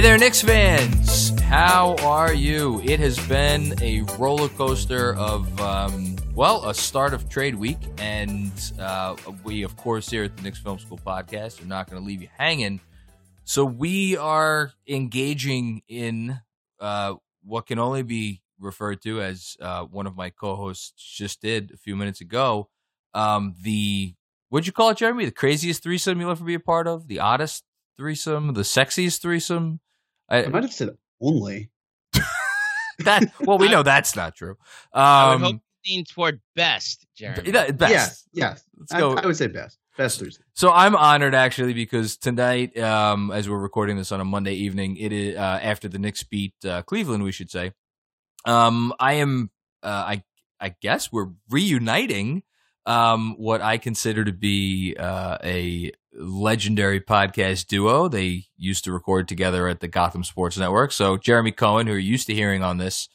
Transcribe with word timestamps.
Hey 0.00 0.06
there, 0.06 0.16
Knicks 0.16 0.40
fans. 0.40 1.38
How 1.42 1.94
are 1.96 2.32
you? 2.32 2.80
It 2.82 3.00
has 3.00 3.18
been 3.28 3.74
a 3.82 4.00
roller 4.18 4.48
coaster 4.48 5.14
of, 5.16 5.60
um, 5.60 6.16
well, 6.34 6.66
a 6.66 6.72
start 6.72 7.12
of 7.12 7.28
trade 7.28 7.54
week. 7.54 7.76
And 7.98 8.50
uh, 8.78 9.14
we, 9.44 9.62
of 9.62 9.76
course, 9.76 10.08
here 10.08 10.24
at 10.24 10.34
the 10.38 10.42
Knicks 10.42 10.58
Film 10.58 10.78
School 10.78 10.98
podcast 11.04 11.62
are 11.62 11.66
not 11.66 11.90
going 11.90 12.00
to 12.00 12.06
leave 12.06 12.22
you 12.22 12.28
hanging. 12.34 12.80
So 13.44 13.62
we 13.66 14.16
are 14.16 14.72
engaging 14.88 15.82
in 15.86 16.40
uh, 16.80 17.16
what 17.44 17.66
can 17.66 17.78
only 17.78 18.02
be 18.02 18.40
referred 18.58 19.02
to 19.02 19.20
as 19.20 19.58
uh, 19.60 19.84
one 19.84 20.06
of 20.06 20.16
my 20.16 20.30
co 20.30 20.56
hosts 20.56 20.94
just 21.14 21.42
did 21.42 21.72
a 21.74 21.76
few 21.76 21.94
minutes 21.94 22.22
ago. 22.22 22.70
Um, 23.12 23.54
the, 23.60 24.14
what'd 24.48 24.66
you 24.66 24.72
call 24.72 24.88
it, 24.88 24.96
Jeremy? 24.96 25.26
The 25.26 25.30
craziest 25.30 25.82
threesome 25.82 26.22
you'll 26.22 26.30
ever 26.30 26.42
be 26.42 26.54
a 26.54 26.58
part 26.58 26.86
of? 26.86 27.06
The 27.06 27.18
oddest 27.18 27.64
threesome? 27.98 28.54
The 28.54 28.62
sexiest 28.62 29.20
threesome? 29.20 29.80
I, 30.30 30.44
I 30.44 30.48
might 30.48 30.62
have 30.62 30.72
said 30.72 30.90
only. 31.20 31.70
that 33.00 33.32
well, 33.40 33.58
we 33.58 33.68
know 33.68 33.82
that's 33.82 34.14
not 34.16 34.34
true. 34.34 34.56
Um, 34.92 35.02
I 35.02 35.34
would 35.34 35.42
hope 35.42 35.60
lean 35.88 36.04
toward 36.04 36.40
best, 36.54 37.06
Jeremy. 37.16 37.50
Best. 37.52 37.80
Yes, 37.80 38.28
yeah. 38.32 38.56
Let's 38.78 38.92
go. 38.92 39.14
I, 39.16 39.22
I, 39.22 39.26
would 39.26 39.36
say 39.36 39.46
best. 39.46 39.78
Best 39.96 40.20
Thursday. 40.20 40.42
So 40.54 40.70
I'm 40.72 40.94
honored 40.94 41.34
actually 41.34 41.74
because 41.74 42.16
tonight, 42.16 42.78
um, 42.78 43.30
as 43.30 43.48
we're 43.48 43.58
recording 43.58 43.96
this 43.96 44.12
on 44.12 44.20
a 44.20 44.24
Monday 44.24 44.54
evening, 44.54 44.96
it 44.96 45.12
is 45.12 45.36
uh, 45.36 45.58
after 45.62 45.88
the 45.88 45.98
Knicks 45.98 46.22
beat 46.22 46.54
uh, 46.64 46.82
Cleveland, 46.82 47.22
we 47.22 47.32
should 47.32 47.50
say. 47.50 47.72
Um, 48.44 48.94
I 48.98 49.14
am, 49.14 49.50
uh, 49.82 49.88
I 49.88 50.22
I 50.60 50.74
guess 50.80 51.10
we're 51.10 51.28
reuniting 51.48 52.42
um, 52.86 53.34
what 53.38 53.60
I 53.60 53.78
consider 53.78 54.24
to 54.24 54.32
be 54.32 54.96
uh, 54.98 55.38
a 55.42 55.92
legendary 56.12 57.00
podcast 57.00 57.66
duo. 57.66 58.08
They 58.08 58.44
used 58.56 58.84
to 58.84 58.92
record 58.92 59.28
together 59.28 59.68
at 59.68 59.80
the 59.80 59.88
Gotham 59.88 60.24
Sports 60.24 60.58
Network. 60.58 60.92
So 60.92 61.16
Jeremy 61.16 61.52
Cohen, 61.52 61.86
who 61.86 61.92
you're 61.92 62.00
used 62.00 62.26
to 62.28 62.34
hearing 62.34 62.62
on 62.62 62.78
this 62.78 63.08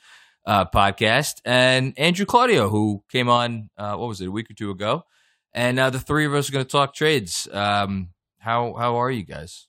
uh, 0.45 0.65
podcast, 0.65 1.41
and 1.43 1.97
Andrew 1.97 2.25
Claudio, 2.25 2.69
who 2.69 3.03
came 3.11 3.29
on, 3.29 3.69
uh, 3.77 3.95
what 3.95 4.07
was 4.07 4.21
it, 4.21 4.27
a 4.27 4.31
week 4.31 4.49
or 4.49 4.53
two 4.53 4.71
ago. 4.71 5.03
And 5.53 5.79
uh, 5.79 5.89
the 5.89 5.99
three 5.99 6.25
of 6.25 6.33
us 6.33 6.49
are 6.49 6.51
going 6.51 6.65
to 6.65 6.71
talk 6.71 6.93
trades. 6.93 7.47
Um, 7.51 8.09
how 8.39 8.73
how 8.73 8.97
are 8.97 9.09
you 9.09 9.23
guys? 9.23 9.67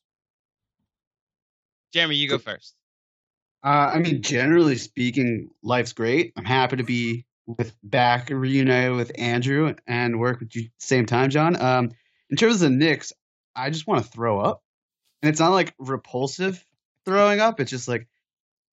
Jeremy, 1.92 2.16
you 2.16 2.28
go 2.28 2.38
first. 2.38 2.74
Uh, 3.64 3.90
I 3.94 3.98
mean, 3.98 4.22
generally 4.22 4.76
speaking, 4.76 5.48
life's 5.62 5.92
great. 5.92 6.32
I'm 6.36 6.44
happy 6.44 6.76
to 6.76 6.84
be 6.84 7.24
with 7.46 7.74
back 7.82 8.30
reunited 8.30 8.96
with 8.96 9.12
Andrew 9.16 9.74
and 9.86 10.20
work 10.20 10.40
with 10.40 10.54
you 10.54 10.62
at 10.62 10.78
the 10.78 10.86
same 10.86 11.06
time, 11.06 11.30
John. 11.30 11.60
Um, 11.60 11.92
in 12.30 12.36
terms 12.36 12.54
of 12.54 12.60
the 12.60 12.70
Knicks, 12.70 13.12
I 13.54 13.70
just 13.70 13.86
want 13.86 14.04
to 14.04 14.10
throw 14.10 14.40
up, 14.40 14.62
and 15.22 15.30
it's 15.30 15.40
not 15.40 15.52
like 15.52 15.74
repulsive 15.78 16.64
throwing 17.04 17.40
up. 17.40 17.60
It's 17.60 17.70
just 17.70 17.88
like 17.88 18.06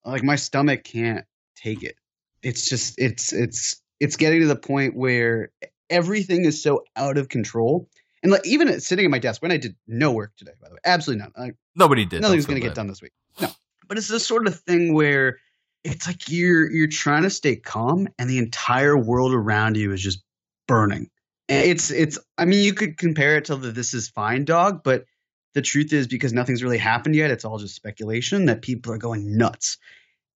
like 0.03 0.23
my 0.23 0.35
stomach 0.35 0.83
can't 0.83 1.25
take 1.55 1.83
it. 1.83 1.95
It's 2.41 2.67
just 2.67 2.99
it's 2.99 3.31
it's 3.31 3.81
it's 3.99 4.17
getting 4.17 4.41
to 4.41 4.47
the 4.47 4.55
point 4.55 4.95
where 4.95 5.51
everything 5.89 6.45
is 6.45 6.61
so 6.61 6.83
out 6.95 7.17
of 7.17 7.29
control. 7.29 7.87
And 8.21 8.31
like 8.31 8.45
even 8.45 8.79
sitting 8.79 9.05
at 9.05 9.11
my 9.11 9.19
desk 9.19 9.41
when 9.41 9.51
I 9.51 9.57
did 9.57 9.75
no 9.85 10.11
work 10.11 10.31
today, 10.37 10.53
by 10.61 10.69
the 10.69 10.75
way, 10.75 10.79
absolutely 10.85 11.23
none. 11.23 11.33
Like, 11.37 11.55
Nobody 11.75 12.05
did. 12.05 12.21
Nothing's 12.21 12.45
going 12.45 12.59
to 12.59 12.65
get 12.65 12.75
done 12.75 12.87
this 12.87 13.01
week. 13.01 13.11
No, 13.41 13.49
but 13.87 13.97
it's 13.97 14.07
this 14.07 14.25
sort 14.25 14.47
of 14.47 14.57
thing 14.61 14.93
where 14.93 15.39
it's 15.83 16.07
like 16.07 16.29
you're 16.29 16.71
you're 16.71 16.87
trying 16.87 17.23
to 17.23 17.29
stay 17.29 17.57
calm, 17.57 18.07
and 18.17 18.29
the 18.29 18.37
entire 18.37 18.97
world 18.97 19.33
around 19.33 19.75
you 19.75 19.91
is 19.91 20.01
just 20.01 20.23
burning. 20.67 21.09
It's 21.47 21.91
it's. 21.91 22.19
I 22.37 22.45
mean, 22.45 22.63
you 22.63 22.73
could 22.73 22.97
compare 22.97 23.37
it 23.37 23.45
to 23.45 23.55
the 23.55 23.71
"This 23.71 23.93
Is 23.93 24.09
Fine" 24.09 24.45
dog, 24.45 24.81
but 24.83 25.05
the 25.53 25.61
truth 25.61 25.93
is 25.93 26.07
because 26.07 26.33
nothing's 26.33 26.63
really 26.63 26.77
happened 26.77 27.15
yet, 27.15 27.31
it's 27.31 27.45
all 27.45 27.59
just 27.59 27.75
speculation 27.75 28.45
that 28.45 28.61
people 28.61 28.91
are 28.93 28.97
going 28.97 29.37
nuts, 29.37 29.77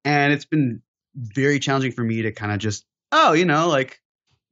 and 0.06 0.34
it's 0.34 0.46
been 0.46 0.82
very 1.16 1.60
challenging 1.60 1.92
for 1.92 2.04
me 2.04 2.24
to 2.24 2.32
kind 2.32 2.52
of 2.52 2.60
just 2.60 2.86
oh, 3.12 3.34
you 3.34 3.46
know, 3.46 3.68
like 3.68 4.02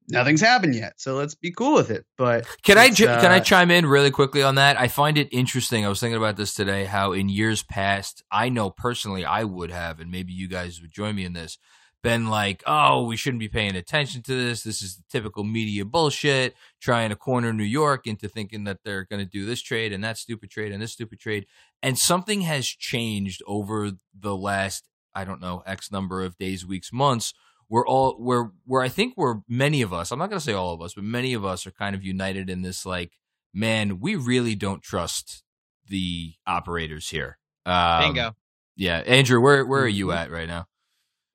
nothing's 0.08 0.42
happened 0.42 0.76
yet, 0.76 0.94
so 0.98 1.16
let's 1.16 1.36
be 1.36 1.52
cool 1.52 1.74
with 1.74 1.92
it. 1.92 2.06
But 2.18 2.48
can 2.64 2.78
I 2.78 2.88
uh, 2.88 3.22
can 3.22 3.32
I 3.32 3.40
chime 3.40 3.72
in 3.72 3.86
really 3.86 4.12
quickly 4.12 4.44
on 4.44 4.56
that? 4.56 4.80
I 4.80 4.88
find 4.88 5.18
it 5.18 5.30
interesting. 5.32 5.86
I 5.86 5.90
was 5.90 6.00
thinking 6.00 6.18
about 6.18 6.38
this 6.38 6.54
today. 6.54 6.86
How 6.86 7.12
in 7.12 7.30
years 7.30 7.64
past, 7.64 8.24
I 8.32 8.50
know 8.50 8.70
personally 8.70 9.26
I 9.26 9.44
would 9.44 9.72
have, 9.72 10.00
and 10.00 10.12
maybe 10.12 10.34
you 10.34 10.48
guys 10.48 10.82
would 10.82 10.92
join 10.92 11.16
me 11.16 11.26
in 11.26 11.34
this 11.34 11.58
been 12.06 12.28
like, 12.28 12.62
oh, 12.68 13.04
we 13.04 13.18
shouldn't 13.18 13.40
be 13.40 13.48
paying 13.48 13.76
attention 13.76 14.22
to 14.22 14.34
this. 14.36 14.62
This 14.62 14.84
is 14.84 14.96
the 14.96 15.04
typical 15.10 15.44
media 15.44 15.84
bullshit, 15.84 16.54
trying 16.80 17.10
to 17.10 17.16
corner 17.16 17.52
New 17.52 17.64
York 17.64 18.06
into 18.06 18.30
thinking 18.30 18.64
that 18.66 18.78
they're 18.86 19.06
going 19.06 19.26
to 19.26 19.30
do 19.30 19.44
this 19.44 19.60
trade 19.60 19.92
and 19.92 20.04
that 20.04 20.20
stupid 20.20 20.52
trade 20.52 20.72
and 20.72 20.80
this 20.82 20.92
stupid 20.92 21.20
trade. 21.20 21.48
And 21.82 21.98
something 21.98 22.42
has 22.42 22.68
changed 22.68 23.42
over 23.48 23.94
the 24.18 24.36
last, 24.36 24.88
I 25.16 25.26
don't 25.26 25.42
know, 25.42 25.64
X 25.66 25.92
number 25.92 26.24
of 26.24 26.38
days, 26.38 26.64
weeks, 26.64 26.94
months. 26.94 27.34
We're 27.70 27.88
all 27.88 28.14
where 28.14 28.52
where 28.66 28.84
I 28.84 28.90
think 28.90 29.16
we're 29.18 29.38
many 29.50 29.82
of 29.82 29.92
us. 29.92 30.12
I'm 30.12 30.20
not 30.20 30.30
going 30.30 30.40
to 30.40 30.46
say 30.46 30.54
all 30.54 30.76
of 30.76 30.84
us, 30.84 30.94
but 30.94 31.04
many 31.04 31.34
of 31.34 31.44
us 31.44 31.66
are 31.66 31.72
kind 31.72 31.96
of 31.96 32.04
united 32.04 32.52
in 32.52 32.62
this. 32.62 32.86
Like, 32.86 33.14
man, 33.52 34.00
we 34.00 34.16
really 34.16 34.54
don't 34.54 34.84
trust 34.84 35.44
the 35.88 36.34
operators 36.46 37.10
here. 37.10 37.40
Um, 37.66 38.02
Bingo. 38.02 38.36
Yeah, 38.76 38.98
Andrew, 39.00 39.42
where 39.42 39.66
where 39.66 39.82
are 39.82 39.88
you 39.88 40.08
mm-hmm. 40.08 40.18
at 40.18 40.30
right 40.30 40.48
now? 40.48 40.68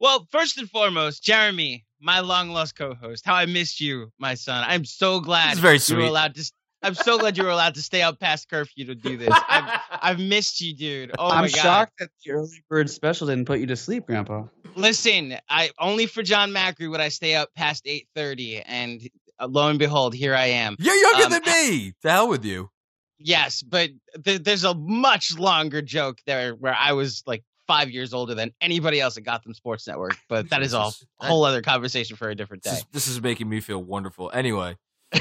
Well, 0.00 0.26
first 0.30 0.56
and 0.56 0.68
foremost, 0.68 1.22
Jeremy, 1.22 1.84
my 2.00 2.20
long 2.20 2.48
lost 2.50 2.74
co-host, 2.74 3.24
how 3.26 3.34
I 3.34 3.44
missed 3.44 3.82
you, 3.82 4.10
my 4.18 4.34
son. 4.34 4.64
I'm 4.66 4.86
so 4.86 5.20
glad 5.20 5.58
very 5.58 5.78
sweet. 5.78 5.96
you 5.96 6.02
were 6.02 6.08
allowed 6.08 6.34
to. 6.36 6.52
I'm 6.82 6.94
so 6.94 7.18
glad 7.18 7.36
you 7.36 7.44
were 7.44 7.50
allowed 7.50 7.74
to 7.74 7.82
stay 7.82 8.00
up 8.00 8.18
past 8.18 8.48
curfew 8.48 8.86
to 8.86 8.94
do 8.94 9.18
this. 9.18 9.28
I've, 9.30 9.80
I've 9.90 10.18
missed 10.18 10.62
you, 10.62 10.74
dude. 10.74 11.12
Oh 11.18 11.28
I'm 11.28 11.42
my 11.42 11.48
god! 11.48 11.58
I'm 11.58 11.62
shocked 11.62 11.92
that 11.98 12.08
the 12.24 12.32
early 12.32 12.64
bird 12.70 12.88
special 12.88 13.26
didn't 13.26 13.44
put 13.44 13.60
you 13.60 13.66
to 13.66 13.76
sleep, 13.76 14.06
Grandpa. 14.06 14.44
Listen, 14.74 15.36
I 15.50 15.70
only 15.78 16.06
for 16.06 16.22
John 16.22 16.52
Macri 16.52 16.90
would 16.90 17.00
I 17.00 17.10
stay 17.10 17.34
up 17.34 17.50
past 17.54 17.84
8:30, 17.84 18.62
and 18.64 19.02
uh, 19.38 19.48
lo 19.48 19.68
and 19.68 19.78
behold, 19.78 20.14
here 20.14 20.34
I 20.34 20.46
am. 20.46 20.76
You're 20.78 20.94
younger 20.94 21.24
um, 21.24 21.30
than 21.32 21.42
me. 21.44 21.92
The 22.02 22.10
hell 22.10 22.28
with 22.28 22.46
you. 22.46 22.70
Yes, 23.18 23.62
but 23.62 23.90
th- 24.24 24.42
there's 24.42 24.64
a 24.64 24.72
much 24.74 25.38
longer 25.38 25.82
joke 25.82 26.20
there 26.24 26.54
where 26.54 26.74
I 26.74 26.92
was 26.92 27.22
like 27.26 27.44
five 27.70 27.88
years 27.88 28.12
older 28.12 28.34
than 28.34 28.52
anybody 28.60 29.00
else 29.00 29.16
at 29.16 29.22
Gotham 29.22 29.54
Sports 29.54 29.86
Network. 29.86 30.16
But 30.28 30.50
that 30.50 30.62
is 30.62 30.74
all 30.74 30.92
a 31.20 31.26
whole 31.26 31.44
other 31.44 31.62
conversation 31.62 32.16
for 32.16 32.28
a 32.28 32.34
different 32.34 32.64
day. 32.64 32.70
This 32.70 32.78
is, 32.78 32.86
this 32.92 33.08
is 33.08 33.22
making 33.22 33.48
me 33.48 33.60
feel 33.60 33.82
wonderful. 33.82 34.30
Anyway. 34.32 34.76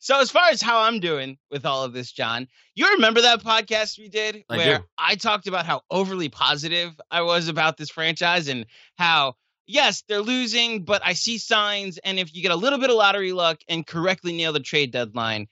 so 0.00 0.20
as 0.20 0.30
far 0.30 0.48
as 0.50 0.60
how 0.60 0.80
I'm 0.80 0.98
doing 1.00 1.38
with 1.50 1.64
all 1.66 1.84
of 1.84 1.92
this, 1.92 2.10
John, 2.12 2.48
you 2.74 2.88
remember 2.94 3.20
that 3.22 3.42
podcast 3.42 3.98
we 3.98 4.08
did 4.08 4.44
I 4.48 4.56
where 4.56 4.78
do. 4.78 4.84
I 4.98 5.14
talked 5.16 5.46
about 5.46 5.66
how 5.66 5.82
overly 5.90 6.28
positive 6.28 7.00
I 7.10 7.22
was 7.22 7.48
about 7.48 7.76
this 7.76 7.90
franchise 7.90 8.48
and 8.48 8.66
how 8.96 9.34
yes, 9.66 10.02
they're 10.08 10.20
losing, 10.20 10.84
but 10.84 11.02
I 11.04 11.12
see 11.12 11.38
signs 11.38 11.98
and 11.98 12.18
if 12.18 12.34
you 12.34 12.42
get 12.42 12.52
a 12.52 12.56
little 12.56 12.78
bit 12.78 12.90
of 12.90 12.96
lottery 12.96 13.32
luck 13.32 13.60
and 13.68 13.86
correctly 13.86 14.32
nail 14.36 14.52
the 14.52 14.60
trade 14.60 14.92
deadline, 14.92 15.48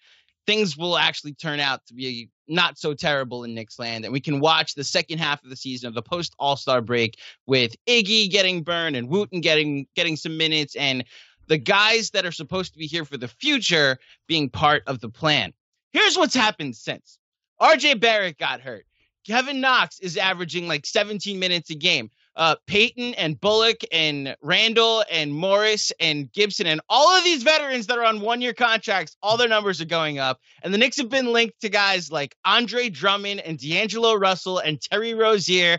things 0.51 0.77
will 0.77 0.99
actually 0.99 1.33
turn 1.33 1.61
out 1.61 1.87
to 1.87 1.95
be 1.95 2.29
not 2.49 2.77
so 2.77 2.93
terrible 2.93 3.45
in 3.45 3.55
Knicks 3.55 3.79
land. 3.79 4.05
And 4.05 4.13
we 4.13 4.19
can 4.19 4.41
watch 4.41 4.75
the 4.75 4.83
second 4.83 5.19
half 5.19 5.45
of 5.45 5.51
the 5.51 5.55
season 5.55 5.87
of 5.87 5.95
the 5.95 6.03
post 6.03 6.35
All 6.41 6.57
Star 6.57 6.81
break 6.81 7.19
with 7.47 7.77
Iggy 7.87 8.29
getting 8.29 8.65
burned 8.65 8.97
and 8.97 9.09
Wooten 9.09 9.41
getting 9.41 9.87
getting 9.95 10.17
some 10.17 10.37
minutes 10.37 10.75
and 10.75 11.05
the 11.47 11.57
guys 11.57 12.11
that 12.11 12.27
are 12.27 12.33
supposed 12.33 12.73
to 12.73 12.81
be 12.81 12.87
here 12.87 13.05
for 13.05 13.17
the 13.17 13.29
future 13.29 13.99
being 14.27 14.51
part 14.51 14.83
of 14.89 14.99
the 14.99 15.09
plan. 15.09 15.53
Here's 15.93 16.17
what's 16.17 16.35
happened 16.35 16.75
since. 16.75 17.19
RJ 17.61 18.01
Barrett 18.01 18.37
got 18.37 18.61
hurt. 18.61 18.87
Kevin 19.25 19.61
Knox 19.61 20.01
is 20.01 20.17
averaging 20.17 20.67
like 20.67 20.85
17 20.85 21.39
minutes 21.39 21.71
a 21.71 21.77
game. 21.77 22.11
Uh, 22.37 22.55
Payton 22.67 23.15
and 23.15 23.39
Bullock 23.41 23.81
and 23.93 24.37
Randle 24.41 25.05
and 25.11 25.33
Morris 25.35 25.93
and 26.01 26.33
Gibson 26.33 26.67
and 26.67 26.81
all 26.89 27.17
of 27.19 27.25
these 27.25 27.43
veterans 27.43 27.89
that 27.89 27.99
are 27.99 28.05
on 28.05 28.21
one 28.21 28.41
year 28.41 28.55
contracts, 28.55 29.17
all 29.23 29.37
their 29.37 29.49
numbers 29.49 29.81
are 29.81 29.85
going 29.87 30.19
up. 30.19 30.39
And 30.63 30.73
the 30.73 30.79
Knicks 30.79 30.97
have 30.99 31.09
been 31.09 31.33
linked 31.33 31.61
to 31.63 31.69
guys 31.69 32.11
like 32.11 32.37
Andre 32.45 32.89
Drummond 32.89 33.41
and 33.41 33.59
D'Angelo 33.59 34.15
Russell 34.15 34.59
and 34.59 34.81
Terry 34.81 35.13
Rozier. 35.15 35.79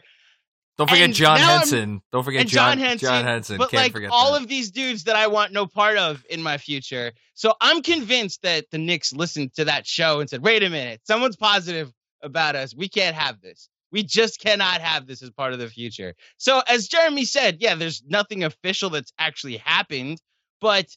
Don't 0.78 0.90
forget 0.90 1.06
And 1.06 1.14
John 1.14 1.40
now 1.40 1.50
I'm- 1.50 1.60
Henson. 1.60 2.02
Don't 2.12 2.24
forget 2.24 2.48
John, 2.48 2.78
John 2.78 2.80
Henson, 2.80 3.08
John 3.08 3.24
Henson. 3.26 3.58
But 3.58 3.72
Can't 3.72 3.94
like 3.94 4.12
all 4.12 4.34
that. 4.34 4.42
of 4.42 4.48
these 4.48 4.72
dudes 4.72 5.06
that 5.06 5.16
I 5.16 5.28
want 5.28 5.54
no 5.54 5.66
part 5.68 5.98
of 5.98 6.24
in 6.30 6.42
my 6.44 6.58
future. 6.58 7.12
So 7.34 7.54
I'm 7.62 7.82
convinced 7.82 8.42
that 8.44 8.66
the 8.72 8.78
Knicks 8.78 9.14
listened 9.14 9.54
to 9.56 9.66
that 9.66 9.88
show 9.88 10.20
and 10.20 10.30
said, 10.30 10.44
wait 10.44 10.64
a 10.64 10.70
minute, 10.70 11.02
someone's 11.06 11.36
positive 11.38 11.92
about 12.22 12.56
us. 12.56 12.76
We 12.76 12.90
can't 12.90 13.16
have 13.16 13.42
this. 13.42 13.70
We 13.92 14.04
just 14.04 14.40
cannot 14.40 14.82
have 14.82 15.08
this 15.08 15.22
as 15.22 15.30
part 15.32 15.54
of 15.54 15.60
the 15.60 15.68
future. 15.68 16.14
So 16.38 16.62
as 16.68 16.88
Jeremy 16.88 17.26
said, 17.26 17.58
yeah, 17.60 17.76
there's 17.76 18.04
nothing 18.08 18.44
official 18.44 18.90
that's 18.90 19.12
actually 19.20 19.58
happened, 19.58 20.22
but 20.60 20.88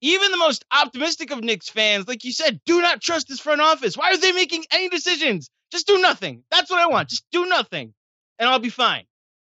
even 0.00 0.30
the 0.30 0.38
most 0.38 0.64
optimistic 0.72 1.30
of 1.30 1.44
Knicks 1.44 1.68
fans, 1.68 2.08
like 2.08 2.24
you 2.24 2.32
said, 2.32 2.60
do 2.64 2.80
not 2.80 3.00
trust 3.02 3.28
this 3.28 3.40
front 3.40 3.60
office. 3.60 3.96
Why 3.96 4.10
are 4.12 4.16
they 4.16 4.32
making 4.32 4.64
any 4.72 4.88
decisions? 4.88 5.50
Just 5.70 5.86
do 5.86 6.00
nothing. 6.00 6.42
That's 6.50 6.70
what 6.70 6.80
I 6.80 6.86
want. 6.86 7.10
Just 7.10 7.24
do 7.30 7.46
nothing, 7.46 7.94
and 8.38 8.48
I'll 8.48 8.58
be 8.58 8.70
fine. 8.70 9.04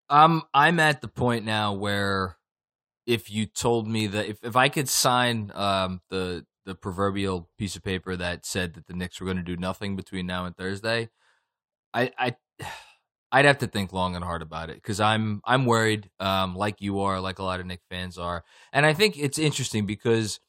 Um, 0.08 0.44
I'm 0.54 0.78
at 0.78 1.00
the 1.00 1.08
point 1.08 1.44
now 1.44 1.72
where 1.74 2.36
if 3.06 3.30
you 3.30 3.46
told 3.46 3.88
me 3.88 4.06
that 4.06 4.26
if, 4.26 4.38
if 4.42 4.56
I 4.56 4.68
could 4.68 4.88
sign 4.88 5.50
um 5.54 6.00
the 6.10 6.46
the 6.64 6.74
proverbial 6.74 7.48
piece 7.58 7.76
of 7.76 7.82
paper 7.82 8.16
that 8.16 8.44
said 8.44 8.74
that 8.74 8.86
the 8.86 8.94
Knicks 8.94 9.20
were 9.20 9.24
going 9.24 9.36
to 9.36 9.42
do 9.42 9.56
nothing 9.56 9.94
between 9.94 10.26
now 10.26 10.44
and 10.44 10.56
Thursday, 10.56 11.10
I 11.92 12.12
I 12.18 12.36
I'd 13.32 13.44
have 13.44 13.58
to 13.58 13.66
think 13.66 13.92
long 13.92 14.14
and 14.14 14.24
hard 14.24 14.42
about 14.42 14.70
it 14.70 14.76
because 14.76 15.00
I'm 15.00 15.40
I'm 15.44 15.66
worried, 15.66 16.08
um, 16.20 16.54
like 16.54 16.80
you 16.80 17.00
are, 17.00 17.20
like 17.20 17.38
a 17.38 17.42
lot 17.42 17.60
of 17.60 17.66
Knick 17.66 17.80
fans 17.90 18.18
are, 18.18 18.44
and 18.72 18.86
I 18.86 18.94
think 18.94 19.18
it's 19.18 19.38
interesting 19.38 19.84
because, 19.84 20.40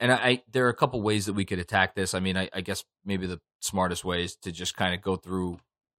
and 0.00 0.12
I, 0.12 0.16
I 0.16 0.42
there 0.50 0.66
are 0.66 0.70
a 0.70 0.74
couple 0.74 1.00
ways 1.02 1.26
that 1.26 1.34
we 1.34 1.44
could 1.44 1.58
attack 1.58 1.94
this. 1.94 2.14
I 2.14 2.20
mean, 2.20 2.36
I, 2.36 2.48
I 2.52 2.60
guess 2.62 2.84
maybe 3.04 3.26
the 3.26 3.40
smartest 3.60 4.04
way 4.04 4.24
is 4.24 4.36
to 4.36 4.52
just 4.52 4.76
kind 4.76 4.94
of 4.94 5.02
go 5.02 5.16
through 5.16 5.58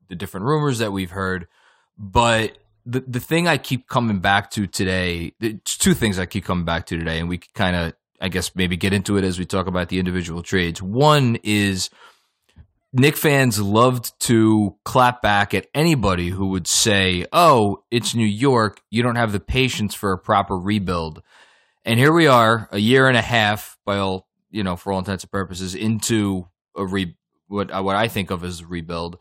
the 0.09 0.15
different 0.15 0.45
rumors 0.45 0.79
that 0.79 0.91
we've 0.91 1.11
heard, 1.11 1.47
but 1.97 2.57
the 2.85 3.01
the 3.01 3.19
thing 3.19 3.47
I 3.47 3.57
keep 3.57 3.87
coming 3.87 4.19
back 4.19 4.49
to 4.51 4.67
today, 4.67 5.33
two 5.65 5.93
things 5.93 6.19
I 6.19 6.25
keep 6.25 6.45
coming 6.45 6.65
back 6.65 6.85
to 6.87 6.97
today, 6.97 7.19
and 7.19 7.29
we 7.29 7.37
kind 7.37 7.75
of, 7.75 7.93
I 8.21 8.29
guess, 8.29 8.55
maybe 8.55 8.77
get 8.77 8.93
into 8.93 9.17
it 9.17 9.23
as 9.23 9.39
we 9.39 9.45
talk 9.45 9.67
about 9.67 9.89
the 9.89 9.99
individual 9.99 10.41
trades. 10.41 10.81
One 10.81 11.37
is 11.43 11.89
Knick 12.93 13.17
fans 13.17 13.59
loved 13.59 14.17
to 14.21 14.75
clap 14.85 15.21
back 15.21 15.53
at 15.53 15.67
anybody 15.73 16.29
who 16.29 16.47
would 16.47 16.67
say, 16.67 17.25
"Oh, 17.33 17.83
it's 17.91 18.15
New 18.15 18.25
York. 18.25 18.81
You 18.89 19.03
don't 19.03 19.17
have 19.17 19.31
the 19.31 19.39
patience 19.39 19.93
for 19.93 20.11
a 20.11 20.17
proper 20.17 20.57
rebuild." 20.57 21.21
And 21.85 21.99
here 21.99 22.13
we 22.13 22.27
are, 22.27 22.67
a 22.71 22.79
year 22.79 23.07
and 23.07 23.17
a 23.17 23.21
half, 23.21 23.77
by 23.85 23.97
all 23.97 24.27
you 24.49 24.63
know, 24.63 24.75
for 24.75 24.93
all 24.93 24.99
intents 24.99 25.23
and 25.23 25.31
purposes, 25.31 25.75
into 25.75 26.47
a 26.75 26.85
re 26.85 27.15
what 27.47 27.71
what 27.83 27.95
I 27.95 28.07
think 28.07 28.31
of 28.31 28.43
as 28.43 28.61
a 28.61 28.67
rebuild 28.67 29.17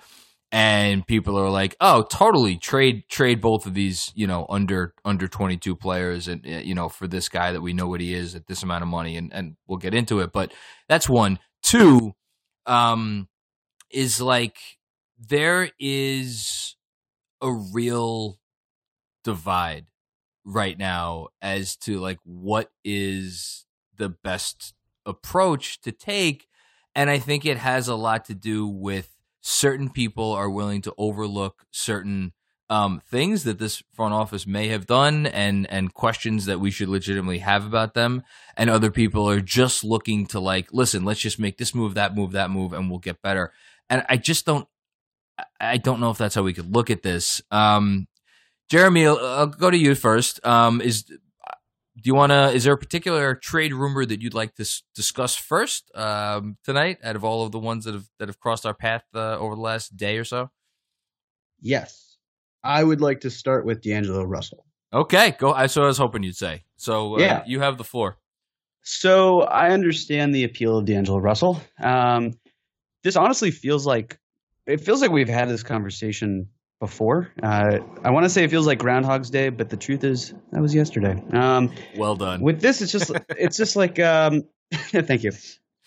and 0.52 1.06
people 1.06 1.38
are 1.38 1.50
like, 1.50 1.76
"Oh, 1.80 2.02
totally 2.02 2.56
trade 2.56 3.08
trade 3.08 3.40
both 3.40 3.66
of 3.66 3.74
these, 3.74 4.12
you 4.14 4.26
know, 4.26 4.46
under 4.48 4.94
under 5.04 5.28
22 5.28 5.74
players 5.76 6.28
and 6.28 6.46
uh, 6.46 6.58
you 6.58 6.74
know, 6.74 6.88
for 6.88 7.08
this 7.08 7.28
guy 7.28 7.52
that 7.52 7.60
we 7.60 7.72
know 7.72 7.88
what 7.88 8.00
he 8.00 8.14
is 8.14 8.34
at 8.34 8.46
this 8.46 8.62
amount 8.62 8.82
of 8.82 8.88
money 8.88 9.16
and 9.16 9.32
and 9.32 9.56
we'll 9.66 9.78
get 9.78 9.94
into 9.94 10.20
it, 10.20 10.32
but 10.32 10.52
that's 10.88 11.08
one. 11.08 11.38
Two 11.62 12.14
um 12.66 13.28
is 13.90 14.20
like 14.20 14.58
there 15.18 15.70
is 15.78 16.76
a 17.40 17.52
real 17.52 18.38
divide 19.24 19.86
right 20.44 20.78
now 20.78 21.28
as 21.42 21.76
to 21.76 21.98
like 21.98 22.18
what 22.24 22.70
is 22.84 23.66
the 23.96 24.08
best 24.08 24.74
approach 25.04 25.80
to 25.80 25.92
take 25.92 26.46
and 26.94 27.10
I 27.10 27.18
think 27.18 27.44
it 27.44 27.58
has 27.58 27.88
a 27.88 27.94
lot 27.94 28.24
to 28.26 28.34
do 28.34 28.66
with 28.66 29.10
certain 29.40 29.90
people 29.90 30.32
are 30.32 30.48
willing 30.48 30.80
to 30.82 30.94
overlook 30.96 31.66
certain 31.70 32.32
um, 32.68 33.00
things 33.08 33.44
that 33.44 33.58
this 33.58 33.82
front 33.92 34.14
office 34.14 34.46
may 34.46 34.68
have 34.68 34.86
done 34.86 35.26
and 35.26 35.70
and 35.70 35.94
questions 35.94 36.46
that 36.46 36.58
we 36.58 36.70
should 36.70 36.88
legitimately 36.88 37.38
have 37.38 37.64
about 37.64 37.94
them 37.94 38.22
and 38.56 38.68
other 38.70 38.90
people 38.90 39.28
are 39.28 39.40
just 39.40 39.84
looking 39.84 40.26
to 40.26 40.40
like 40.40 40.72
listen 40.72 41.04
let's 41.04 41.20
just 41.20 41.38
make 41.38 41.58
this 41.58 41.74
move 41.74 41.94
that 41.94 42.14
move 42.14 42.32
that 42.32 42.50
move 42.50 42.72
and 42.72 42.90
we'll 42.90 42.98
get 42.98 43.22
better 43.22 43.52
and 43.90 44.04
i 44.08 44.16
just 44.16 44.44
don't 44.46 44.66
i 45.60 45.76
don't 45.76 46.00
know 46.00 46.10
if 46.10 46.18
that's 46.18 46.34
how 46.34 46.42
we 46.42 46.52
could 46.52 46.74
look 46.74 46.90
at 46.90 47.02
this 47.02 47.42
um 47.50 48.06
jeremy 48.70 49.06
i'll, 49.06 49.46
go 49.46 49.70
to 49.70 49.76
you 49.76 49.94
first 49.94 50.44
um 50.46 50.80
is 50.80 51.02
do 51.04 51.18
you 52.04 52.14
want 52.14 52.30
to 52.30 52.50
is 52.50 52.64
there 52.64 52.74
a 52.74 52.78
particular 52.78 53.34
trade 53.34 53.72
rumor 53.72 54.04
that 54.04 54.20
you'd 54.20 54.34
like 54.34 54.54
to 54.54 54.62
s- 54.62 54.82
discuss 54.94 55.34
first 55.34 55.90
um 55.94 56.56
tonight 56.64 56.98
out 57.02 57.16
of 57.16 57.24
all 57.24 57.44
of 57.44 57.52
the 57.52 57.58
ones 57.58 57.84
that 57.84 57.94
have 57.94 58.06
that 58.18 58.28
have 58.28 58.38
crossed 58.40 58.66
our 58.66 58.74
path 58.74 59.04
uh, 59.14 59.38
over 59.38 59.54
the 59.54 59.60
last 59.60 59.96
day 59.96 60.18
or 60.18 60.24
so 60.24 60.50
Yes. 61.60 62.16
I 62.62 62.82
would 62.82 63.00
like 63.00 63.20
to 63.20 63.30
start 63.30 63.64
with 63.64 63.80
D'Angelo 63.80 64.24
Russell. 64.24 64.66
Okay, 64.92 65.34
go. 65.38 65.52
I 65.52 65.66
so 65.66 65.82
I 65.82 65.86
was 65.86 65.98
hoping 65.98 66.22
you'd 66.22 66.36
say. 66.36 66.64
So 66.76 67.16
uh, 67.16 67.20
Yeah. 67.20 67.42
you 67.46 67.60
have 67.60 67.78
the 67.78 67.84
floor. 67.84 68.18
So 68.82 69.40
I 69.42 69.70
understand 69.70 70.34
the 70.34 70.44
appeal 70.44 70.76
of 70.78 70.84
D'Angelo 70.84 71.18
Russell. 71.18 71.60
Um, 71.80 72.34
this 73.06 73.14
honestly 73.14 73.52
feels 73.52 73.86
like 73.86 74.18
it 74.66 74.80
feels 74.80 75.00
like 75.00 75.12
we've 75.12 75.28
had 75.28 75.48
this 75.48 75.62
conversation 75.62 76.48
before. 76.80 77.30
Uh, 77.40 77.78
I 78.02 78.10
want 78.10 78.24
to 78.24 78.28
say 78.28 78.42
it 78.42 78.50
feels 78.50 78.66
like 78.66 78.80
Groundhog's 78.80 79.30
Day, 79.30 79.48
but 79.48 79.70
the 79.70 79.76
truth 79.76 80.02
is 80.02 80.34
that 80.50 80.60
was 80.60 80.74
yesterday. 80.74 81.22
Um, 81.32 81.72
Well 81.96 82.16
done. 82.16 82.40
with 82.40 82.60
this, 82.60 82.82
it's 82.82 82.90
just 82.90 83.12
it's 83.30 83.56
just 83.56 83.76
like 83.76 84.00
um, 84.00 84.42
thank 84.72 85.22
you. 85.22 85.30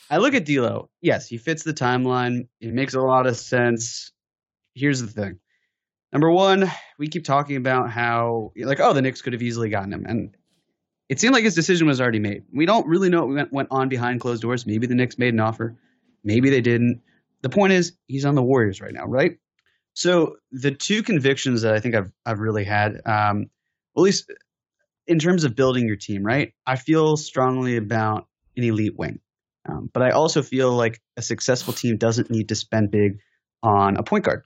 I 0.10 0.18
look 0.19 0.33
at 0.33 0.45
D'Lo. 0.45 0.89
Yes, 1.01 1.27
he 1.27 1.38
fits 1.38 1.63
the 1.63 1.74
timeline. 1.74 2.48
It 2.62 2.74
makes 2.74 2.94
a 2.94 3.01
lot 3.01 3.27
of 3.27 3.36
sense. 3.36 4.13
Here's 4.74 5.01
the 5.01 5.07
thing. 5.07 5.39
Number 6.13 6.31
one, 6.31 6.71
we 6.98 7.10
keep 7.10 7.25
talking 7.25 7.57
about 7.57 7.92
how 7.92 8.54
like 8.56 8.80
oh 8.80 8.94
the 8.94 9.01
Knicks 9.01 9.21
could 9.21 9.33
have 9.33 9.44
easily 9.44 9.68
gotten 9.69 9.92
him, 9.92 10.06
and 10.07 10.33
it 11.10 11.19
seemed 11.19 11.33
like 11.33 11.44
his 11.44 11.54
decision 11.54 11.86
was 11.86 12.00
already 12.00 12.19
made. 12.19 12.44
We 12.54 12.66
don't 12.66 12.88
really 12.88 13.10
know 13.10 13.25
what 13.25 13.36
went, 13.36 13.51
went 13.54 13.68
on 13.71 13.89
behind 13.89 14.21
closed 14.21 14.42
doors. 14.42 14.66
Maybe 14.66 14.88
the 14.88 14.95
Knicks 14.95 15.18
made 15.18 15.33
an 15.33 15.42
offer, 15.42 15.75
maybe 16.24 16.50
they 16.50 16.62
didn't. 16.62 17.01
The 17.42 17.50
point 17.50 17.74
is 17.74 17.94
he's 18.08 18.26
on 18.26 18.36
the 18.36 18.44
Warriors 18.44 18.82
right 18.82 18.94
now, 18.94 19.06
right? 19.06 19.38
So 19.94 20.38
the 20.52 20.72
two 20.72 21.04
convictions 21.04 21.62
that 21.64 21.74
I 21.74 21.80
think 21.80 21.96
I've 21.96 22.12
I've 22.26 22.40
really 22.40 22.64
had, 22.64 23.02
um, 23.06 23.50
at 23.98 24.02
least 24.02 24.32
in 25.08 25.20
terms 25.20 25.44
of 25.44 25.56
building 25.56 25.88
your 25.88 25.96
team, 25.96 26.24
right? 26.24 26.54
I 26.66 26.76
feel 26.76 27.18
strongly 27.18 27.78
about 27.78 28.28
an 28.56 28.64
elite 28.64 28.98
wing, 28.98 29.20
um, 29.68 29.90
but 29.94 30.04
I 30.04 30.12
also 30.12 30.42
feel 30.42 30.72
like 30.72 31.02
a 31.18 31.22
successful 31.22 31.74
team 31.74 31.98
doesn't 31.98 32.30
need 32.30 32.50
to 32.50 32.56
spend 32.56 32.92
big 32.92 33.19
on 33.64 33.98
a 33.98 34.04
point 34.04 34.26
guard. 34.26 34.44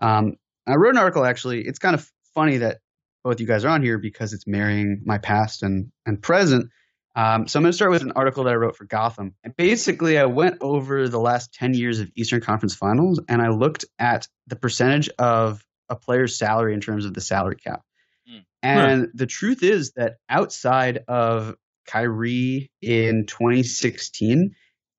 Um, 0.00 0.34
I 0.66 0.74
wrote 0.74 0.94
an 0.94 0.98
article 0.98 1.24
actually. 1.24 1.62
It's 1.62 1.78
kind 1.78 1.94
of 1.94 2.08
funny 2.34 2.58
that 2.58 2.78
both 3.24 3.40
you 3.40 3.46
guys 3.46 3.64
are 3.64 3.70
on 3.70 3.82
here 3.82 3.98
because 3.98 4.32
it's 4.32 4.46
marrying 4.46 5.02
my 5.04 5.18
past 5.18 5.62
and 5.62 5.90
and 6.06 6.20
present. 6.20 6.70
Um, 7.14 7.46
so 7.46 7.58
I'm 7.58 7.62
going 7.62 7.72
to 7.72 7.76
start 7.76 7.90
with 7.90 8.02
an 8.02 8.12
article 8.12 8.44
that 8.44 8.52
I 8.52 8.56
wrote 8.56 8.76
for 8.76 8.84
Gotham. 8.84 9.34
And 9.44 9.54
basically, 9.56 10.18
I 10.18 10.24
went 10.26 10.58
over 10.60 11.08
the 11.08 11.20
last 11.20 11.52
10 11.54 11.74
years 11.74 12.00
of 12.00 12.10
Eastern 12.16 12.40
Conference 12.40 12.74
Finals 12.74 13.20
and 13.28 13.42
I 13.42 13.48
looked 13.48 13.84
at 13.98 14.28
the 14.46 14.56
percentage 14.56 15.10
of 15.18 15.62
a 15.88 15.96
player's 15.96 16.38
salary 16.38 16.72
in 16.72 16.80
terms 16.80 17.04
of 17.04 17.12
the 17.12 17.20
salary 17.20 17.56
cap. 17.56 17.82
Hmm. 18.26 18.38
And 18.62 19.08
the 19.14 19.26
truth 19.26 19.62
is 19.62 19.92
that 19.92 20.16
outside 20.28 21.00
of 21.06 21.56
Kyrie 21.86 22.70
in 22.80 23.26
2016, 23.26 24.54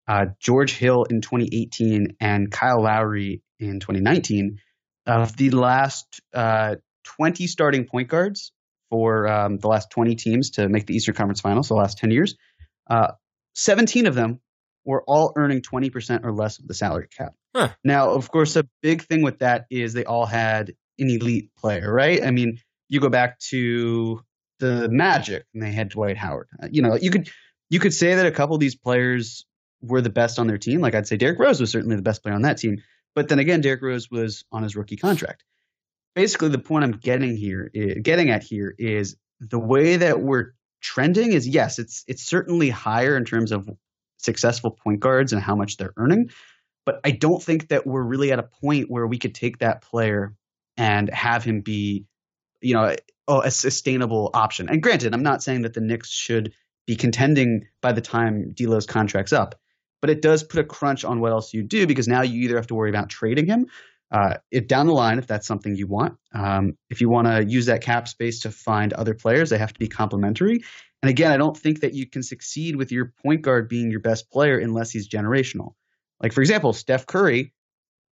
uh, 0.07 0.25
George 0.39 0.73
Hill 0.73 1.05
in 1.05 1.21
2018, 1.21 2.17
and 2.19 2.51
Kyle 2.51 2.83
Lowry 2.83 3.41
in 3.59 3.79
2019, 3.79 4.59
of 5.05 5.35
the 5.35 5.49
last 5.49 6.21
uh, 6.33 6.75
20 7.03 7.47
starting 7.47 7.85
point 7.85 8.09
guards 8.09 8.51
for 8.93 9.27
um, 9.27 9.57
the 9.57 9.67
last 9.67 9.89
20 9.89 10.13
teams 10.13 10.51
to 10.51 10.69
make 10.69 10.85
the 10.85 10.95
Eastern 10.95 11.15
Conference 11.15 11.41
Finals, 11.41 11.67
the 11.67 11.73
last 11.73 11.97
10 11.97 12.11
years, 12.11 12.35
uh, 12.91 13.13
17 13.55 14.05
of 14.05 14.13
them 14.13 14.39
were 14.85 15.03
all 15.07 15.33
earning 15.35 15.63
20% 15.63 16.23
or 16.23 16.31
less 16.31 16.59
of 16.59 16.67
the 16.67 16.75
salary 16.75 17.07
cap. 17.07 17.33
Huh. 17.55 17.69
Now, 17.83 18.11
of 18.11 18.29
course, 18.29 18.55
a 18.55 18.67
big 18.83 19.01
thing 19.01 19.23
with 19.23 19.39
that 19.39 19.65
is 19.71 19.93
they 19.93 20.05
all 20.05 20.27
had 20.27 20.73
an 20.99 21.09
elite 21.09 21.49
player, 21.57 21.91
right? 21.91 22.23
I 22.23 22.29
mean, 22.29 22.59
you 22.87 22.99
go 22.99 23.09
back 23.09 23.39
to 23.49 24.21
the 24.59 24.87
Magic 24.89 25.47
and 25.55 25.63
they 25.63 25.71
had 25.71 25.89
Dwight 25.89 26.15
Howard. 26.17 26.49
Uh, 26.61 26.67
you 26.69 26.83
know, 26.83 26.93
you 26.93 27.09
could 27.09 27.31
you 27.71 27.79
could 27.79 27.95
say 27.95 28.13
that 28.13 28.27
a 28.27 28.31
couple 28.31 28.53
of 28.53 28.59
these 28.59 28.75
players 28.75 29.47
were 29.81 30.01
the 30.01 30.11
best 30.11 30.37
on 30.37 30.45
their 30.45 30.59
team. 30.59 30.81
Like 30.81 30.93
I'd 30.93 31.07
say 31.07 31.17
Derrick 31.17 31.39
Rose 31.39 31.59
was 31.59 31.71
certainly 31.71 31.95
the 31.95 32.03
best 32.03 32.21
player 32.21 32.35
on 32.35 32.43
that 32.43 32.59
team. 32.59 32.83
But 33.15 33.27
then 33.27 33.39
again, 33.39 33.61
Derrick 33.61 33.81
Rose 33.81 34.11
was 34.11 34.45
on 34.51 34.61
his 34.61 34.75
rookie 34.75 34.97
contract. 34.97 35.43
Basically, 36.15 36.49
the 36.49 36.59
point 36.59 36.83
I'm 36.83 36.91
getting 36.91 37.35
here, 37.35 37.71
eh, 37.73 37.95
getting 38.01 38.29
at 38.29 38.43
here, 38.43 38.73
is 38.77 39.15
the 39.39 39.59
way 39.59 39.97
that 39.97 40.21
we're 40.21 40.53
trending 40.81 41.33
is 41.33 41.47
yes, 41.47 41.79
it's 41.79 42.03
it's 42.07 42.23
certainly 42.23 42.69
higher 42.69 43.17
in 43.17 43.25
terms 43.25 43.51
of 43.51 43.69
successful 44.17 44.71
point 44.71 44.99
guards 44.99 45.33
and 45.33 45.41
how 45.41 45.55
much 45.55 45.77
they're 45.77 45.93
earning. 45.97 46.29
But 46.85 46.99
I 47.03 47.11
don't 47.11 47.41
think 47.41 47.69
that 47.69 47.87
we're 47.87 48.03
really 48.03 48.31
at 48.31 48.39
a 48.39 48.43
point 48.43 48.89
where 48.89 49.07
we 49.07 49.17
could 49.17 49.33
take 49.33 49.59
that 49.59 49.81
player 49.81 50.35
and 50.77 51.09
have 51.09 51.43
him 51.43 51.61
be 51.61 52.05
you 52.63 52.73
know, 52.73 52.95
a, 53.27 53.39
a 53.39 53.51
sustainable 53.51 54.31
option. 54.33 54.69
And 54.69 54.81
granted, 54.81 55.13
I'm 55.13 55.23
not 55.23 55.43
saying 55.43 55.63
that 55.63 55.73
the 55.73 55.81
Knicks 55.81 56.09
should 56.09 56.53
be 56.87 56.95
contending 56.95 57.67
by 57.81 57.91
the 57.91 58.01
time 58.01 58.53
D'Lo's 58.53 58.85
contract's 58.85 59.33
up, 59.33 59.55
but 60.01 60.09
it 60.09 60.21
does 60.21 60.43
put 60.43 60.59
a 60.59 60.63
crunch 60.63 61.05
on 61.05 61.19
what 61.19 61.31
else 61.31 61.53
you 61.53 61.63
do 61.63 61.85
because 61.85 62.07
now 62.07 62.21
you 62.21 62.41
either 62.41 62.55
have 62.55 62.67
to 62.67 62.75
worry 62.75 62.89
about 62.89 63.09
trading 63.09 63.45
him 63.45 63.67
uh, 64.13 64.35
if 64.51 64.67
down 64.67 64.85
the 64.85 64.93
line 64.93 65.17
if 65.17 65.27
that's 65.27 65.47
something 65.47 65.75
you 65.75 65.87
want. 65.87 66.17
Um, 66.33 66.77
if 66.89 67.01
you 67.01 67.09
want 67.09 67.27
to 67.27 67.43
use 67.43 67.65
that 67.65 67.81
cap 67.81 68.07
space 68.07 68.41
to 68.41 68.51
find 68.51 68.93
other 68.93 69.15
players, 69.15 69.49
they 69.49 69.57
have 69.57 69.73
to 69.73 69.79
be 69.79 69.87
complementary. 69.87 70.63
And 71.01 71.09
again, 71.09 71.31
I 71.31 71.37
don't 71.37 71.57
think 71.57 71.81
that 71.81 71.93
you 71.93 72.07
can 72.07 72.23
succeed 72.23 72.75
with 72.75 72.91
your 72.91 73.11
point 73.23 73.41
guard 73.41 73.67
being 73.67 73.91
your 73.91 73.99
best 73.99 74.31
player 74.31 74.57
unless 74.57 74.91
he's 74.91 75.09
generational. 75.09 75.73
Like 76.21 76.31
for 76.31 76.41
example, 76.41 76.71
Steph 76.73 77.07
Curry 77.07 77.53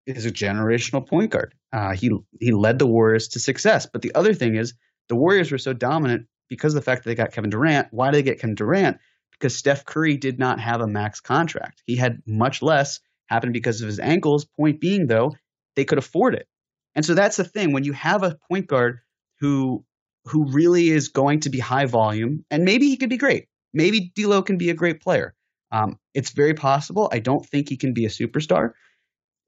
is 0.06 0.26
a 0.26 0.32
generational 0.32 1.06
point 1.06 1.30
guard. 1.30 1.54
Uh, 1.72 1.92
he 1.92 2.10
he 2.40 2.50
led 2.50 2.78
the 2.78 2.86
Warriors 2.86 3.28
to 3.28 3.38
success. 3.38 3.86
But 3.86 4.02
the 4.02 4.14
other 4.14 4.34
thing 4.34 4.56
is, 4.56 4.74
the 5.08 5.16
Warriors 5.16 5.52
were 5.52 5.58
so 5.58 5.72
dominant 5.72 6.26
because 6.48 6.74
of 6.74 6.80
the 6.80 6.84
fact 6.84 7.04
that 7.04 7.10
they 7.10 7.14
got 7.14 7.32
Kevin 7.32 7.50
Durant. 7.50 7.88
Why 7.90 8.10
did 8.10 8.18
they 8.18 8.22
get 8.22 8.40
Kevin 8.40 8.54
Durant? 8.54 8.98
Because 9.32 9.56
Steph 9.56 9.84
Curry 9.84 10.16
did 10.16 10.38
not 10.38 10.58
have 10.60 10.80
a 10.80 10.86
max 10.86 11.20
contract. 11.20 11.82
He 11.86 11.96
had 11.96 12.22
much 12.26 12.62
less. 12.62 13.00
Happened 13.26 13.52
because 13.52 13.80
of 13.80 13.86
his 13.86 14.00
ankles. 14.00 14.44
Point 14.44 14.80
being, 14.80 15.06
though, 15.06 15.36
they 15.76 15.84
could 15.84 15.98
afford 15.98 16.34
it. 16.34 16.46
And 16.94 17.04
so 17.04 17.14
that's 17.14 17.36
the 17.36 17.44
thing 17.44 17.72
when 17.72 17.84
you 17.84 17.92
have 17.92 18.22
a 18.22 18.36
point 18.48 18.66
guard 18.66 19.00
who 19.40 19.84
who 20.26 20.50
really 20.50 20.90
is 20.90 21.08
going 21.08 21.40
to 21.40 21.50
be 21.50 21.58
high 21.58 21.86
volume, 21.86 22.44
and 22.50 22.64
maybe 22.64 22.88
he 22.88 22.96
could 22.96 23.08
be 23.08 23.16
great. 23.16 23.46
Maybe 23.72 24.12
D'Lo 24.14 24.42
can 24.42 24.58
be 24.58 24.68
a 24.70 24.74
great 24.74 25.00
player. 25.00 25.34
Um, 25.72 25.98
it's 26.14 26.30
very 26.30 26.52
possible. 26.52 27.08
I 27.12 27.20
don't 27.20 27.46
think 27.46 27.68
he 27.68 27.76
can 27.76 27.94
be 27.94 28.04
a 28.04 28.08
superstar, 28.08 28.72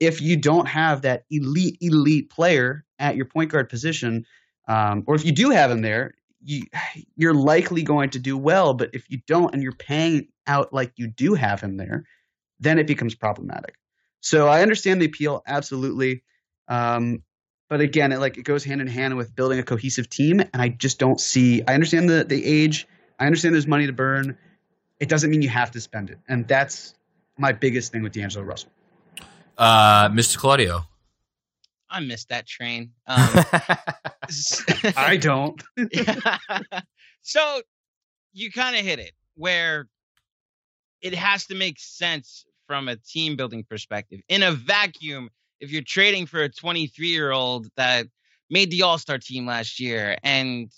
if 0.03 0.21
you 0.21 0.37
don't 0.37 0.67
have 0.67 1.03
that 1.03 1.23
elite 1.31 1.79
elite 1.81 2.29
player 2.29 2.85
at 2.99 3.15
your 3.15 3.25
point 3.25 3.53
guard 3.53 3.69
position, 3.69 4.27
um, 4.67 5.05
or 5.07 5.15
if 5.15 5.25
you 5.25 5.31
do 5.31 5.51
have 5.51 5.71
him 5.71 5.81
there, 5.81 6.15
you 6.43 6.65
you're 7.15 7.35
likely 7.35 7.85
going 7.85 8.11
to 8.11 8.19
do 8.19 8.37
well. 8.37 8.75
But 8.75 8.91
if 8.95 9.09
you 9.09 9.21
don't, 9.29 9.55
and 9.55 9.63
you're 9.63 9.71
paying 9.71 10.27
out 10.49 10.73
like 10.73 10.93
you 10.97 11.07
do 11.07 11.35
have 11.35 11.61
him 11.61 11.77
there, 11.77 12.05
then 12.59 12.81
it 12.81 12.89
becomes 12.89 13.15
problematic. 13.15 13.77
So 14.23 14.49
I 14.49 14.63
understand 14.63 15.03
the 15.03 15.07
appeal, 15.07 15.43
absolutely. 15.47 16.23
Um, 16.69 17.23
but 17.69 17.81
again, 17.81 18.13
it 18.13 18.19
like 18.19 18.39
it 18.39 18.45
goes 18.45 18.65
hand 18.65 18.81
in 18.81 18.87
hand 18.87 19.17
with 19.17 19.35
building 19.35 19.59
a 19.59 19.63
cohesive 19.63 20.09
team, 20.09 20.41
and 20.41 20.63
I 20.63 20.69
just 20.69 20.99
don't 20.99 21.21
see. 21.21 21.63
I 21.67 21.75
understand 21.75 22.09
the 22.09 22.25
the 22.25 22.45
age. 22.45 22.87
I 23.19 23.27
understand 23.27 23.55
there's 23.55 23.67
money 23.67 23.87
to 23.87 23.93
burn. 23.93 24.39
It 25.01 25.09
doesn't 25.09 25.31
mean 25.31 25.43
you 25.43 25.49
have 25.49 25.73
to 25.73 25.81
spend 25.81 26.11
it, 26.11 26.19
and 26.29 26.47
that's 26.47 26.95
my 27.37 27.53
biggest 27.53 27.91
thing 27.91 28.03
with 28.03 28.13
D'Angelo 28.13 28.45
Russell. 28.45 28.71
Uh, 29.59 30.09
Mr. 30.11 30.39
Claudio. 30.39 30.85
I 31.91 32.01
missed 32.01 32.29
that 32.31 32.47
train. 32.47 32.93
Um, 33.07 33.29
I 34.97 35.19
don't. 35.21 35.63
so 37.23 37.61
you 38.33 38.51
kind 38.51 38.77
of 38.77 38.85
hit 38.85 38.99
it 38.99 39.13
where 39.35 39.89
it 41.01 41.15
has 41.15 41.47
to 41.47 41.55
make 41.55 41.79
sense 41.79 42.47
from 42.73 42.89
a 42.89 42.97
team 42.97 43.37
building 43.37 43.63
perspective. 43.69 44.23
In 44.31 44.43
a 44.43 44.51
vacuum, 44.51 45.29
if 45.61 45.71
you're 45.71 45.83
trading 45.83 46.25
for 46.25 46.43
a 46.43 46.49
23 46.49 47.07
year 47.07 47.31
old 47.31 47.69
that 47.77 48.07
made 48.49 48.71
the 48.71 48.81
All 48.81 48.97
Star 48.97 49.19
team 49.19 49.45
last 49.45 49.79
year 49.79 50.17
and 50.23 50.71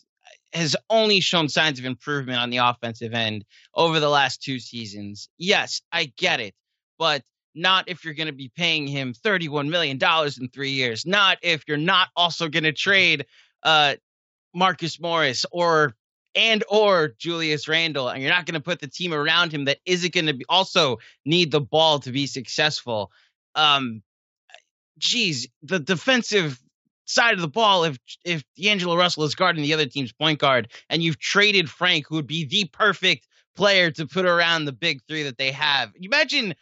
has 0.52 0.74
only 0.90 1.20
shown 1.20 1.48
signs 1.48 1.78
of 1.78 1.84
improvement 1.84 2.40
on 2.40 2.50
the 2.50 2.56
offensive 2.56 3.14
end 3.14 3.44
over 3.76 4.00
the 4.00 4.08
last 4.08 4.42
two 4.42 4.58
seasons, 4.58 5.28
yes, 5.38 5.82
I 5.92 6.12
get 6.16 6.40
it. 6.40 6.52
But 6.98 7.22
not 7.54 7.88
if 7.88 8.04
you're 8.04 8.14
going 8.14 8.26
to 8.26 8.32
be 8.32 8.50
paying 8.56 8.88
him 8.88 9.14
$31 9.14 9.68
million 9.68 9.96
in 9.96 10.48
three 10.48 10.70
years, 10.70 11.06
not 11.06 11.38
if 11.42 11.62
you're 11.68 11.76
not 11.76 12.08
also 12.16 12.48
going 12.48 12.64
to 12.64 12.72
trade 12.72 13.24
uh, 13.62 13.94
Marcus 14.52 14.98
Morris 14.98 15.46
or 15.52 15.94
and 16.34 16.64
or 16.68 17.14
Julius 17.18 17.68
Randle, 17.68 18.08
and 18.08 18.22
you're 18.22 18.32
not 18.32 18.46
going 18.46 18.54
to 18.54 18.60
put 18.60 18.80
the 18.80 18.88
team 18.88 19.14
around 19.14 19.52
him 19.52 19.66
that 19.66 19.78
isn't 19.86 20.12
going 20.12 20.26
to 20.26 20.44
also 20.48 20.98
need 21.24 21.50
the 21.50 21.60
ball 21.60 21.98
to 22.00 22.12
be 22.12 22.26
successful. 22.26 23.10
Um, 23.54 24.02
geez, 24.98 25.48
the 25.62 25.78
defensive 25.78 26.60
side 27.04 27.34
of 27.34 27.40
the 27.40 27.48
ball, 27.48 27.84
if 27.84 27.98
if 28.24 28.42
D'Angelo 28.56 28.96
Russell 28.96 29.24
is 29.24 29.34
guarding 29.34 29.62
the 29.62 29.74
other 29.74 29.86
team's 29.86 30.12
point 30.12 30.38
guard, 30.38 30.68
and 30.88 31.02
you've 31.02 31.18
traded 31.18 31.70
Frank, 31.70 32.06
who 32.08 32.16
would 32.16 32.26
be 32.26 32.44
the 32.44 32.64
perfect 32.66 33.28
player 33.54 33.90
to 33.92 34.06
put 34.06 34.26
around 34.26 34.64
the 34.64 34.72
big 34.72 35.00
three 35.06 35.22
that 35.24 35.38
they 35.38 35.52
have. 35.52 35.92
You 35.96 36.08
Imagine 36.08 36.54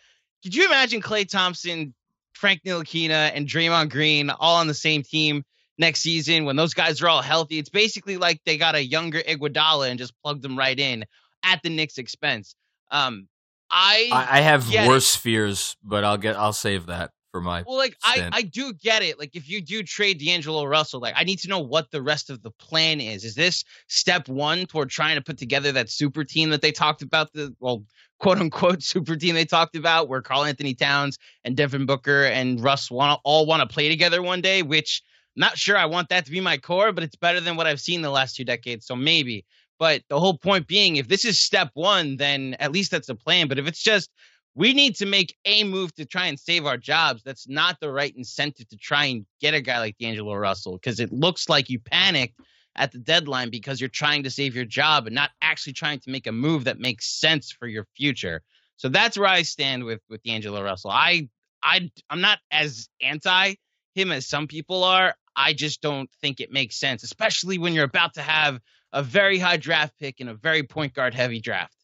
could 0.43 0.55
you 0.55 0.67
imagine 0.67 1.01
Klay 1.01 1.29
Thompson, 1.29 1.95
Frank 2.35 2.63
Ntilikina, 2.65 3.31
and 3.35 3.47
Draymond 3.47 3.91
Green 3.91 4.31
all 4.31 4.57
on 4.57 4.67
the 4.67 4.75
same 4.75 5.03
team 5.03 5.45
next 5.83 6.01
season 6.01 6.47
when 6.47 6.57
those 6.57 6.73
guys 6.73 7.03
are 7.03 7.09
all 7.09 7.21
healthy? 7.21 7.59
It's 7.59 7.69
basically 7.69 8.17
like 8.17 8.41
they 8.47 8.57
got 8.57 8.75
a 8.75 8.83
younger 8.83 9.21
Iguodala 9.21 9.91
and 9.91 9.99
just 9.99 10.15
plugged 10.23 10.43
them 10.43 10.57
right 10.57 10.79
in 10.79 11.05
at 11.43 11.63
the 11.63 11.69
Knicks' 11.69 11.99
expense. 11.99 12.55
Um, 12.91 13.29
I 13.71 14.09
I, 14.13 14.41
have 14.41 14.73
worse 14.87 15.17
it. 15.17 15.21
fears, 15.21 15.77
but 15.83 16.05
I'll 16.05 16.19
get 16.19 16.37
I'll 16.37 16.53
save 16.53 16.87
that 16.87 17.11
for 17.33 17.41
my 17.41 17.65
well 17.67 17.79
like 17.79 17.97
I, 18.05 18.29
I 18.31 18.43
do 18.43 18.75
get 18.75 19.03
it 19.03 19.19
like 19.19 19.35
if 19.35 19.49
you 19.49 19.63
do 19.63 19.83
trade 19.83 20.19
d'angelo 20.19 20.65
russell 20.67 21.01
like 21.01 21.15
i 21.17 21.25
need 21.25 21.39
to 21.39 21.49
know 21.49 21.61
what 21.61 21.91
the 21.91 22.03
rest 22.03 22.29
of 22.29 22.43
the 22.43 22.51
plan 22.51 23.01
is 23.01 23.25
is 23.25 23.35
this 23.35 23.65
step 23.89 24.29
one 24.29 24.67
toward 24.67 24.91
trying 24.91 25.17
to 25.17 25.23
put 25.23 25.39
together 25.39 25.73
that 25.73 25.89
super 25.89 26.25
team 26.25 26.51
that 26.51 26.61
they 26.61 26.71
talked 26.71 27.01
about 27.01 27.33
the 27.33 27.55
well 27.59 27.85
quote 28.19 28.39
unquote 28.39 28.83
super 28.83 29.17
team 29.17 29.35
they 29.35 29.47
talked 29.47 29.77
about 29.77 30.09
where 30.09 30.21
karl-anthony 30.21 30.75
towns 30.75 31.19
and 31.43 31.57
devin 31.57 31.87
booker 31.87 32.25
and 32.25 32.63
russ 32.63 32.91
want 32.91 33.19
all 33.25 33.47
want 33.47 33.67
to 33.67 33.75
play 33.75 33.89
together 33.89 34.23
one 34.23 34.43
day 34.43 34.63
which 34.63 35.03
not 35.37 35.59
sure 35.59 35.77
i 35.77 35.87
want 35.87 36.09
that 36.09 36.25
to 36.25 36.31
be 36.31 36.41
my 36.41 36.57
core 36.59 36.93
but 36.93 37.05
it's 37.05 37.17
better 37.17 37.41
than 37.41 37.57
what 37.57 37.67
i've 37.67 37.81
seen 37.81 38.03
the 38.03 38.11
last 38.11 38.37
two 38.37 38.45
decades 38.45 38.87
so 38.87 38.97
maybe 38.97 39.45
but 39.79 40.03
the 40.09 40.21
whole 40.21 40.37
point 40.37 40.67
being 40.67 40.97
if 40.97 41.09
this 41.09 41.25
is 41.25 41.41
step 41.41 41.71
one 41.75 42.17
then 42.17 42.55
at 42.59 42.73
least 42.73 42.91
that's 42.91 43.09
the 43.09 43.15
plan 43.15 43.49
but 43.49 43.59
if 43.59 43.67
it's 43.67 43.83
just 43.83 44.11
we 44.55 44.75
need 44.75 44.97
to 44.97 45.07
make 45.07 45.37
a 45.45 45.65
move 45.65 45.95
to 45.95 46.05
try 46.05 46.27
and 46.27 46.39
save 46.39 46.67
our 46.67 46.77
jobs. 46.77 47.23
That's 47.23 47.49
not 47.49 47.81
the 47.81 47.91
right 47.91 48.15
incentive 48.15 48.69
to 48.69 48.77
try 48.77 49.07
and 49.07 49.27
get 49.41 49.55
a 49.55 49.61
guy 49.61 49.79
like 49.79 49.97
D'Angelo 49.99 50.35
Russell 50.35 50.75
because 50.75 51.01
it 51.01 51.13
looks 51.13 51.49
like 51.49 51.71
you 51.71 51.79
panicked 51.79 52.39
at 52.77 52.93
the 52.93 52.99
deadline 52.99 53.51
because 53.51 53.81
you're 53.81 53.89
trying 53.89 54.23
to 54.23 54.31
save 54.31 54.55
your 54.55 54.65
job 54.65 55.07
and 55.07 55.15
not 55.15 55.31
actually 55.41 55.73
trying 55.73 56.01
to 56.01 56.11
make 56.11 56.27
a 56.27 56.33
move 56.33 56.65
that 56.65 56.79
makes 56.79 57.07
sense 57.07 57.51
for 57.51 57.67
your 57.67 57.87
future. 57.97 58.43
So 58.77 58.89
that's 58.89 59.17
where 59.17 59.29
I 59.29 59.43
stand 59.43 59.85
with 59.85 60.01
with 60.11 60.23
D'Angelo 60.23 60.63
Russell. 60.63 60.91
I 60.91 61.29
I 61.63 61.91
I'm 62.11 62.21
not 62.21 62.39
as 62.51 62.89
anti 63.01 63.55
him 63.95 64.13
as 64.13 64.27
some 64.27 64.47
people 64.49 64.85
are. 64.85 65.15
I 65.37 65.53
just 65.53 65.81
don't 65.81 66.11
think 66.21 66.41
it 66.41 66.51
makes 66.51 66.77
sense, 66.77 67.03
especially 67.03 67.59
when 67.59 67.73
you're 67.73 67.85
about 67.85 68.15
to 68.15 68.23
have 68.23 68.61
a 68.93 69.03
very 69.03 69.39
high 69.39 69.57
draft 69.57 69.99
pick 69.99 70.21
in 70.21 70.29
a 70.29 70.35
very 70.35 70.63
point 70.63 70.95
guard 70.95 71.15
heavy 71.15 71.41
draft. 71.41 71.77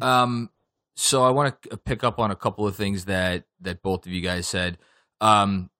Um, 0.00 0.50
so 0.96 1.24
I 1.24 1.30
want 1.30 1.60
to 1.62 1.76
pick 1.76 2.04
up 2.04 2.18
on 2.18 2.30
a 2.30 2.36
couple 2.36 2.66
of 2.66 2.76
things 2.76 3.06
that 3.06 3.44
that 3.60 3.82
both 3.82 4.06
of 4.06 4.12
you 4.12 4.20
guys 4.20 4.46
said. 4.46 4.78
Um, 5.20 5.70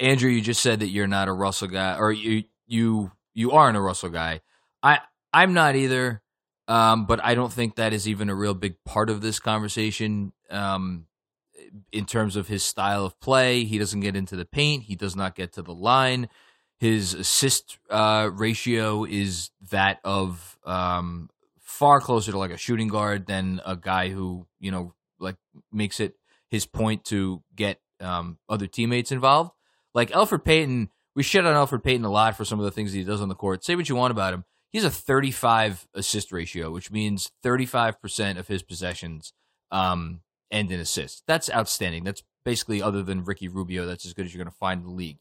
Andrew, 0.00 0.30
you 0.30 0.40
just 0.40 0.62
said 0.62 0.80
that 0.80 0.88
you're 0.88 1.06
not 1.06 1.28
a 1.28 1.32
Russell 1.32 1.68
guy, 1.68 1.96
or 1.98 2.12
you 2.12 2.44
you 2.66 3.12
you 3.34 3.52
aren't 3.52 3.76
a 3.76 3.80
Russell 3.80 4.10
guy. 4.10 4.40
I 4.82 5.00
I'm 5.32 5.52
not 5.52 5.76
either, 5.76 6.22
um, 6.68 7.06
but 7.06 7.22
I 7.22 7.34
don't 7.34 7.52
think 7.52 7.76
that 7.76 7.92
is 7.92 8.08
even 8.08 8.30
a 8.30 8.34
real 8.34 8.54
big 8.54 8.76
part 8.84 9.10
of 9.10 9.20
this 9.20 9.38
conversation. 9.38 10.32
Um, 10.50 11.06
in 11.92 12.06
terms 12.06 12.36
of 12.36 12.48
his 12.48 12.62
style 12.62 13.04
of 13.04 13.18
play, 13.20 13.64
he 13.64 13.78
doesn't 13.78 14.00
get 14.00 14.16
into 14.16 14.36
the 14.36 14.44
paint. 14.44 14.84
He 14.84 14.94
does 14.94 15.16
not 15.16 15.34
get 15.34 15.52
to 15.54 15.62
the 15.62 15.74
line. 15.74 16.28
His 16.78 17.14
assist 17.14 17.78
uh, 17.88 18.30
ratio 18.32 19.04
is 19.04 19.50
that 19.70 20.00
of 20.04 20.58
um, 20.64 21.30
far 21.60 22.00
closer 22.00 22.32
to 22.32 22.38
like 22.38 22.50
a 22.50 22.56
shooting 22.56 22.88
guard 22.88 23.26
than 23.26 23.60
a 23.64 23.76
guy 23.76 24.08
who 24.10 24.46
you 24.60 24.70
know 24.70 24.94
like 25.18 25.36
makes 25.72 26.00
it 26.00 26.14
his 26.50 26.66
point 26.66 27.04
to 27.06 27.42
get 27.54 27.80
um, 28.00 28.38
other 28.48 28.66
teammates 28.66 29.12
involved. 29.12 29.52
Like 29.94 30.10
Elfrid 30.10 30.44
Payton, 30.44 30.90
we 31.14 31.22
shit 31.22 31.46
on 31.46 31.54
Elfrid 31.54 31.82
Payton 31.82 32.04
a 32.04 32.10
lot 32.10 32.36
for 32.36 32.44
some 32.44 32.58
of 32.58 32.64
the 32.64 32.70
things 32.70 32.92
he 32.92 33.04
does 33.04 33.20
on 33.20 33.28
the 33.28 33.34
court. 33.34 33.64
Say 33.64 33.76
what 33.76 33.88
you 33.88 33.96
want 33.96 34.10
about 34.10 34.34
him. 34.34 34.44
He's 34.70 34.84
a 34.84 34.90
35 34.90 35.86
assist 35.94 36.32
ratio, 36.32 36.72
which 36.72 36.90
means 36.90 37.30
35% 37.44 38.38
of 38.38 38.48
his 38.48 38.62
possessions 38.62 39.32
um, 39.70 40.20
end 40.50 40.72
in 40.72 40.80
assists. 40.80 41.22
That's 41.28 41.48
outstanding. 41.50 42.02
That's 42.02 42.24
basically, 42.44 42.82
other 42.82 43.02
than 43.02 43.24
Ricky 43.24 43.46
Rubio, 43.46 43.86
that's 43.86 44.04
as 44.04 44.14
good 44.14 44.26
as 44.26 44.34
you're 44.34 44.42
going 44.42 44.52
to 44.52 44.58
find 44.58 44.80
in 44.80 44.88
the 44.88 44.92
league. 44.92 45.18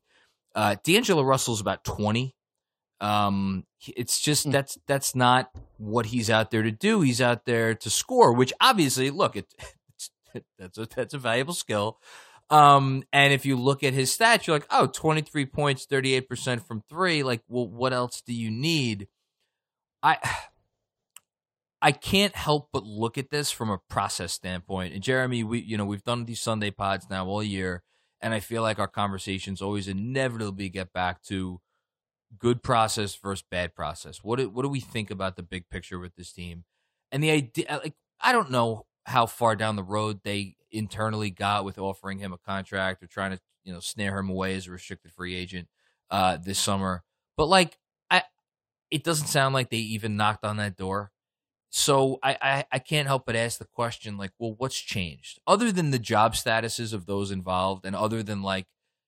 Uh, 0.56 0.76
D'Angelo 0.84 1.24
Russell's 1.24 1.62
about 1.62 1.84
20 1.84 2.36
um, 3.04 3.66
it's 3.86 4.22
just 4.22 4.46
hmm. 4.46 4.52
that's 4.52 4.78
that's 4.88 5.14
not 5.14 5.52
what 5.78 6.08
he's 6.08 6.30
out 6.30 6.52
there 6.52 6.64
to 6.64 6.72
do. 6.72 7.02
He's 7.02 7.22
out 7.22 7.46
there 7.46 7.76
to 7.76 7.90
score, 7.90 8.34
which 8.34 8.54
obviously, 8.62 9.10
look, 9.10 9.36
it, 9.36 9.54
that's 10.58 10.78
a 10.78 10.88
that's 10.96 11.14
a 11.14 11.18
valuable 11.18 11.54
skill. 11.54 12.00
Um, 12.50 13.04
and 13.12 13.34
if 13.34 13.46
you 13.46 13.58
look 13.58 13.84
at 13.84 13.94
his 13.94 14.16
stats, 14.16 14.48
you're 14.48 14.56
like, 14.56 14.68
oh, 14.70 14.88
23 14.88 15.46
points, 15.48 15.88
38% 15.88 16.66
from 16.66 16.84
three. 16.90 17.24
Like, 17.24 17.42
well, 17.48 17.68
what 17.68 17.94
else 17.94 18.22
do 18.22 18.34
you 18.34 18.50
need? 18.50 19.08
I 20.02 20.18
I 21.82 21.92
can't 21.92 22.34
help 22.34 22.70
but 22.72 22.86
look 22.86 23.18
at 23.18 23.30
this 23.30 23.52
from 23.52 23.70
a 23.70 23.80
process 23.90 24.32
standpoint. 24.32 24.94
And 24.94 25.04
Jeremy, 25.04 25.44
we 25.44 25.60
you 25.60 25.78
know 25.78 25.86
we've 25.86 26.06
done 26.06 26.24
these 26.24 26.40
Sunday 26.40 26.72
pods 26.72 27.08
now 27.10 27.28
all 27.28 27.44
year, 27.44 27.84
and 28.24 28.34
I 28.34 28.40
feel 28.40 28.62
like 28.62 28.80
our 28.80 28.88
conversations 28.88 29.62
always 29.62 29.88
inevitably 29.88 30.70
get 30.70 30.94
back 30.94 31.22
to 31.24 31.60
good 32.40 32.64
process 32.64 33.16
versus 33.16 33.44
bad 33.52 33.76
process. 33.76 34.24
What 34.24 34.40
do, 34.40 34.50
what 34.50 34.64
do 34.64 34.70
we 34.70 34.80
think 34.80 35.12
about 35.12 35.36
the 35.36 35.44
big 35.44 35.70
picture 35.70 36.00
with 36.00 36.16
this 36.16 36.32
team? 36.32 36.64
And 37.12 37.22
the 37.22 37.30
idea, 37.30 37.66
like, 37.84 37.96
I 38.22 38.32
don't 38.32 38.50
know 38.50 38.86
how 39.06 39.26
far 39.26 39.56
down 39.56 39.76
the 39.76 39.84
road 39.84 40.22
they 40.24 40.56
internally 40.72 41.30
got 41.30 41.66
with 41.66 41.78
offering 41.78 42.20
him 42.20 42.34
a 42.34 42.38
contract 42.38 43.04
or 43.04 43.08
trying 43.08 43.32
to 43.32 43.40
you 43.64 43.74
know 43.74 43.80
snare 43.80 44.18
him 44.18 44.30
away 44.30 44.56
as 44.56 44.68
a 44.68 44.72
restricted 44.72 45.12
free 45.12 45.36
agent 45.36 45.68
uh, 46.10 46.38
this 46.38 46.58
summer. 46.58 47.04
But 47.38 47.48
like, 47.48 47.78
I 48.10 48.24
it 48.90 49.04
doesn't 49.04 49.28
sound 49.28 49.54
like 49.54 49.70
they 49.70 49.78
even 49.78 50.16
knocked 50.16 50.46
on 50.46 50.58
that 50.58 50.78
door. 50.78 51.12
So 51.76 52.20
I, 52.22 52.38
I, 52.40 52.66
I 52.74 52.78
can't 52.78 53.08
help 53.08 53.26
but 53.26 53.36
ask 53.36 53.58
the 53.58 53.66
question, 53.66 54.16
like, 54.16 54.30
well, 54.38 54.54
what's 54.60 54.80
changed 54.80 55.40
other 55.48 55.72
than 55.72 55.90
the 55.90 55.98
job 55.98 56.36
statuses 56.36 56.94
of 56.94 57.08
those 57.08 57.32
involved, 57.32 57.84
and 57.84 57.96
other 57.96 58.22
than 58.22 58.44
like 58.44 58.68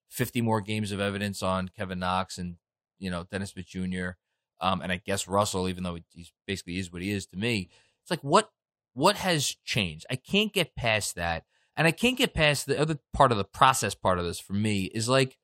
fifty 0.10 0.42
more 0.42 0.62
games 0.62 0.92
of 0.92 1.00
evidence 1.00 1.44
on 1.44 1.70
Kevin 1.70 2.00
Knox 2.00 2.40
and 2.40 2.56
you 2.98 3.12
know 3.12 3.24
Dennis 3.30 3.52
Smith 3.52 3.68
Jr. 3.68 4.14
Um, 4.60 4.82
and 4.82 4.92
I 4.92 5.00
guess 5.06 5.28
Russell, 5.28 5.70
even 5.70 5.84
though 5.84 6.00
he's 6.10 6.32
basically 6.48 6.80
is 6.80 6.92
what 6.92 7.04
he 7.04 7.12
is 7.12 7.28
to 7.28 7.38
me, 7.38 7.70
it's 8.02 8.10
like 8.10 8.24
what 8.24 8.50
what 8.96 9.18
has 9.18 9.56
changed? 9.64 10.08
I 10.10 10.16
can't 10.16 10.52
get 10.52 10.76
past 10.76 11.14
that, 11.18 11.44
and 11.78 11.86
I 11.86 11.92
can't 11.92 12.18
get 12.18 12.34
past 12.34 12.66
the 12.66 12.80
other 12.80 12.98
part 13.14 13.32
of 13.32 13.38
the 13.38 13.44
process. 13.44 13.94
Part 13.94 14.18
of 14.18 14.26
this 14.26 14.40
for 14.40 14.54
me 14.54 14.86
is 14.86 15.08
like, 15.08 15.38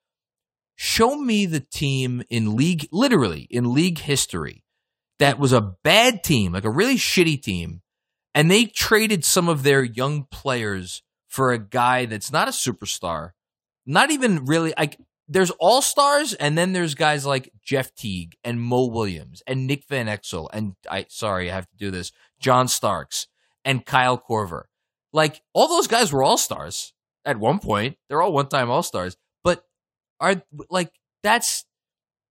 show 0.76 1.16
me 1.18 1.46
the 1.46 1.60
team 1.60 2.24
in 2.32 2.56
league, 2.56 2.88
literally 2.92 3.42
in 3.52 3.76
league 3.76 4.00
history 4.00 4.64
that 5.22 5.38
was 5.38 5.54
a 5.54 5.62
bad 5.84 6.24
team, 6.24 6.52
like 6.52 6.66
a 6.66 6.70
really 6.70 6.96
shitty 6.96 7.40
team, 7.40 7.84
and 8.34 8.50
they 8.50 8.66
traded 8.66 9.24
some 9.24 9.48
of 9.48 9.62
their 9.62 9.84
young 9.84 10.26
players 10.32 11.04
for 11.28 11.52
a 11.54 11.60
guy 11.60 12.06
that's 12.06 12.32
not 12.32 12.48
a 12.48 12.52
superstar, 12.52 13.32
not 13.86 14.10
even 14.10 14.46
really 14.46 14.74
like 14.80 14.98
there's 15.28 15.52
all 15.52 15.84
stars, 15.84 16.34
and 16.34 16.58
then 16.58 16.74
there's 16.74 16.96
guys 16.96 17.24
like 17.24 17.52
Jeff 17.64 17.94
Teague 17.94 18.36
and 18.44 18.60
Mo 18.60 18.88
Williams 18.88 19.44
and 19.46 19.68
Nick 19.68 19.86
Van 19.88 20.08
Exel 20.08 20.50
and 20.52 20.74
I 20.90 21.06
sorry 21.08 21.52
I 21.52 21.54
have 21.54 21.70
to 21.70 21.78
do 21.78 21.92
this, 21.92 22.12
John 22.40 22.68
Starks 22.68 23.28
and 23.64 23.86
Kyle 23.86 24.18
Korver. 24.18 24.64
Like 25.14 25.44
all 25.54 25.68
those 25.68 25.88
guys 25.88 26.12
were 26.12 26.24
all 26.24 26.38
stars 26.38 26.94
at 27.26 27.38
one 27.38 27.60
point. 27.60 27.96
They're 28.10 28.24
all 28.24 28.34
one 28.34 28.50
time 28.50 28.72
all 28.72 28.82
stars, 28.82 29.18
but 29.44 29.64
are 30.20 30.42
like 30.72 30.92
that's 31.22 31.64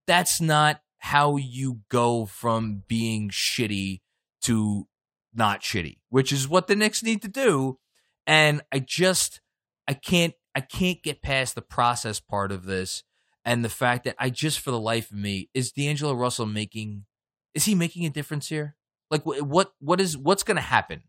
that's 0.09 0.41
not 0.41 0.81
how 1.01 1.37
you 1.37 1.81
go 1.91 2.27
from 2.27 2.85
being 2.87 3.31
shitty 3.31 4.01
to 4.43 4.87
not 5.35 5.61
shitty, 5.61 5.99
which 6.09 6.33
is 6.33 6.49
what 6.49 6.67
the 6.67 6.77
Knicks 6.77 7.03
need 7.03 7.23
to 7.23 7.29
do. 7.29 7.79
And 8.27 8.63
I 8.73 8.79
just 8.79 9.41
I 9.89 9.95
can't 9.95 10.35
I 10.55 10.61
can't 10.61 11.03
get 11.03 11.23
past 11.23 11.55
the 11.55 11.63
process 11.63 12.21
part 12.21 12.53
of 12.53 12.65
this 12.65 13.03
and 13.45 13.65
the 13.65 13.71
fact 13.71 14.05
that 14.05 14.17
I 14.19 14.31
just 14.31 14.61
for 14.61 14.71
the 14.71 14.81
life 14.81 15.11
of 15.11 15.17
me 15.17 15.49
is 15.55 15.73
D'Angelo 15.73 16.15
Russell 16.15 16.47
making 16.47 17.07
is 17.55 17.65
he 17.65 17.75
making 17.75 18.05
a 18.05 18.11
difference 18.11 18.49
here? 18.49 18.77
Like 19.11 19.25
what 19.25 19.73
what 19.81 20.01
is 20.01 20.17
what's 20.17 20.43
going 20.43 20.57
to 20.57 20.63
happen 20.63 21.03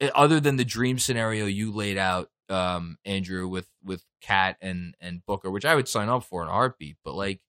eh, 0.00 0.10
other 0.14 0.40
than 0.40 0.56
the 0.56 0.64
dream 0.64 0.98
scenario 0.98 1.46
you 1.46 1.72
laid 1.72 1.96
out 1.96 2.28
um 2.48 2.98
Andrew 3.04 3.46
with 3.48 3.68
with 3.84 4.04
KAT 4.20 4.56
and 4.60 4.94
and 5.00 5.24
Booker, 5.24 5.50
which 5.50 5.64
I 5.64 5.76
would 5.76 5.88
sign 5.88 6.08
up 6.08 6.24
for 6.24 6.42
in 6.42 6.48
a 6.48 6.52
heartbeat, 6.52 6.96
but 7.04 7.14
like 7.14 7.40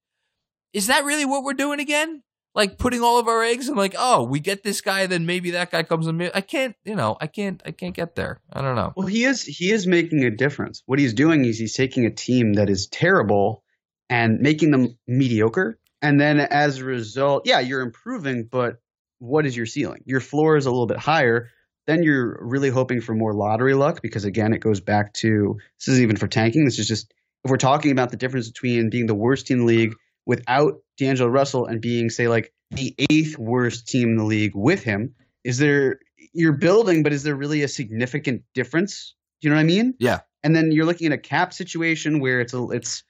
is 0.73 0.87
that 0.87 1.05
really 1.05 1.25
what 1.25 1.43
we're 1.43 1.53
doing 1.53 1.79
again? 1.79 2.23
Like 2.55 2.77
putting 2.77 3.01
all 3.01 3.19
of 3.19 3.27
our 3.27 3.43
eggs 3.43 3.67
and 3.67 3.77
like, 3.77 3.95
oh, 3.97 4.23
we 4.23 4.39
get 4.39 4.63
this 4.63 4.81
guy, 4.81 5.07
then 5.07 5.25
maybe 5.25 5.51
that 5.51 5.71
guy 5.71 5.83
comes 5.83 6.05
in. 6.05 6.21
I 6.35 6.41
can't, 6.41 6.75
you 6.83 6.95
know, 6.95 7.17
I 7.19 7.27
can't, 7.27 7.61
I 7.65 7.71
can't 7.71 7.95
get 7.95 8.15
there. 8.15 8.41
I 8.51 8.61
don't 8.61 8.75
know. 8.75 8.93
Well, 8.95 9.07
he 9.07 9.23
is, 9.23 9.43
he 9.43 9.71
is 9.71 9.87
making 9.87 10.23
a 10.23 10.29
difference. 10.29 10.83
What 10.85 10.99
he's 10.99 11.13
doing 11.13 11.45
is 11.45 11.57
he's 11.57 11.75
taking 11.75 12.05
a 12.05 12.11
team 12.11 12.53
that 12.53 12.69
is 12.69 12.87
terrible 12.87 13.63
and 14.09 14.39
making 14.39 14.69
them 14.69 14.97
mediocre. 15.07 15.79
And 16.01 16.19
then 16.19 16.39
as 16.39 16.77
a 16.77 16.85
result, 16.85 17.43
yeah, 17.45 17.59
you're 17.59 17.81
improving, 17.81 18.43
but 18.43 18.77
what 19.17 19.45
is 19.45 19.57
your 19.57 19.65
ceiling? 19.65 20.03
Your 20.05 20.19
floor 20.19 20.57
is 20.57 20.65
a 20.65 20.71
little 20.71 20.85
bit 20.85 20.97
higher. 20.97 21.49
Then 21.87 22.03
you're 22.03 22.37
really 22.41 22.69
hoping 22.69 23.01
for 23.01 23.15
more 23.15 23.33
lottery 23.33 23.73
luck 23.73 24.01
because 24.01 24.25
again, 24.25 24.53
it 24.53 24.59
goes 24.59 24.79
back 24.79 25.13
to 25.13 25.57
this 25.79 25.87
isn't 25.87 26.03
even 26.03 26.17
for 26.17 26.27
tanking. 26.27 26.65
This 26.65 26.77
is 26.77 26.87
just 26.87 27.13
if 27.43 27.49
we're 27.49 27.57
talking 27.57 27.91
about 27.91 28.11
the 28.11 28.17
difference 28.17 28.49
between 28.49 28.89
being 28.89 29.07
the 29.07 29.15
worst 29.15 29.47
team 29.47 29.61
in 29.61 29.65
the 29.65 29.73
league 29.73 29.95
without 30.25 30.75
D'Angelo 30.97 31.29
Russell 31.29 31.65
and 31.65 31.81
being, 31.81 32.09
say, 32.09 32.27
like 32.27 32.53
the 32.71 32.95
eighth 33.09 33.37
worst 33.37 33.87
team 33.87 34.09
in 34.09 34.17
the 34.17 34.23
league 34.23 34.53
with 34.55 34.83
him, 34.83 35.15
is 35.43 35.57
there 35.57 35.99
you're 36.33 36.53
building, 36.53 37.03
but 37.03 37.13
is 37.13 37.23
there 37.23 37.35
really 37.35 37.63
a 37.63 37.67
significant 37.67 38.43
difference? 38.53 39.15
Do 39.41 39.47
you 39.47 39.49
know 39.49 39.57
what 39.57 39.63
I 39.63 39.65
mean? 39.65 39.95
Yeah. 39.99 40.21
And 40.43 40.55
then 40.55 40.71
you're 40.71 40.85
looking 40.85 41.07
at 41.07 41.13
a 41.13 41.17
cap 41.17 41.53
situation 41.53 42.19
where 42.19 42.41
it's 42.41 42.53
a 42.53 42.63
it's 42.71 43.03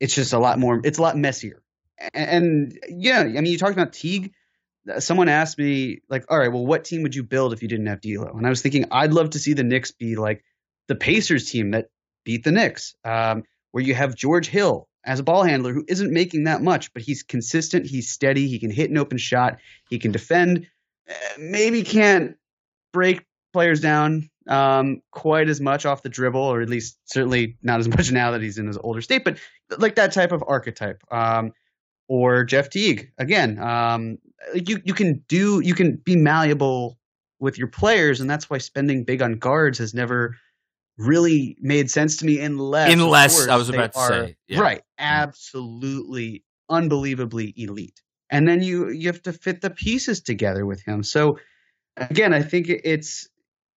it's 0.00 0.14
just 0.14 0.32
a 0.32 0.38
lot 0.38 0.58
more 0.58 0.80
it's 0.82 0.98
a 0.98 1.02
lot 1.02 1.16
messier. 1.16 1.62
And, 2.14 2.30
and 2.30 2.78
yeah, 2.88 3.20
I 3.20 3.24
mean 3.24 3.46
you 3.46 3.58
talked 3.58 3.72
about 3.72 3.92
Teague. 3.92 4.32
Someone 5.00 5.28
asked 5.28 5.58
me 5.58 6.00
like, 6.08 6.24
all 6.30 6.38
right, 6.38 6.50
well, 6.50 6.64
what 6.64 6.84
team 6.84 7.02
would 7.02 7.14
you 7.14 7.22
build 7.22 7.52
if 7.52 7.60
you 7.60 7.68
didn't 7.68 7.86
have 7.86 8.00
D'Lo? 8.00 8.32
And 8.34 8.46
I 8.46 8.50
was 8.50 8.62
thinking 8.62 8.86
I'd 8.90 9.12
love 9.12 9.30
to 9.30 9.38
see 9.38 9.52
the 9.52 9.64
Knicks 9.64 9.92
be 9.92 10.16
like 10.16 10.44
the 10.86 10.94
Pacers 10.94 11.50
team 11.50 11.72
that 11.72 11.88
beat 12.24 12.44
the 12.44 12.52
Knicks, 12.52 12.94
um, 13.04 13.42
where 13.72 13.84
you 13.84 13.94
have 13.94 14.14
George 14.14 14.48
Hill 14.48 14.87
as 15.04 15.20
a 15.20 15.22
ball 15.22 15.42
handler 15.42 15.72
who 15.72 15.84
isn't 15.88 16.12
making 16.12 16.44
that 16.44 16.62
much, 16.62 16.92
but 16.92 17.02
he's 17.02 17.22
consistent, 17.22 17.86
he's 17.86 18.10
steady, 18.10 18.48
he 18.48 18.58
can 18.58 18.70
hit 18.70 18.90
an 18.90 18.98
open 18.98 19.18
shot, 19.18 19.58
he 19.88 19.98
can 19.98 20.12
defend, 20.12 20.66
eh, 21.08 21.14
maybe 21.38 21.82
can't 21.82 22.36
break 22.92 23.24
players 23.52 23.80
down 23.80 24.28
um, 24.48 25.02
quite 25.10 25.48
as 25.48 25.60
much 25.60 25.86
off 25.86 26.02
the 26.02 26.08
dribble, 26.08 26.40
or 26.40 26.60
at 26.60 26.68
least 26.68 26.98
certainly 27.04 27.56
not 27.62 27.80
as 27.80 27.88
much 27.96 28.12
now 28.12 28.32
that 28.32 28.42
he's 28.42 28.58
in 28.58 28.66
his 28.66 28.78
older 28.78 29.00
state, 29.00 29.24
but 29.24 29.38
like 29.78 29.96
that 29.96 30.12
type 30.12 30.32
of 30.32 30.44
archetype. 30.46 31.02
Um, 31.10 31.52
or 32.08 32.44
Jeff 32.44 32.70
Teague 32.70 33.12
again. 33.18 33.58
Um, 33.58 34.18
you 34.54 34.80
you 34.84 34.94
can 34.94 35.24
do 35.28 35.60
you 35.60 35.74
can 35.74 35.96
be 35.96 36.16
malleable 36.16 36.98
with 37.38 37.58
your 37.58 37.68
players, 37.68 38.20
and 38.20 38.28
that's 38.28 38.50
why 38.50 38.58
spending 38.58 39.04
big 39.04 39.22
on 39.22 39.34
guards 39.34 39.78
has 39.78 39.94
never 39.94 40.36
really 40.98 41.56
made 41.60 41.90
sense 41.90 42.16
to 42.18 42.26
me 42.26 42.40
unless 42.40 42.92
unless 42.92 43.48
I 43.48 43.56
was 43.56 43.68
about 43.68 43.92
to 43.92 43.98
are, 43.98 44.08
say 44.08 44.36
yeah. 44.48 44.60
right 44.60 44.82
absolutely 44.98 46.44
unbelievably 46.68 47.54
elite. 47.56 48.02
And 48.30 48.46
then 48.46 48.62
you 48.62 48.90
you 48.90 49.06
have 49.06 49.22
to 49.22 49.32
fit 49.32 49.60
the 49.60 49.70
pieces 49.70 50.20
together 50.20 50.66
with 50.66 50.82
him. 50.84 51.02
So 51.02 51.38
again 51.96 52.34
I 52.34 52.42
think 52.42 52.68
it's 52.68 53.28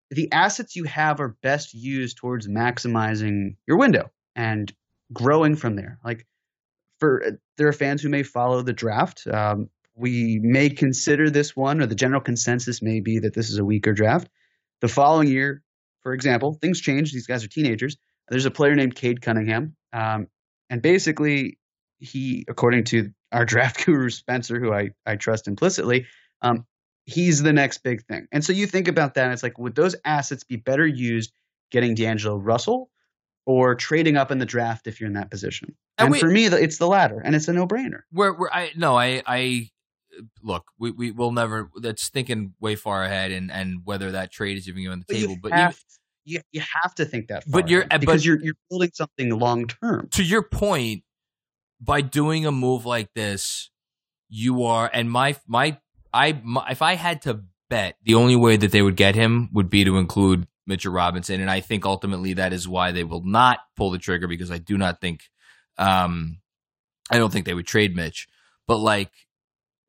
the 0.09 0.31
assets 0.31 0.75
you 0.75 0.85
have 0.85 1.19
are 1.19 1.35
best 1.43 1.73
used 1.73 2.17
towards 2.17 2.47
maximizing 2.47 3.57
your 3.67 3.77
window 3.77 4.09
and 4.35 4.73
growing 5.13 5.55
from 5.55 5.75
there. 5.75 5.99
Like 6.03 6.25
for 6.99 7.21
there 7.57 7.67
are 7.67 7.73
fans 7.73 8.01
who 8.01 8.09
may 8.09 8.23
follow 8.23 8.61
the 8.61 8.73
draft. 8.73 9.27
Um, 9.27 9.69
we 9.93 10.39
may 10.41 10.69
consider 10.69 11.29
this 11.29 11.55
one 11.55 11.81
or 11.81 11.85
the 11.85 11.95
general 11.95 12.21
consensus 12.21 12.81
may 12.81 13.01
be 13.01 13.19
that 13.19 13.33
this 13.33 13.49
is 13.49 13.57
a 13.57 13.65
weaker 13.65 13.93
draft. 13.93 14.29
The 14.79 14.87
following 14.87 15.27
year 15.27 15.61
for 16.03 16.13
example, 16.13 16.53
things 16.53 16.81
change. 16.81 17.11
These 17.11 17.27
guys 17.27 17.43
are 17.43 17.47
teenagers. 17.47 17.97
There's 18.29 18.45
a 18.45 18.51
player 18.51 18.75
named 18.75 18.95
Cade 18.95 19.21
Cunningham, 19.21 19.75
um, 19.91 20.27
and 20.69 20.81
basically, 20.81 21.57
he, 21.99 22.45
according 22.47 22.85
to 22.85 23.11
our 23.31 23.45
draft 23.53 23.85
guru 23.85 24.09
Spencer, 24.09 24.59
who 24.59 24.73
I 24.73 24.91
I 25.05 25.15
trust 25.15 25.47
implicitly, 25.47 26.05
um, 26.41 26.65
he's 27.05 27.41
the 27.41 27.53
next 27.53 27.79
big 27.79 28.05
thing. 28.05 28.27
And 28.31 28.43
so 28.43 28.53
you 28.53 28.67
think 28.67 28.87
about 28.87 29.15
that, 29.15 29.25
and 29.25 29.33
it's 29.33 29.43
like, 29.43 29.57
would 29.57 29.75
those 29.75 29.95
assets 30.05 30.43
be 30.43 30.57
better 30.57 30.85
used 30.85 31.31
getting 31.71 31.95
D'Angelo 31.95 32.37
Russell 32.37 32.89
or 33.45 33.75
trading 33.75 34.15
up 34.15 34.31
in 34.31 34.37
the 34.37 34.45
draft 34.45 34.87
if 34.87 34.99
you're 34.99 35.07
in 35.07 35.13
that 35.13 35.31
position? 35.31 35.75
And, 35.97 36.05
and 36.05 36.11
we, 36.11 36.19
for 36.19 36.27
me, 36.27 36.45
it's 36.45 36.77
the 36.77 36.87
latter, 36.87 37.19
and 37.19 37.35
it's 37.35 37.47
a 37.47 37.53
no 37.53 37.67
brainer. 37.67 38.01
Where, 38.11 38.33
where 38.33 38.53
I 38.53 38.71
no, 38.75 38.97
I 38.97 39.23
I 39.25 39.69
look, 40.43 40.65
we, 40.77 40.91
we 40.91 41.11
will 41.11 41.31
never. 41.31 41.69
That's 41.75 42.09
thinking 42.09 42.53
way 42.59 42.75
far 42.75 43.03
ahead, 43.03 43.31
and 43.31 43.51
and 43.51 43.81
whether 43.83 44.11
that 44.11 44.31
trade 44.31 44.57
is 44.57 44.67
even 44.67 44.87
on 44.87 44.99
the 44.99 45.05
but 45.07 45.13
table. 45.15 45.33
You 45.33 45.39
but 45.41 45.51
have, 45.51 45.79
you 46.25 46.41
you 46.51 46.61
have 46.83 46.95
to 46.95 47.05
think 47.05 47.27
that. 47.27 47.43
but 47.47 47.69
you're 47.69 47.85
because 47.85 48.21
but, 48.21 48.25
you're 48.25 48.39
you're 48.39 48.57
building 48.69 48.91
something 48.93 49.29
long 49.29 49.67
term. 49.67 50.09
To 50.13 50.23
your 50.23 50.43
point, 50.43 51.03
by 51.81 52.01
doing 52.01 52.45
a 52.45 52.51
move 52.51 52.85
like 52.85 53.13
this, 53.13 53.69
you 54.29 54.63
are 54.63 54.89
and 54.93 55.09
my 55.09 55.35
my 55.47 55.77
I 56.13 56.39
my, 56.43 56.67
if 56.69 56.81
I 56.81 56.95
had 56.95 57.21
to 57.23 57.43
bet, 57.69 57.97
the 58.03 58.15
only 58.15 58.35
way 58.35 58.57
that 58.57 58.71
they 58.71 58.81
would 58.81 58.95
get 58.95 59.15
him 59.15 59.49
would 59.53 59.69
be 59.69 59.83
to 59.85 59.97
include 59.97 60.47
Mitchell 60.65 60.93
Robinson, 60.93 61.41
and 61.41 61.49
I 61.49 61.61
think 61.61 61.85
ultimately 61.85 62.33
that 62.33 62.53
is 62.53 62.67
why 62.67 62.91
they 62.91 63.03
will 63.03 63.23
not 63.23 63.59
pull 63.75 63.91
the 63.91 63.97
trigger 63.97 64.27
because 64.27 64.51
I 64.51 64.59
do 64.59 64.77
not 64.77 65.01
think, 65.01 65.23
um, 65.77 66.39
I 67.09 67.17
don't 67.17 67.31
think 67.31 67.45
they 67.45 67.53
would 67.53 67.67
trade 67.67 67.95
Mitch, 67.95 68.27
but 68.67 68.77
like 68.77 69.11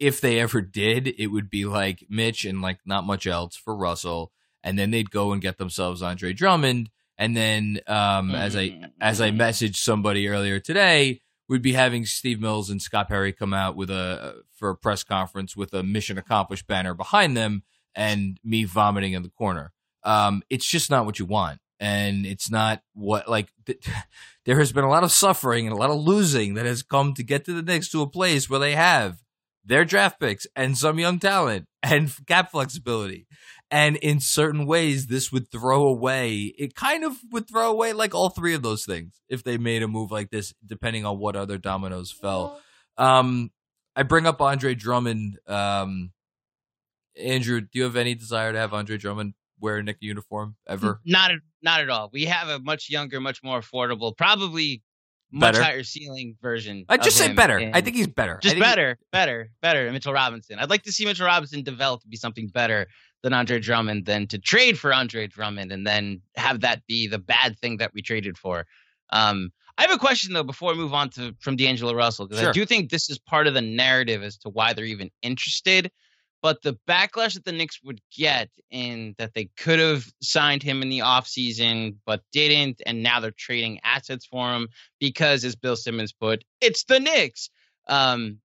if 0.00 0.20
they 0.20 0.40
ever 0.40 0.62
did, 0.62 1.14
it 1.18 1.26
would 1.28 1.50
be 1.50 1.66
like 1.66 2.06
Mitch 2.08 2.44
and 2.46 2.62
like 2.62 2.78
not 2.86 3.04
much 3.04 3.26
else 3.26 3.54
for 3.54 3.76
Russell, 3.76 4.32
and 4.64 4.78
then 4.78 4.90
they'd 4.90 5.10
go 5.10 5.32
and 5.32 5.42
get 5.42 5.58
themselves 5.58 6.02
Andre 6.02 6.32
Drummond, 6.32 6.90
and 7.18 7.36
then 7.36 7.80
um, 7.86 8.34
as 8.34 8.56
I 8.56 8.80
as 9.00 9.20
I 9.20 9.30
messaged 9.30 9.76
somebody 9.76 10.26
earlier 10.26 10.58
today, 10.58 11.20
we'd 11.48 11.62
be 11.62 11.74
having 11.74 12.06
Steve 12.06 12.40
Mills 12.40 12.70
and 12.70 12.80
Scott 12.80 13.08
Perry 13.08 13.32
come 13.32 13.52
out 13.52 13.76
with 13.76 13.90
a 13.90 14.42
for 14.54 14.70
a 14.70 14.76
press 14.76 15.04
conference 15.04 15.54
with 15.54 15.74
a 15.74 15.82
mission 15.82 16.16
accomplished 16.16 16.66
banner 16.66 16.94
behind 16.94 17.36
them, 17.36 17.62
and 17.94 18.40
me 18.42 18.64
vomiting 18.64 19.12
in 19.12 19.22
the 19.22 19.28
corner. 19.28 19.72
Um, 20.02 20.42
it's 20.48 20.66
just 20.66 20.88
not 20.88 21.04
what 21.04 21.18
you 21.18 21.26
want, 21.26 21.60
and 21.78 22.24
it's 22.24 22.50
not 22.50 22.82
what 22.94 23.28
like 23.28 23.52
th- 23.66 23.86
there 24.46 24.58
has 24.58 24.72
been 24.72 24.84
a 24.84 24.90
lot 24.90 25.04
of 25.04 25.12
suffering 25.12 25.66
and 25.66 25.76
a 25.76 25.78
lot 25.78 25.90
of 25.90 25.98
losing 25.98 26.54
that 26.54 26.64
has 26.64 26.82
come 26.82 27.12
to 27.14 27.22
get 27.22 27.44
to 27.44 27.52
the 27.52 27.62
Knicks 27.62 27.90
to 27.90 28.00
a 28.00 28.06
place 28.06 28.48
where 28.48 28.60
they 28.60 28.74
have 28.74 29.22
their 29.64 29.84
draft 29.84 30.20
picks 30.20 30.46
and 30.56 30.76
some 30.76 30.98
young 30.98 31.18
talent 31.18 31.66
and 31.82 32.12
cap 32.26 32.50
flexibility. 32.50 33.26
And 33.70 33.96
in 33.96 34.18
certain 34.18 34.66
ways, 34.66 35.06
this 35.06 35.30
would 35.30 35.50
throw 35.50 35.86
away, 35.86 36.52
it 36.58 36.74
kind 36.74 37.04
of 37.04 37.16
would 37.30 37.48
throw 37.48 37.70
away 37.70 37.92
like 37.92 38.14
all 38.14 38.28
three 38.28 38.54
of 38.54 38.62
those 38.62 38.84
things 38.84 39.20
if 39.28 39.44
they 39.44 39.58
made 39.58 39.82
a 39.82 39.88
move 39.88 40.10
like 40.10 40.30
this, 40.30 40.52
depending 40.66 41.04
on 41.06 41.18
what 41.18 41.36
other 41.36 41.56
dominoes 41.56 42.10
fell. 42.10 42.60
Um, 42.98 43.50
I 43.94 44.02
bring 44.02 44.26
up 44.26 44.40
Andre 44.40 44.74
Drummond. 44.74 45.38
Um, 45.46 46.10
Andrew, 47.16 47.60
do 47.60 47.68
you 47.74 47.84
have 47.84 47.96
any 47.96 48.14
desire 48.14 48.52
to 48.52 48.58
have 48.58 48.74
Andre 48.74 48.96
Drummond 48.96 49.34
wear 49.60 49.76
a 49.76 49.82
Knick 49.82 49.98
uniform 50.00 50.56
ever? 50.66 51.00
Not 51.04 51.30
not 51.62 51.80
at 51.80 51.90
all. 51.90 52.10
We 52.12 52.24
have 52.24 52.48
a 52.48 52.58
much 52.58 52.90
younger, 52.90 53.20
much 53.20 53.42
more 53.42 53.60
affordable, 53.60 54.16
probably 54.16 54.82
much 55.32 55.54
Better. 55.54 55.62
higher 55.64 55.82
ceiling 55.82 56.36
version. 56.42 56.84
I 56.88 56.96
just 56.96 57.16
say 57.16 57.32
better. 57.32 57.70
I 57.72 57.80
think 57.80 57.96
he's 57.96 58.08
better. 58.08 58.38
Just 58.42 58.54
think 58.54 58.64
he- 58.64 58.70
better, 58.70 58.98
better, 59.12 59.50
better. 59.62 59.90
Mitchell 59.92 60.12
Robinson. 60.12 60.58
I'd 60.58 60.70
like 60.70 60.82
to 60.84 60.92
see 60.92 61.04
Mitchell 61.04 61.26
Robinson 61.26 61.62
develop 61.62 62.02
to 62.02 62.08
be 62.08 62.16
something 62.16 62.48
better 62.48 62.86
than 63.22 63.32
Andre 63.32 63.60
Drummond, 63.60 64.06
than 64.06 64.26
to 64.28 64.38
trade 64.38 64.78
for 64.78 64.92
Andre 64.92 65.26
Drummond 65.26 65.72
and 65.72 65.86
then 65.86 66.22
have 66.36 66.60
that 66.62 66.86
be 66.86 67.06
the 67.06 67.18
bad 67.18 67.58
thing 67.58 67.76
that 67.76 67.92
we 67.94 68.02
traded 68.02 68.36
for. 68.38 68.66
Um, 69.10 69.50
I 69.78 69.82
have 69.82 69.92
a 69.92 69.98
question 69.98 70.32
though 70.34 70.42
before 70.42 70.72
we 70.72 70.78
move 70.78 70.92
on 70.94 71.10
to 71.10 71.34
from 71.40 71.56
D'Angelo 71.56 71.94
Russell 71.94 72.26
because 72.26 72.40
Sure. 72.40 72.50
I 72.50 72.52
do 72.52 72.66
think 72.66 72.90
this 72.90 73.08
is 73.08 73.18
part 73.18 73.46
of 73.46 73.54
the 73.54 73.60
narrative 73.62 74.22
as 74.22 74.36
to 74.38 74.48
why 74.48 74.72
they're 74.72 74.84
even 74.84 75.10
interested. 75.22 75.90
But 76.42 76.62
the 76.62 76.78
backlash 76.88 77.34
that 77.34 77.44
the 77.44 77.52
Knicks 77.52 77.80
would 77.82 78.00
get 78.16 78.48
in 78.70 79.14
that 79.18 79.34
they 79.34 79.50
could 79.56 79.78
have 79.78 80.06
signed 80.22 80.62
him 80.62 80.82
in 80.82 80.88
the 80.88 81.00
offseason 81.00 81.96
but 82.06 82.22
didn't, 82.32 82.80
and 82.86 83.02
now 83.02 83.20
they're 83.20 83.30
trading 83.30 83.80
assets 83.84 84.24
for 84.26 84.52
him 84.54 84.68
because, 84.98 85.44
as 85.44 85.54
Bill 85.54 85.76
Simmons 85.76 86.12
put, 86.12 86.44
it's 86.60 86.84
the 86.84 86.98
Knicks. 87.00 87.50
Um, 87.88 88.38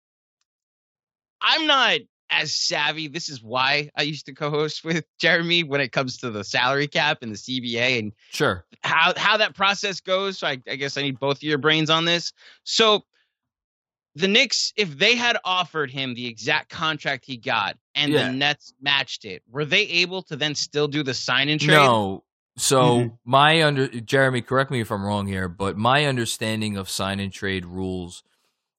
I'm 1.41 1.67
not 1.67 2.01
as 2.31 2.55
savvy. 2.55 3.09
This 3.09 3.29
is 3.29 3.43
why 3.43 3.91
I 3.97 4.03
used 4.03 4.27
to 4.27 4.33
co-host 4.35 4.85
with 4.85 5.05
Jeremy 5.19 5.63
when 5.65 5.81
it 5.81 5.93
comes 5.93 6.17
to 6.19 6.31
the 6.31 6.45
salary 6.45 6.89
cap 6.89 7.19
and 7.23 7.33
the 7.33 7.37
CBA 7.37 7.99
and 7.99 8.13
Sure. 8.31 8.65
how 8.83 9.13
how 9.17 9.37
that 9.37 9.55
process 9.55 10.01
goes. 10.01 10.39
So 10.39 10.47
I, 10.47 10.63
I 10.67 10.77
guess 10.77 10.97
I 10.97 11.03
need 11.03 11.19
both 11.21 11.37
of 11.39 11.43
your 11.43 11.59
brains 11.59 11.91
on 11.91 12.05
this. 12.05 12.33
So 12.65 13.05
the 14.15 14.29
Knicks, 14.29 14.73
if 14.77 14.99
they 14.99 15.15
had 15.17 15.39
offered 15.45 15.91
him 15.91 16.15
the 16.15 16.27
exact 16.27 16.69
contract 16.69 17.25
he 17.27 17.37
got 17.37 17.77
and 17.95 18.13
Yeah. 18.13 18.29
the 18.29 18.33
Nets 18.35 18.75
matched 18.81 19.25
it, 19.25 19.43
were 19.51 19.65
they 19.65 19.83
able 19.83 20.23
to 20.25 20.37
then 20.37 20.55
still 20.55 20.89
do 20.89 21.03
the 21.03 21.15
sign 21.15 21.49
and 21.49 21.61
trade? 21.61 21.75
No. 21.77 22.25
So 22.59 22.83
Mhm. 22.99 23.19
my 23.25 23.63
under 23.63 23.89
Jeremy, 23.89 24.43
correct 24.43 24.71
me 24.71 24.81
if 24.81 24.91
I'm 24.91 25.03
wrong 25.03 25.27
here, 25.27 25.49
but 25.49 25.79
my 25.79 26.05
understanding 26.05 26.77
of 26.77 26.91
sign 26.91 27.19
and 27.21 27.33
trade 27.33 27.65
rules 27.65 28.23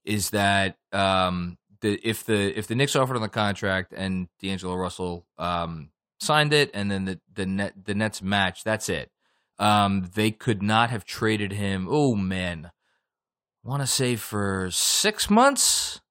is 0.06 0.30
that 0.30 0.78
um 0.91 1.58
the 1.82 2.00
if 2.04 2.24
the 2.26 2.56
if 2.58 2.67
the 2.67 2.76
Knicks 2.76 2.96
offered 2.96 3.15
on 3.15 3.22
the 3.24 3.30
contract 3.30 3.91
and 3.96 4.28
D'Angelo 4.39 4.76
Russell 4.76 5.26
um 5.39 5.89
signed 6.19 6.54
it 6.54 6.69
and 6.76 6.91
then 6.91 7.06
the 7.06 7.19
the 7.34 7.48
net 7.48 7.74
the 7.86 7.96
Nets 7.96 8.22
match, 8.22 8.63
that's 8.63 8.89
it. 8.89 9.12
Um 9.58 10.12
they 10.13 10.30
could 10.30 10.62
not 10.62 10.91
have 10.91 11.04
traded 11.06 11.54
him. 11.54 11.88
Oh 11.89 12.13
man. 12.15 12.69
Want 13.63 13.82
to 13.82 13.88
say 13.88 14.15
for 14.15 14.69
6 14.71 15.30
months? 15.30 16.02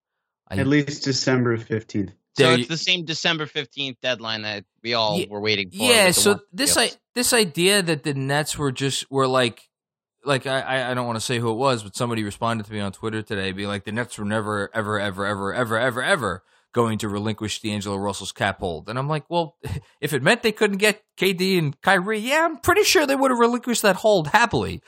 I- 0.49 0.57
At 0.57 0.67
least 0.67 1.05
December 1.05 1.57
15th. 1.59 2.13
So 2.37 2.45
There 2.45 2.59
it's 2.59 2.69
the 2.69 2.79
same 2.79 3.05
December 3.05 3.45
15th 3.47 3.97
deadline 4.01 4.41
that 4.43 4.65
we 4.83 4.95
all 4.95 5.19
Ye- 5.19 5.27
were 5.31 5.41
waiting 5.41 5.71
for. 5.71 5.77
Yeah, 5.77 6.13
so 6.13 6.41
this 6.51 6.79
I 6.79 6.91
this 7.15 7.35
idea 7.35 7.83
that 7.83 8.05
the 8.05 8.15
Nets 8.15 8.57
were 8.57 8.73
just 8.73 9.11
were 9.11 9.27
like 9.27 9.69
like 10.25 10.47
I 10.47 10.61
I- 10.61 10.91
I 10.91 10.95
don't 10.95 11.05
want 11.07 11.17
to 11.17 11.21
say 11.21 11.39
who 11.39 11.51
it 11.51 11.57
was, 11.57 11.83
but 11.83 11.95
somebody 11.95 12.25
responded 12.25 12.65
to 12.65 12.73
me 12.73 12.81
on 12.81 12.91
Twitter 12.93 13.21
today, 13.21 13.53
be 13.53 13.67
like 13.67 13.85
the 13.85 13.93
Nets 13.93 14.17
were 14.17 14.25
never 14.25 14.71
ever 14.75 14.99
ever 14.99 15.27
ever 15.27 15.53
ever 15.53 15.79
ever 15.79 16.03
ever 16.03 16.43
going 16.73 16.97
to 16.97 17.09
relinquish 17.11 17.61
D'Angelo 17.61 17.97
Russell's 17.97 18.33
cap 18.33 18.61
hold, 18.61 18.89
and 18.89 18.99
I'm 18.99 19.09
like, 19.09 19.29
well, 19.29 19.59
if 20.01 20.15
it 20.15 20.23
meant 20.23 20.43
they 20.43 20.53
couldn't 20.53 20.79
get 20.79 21.03
KD 21.19 21.59
and 21.59 21.79
Kyrie, 21.83 22.19
yeah, 22.19 22.47
I'm 22.47 22.57
pretty 22.57 22.85
sure 22.85 23.05
they 23.07 23.15
would 23.17 23.31
have 23.31 23.39
relinquished 23.41 23.83
that 23.83 23.97
hold 23.97 24.29
happily. 24.29 24.81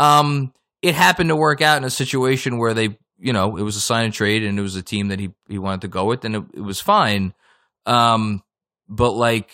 Um, 0.00 0.52
it 0.82 0.94
happened 0.94 1.28
to 1.30 1.36
work 1.36 1.60
out 1.60 1.78
in 1.78 1.84
a 1.84 1.90
situation 1.90 2.58
where 2.58 2.74
they, 2.74 2.98
you 3.18 3.32
know, 3.32 3.56
it 3.56 3.62
was 3.62 3.76
a 3.76 3.80
sign 3.80 4.04
and 4.04 4.14
trade, 4.14 4.44
and 4.44 4.58
it 4.58 4.62
was 4.62 4.76
a 4.76 4.82
team 4.82 5.08
that 5.08 5.20
he 5.20 5.30
he 5.48 5.58
wanted 5.58 5.82
to 5.82 5.88
go 5.88 6.04
with, 6.04 6.24
and 6.24 6.36
it, 6.36 6.44
it 6.54 6.60
was 6.60 6.80
fine. 6.80 7.34
Um, 7.86 8.42
but 8.88 9.12
like 9.12 9.50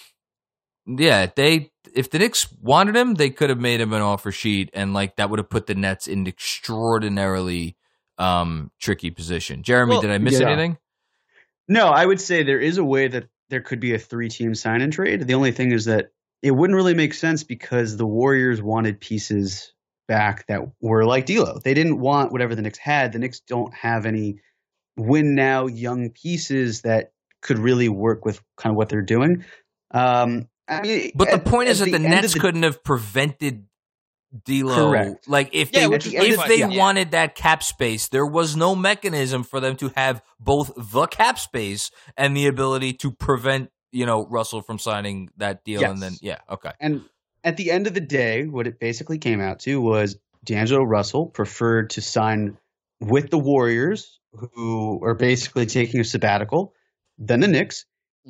yeah, 0.87 1.27
they 1.35 1.71
if 1.95 2.11
the 2.11 2.19
Knicks 2.19 2.49
wanted 2.61 2.97
him, 2.97 3.15
they 3.15 3.31
could 3.31 3.51
have 3.51 3.61
made 3.61 3.81
him 3.81 3.93
an 3.93 4.03
offer 4.03 4.33
sheet, 4.33 4.71
and 4.75 4.93
like 4.93 5.17
that 5.17 5.31
would 5.31 5.39
have 5.39 5.51
put 5.51 5.67
the 5.67 5.75
Nets 5.75 6.07
in 6.07 6.21
an 6.21 6.27
extraordinarily 6.27 7.77
um 8.19 8.71
tricky 8.79 9.11
position. 9.11 9.63
Jeremy, 9.63 9.93
Well, 9.93 10.03
did 10.03 10.11
I 10.11 10.19
miss 10.19 10.41
yeah. 10.41 10.49
anything? 10.49 10.79
No, 11.69 11.89
I 11.89 12.05
would 12.05 12.21
say 12.21 12.43
there 12.43 12.61
is 12.61 12.79
a 12.79 12.85
way 12.85 13.09
that 13.09 13.29
there 13.49 13.63
could 13.63 13.81
be 13.81 13.95
a 13.95 13.99
three 13.99 14.29
team 14.29 14.55
sign 14.55 14.83
and 14.83 14.93
trade. 14.93 15.27
The 15.27 15.35
only 15.35 15.53
thing 15.53 15.73
is 15.73 15.87
that 15.87 16.11
it 16.43 16.51
wouldn't 16.51 16.77
really 16.77 16.95
make 16.95 17.15
sense 17.15 17.43
because 17.43 17.97
the 17.97 18.07
Warriors 18.07 18.61
wanted 18.61 19.01
pieces 19.01 19.73
back 20.07 20.47
that 20.49 20.61
were 20.81 21.05
like 21.05 21.27
D'Lo. 21.27 21.59
They 21.63 21.75
didn't 21.75 21.99
want 22.01 22.33
whatever 22.33 22.55
the 22.55 22.63
Knicks 22.63 22.79
had. 22.79 23.13
The 23.13 23.19
Knicks 23.19 23.41
don't 23.41 23.73
have 23.75 24.07
any 24.07 24.41
win 24.97 25.35
now 25.35 25.67
young 25.67 26.11
pieces 26.11 26.83
that 26.83 27.13
could 27.43 27.59
really 27.59 27.89
work 27.89 28.25
with 28.25 28.41
kind 28.57 28.73
of 28.73 28.77
what 28.77 28.89
they're 28.89 29.03
doing. 29.03 29.45
Um, 29.91 30.49
I 30.69 30.81
mean, 30.81 31.13
But 31.15 31.31
the 31.31 31.39
point 31.39 31.69
is 31.69 31.81
that 31.81 31.87
the, 31.91 31.97
of 31.97 32.03
Nets 32.03 32.35
the- 32.35 32.41
couldn't 32.41 32.63
have 32.63 32.83
prevented 32.85 33.67
D'Lo. 34.45 34.75
Correct. 34.91 35.29
Like 35.29 35.51
if 35.53 35.73
Yeah, 35.73 35.89
they 35.89 35.95
is 35.97 36.07
if 36.41 36.47
they 36.49 36.59
Yeah. 36.61 36.69
wanted 36.77 37.13
that 37.13 37.35
cap 37.37 37.63
space, 37.63 38.09
there 38.09 38.27
was 38.27 38.57
no 38.57 38.75
mechanism 38.75 39.45
for 39.45 39.61
them 39.61 39.77
to 39.77 39.93
have 39.95 40.23
both 40.41 40.73
the 40.77 41.07
cap 41.07 41.39
space 41.39 41.91
and 42.17 42.37
the 42.37 42.47
ability 42.49 42.95
to 42.95 43.13
prevent 43.13 43.71
you 43.93 44.05
know 44.07 44.27
Russell 44.27 44.61
from 44.63 44.79
signing 44.81 45.29
that 45.37 45.65
deal. 45.65 45.85
And 45.85 46.03
then 46.03 46.15
yeah, 46.21 46.39
okay, 46.51 46.73
And 46.81 47.03
at 47.45 47.59
the 47.59 47.71
end 47.71 47.87
of 47.87 47.95
the 47.95 48.01
day, 48.01 48.47
what 48.47 48.67
it 48.67 48.81
basically 48.81 49.19
came 49.19 49.41
out 49.41 49.61
to 49.61 49.81
was 49.81 50.17
D'Angelo 50.43 50.83
Russell 50.83 51.27
preferred 51.27 51.91
to 51.91 52.01
sign 52.01 52.57
with 53.01 53.31
the 53.31 53.39
Warriors, 53.39 54.19
who 54.33 55.01
are 55.05 55.15
basically 55.15 55.67
taking 55.67 56.01
a 56.01 56.05
sabbatical, 56.05 56.73
than 57.19 57.41
the 57.41 57.49
Knicks. 57.49 57.85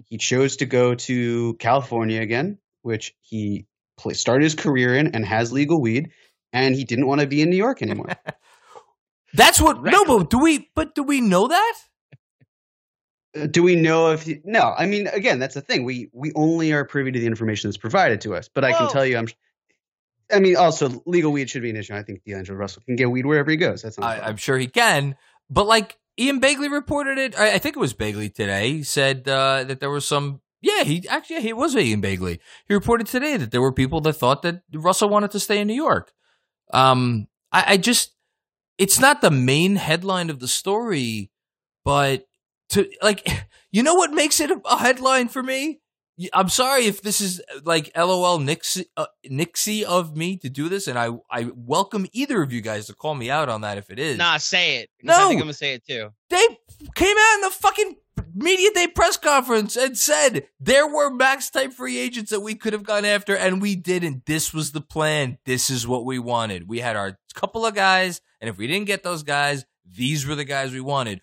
He 0.08 0.18
chose 0.18 0.56
to 0.56 0.66
go 0.66 0.96
to 0.96 1.54
California 1.54 2.20
again, 2.20 2.58
which 2.82 3.14
he 3.20 3.66
pl- 3.96 4.14
started 4.14 4.42
his 4.42 4.56
career 4.56 4.96
in 4.96 5.14
and 5.14 5.24
has 5.24 5.52
legal 5.52 5.80
weed, 5.80 6.10
and 6.52 6.74
he 6.74 6.84
didn't 6.84 7.06
want 7.06 7.20
to 7.20 7.26
be 7.28 7.40
in 7.40 7.50
New 7.50 7.56
York 7.56 7.80
anymore. 7.82 8.10
that's 9.34 9.60
what. 9.60 9.82
No, 9.84 10.04
but 10.04 10.30
do 10.30 10.38
we? 10.38 10.68
But 10.74 10.96
do 10.96 11.04
we 11.04 11.20
know 11.20 11.46
that? 11.46 11.74
Do 13.50 13.62
we 13.62 13.74
know 13.74 14.12
if 14.12 14.22
he, 14.22 14.40
no? 14.44 14.74
I 14.76 14.86
mean, 14.86 15.08
again, 15.08 15.38
that's 15.38 15.54
the 15.54 15.60
thing. 15.60 15.84
We 15.84 16.08
we 16.12 16.32
only 16.34 16.72
are 16.72 16.84
privy 16.84 17.10
to 17.10 17.18
the 17.18 17.26
information 17.26 17.68
that's 17.68 17.76
provided 17.76 18.20
to 18.22 18.34
us. 18.34 18.48
But 18.48 18.64
I 18.64 18.72
can 18.72 18.88
tell 18.90 19.04
you, 19.04 19.18
I'm. 19.18 19.28
I 20.32 20.38
mean, 20.38 20.56
also 20.56 21.02
legal 21.04 21.32
weed 21.32 21.50
should 21.50 21.62
be 21.62 21.70
an 21.70 21.76
issue. 21.76 21.94
I 21.94 22.02
think 22.02 22.22
D'Angelo 22.24 22.56
Russell 22.56 22.82
can 22.86 22.96
get 22.96 23.10
weed 23.10 23.26
wherever 23.26 23.50
he 23.50 23.56
goes. 23.56 23.82
That's 23.82 23.98
not. 23.98 24.06
a 24.06 24.08
I, 24.08 24.14
problem. 24.14 24.30
I'm 24.30 24.36
sure 24.36 24.58
he 24.58 24.68
can. 24.68 25.16
But 25.50 25.66
like 25.66 25.98
Ian 26.18 26.40
Begley 26.40 26.70
reported 26.70 27.18
it. 27.18 27.38
I, 27.38 27.54
I 27.54 27.58
think 27.58 27.76
it 27.76 27.80
was 27.80 27.92
Begley 27.92 28.32
today. 28.32 28.72
He 28.72 28.82
said 28.82 29.28
uh, 29.28 29.64
that 29.64 29.80
there 29.80 29.90
was 29.90 30.06
some. 30.06 30.40
Yeah, 30.62 30.84
he 30.84 31.06
actually 31.08 31.36
yeah, 31.36 31.42
he 31.42 31.52
was 31.52 31.76
Ian 31.76 32.00
Begley. 32.00 32.38
He 32.66 32.74
reported 32.74 33.06
today 33.06 33.36
that 33.36 33.50
there 33.50 33.60
were 33.60 33.72
people 33.72 34.00
that 34.02 34.14
thought 34.14 34.42
that 34.42 34.62
Russell 34.72 35.08
wanted 35.08 35.32
to 35.32 35.40
stay 35.40 35.60
in 35.60 35.66
New 35.66 35.74
York. 35.74 36.12
Um, 36.72 37.26
I, 37.52 37.64
I 37.72 37.76
just 37.76 38.14
it's 38.78 38.98
not 38.98 39.20
the 39.20 39.30
main 39.30 39.76
headline 39.76 40.30
of 40.30 40.40
the 40.40 40.48
story, 40.48 41.30
but 41.84 42.26
to 42.74 42.88
like 43.02 43.26
you 43.72 43.82
know 43.82 43.94
what 43.94 44.12
makes 44.12 44.38
it 44.40 44.50
a, 44.50 44.76
headline 44.78 45.28
for 45.28 45.42
me. 45.42 45.80
I'm 46.32 46.48
sorry 46.48 46.84
if 46.86 47.02
this 47.02 47.20
is 47.20 47.42
like 47.64 47.90
LOL 47.96 48.38
Nixie, 48.38 48.84
uh, 48.96 49.06
Nixie 49.28 49.84
of 49.84 50.16
me 50.16 50.36
to 50.36 50.48
do 50.48 50.68
this, 50.68 50.86
and 50.86 50.96
I 50.96 51.08
I 51.30 51.50
welcome 51.56 52.06
either 52.12 52.40
of 52.40 52.52
you 52.52 52.60
guys 52.60 52.86
to 52.86 52.94
call 52.94 53.16
me 53.16 53.30
out 53.30 53.48
on 53.48 53.62
that 53.62 53.78
if 53.78 53.90
it 53.90 53.98
is. 53.98 54.16
Nah, 54.18 54.36
say 54.36 54.76
it. 54.76 54.90
'cause 55.00 55.16
I 55.16 55.22
No. 55.22 55.28
think 55.28 55.40
I'm 55.40 55.46
gonna 55.46 55.54
say 55.54 55.74
it 55.74 55.84
too. 55.84 56.10
They 56.30 56.46
came 56.94 57.16
out 57.18 57.34
in 57.34 57.40
the 57.40 57.50
fucking 57.50 57.96
media 58.32 58.70
day 58.72 58.86
press 58.86 59.16
conference 59.16 59.74
and 59.76 59.98
said 59.98 60.46
there 60.60 60.86
were 60.86 61.10
max 61.10 61.50
type 61.50 61.72
free 61.72 61.98
agents 61.98 62.30
that 62.30 62.40
we 62.40 62.54
could 62.54 62.72
have 62.74 62.84
gone 62.84 63.04
after 63.04 63.36
and 63.36 63.60
we 63.60 63.74
didn't. 63.74 64.26
This 64.26 64.54
was 64.54 64.70
the 64.70 64.80
plan. 64.80 65.38
This 65.46 65.68
is 65.68 65.84
what 65.86 66.04
we 66.04 66.20
wanted. 66.20 66.68
We 66.68 66.78
had 66.78 66.94
our 66.94 67.18
couple 67.34 67.66
of 67.66 67.74
guys, 67.74 68.20
and 68.40 68.48
if 68.48 68.56
we 68.56 68.68
didn't 68.68 68.86
get 68.86 69.02
those 69.02 69.24
guys, 69.24 69.64
these 69.84 70.24
were 70.26 70.36
the 70.36 70.44
guys 70.44 70.70
we 70.72 70.80
wanted. 70.80 71.20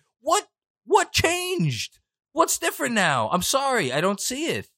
What 0.84 1.12
changed? 1.12 1.98
What's 2.32 2.58
different 2.58 2.94
now? 2.94 3.28
I'm 3.30 3.42
sorry, 3.42 3.92
I 3.92 4.00
don't 4.00 4.20
see 4.20 4.46
it. 4.46 4.68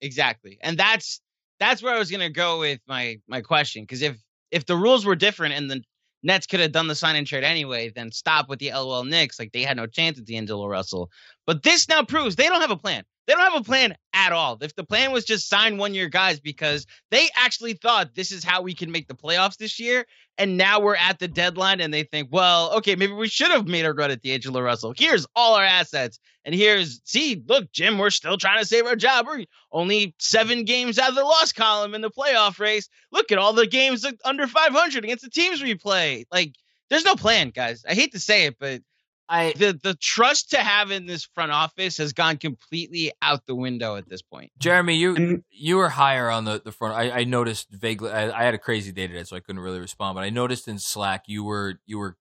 Exactly. 0.00 0.58
And 0.62 0.78
that's 0.78 1.20
that's 1.60 1.82
where 1.82 1.94
I 1.94 1.98
was 1.98 2.10
gonna 2.10 2.30
go 2.30 2.60
with 2.60 2.80
my 2.86 3.20
my 3.28 3.40
question. 3.40 3.82
Because 3.82 4.02
if 4.02 4.16
if 4.50 4.66
the 4.66 4.76
rules 4.76 5.04
were 5.04 5.16
different 5.16 5.54
and 5.54 5.70
the 5.70 5.82
Nets 6.22 6.46
could 6.46 6.60
have 6.60 6.72
done 6.72 6.88
the 6.88 6.94
sign 6.94 7.16
and 7.16 7.26
trade 7.26 7.44
anyway, 7.44 7.90
then 7.90 8.10
stop 8.10 8.48
with 8.48 8.58
the 8.58 8.72
LOL 8.72 9.04
Knicks. 9.04 9.38
Like 9.38 9.52
they 9.52 9.62
had 9.62 9.76
no 9.76 9.86
chance 9.86 10.18
at 10.18 10.26
the 10.26 10.34
D'Angelo 10.34 10.66
Russell. 10.66 11.10
But 11.46 11.62
this 11.62 11.88
now 11.88 12.02
proves 12.02 12.36
they 12.36 12.48
don't 12.48 12.60
have 12.60 12.70
a 12.70 12.76
plan. 12.76 13.04
They 13.28 13.34
don't 13.34 13.52
have 13.52 13.60
a 13.60 13.64
plan 13.64 13.94
at 14.14 14.32
all. 14.32 14.56
If 14.62 14.74
the 14.74 14.84
plan 14.84 15.12
was 15.12 15.26
just 15.26 15.50
sign 15.50 15.76
one 15.76 15.92
year 15.92 16.08
guys 16.08 16.40
because 16.40 16.86
they 17.10 17.28
actually 17.36 17.74
thought 17.74 18.14
this 18.14 18.32
is 18.32 18.42
how 18.42 18.62
we 18.62 18.74
can 18.74 18.90
make 18.90 19.06
the 19.06 19.14
playoffs 19.14 19.58
this 19.58 19.78
year. 19.78 20.06
And 20.38 20.56
now 20.56 20.80
we're 20.80 20.96
at 20.96 21.18
the 21.18 21.28
deadline 21.28 21.82
and 21.82 21.92
they 21.92 22.04
think, 22.04 22.30
well, 22.32 22.72
okay, 22.78 22.96
maybe 22.96 23.12
we 23.12 23.28
should 23.28 23.50
have 23.50 23.68
made 23.68 23.84
a 23.84 23.92
run 23.92 24.10
at 24.10 24.22
D'Angelo 24.22 24.62
Russell. 24.62 24.94
Here's 24.96 25.26
all 25.36 25.56
our 25.56 25.64
assets. 25.64 26.18
And 26.46 26.54
here's, 26.54 27.02
see, 27.04 27.44
look, 27.46 27.70
Jim, 27.70 27.98
we're 27.98 28.08
still 28.08 28.38
trying 28.38 28.60
to 28.60 28.66
save 28.66 28.86
our 28.86 28.96
job. 28.96 29.26
We're 29.26 29.44
only 29.72 30.14
seven 30.18 30.64
games 30.64 30.98
out 30.98 31.10
of 31.10 31.14
the 31.14 31.22
loss 31.22 31.52
column 31.52 31.94
in 31.94 32.00
the 32.00 32.10
playoff 32.10 32.58
race. 32.58 32.88
Look 33.12 33.30
at 33.30 33.36
all 33.36 33.52
the 33.52 33.66
games 33.66 34.06
under 34.24 34.46
500 34.46 35.04
against 35.04 35.24
the 35.24 35.28
teams 35.28 35.62
we 35.62 35.74
play. 35.74 36.24
Like, 36.32 36.54
there's 36.88 37.04
no 37.04 37.14
plan, 37.14 37.50
guys. 37.50 37.84
I 37.86 37.92
hate 37.92 38.12
to 38.12 38.20
say 38.20 38.46
it, 38.46 38.56
but 38.58 38.80
I 39.28 39.52
the 39.52 39.78
the 39.82 39.94
trust 39.94 40.50
to 40.50 40.58
have 40.58 40.90
in 40.90 41.06
this 41.06 41.24
front 41.34 41.52
office 41.52 41.98
has 41.98 42.12
gone 42.12 42.38
completely 42.38 43.12
out 43.20 43.46
the 43.46 43.54
window 43.54 43.96
at 43.96 44.08
this 44.08 44.22
point. 44.22 44.50
Jeremy, 44.58 44.96
you 44.96 45.16
And- 45.16 45.44
you 45.50 45.76
were 45.76 45.90
higher 45.90 46.30
on 46.30 46.44
the 46.44 46.60
the 46.64 46.72
front. 46.72 46.94
I, 46.94 47.20
I 47.20 47.24
noticed 47.24 47.68
vaguely. 47.70 48.10
I, 48.10 48.30
I 48.30 48.44
had 48.44 48.54
a 48.54 48.58
crazy 48.58 48.92
day 48.92 49.06
today, 49.06 49.24
so 49.24 49.36
I 49.36 49.40
couldn't 49.40 49.60
really 49.60 49.80
respond. 49.80 50.14
But 50.14 50.24
I 50.24 50.30
noticed 50.30 50.66
in 50.68 50.78
Slack 50.78 51.24
you 51.26 51.44
were 51.44 51.78
you 51.86 51.98
were. 51.98 52.16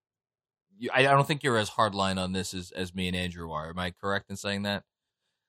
You, 0.80 0.90
I, 0.94 1.00
I 1.08 1.12
don't 1.12 1.28
think 1.28 1.44
you're 1.44 1.58
as 1.58 1.72
hardline 1.72 2.20
on 2.22 2.34
this 2.34 2.54
as, 2.54 2.72
as 2.72 2.94
me 2.94 3.08
and 3.08 3.16
Andrew 3.16 3.52
are. 3.52 3.70
Am 3.70 3.80
I 3.80 3.92
correct 3.92 4.30
in 4.30 4.36
saying 4.36 4.64
that? 4.64 4.84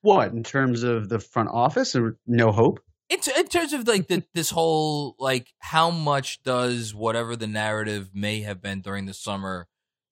What 0.00 0.32
in 0.32 0.42
terms 0.44 0.84
of 0.84 1.08
the 1.08 1.18
front 1.18 1.50
office 1.50 1.94
or 1.96 2.18
no 2.26 2.52
hope? 2.52 2.80
It's 3.10 3.26
in 3.26 3.48
terms 3.48 3.72
of 3.72 3.88
like 3.88 4.06
the, 4.06 4.22
this 4.34 4.50
whole 4.50 5.16
like 5.18 5.48
how 5.58 5.90
much 5.90 6.42
does 6.44 6.94
whatever 6.94 7.36
the 7.36 7.46
narrative 7.46 8.10
may 8.14 8.42
have 8.42 8.62
been 8.62 8.80
during 8.80 9.06
the 9.06 9.14
summer 9.14 9.66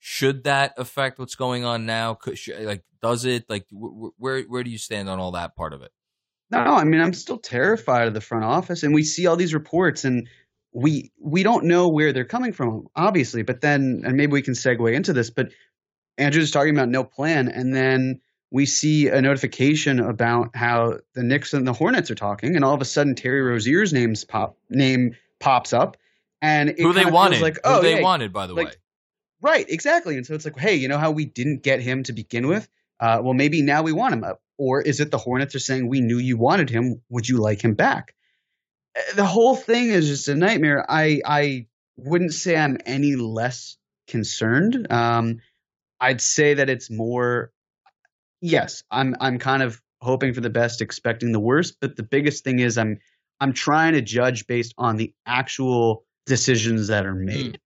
should 0.08 0.44
that 0.44 0.72
affect 0.76 1.18
what's 1.18 1.34
going 1.34 1.64
on 1.64 1.84
now? 1.84 2.14
Could, 2.14 2.38
like 2.60 2.84
does 3.02 3.24
it 3.24 3.44
like 3.50 3.66
wh- 3.72 3.90
wh- 3.90 4.20
where 4.20 4.42
where 4.42 4.62
do 4.62 4.70
you 4.70 4.78
stand 4.78 5.08
on 5.08 5.18
all 5.18 5.32
that 5.32 5.56
part 5.56 5.72
of 5.72 5.82
it? 5.82 5.90
No, 6.48 6.60
I 6.60 6.84
mean 6.84 7.00
I'm 7.00 7.12
still 7.12 7.38
terrified 7.38 8.06
of 8.06 8.14
the 8.14 8.20
front 8.20 8.44
office, 8.44 8.84
and 8.84 8.94
we 8.94 9.02
see 9.02 9.26
all 9.26 9.34
these 9.34 9.52
reports, 9.52 10.04
and 10.04 10.28
we 10.72 11.10
we 11.20 11.42
don't 11.42 11.64
know 11.64 11.88
where 11.88 12.12
they're 12.12 12.24
coming 12.24 12.52
from, 12.52 12.86
obviously. 12.94 13.42
But 13.42 13.62
then, 13.62 14.02
and 14.06 14.16
maybe 14.16 14.30
we 14.30 14.42
can 14.42 14.54
segue 14.54 14.94
into 14.94 15.12
this. 15.12 15.30
But 15.30 15.48
Andrew's 16.18 16.52
talking 16.52 16.72
about 16.72 16.88
no 16.88 17.02
plan, 17.02 17.48
and 17.48 17.74
then 17.74 18.20
we 18.52 18.64
see 18.64 19.08
a 19.08 19.20
notification 19.20 19.98
about 19.98 20.54
how 20.54 20.98
the 21.14 21.24
Knicks 21.24 21.52
and 21.52 21.66
the 21.66 21.72
Hornets 21.72 22.12
are 22.12 22.14
talking, 22.14 22.54
and 22.54 22.64
all 22.64 22.74
of 22.74 22.80
a 22.80 22.84
sudden 22.84 23.16
Terry 23.16 23.42
Rozier's 23.42 23.92
name's 23.92 24.22
pop 24.22 24.56
name 24.70 25.16
pops 25.40 25.72
up, 25.72 25.96
and 26.40 26.68
it 26.68 26.78
Who 26.78 26.92
they 26.92 27.06
wanted? 27.06 27.42
like 27.42 27.56
Who 27.56 27.60
oh 27.64 27.82
they 27.82 27.96
yeah, 27.96 28.02
wanted, 28.02 28.32
by 28.32 28.46
the 28.46 28.54
like, 28.54 28.68
way. 28.68 28.74
Right, 29.46 29.64
exactly. 29.68 30.16
And 30.16 30.26
so 30.26 30.34
it's 30.34 30.44
like, 30.44 30.58
hey, 30.58 30.74
you 30.74 30.88
know 30.88 30.98
how 30.98 31.12
we 31.12 31.24
didn't 31.24 31.62
get 31.62 31.80
him 31.80 32.02
to 32.02 32.12
begin 32.12 32.48
with? 32.48 32.68
Uh, 32.98 33.20
well, 33.22 33.32
maybe 33.32 33.62
now 33.62 33.82
we 33.84 33.92
want 33.92 34.12
him. 34.14 34.24
Uh, 34.24 34.32
Or 34.58 34.82
is 34.82 34.98
it 34.98 35.12
the 35.12 35.18
Hornets 35.18 35.54
are 35.54 35.60
saying 35.60 35.86
we 35.86 36.00
knew 36.00 36.18
you 36.18 36.36
wanted 36.36 36.68
him? 36.68 37.00
Would 37.10 37.28
you 37.28 37.36
like 37.38 37.62
him 37.62 37.74
back? 37.74 38.16
Uh, 38.98 39.14
The 39.14 39.24
whole 39.24 39.54
thing 39.54 39.90
is 39.90 40.08
just 40.08 40.26
a 40.26 40.34
nightmare. 40.34 40.84
I 40.88 41.20
I 41.24 41.66
wouldn't 41.96 42.34
say 42.34 42.56
I'm 42.56 42.78
any 42.84 43.14
less 43.14 43.76
concerned. 44.08 44.90
Um, 44.90 45.38
I'd 46.00 46.20
say 46.20 46.54
that 46.54 46.68
it's 46.68 46.90
more. 46.90 47.52
Yes, 48.40 48.82
I'm 48.90 49.14
I'm 49.20 49.38
kind 49.38 49.62
of 49.62 49.80
hoping 50.00 50.34
for 50.34 50.40
the 50.40 50.50
best, 50.50 50.82
expecting 50.82 51.30
the 51.30 51.38
worst. 51.50 51.76
But 51.80 51.94
the 51.94 52.02
biggest 52.02 52.42
thing 52.42 52.58
is 52.58 52.78
I'm 52.78 52.98
I'm 53.38 53.52
trying 53.52 53.92
to 53.92 54.02
judge 54.02 54.48
based 54.48 54.74
on 54.76 54.96
the 54.96 55.14
actual 55.24 56.04
decisions 56.26 56.88
that 56.88 57.06
are 57.06 57.14
made. 57.14 57.60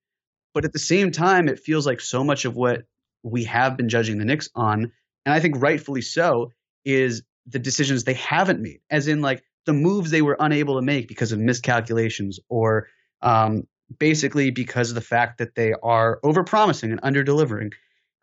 But 0.53 0.65
at 0.65 0.73
the 0.73 0.79
same 0.79 1.11
time, 1.13 1.49
it 1.49 1.61
feels 1.61 1.87
like 1.87 2.01
so 2.01 2.25
much 2.25 2.45
of 2.45 2.57
what 2.57 2.85
we 3.23 3.45
have 3.45 3.77
been 3.77 3.89
judging 3.89 4.19
the 4.19 4.25
Knicks 4.25 4.49
on, 4.55 4.93
and 5.25 5.35
I 5.35 5.41
think 5.41 5.61
rightfully 5.63 6.03
so, 6.03 6.53
is 6.85 7.23
the 7.47 7.59
decisions 7.59 8.05
they 8.05 8.15
haven't 8.15 8.61
made, 8.61 8.81
as 8.91 9.09
in 9.09 9.21
like 9.21 9.43
the 9.67 9.73
moves 9.73 10.11
they 10.11 10.23
were 10.23 10.37
unable 10.41 10.77
to 10.77 10.83
make 10.83 11.09
because 11.09 11.33
of 11.33 11.39
miscalculations 11.39 12.41
or 12.49 12.89
um, 13.23 13.67
basically 13.99 14.51
because 14.51 14.91
of 14.91 14.95
the 14.95 15.01
fact 15.01 15.39
that 15.39 15.55
they 15.55 15.75
are 15.83 16.21
overpromising 16.25 16.91
and 16.91 17.03
underdelivering. 17.03 17.73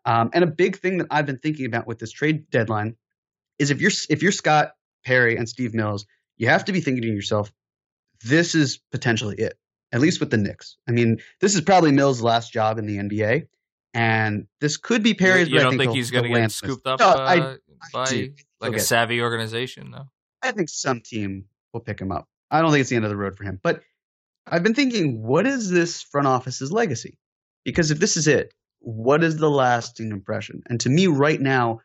Um, 0.04 0.30
and 0.32 0.42
a 0.42 0.48
big 0.48 0.78
thing 0.78 0.98
that 0.98 1.08
I've 1.10 1.26
been 1.26 1.38
thinking 1.38 1.66
about 1.66 1.86
with 1.86 1.98
this 1.98 2.10
trade 2.10 2.50
deadline 2.50 2.96
is 3.58 3.70
if 3.70 3.80
you're 3.80 3.92
if 4.08 4.22
you're 4.22 4.32
Scott 4.32 4.72
Perry 5.04 5.36
and 5.36 5.48
Steve 5.48 5.74
Mills, 5.74 6.06
you 6.36 6.48
have 6.48 6.64
to 6.66 6.72
be 6.72 6.80
thinking 6.80 7.02
to 7.02 7.08
yourself, 7.08 7.52
this 8.24 8.54
is 8.54 8.80
potentially 8.90 9.36
it. 9.36 9.58
At 9.92 10.00
least 10.00 10.20
with 10.20 10.30
the 10.30 10.36
Knicks. 10.36 10.76
I 10.88 10.92
mean, 10.92 11.18
this 11.40 11.54
is 11.54 11.60
probably 11.62 11.92
Mills' 11.92 12.20
last 12.20 12.52
job 12.52 12.78
in 12.78 12.86
the 12.86 12.98
NBA, 12.98 13.46
and 13.94 14.46
this 14.60 14.76
could 14.76 15.02
be 15.02 15.14
Perry's. 15.14 15.48
you 15.48 15.58
I 15.58 15.62
don't 15.62 15.72
think 15.72 15.82
he'll- 15.82 15.94
he's 15.94 16.10
going 16.10 16.24
to 16.24 16.30
get 16.30 16.42
this. 16.42 16.56
scooped 16.56 16.86
up 16.86 17.00
No, 17.00 17.08
uh, 17.08 17.16
I- 17.16 17.56
by 17.92 18.04
do. 18.06 18.34
like 18.60 18.74
a 18.74 18.80
savvy 18.80 19.22
organization? 19.22 19.90
No. 19.90 20.10
I 20.42 20.52
think 20.52 20.68
some 20.68 21.00
team 21.00 21.46
will 21.72 21.80
pick 21.80 22.00
him 22.00 22.12
up. 22.12 22.28
I 22.50 22.60
don't 22.60 22.70
think 22.70 22.80
it's 22.82 22.90
the 22.90 22.96
end 22.96 23.04
of 23.04 23.10
the 23.10 23.16
road 23.16 23.36
for 23.36 23.44
him. 23.44 23.60
But 23.62 23.82
I've 24.46 24.62
been 24.62 24.74
thinking, 24.74 25.22
what 25.22 25.46
is 25.46 25.70
this 25.70 26.02
front 26.02 26.26
office's 26.26 26.70
legacy? 26.72 27.18
Because 27.64 27.90
if 27.90 27.98
this 27.98 28.16
is 28.16 28.26
it, 28.26 28.52
what 28.80 29.22
is 29.24 29.36
the 29.36 29.50
lasting 29.50 30.10
impression? 30.10 30.62
And 30.68 30.80
to 30.80 30.88
me, 30.88 31.06
right 31.06 31.40
now, 31.40 31.80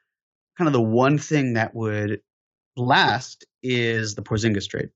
kind 0.58 0.68
of 0.68 0.74
the 0.74 0.82
one 0.82 1.18
thing 1.18 1.54
that 1.54 1.74
would 1.76 2.22
last 2.76 3.46
is 3.62 4.16
the 4.16 4.22
Porzingis 4.22 4.68
trade. 4.68 4.90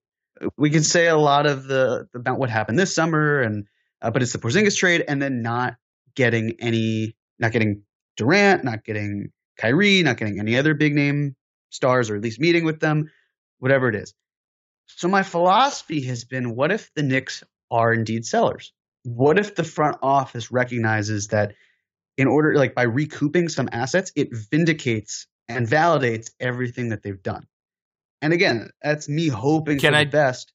We 0.58 0.69
can 0.69 0.84
say 0.84 1.08
a 1.08 1.17
lot 1.17 1.45
of 1.45 1.65
the 1.65 2.08
about 2.13 2.39
what 2.39 2.50
happened 2.50 2.78
this 2.78 2.93
summer, 2.93 3.41
and 3.41 3.67
uh, 4.02 4.12
but 4.12 4.21
it's 4.21 4.34
the 4.34 4.39
Porzingis 4.39 4.78
trade, 4.78 5.04
and 5.08 5.21
then 5.21 5.41
not 5.41 5.76
getting 6.15 6.56
any, 6.60 7.15
not 7.39 7.52
getting 7.52 7.84
Durant, 8.15 8.63
not 8.63 8.84
getting 8.84 9.32
Kyrie, 9.58 10.04
not 10.04 10.17
getting 10.17 10.39
any 10.39 10.58
other 10.58 10.73
big 10.73 10.93
name 10.93 11.36
stars, 11.69 12.10
or 12.10 12.15
at 12.15 12.21
least 12.21 12.39
meeting 12.39 12.65
with 12.65 12.80
them, 12.80 13.10
whatever 13.60 13.89
it 13.89 13.95
is. 13.95 14.13
So 14.88 15.08
my 15.08 15.23
philosophy 15.23 16.02
has 16.06 16.23
been: 16.26 16.56
what 16.56 16.71
if 16.71 16.91
the 16.95 17.04
Knicks 17.04 17.43
are 17.69 17.93
indeed 17.93 18.26
sellers? 18.26 18.73
What 19.04 19.39
if 19.39 19.56
the 19.56 19.63
front 19.63 19.97
office 20.02 20.52
recognizes 20.52 21.28
that 21.28 21.54
in 22.17 22.28
order, 22.28 22.56
like 22.56 22.76
by 22.76 22.84
recouping 22.84 23.50
some 23.50 23.69
assets, 23.71 24.12
it 24.15 24.30
vindicates 24.34 25.28
and 25.47 25.67
validates 25.67 26.32
everything 26.39 26.89
that 26.89 27.04
they've 27.04 27.21
done? 27.21 27.47
And 28.21 28.34
again, 28.34 28.69
that's 28.82 29.08
me 29.08 29.27
hoping 29.27 29.80
Can 29.80 29.93
for 29.93 29.97
I- 29.97 30.03
the 30.06 30.10
best. 30.10 30.53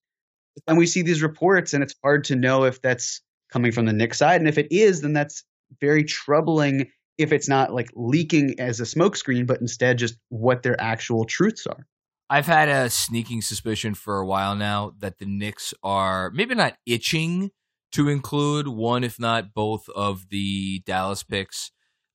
And 0.66 0.76
we 0.76 0.86
see 0.86 1.00
these 1.00 1.22
reports, 1.22 1.72
and 1.72 1.82
it's 1.82 1.94
hard 2.02 2.24
to 2.24 2.36
know 2.36 2.64
if 2.64 2.82
that's 2.82 3.22
coming 3.50 3.72
from 3.72 3.86
the 3.86 3.92
Knicks 3.92 4.18
side. 4.18 4.40
And 4.40 4.48
if 4.48 4.58
it 4.58 4.68
is, 4.70 5.00
then 5.00 5.14
that's 5.14 5.44
very 5.80 6.04
troubling 6.04 6.90
if 7.16 7.32
it's 7.32 7.48
not 7.48 7.72
like 7.72 7.88
leaking 7.94 8.58
as 8.58 8.80
a 8.80 8.84
smokescreen, 8.84 9.46
but 9.46 9.60
instead 9.60 9.98
just 9.98 10.16
what 10.28 10.62
their 10.62 10.78
actual 10.80 11.24
truths 11.24 11.66
are. 11.66 11.86
I've 12.28 12.46
had 12.46 12.68
a 12.68 12.90
sneaking 12.90 13.42
suspicion 13.42 13.94
for 13.94 14.18
a 14.18 14.26
while 14.26 14.54
now 14.54 14.92
that 14.98 15.18
the 15.18 15.26
Knicks 15.26 15.72
are 15.82 16.30
maybe 16.30 16.54
not 16.54 16.76
itching 16.86 17.50
to 17.92 18.08
include 18.08 18.68
one, 18.68 19.04
if 19.04 19.18
not 19.20 19.54
both, 19.54 19.88
of 19.90 20.28
the 20.30 20.82
Dallas 20.86 21.22
picks 21.22 21.72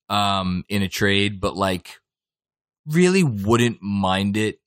um, 0.08 0.64
in 0.68 0.82
a 0.82 0.88
trade, 0.88 1.40
but 1.40 1.56
like 1.56 1.98
really 2.86 3.22
wouldn't 3.22 3.80
mind 3.80 4.36
it 4.36 4.58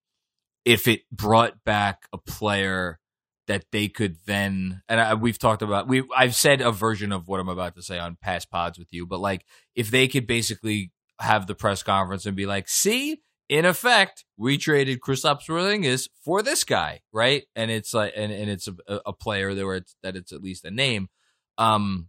if 0.66 0.88
it 0.88 1.02
brought 1.12 1.64
back 1.64 2.08
a 2.14 2.18
player 2.18 3.00
that 3.48 3.66
they 3.72 3.88
could 3.88 4.18
then 4.26 4.82
and 4.88 5.02
I, 5.02 5.14
we've 5.16 5.40
talked 5.40 5.62
about 5.62 5.88
we 5.88 6.04
I've 6.16 6.36
said 6.36 6.62
a 6.62 6.72
version 6.72 7.12
of 7.12 7.28
what 7.28 7.40
I'm 7.40 7.50
about 7.50 7.76
to 7.76 7.82
say 7.82 8.00
on 8.00 8.18
past 8.22 8.50
pods 8.50 8.78
with 8.78 8.88
you, 8.92 9.06
but 9.06 9.20
like 9.20 9.46
if 9.76 9.92
they 9.92 10.08
could 10.08 10.28
basically 10.28 10.92
have 11.20 11.48
the 11.48 11.56
press 11.56 11.84
conference 11.84 12.26
and 12.26 12.36
be 12.36 12.46
like, 12.46 12.70
"See, 12.70 13.22
in 13.50 13.66
effect, 13.66 14.26
we 14.38 14.58
traded 14.58 15.02
Kristaps 15.02 15.48
Porzingis 15.48 16.08
for 16.24 16.42
this 16.42 16.64
guy, 16.64 17.02
right?" 17.12 17.44
And 17.56 17.70
it's 17.70 17.94
like 17.94 18.14
and, 18.16 18.32
and 18.32 18.50
it's 18.50 18.68
a, 18.68 19.02
a 19.06 19.14
player 19.14 19.54
that 19.54 19.70
it's 19.70 19.96
that 20.04 20.16
it's 20.16 20.32
at 20.32 20.42
least 20.42 20.66
a 20.66 20.72
name. 20.72 21.10
Um, 21.58 22.08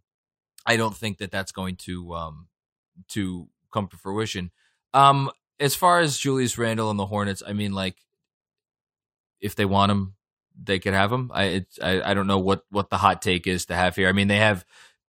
I 0.65 0.77
don't 0.77 0.97
think 0.97 1.19
that 1.19 1.31
that's 1.31 1.53
going 1.53 1.77
to 1.77 2.15
um 2.15 2.49
to 3.09 3.49
come 3.73 3.89
to 3.89 3.97
fruition. 3.97 4.51
Um, 4.95 5.31
as 5.59 5.75
far 5.75 6.01
as 6.01 6.19
Julius 6.19 6.59
Randle 6.59 6.91
and 6.91 6.99
the 6.99 7.07
Hornets, 7.07 7.43
I 7.47 7.53
mean, 7.53 7.73
like 7.73 7.97
if 9.43 9.55
they 9.55 9.65
want 9.67 9.93
him, 9.93 10.15
they 10.63 10.79
could 10.79 10.95
have 10.95 11.13
him. 11.13 11.31
I 11.35 11.67
I, 11.83 12.11
I 12.11 12.15
don't 12.15 12.27
know 12.27 12.39
what 12.39 12.63
what 12.71 12.89
the 12.91 12.97
hot 12.99 13.21
take 13.21 13.47
is 13.47 13.67
to 13.67 13.75
have 13.75 13.97
here. 13.97 14.09
I 14.09 14.13
mean, 14.13 14.29
they 14.29 14.39
have 14.39 14.65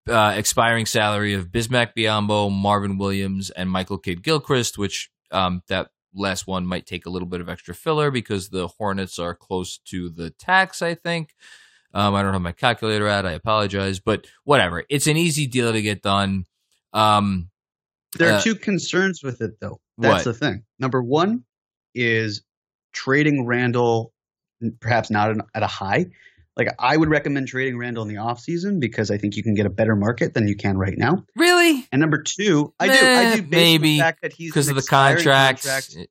uh, 0.09 0.33
expiring 0.35 0.85
salary 0.85 1.33
of 1.33 1.49
Bismack 1.49 1.93
Biyombo, 1.95 2.51
Marvin 2.51 2.97
Williams, 2.97 3.49
and 3.51 3.69
Michael 3.69 3.97
Kidd 3.97 4.23
Gilchrist, 4.23 4.77
which 4.77 5.09
um, 5.31 5.61
that 5.67 5.89
last 6.13 6.45
one 6.47 6.65
might 6.65 6.85
take 6.85 7.05
a 7.05 7.09
little 7.09 7.27
bit 7.27 7.41
of 7.41 7.49
extra 7.49 7.73
filler 7.73 8.11
because 8.11 8.49
the 8.49 8.67
Hornets 8.67 9.17
are 9.19 9.33
close 9.35 9.77
to 9.85 10.09
the 10.09 10.29
tax. 10.31 10.81
I 10.81 10.95
think. 10.95 11.33
Um, 11.95 12.15
I 12.15 12.23
don't 12.23 12.33
have 12.33 12.41
my 12.41 12.51
calculator 12.53 13.07
out. 13.07 13.25
I 13.25 13.33
apologize, 13.33 13.99
but 13.99 14.25
whatever. 14.45 14.83
It's 14.89 15.05
an 15.07 15.15
easy 15.17 15.45
deal 15.45 15.71
to 15.71 15.81
get 15.81 16.01
done. 16.01 16.45
Um, 16.91 17.49
There 18.17 18.29
are 18.29 18.37
Uh, 18.37 18.41
two 18.41 18.55
concerns 18.55 19.21
with 19.23 19.41
it, 19.41 19.59
though. 19.59 19.79
That's 19.99 20.25
what? 20.25 20.33
the 20.33 20.33
thing. 20.33 20.63
Number 20.79 21.03
one 21.03 21.43
is 21.93 22.43
trading 22.93 23.45
Randle, 23.45 24.12
perhaps 24.79 25.09
not 25.09 25.31
an- 25.31 25.41
at 25.53 25.63
a 25.63 25.67
high. 25.67 26.07
Like 26.55 26.67
I 26.77 26.95
would 26.97 27.09
recommend 27.09 27.47
trading 27.47 27.77
Randle 27.77 28.03
in 28.03 28.09
the 28.09 28.21
offseason 28.21 28.79
because 28.79 29.09
I 29.09 29.17
think 29.17 29.35
you 29.35 29.43
can 29.43 29.55
get 29.55 29.65
a 29.65 29.69
better 29.71 29.95
market 29.95 30.33
than 30.35 30.47
you 30.47 30.55
can 30.55 30.77
right 30.77 30.97
now. 30.97 31.25
really? 31.35 31.87
And 31.91 31.99
number 31.99 32.21
two, 32.21 32.73
I 32.79 32.87
do, 32.87 32.93
I 32.93 33.35
do, 33.35 33.41
based 33.41 33.43
on 33.43 33.49
maybe, 33.49 33.93
the 33.93 33.99
fact 33.99 34.21
that 34.21 34.33
he's 34.33 34.51
because 34.51 34.69
of 34.69 34.75
the 34.75 34.83
contracts. 34.83 35.63
contract. 35.65 35.95
You've 35.95 36.07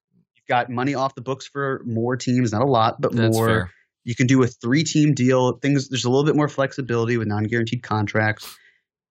got 0.49 0.69
money 0.69 0.95
off 0.95 1.15
the 1.15 1.21
books 1.21 1.47
for 1.47 1.83
more 1.87 2.17
teams, 2.17 2.51
not 2.53 2.63
a 2.63 2.67
lot, 2.67 3.01
but 3.01 3.13
That's 3.15 3.37
more. 3.37 3.47
fair. 3.47 3.71
You 4.05 4.17
can 4.17 4.27
do 4.27 4.43
a 4.43 4.49
three 4.49 4.83
team 4.83 5.15
deal. 5.15 5.59
Things 5.59 5.89
there's 5.89 6.05
a 6.05 6.11
little 6.11 6.25
bit 6.25 6.35
more 6.35 6.49
flexibility 6.49 7.17
with 7.19 7.29
non 7.29 7.45
guaranteed 7.45 7.85
contracts. 7.85 8.57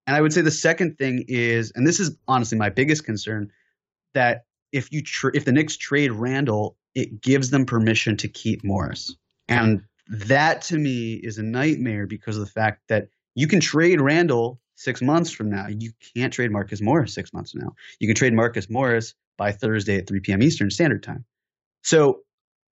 And 0.06 0.14
I 0.14 0.20
would 0.20 0.34
say 0.34 0.42
the 0.42 0.50
second 0.50 0.98
thing 0.98 1.24
is, 1.28 1.72
and 1.74 1.86
this 1.86 1.98
is 1.98 2.14
honestly 2.28 2.58
my 2.58 2.68
biggest 2.68 3.04
concern, 3.04 3.50
that 4.12 4.44
if 4.72 4.92
you 4.92 5.00
tr- 5.02 5.30
if 5.32 5.46
the 5.46 5.52
Knicks 5.52 5.78
trade 5.78 6.12
Randle, 6.12 6.76
it 6.94 7.22
gives 7.22 7.48
them 7.48 7.64
permission 7.64 8.18
to 8.18 8.28
keep 8.28 8.64
Morris, 8.64 9.16
and 9.48 9.82
that 10.08 10.62
to 10.62 10.76
me 10.78 11.14
is 11.14 11.38
a 11.38 11.42
nightmare 11.42 12.06
because 12.06 12.36
of 12.36 12.44
the 12.44 12.50
fact 12.50 12.82
that 12.88 13.08
you 13.34 13.46
can 13.46 13.60
trade 13.60 14.00
Randle 14.00 14.60
six 14.74 15.00
months 15.00 15.30
from 15.30 15.50
now. 15.50 15.66
You 15.68 15.92
can't 16.14 16.32
trade 16.32 16.50
Marcus 16.50 16.80
Morris 16.80 17.14
six 17.14 17.32
months 17.32 17.52
from 17.52 17.62
now. 17.62 17.74
You 17.98 18.08
can 18.08 18.16
trade 18.16 18.32
Marcus 18.34 18.68
Morris 18.68 19.14
by 19.38 19.52
Thursday 19.52 19.96
at 19.98 20.06
3 20.06 20.20
p.m. 20.20 20.42
Eastern 20.42 20.70
Standard 20.70 21.02
Time. 21.02 21.24
So 21.82 22.20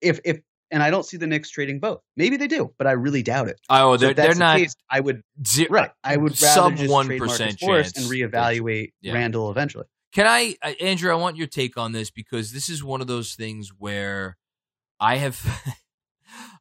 if 0.00 0.20
if 0.24 0.40
and 0.70 0.83
I 0.83 0.90
don't 0.90 1.04
see 1.04 1.16
the 1.16 1.26
Knicks 1.26 1.50
trading 1.50 1.80
both. 1.80 2.00
Maybe 2.16 2.37
they 2.37 2.46
do, 2.46 2.72
but 2.78 2.87
I 2.87 2.92
really 2.92 3.22
doubt 3.22 3.48
it. 3.48 3.61
Oh, 3.68 3.96
they're 3.96 4.14
that's 4.14 4.26
they're 4.26 4.35
the 4.35 4.38
not 4.40 4.59
case, 4.59 4.74
I 4.88 5.00
would 5.00 5.22
ze- 5.44 5.66
right. 5.68 5.90
I 6.04 6.16
would 6.16 6.40
rather 6.40 6.76
just 6.76 6.90
one 6.90 7.06
trade 7.06 7.20
Marcus 7.20 7.38
percent 7.38 7.62
Morris 7.62 7.92
chance 7.92 7.98
and 7.98 8.11
reevaluate 8.11 8.92
Yeah. 9.00 9.14
Randle 9.14 9.50
eventually. 9.50 9.87
Can 10.12 10.26
I, 10.26 10.56
uh, 10.62 10.72
Andrew? 10.80 11.12
I 11.12 11.14
want 11.16 11.37
your 11.37 11.46
take 11.46 11.76
on 11.76 11.92
this 11.92 12.11
because 12.11 12.52
this 12.52 12.68
is 12.68 12.83
one 12.83 13.00
of 13.00 13.06
those 13.06 13.35
things 13.35 13.70
where 13.78 14.37
I 14.98 15.16
have, 15.16 15.40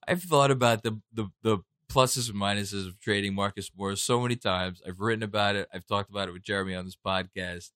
I've 0.10 0.24
thought 0.24 0.52
about 0.52 0.84
the 0.84 1.00
the 1.14 1.30
the 1.44 1.60
pluses 1.92 2.30
and 2.30 2.40
minuses 2.40 2.88
of 2.88 3.00
trading 3.00 3.34
Marcus 3.34 3.72
Morris 3.76 4.02
so 4.02 4.20
many 4.22 4.36
times. 4.36 4.82
I've 4.88 5.00
written 5.00 5.24
about 5.24 5.56
it. 5.56 5.68
I've 5.74 5.86
talked 5.88 6.10
about 6.10 6.28
it 6.28 6.32
with 6.34 6.44
Jeremy 6.44 6.76
on 6.76 6.86
this 6.86 6.98
podcast. 7.06 7.72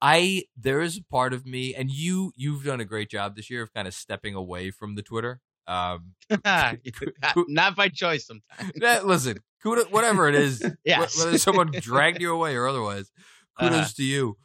I 0.00 0.44
there 0.56 0.80
is 0.80 0.96
a 0.98 1.02
part 1.04 1.32
of 1.32 1.46
me, 1.46 1.74
and 1.74 1.90
you 1.90 2.32
you've 2.36 2.64
done 2.64 2.80
a 2.80 2.84
great 2.84 3.08
job 3.10 3.36
this 3.36 3.48
year 3.50 3.62
of 3.62 3.72
kind 3.72 3.86
of 3.86 3.94
stepping 3.94 4.34
away 4.34 4.70
from 4.70 4.94
the 4.96 5.02
Twitter. 5.02 5.40
Um, 5.68 6.14
Not 6.44 7.76
by 7.76 7.88
choice 7.88 8.26
sometimes. 8.26 8.72
that, 8.80 9.06
listen, 9.06 9.38
kudos, 9.62 9.86
whatever 9.90 10.28
it 10.28 10.34
is, 10.34 10.60
Yes. 10.84 11.16
whether 11.16 11.38
someone 11.38 11.70
dragged 11.70 12.20
you 12.20 12.32
away 12.34 12.56
or 12.56 12.66
otherwise, 12.66 13.10
kudos 13.58 13.74
Uh-huh. 13.78 13.88
to 13.96 14.02
you. 14.04 14.36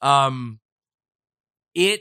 Um, 0.00 0.60
it, 1.74 2.00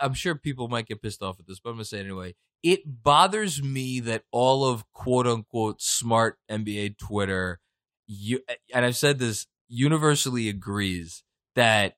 I'm 0.00 0.12
sure 0.14 0.34
people 0.34 0.66
might 0.68 0.86
get 0.86 1.00
pissed 1.02 1.22
off 1.22 1.38
at 1.38 1.46
this, 1.46 1.60
but 1.60 1.70
I'm 1.70 1.76
gonna 1.76 1.84
say 1.84 1.98
it 1.98 2.04
anyway. 2.04 2.34
It 2.62 3.02
bothers 3.02 3.62
me 3.62 4.00
that 4.00 4.24
all 4.32 4.64
of 4.64 4.90
quote 4.92 5.26
unquote 5.26 5.80
smart 5.80 6.38
NBA 6.50 6.98
Twitter, 6.98 7.60
you 8.06 8.40
and 8.74 8.84
I've 8.84 8.96
said 8.96 9.18
this 9.18 9.46
universally 9.68 10.48
agrees 10.48 11.22
that 11.54 11.94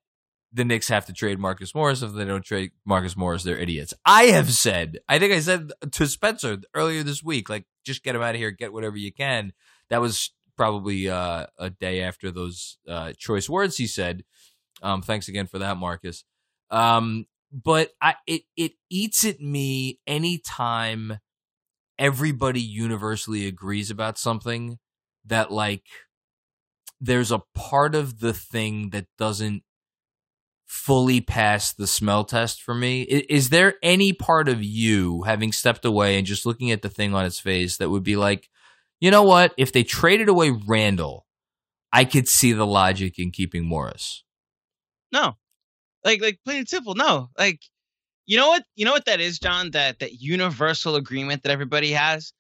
the 0.53 0.65
Knicks 0.65 0.89
have 0.89 1.07
to 1.07 1.13
trade 1.13 1.39
Marcus 1.39 1.75
Morris. 1.75 2.03
If 2.03 2.13
they 2.15 2.25
don't 2.25 2.45
trade 2.45 2.73
Marcus 2.85 3.17
Morris, 3.17 3.43
they're 3.43 3.59
idiots. 3.59 3.93
I 4.05 4.25
have 4.25 4.51
said, 4.51 4.99
I 5.09 5.19
think 5.19 5.33
I 5.33 5.41
said 5.41 5.73
to 5.93 6.07
Spencer 6.07 6.59
earlier 6.75 7.03
this 7.03 7.23
week, 7.23 7.49
like, 7.51 7.67
just 7.85 8.03
get 8.03 8.15
him 8.15 8.23
out 8.23 8.35
of 8.35 8.41
here, 8.41 8.51
get 8.51 8.73
whatever 8.73 8.97
you 8.97 9.13
can. 9.13 9.53
That 9.91 10.01
was 10.01 10.33
probably 10.57 11.09
uh, 11.09 11.47
a 11.59 11.71
day 11.71 12.03
after 12.03 12.31
those 12.31 12.79
uh, 12.89 13.13
choice 13.17 13.49
words 13.49 13.77
he 13.77 13.87
said. 13.87 14.25
Um, 14.83 15.03
thanks 15.03 15.29
again 15.29 15.47
for 15.47 15.59
that, 15.59 15.77
Marcus. 15.77 16.25
Um, 16.71 17.27
but 17.53 17.91
I, 18.01 18.15
it 18.27 18.43
it 18.57 18.73
eats 18.91 19.25
at 19.25 19.41
me 19.41 20.01
anytime 20.07 21.19
everybody 21.99 22.61
universally 22.61 23.47
agrees 23.47 23.91
about 23.91 24.19
something 24.19 24.79
that 25.27 25.51
like 25.51 25.85
there's 27.01 27.33
a 27.33 27.43
part 27.55 27.95
of 27.95 28.21
the 28.21 28.33
thing 28.33 28.91
that 28.91 29.07
doesn't 29.19 29.63
fully 30.67 31.21
pass 31.21 31.73
the 31.73 31.87
smell 31.87 32.25
test 32.25 32.63
for 32.63 32.75
me. 32.75 33.03
Is 33.03 33.49
there 33.49 33.75
any 33.83 34.13
part 34.13 34.49
of 34.49 34.63
you 34.63 35.23
having 35.23 35.51
stepped 35.51 35.85
away 35.85 36.19
and 36.19 36.27
just 36.27 36.45
looking 36.45 36.71
at 36.71 36.83
the 36.83 36.91
thing 36.91 37.15
on 37.15 37.25
its 37.25 37.41
face 37.41 37.79
that 37.79 37.89
would 37.89 38.03
be 38.03 38.17
like, 38.17 38.51
you 39.01 39.11
know 39.11 39.23
what? 39.23 39.55
If 39.57 39.73
they 39.73 39.83
traded 39.83 40.29
away 40.29 40.51
Randle, 40.51 41.27
I 41.93 42.05
could 42.05 42.29
see 42.29 42.53
the 42.53 42.67
logic 42.67 43.19
in 43.19 43.31
keeping 43.31 43.65
Morris. 43.65 44.25
No. 45.11 45.37
Like 46.05 46.21
like 46.21 46.39
plain 46.45 46.59
and 46.59 46.69
simple. 46.69 46.95
No. 46.95 47.31
Like 47.39 47.61
you 48.27 48.37
know 48.37 48.49
what 48.49 48.65
you 48.77 48.85
know 48.85 48.93
what 48.93 49.07
that 49.07 49.21
is, 49.21 49.39
John? 49.39 49.71
That 49.73 49.99
that 50.01 50.21
universal 50.21 50.97
agreement 50.97 51.43
that 51.43 51.51
everybody 51.51 51.93
has? 51.93 52.33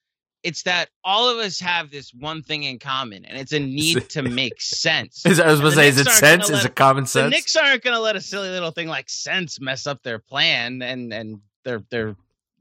It's 0.44 0.62
that 0.64 0.90
all 1.02 1.28
of 1.28 1.38
us 1.38 1.58
have 1.60 1.90
this 1.90 2.12
one 2.14 2.42
thing 2.42 2.62
in 2.62 2.78
common, 2.78 3.24
and 3.24 3.38
it's 3.38 3.52
a 3.52 3.58
need 3.60 4.08
to 4.10 4.22
make 4.22 4.60
sense. 4.60 5.26
Is, 5.26 5.40
I 5.40 5.48
was 5.48 5.60
going 5.60 5.72
to 5.72 5.76
the 5.76 5.82
say, 5.82 5.88
is 5.88 5.98
it 5.98 6.04
Knicks 6.04 6.22
aren't 6.22 6.22
gonna 6.22 6.44
sense? 6.44 6.58
Is 6.58 6.64
it 6.64 6.76
common 6.76 7.06
sense? 7.06 7.24
the? 7.24 7.30
Knicks 7.30 7.56
aren't 7.56 7.82
gonna 7.82 8.00
let 8.00 8.16
a 8.16 8.20
silly 8.20 8.50
little 8.50 8.70
thing 8.70 8.88
like 8.88 9.08
sense 9.08 9.60
mess 9.60 9.86
up 9.86 10.02
their 10.02 10.18
plan 10.18 10.82
and 10.82 11.12
and 11.12 11.40
their 11.64 11.82
their 11.90 12.16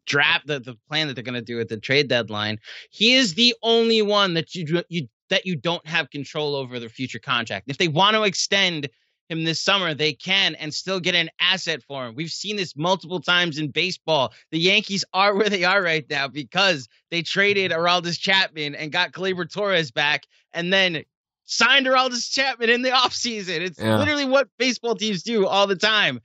draft 0.06 0.48
the, 0.48 0.60
the 0.60 0.76
plan 0.88 1.08
that 1.08 1.14
they're 1.14 1.24
gonna 1.24 1.42
do 1.42 1.60
at 1.60 1.68
the 1.68 1.78
trade 1.78 2.08
deadline. 2.08 2.60
He 2.90 3.14
is 3.14 3.36
the 3.36 3.54
only 3.62 4.02
one 4.02 4.34
that 4.36 4.56
you 4.56 4.84
you 4.90 5.08
that 5.30 5.46
you 5.46 5.56
don't 5.56 5.86
have 5.86 6.10
control 6.10 6.56
over 6.56 6.80
their 6.80 6.90
future 6.90 7.20
contract. 7.20 7.66
If 7.68 7.78
they 7.78 7.90
want 7.90 8.16
to 8.16 8.24
extend 8.24 8.90
him 9.30 9.44
this 9.44 9.62
summer, 9.62 9.94
they 9.94 10.14
can 10.14 10.56
and 10.56 10.74
still 10.74 11.00
get 11.00 11.16
an 11.16 11.30
asset 11.40 11.84
for 11.84 12.06
him. 12.06 12.16
We've 12.16 12.32
seen 12.32 12.56
this 12.56 12.76
multiple 12.76 13.22
times 13.22 13.58
in 13.58 13.72
baseball. 13.72 14.34
The 14.52 14.60
Yankees 14.60 15.04
are 15.14 15.36
where 15.36 15.50
they 15.50 15.64
are 15.64 15.82
right 15.82 16.06
now 16.10 16.28
because 16.28 16.88
they 17.12 17.22
traded 17.22 17.72
Aroldis 17.72 18.20
Chapman 18.20 18.76
and 18.76 18.92
got 18.92 19.12
Gleyber 19.12 19.52
Torres 19.52 19.92
back 19.92 20.26
and 20.54 20.72
then 20.72 21.04
signed 21.46 21.86
Aroldis 21.86 22.32
Chapman 22.32 22.70
in 22.70 22.82
the 22.82 22.90
offseason. 22.90 23.62
It's 23.62 23.80
Yeah. 23.80 23.98
literally 23.98 24.26
what 24.26 24.48
baseball 24.58 24.96
teams 24.96 25.24
do 25.24 25.46
all 25.46 25.68
the 25.68 25.76
time. 25.76 26.22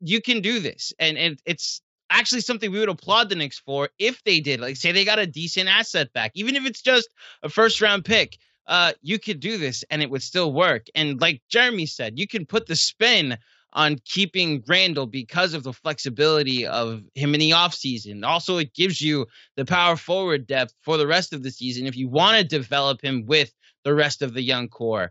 You 0.00 0.20
can 0.20 0.40
do 0.40 0.60
this. 0.60 0.92
And, 0.98 1.18
and 1.18 1.40
it's 1.44 1.82
actually 2.10 2.40
something 2.40 2.70
we 2.72 2.80
would 2.80 2.88
applaud 2.88 3.28
the 3.28 3.36
Knicks 3.36 3.58
for 3.58 3.90
if 3.98 4.22
they 4.24 4.40
did. 4.40 4.60
Like, 4.60 4.76
say 4.76 4.92
they 4.92 5.04
got 5.04 5.18
a 5.18 5.26
decent 5.26 5.68
asset 5.68 6.12
back, 6.12 6.32
even 6.34 6.56
if 6.56 6.64
it's 6.66 6.82
just 6.82 7.08
a 7.42 7.48
first 7.48 7.80
round 7.80 8.04
pick. 8.04 8.38
Uh, 8.70 8.92
you 9.02 9.18
could 9.18 9.40
do 9.40 9.58
this 9.58 9.84
and 9.90 10.00
it 10.00 10.08
would 10.08 10.22
still 10.22 10.52
work. 10.52 10.86
And 10.94 11.20
like 11.20 11.42
Jeremy 11.48 11.86
said, 11.86 12.20
you 12.20 12.28
can 12.28 12.46
put 12.46 12.66
the 12.68 12.76
spin 12.76 13.36
on 13.72 13.98
keeping 14.04 14.62
Randle 14.66 15.06
because 15.06 15.54
of 15.54 15.64
the 15.64 15.72
flexibility 15.72 16.66
of 16.66 17.02
him 17.16 17.34
in 17.34 17.40
the 17.40 17.50
offseason. 17.50 18.24
Also, 18.24 18.58
it 18.58 18.72
gives 18.72 19.00
you 19.00 19.26
the 19.56 19.64
power 19.64 19.96
forward 19.96 20.46
depth 20.46 20.72
for 20.82 20.96
the 20.96 21.06
rest 21.06 21.32
of 21.32 21.42
the 21.42 21.50
season 21.50 21.86
if 21.86 21.96
you 21.96 22.08
want 22.08 22.38
to 22.38 22.44
develop 22.44 23.02
him 23.02 23.26
with 23.26 23.52
the 23.82 23.92
rest 23.92 24.22
of 24.22 24.34
the 24.34 24.42
young 24.42 24.68
core. 24.68 25.10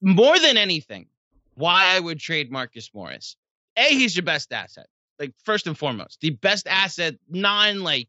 More 0.00 0.38
than 0.38 0.56
anything, 0.56 1.06
why 1.54 1.94
I 1.94 2.00
would 2.00 2.18
trade 2.18 2.50
Marcus 2.50 2.90
Morris. 2.94 3.36
A, 3.76 3.90
he's 3.90 4.16
your 4.16 4.24
best 4.24 4.52
asset. 4.52 4.86
Like 5.18 5.34
first 5.44 5.66
and 5.66 5.76
foremost, 5.76 6.20
the 6.22 6.30
best 6.30 6.66
asset, 6.66 7.16
non 7.28 7.82
like 7.82 8.08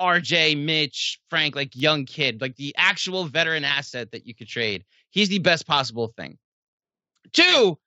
RJ, 0.00 0.62
Mitch, 0.64 1.20
Frank, 1.30 1.54
like 1.56 1.74
young 1.74 2.04
kid, 2.04 2.40
like 2.40 2.56
the 2.56 2.74
actual 2.76 3.24
veteran 3.24 3.64
asset 3.64 4.12
that 4.12 4.26
you 4.26 4.34
could 4.34 4.48
trade. 4.48 4.84
He's 5.10 5.28
the 5.28 5.38
best 5.38 5.66
possible 5.66 6.12
thing. 6.16 6.38
Two, 7.32 7.78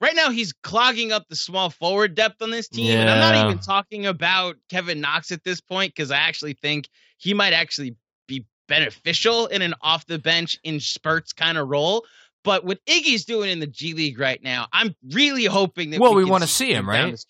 right 0.00 0.14
now 0.14 0.30
he's 0.30 0.52
clogging 0.52 1.12
up 1.12 1.26
the 1.28 1.36
small 1.36 1.70
forward 1.70 2.14
depth 2.14 2.42
on 2.42 2.50
this 2.50 2.68
team. 2.68 2.86
And 3.00 3.10
I'm 3.10 3.20
not 3.20 3.34
even 3.46 3.58
talking 3.58 4.06
about 4.06 4.56
Kevin 4.68 5.00
Knox 5.00 5.32
at 5.32 5.44
this 5.44 5.60
point 5.60 5.94
because 5.94 6.10
I 6.10 6.18
actually 6.18 6.54
think 6.54 6.88
he 7.18 7.34
might 7.34 7.52
actually 7.52 7.96
be 8.28 8.44
beneficial 8.68 9.46
in 9.46 9.62
an 9.62 9.74
off 9.80 10.06
the 10.06 10.18
bench 10.18 10.58
in 10.64 10.80
spurts 10.80 11.32
kind 11.32 11.58
of 11.58 11.68
role. 11.68 12.04
But 12.44 12.64
what 12.64 12.78
Iggy's 12.86 13.24
doing 13.24 13.50
in 13.50 13.58
the 13.58 13.66
G 13.66 13.92
League 13.94 14.20
right 14.20 14.40
now, 14.42 14.68
I'm 14.72 14.94
really 15.12 15.46
hoping 15.46 15.90
that 15.90 16.00
Well, 16.00 16.14
we 16.14 16.22
can 16.22 16.30
wanna 16.30 16.46
see 16.46 16.72
him, 16.72 16.88
right? 16.88 17.24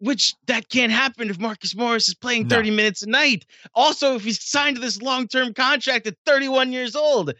The 0.00 0.04
str- 0.04 0.08
Which 0.08 0.34
that 0.46 0.68
can't 0.68 0.92
happen 0.92 1.30
if 1.30 1.38
Marcus 1.38 1.74
Morris 1.76 2.08
is 2.08 2.14
playing 2.14 2.48
No. 2.48 2.56
30 2.56 2.70
minutes 2.70 3.02
a 3.02 3.08
night. 3.08 3.46
Also, 3.74 4.14
if 4.16 4.24
he's 4.24 4.42
signed 4.42 4.76
to 4.76 4.82
this 4.82 5.00
long 5.02 5.28
term 5.28 5.54
contract 5.54 6.06
at 6.06 6.16
31 6.26 6.72
years 6.72 6.96
old, 6.96 7.30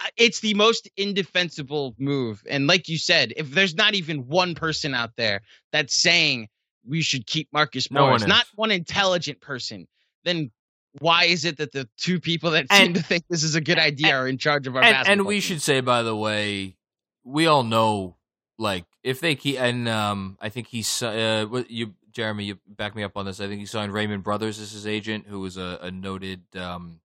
Uh, 0.00 0.06
it's 0.16 0.38
the 0.40 0.54
most 0.54 0.88
indefensible 0.96 1.92
move. 1.98 2.42
And 2.48 2.68
like 2.68 2.88
you 2.88 2.98
said, 2.98 3.32
if 3.36 3.50
there's 3.50 3.74
not 3.74 3.94
even 3.94 4.28
one 4.28 4.54
person 4.54 4.94
out 4.94 5.16
there 5.16 5.40
that's 5.72 5.92
saying 5.92 6.48
we 6.86 7.02
should 7.02 7.26
keep 7.26 7.48
Marcus 7.52 7.90
No 7.90 8.02
Morris, 8.06 8.22
is. 8.22 8.28
not 8.28 8.46
one 8.54 8.70
intelligent 8.70 9.40
person, 9.40 9.88
then 10.24 10.52
why 11.00 11.24
is 11.24 11.44
it 11.44 11.56
that 11.56 11.72
the 11.72 11.88
two 11.96 12.20
people 12.20 12.52
that 12.52 12.66
And- 12.70 12.78
seem 12.78 12.94
to 12.94 13.02
think 13.02 13.24
this 13.28 13.42
is 13.42 13.56
a 13.56 13.60
good 13.60 13.78
idea 13.80 14.14
are 14.14 14.28
in 14.28 14.38
charge 14.38 14.68
of 14.68 14.76
our 14.76 14.82
and, 14.84 14.94
basketball? 14.94 15.12
and 15.12 15.26
we 15.26 15.34
team? 15.34 15.40
should 15.42 15.62
say, 15.62 15.80
by 15.80 16.04
the 16.04 16.14
way, 16.14 16.76
we 17.24 17.46
all 17.48 17.64
know, 17.64 18.17
like, 18.58 18.84
if 19.02 19.20
they 19.20 19.34
keep, 19.36 19.60
and 19.60 19.88
um, 19.88 20.36
I 20.40 20.48
think 20.48 20.66
he's, 20.66 21.02
uh, 21.02 21.46
you, 21.68 21.94
Jeremy, 22.12 22.44
you 22.44 22.58
back 22.66 22.96
me 22.96 23.04
up 23.04 23.16
on 23.16 23.24
this. 23.24 23.40
I 23.40 23.46
think 23.46 23.60
he 23.60 23.66
signed 23.66 23.92
Raymond 23.92 24.24
Brothers 24.24 24.60
as 24.60 24.72
his 24.72 24.86
agent, 24.86 25.26
who 25.28 25.40
was 25.40 25.56
a, 25.56 25.78
a 25.82 25.90
noted 25.90 26.42
um, 26.56 27.00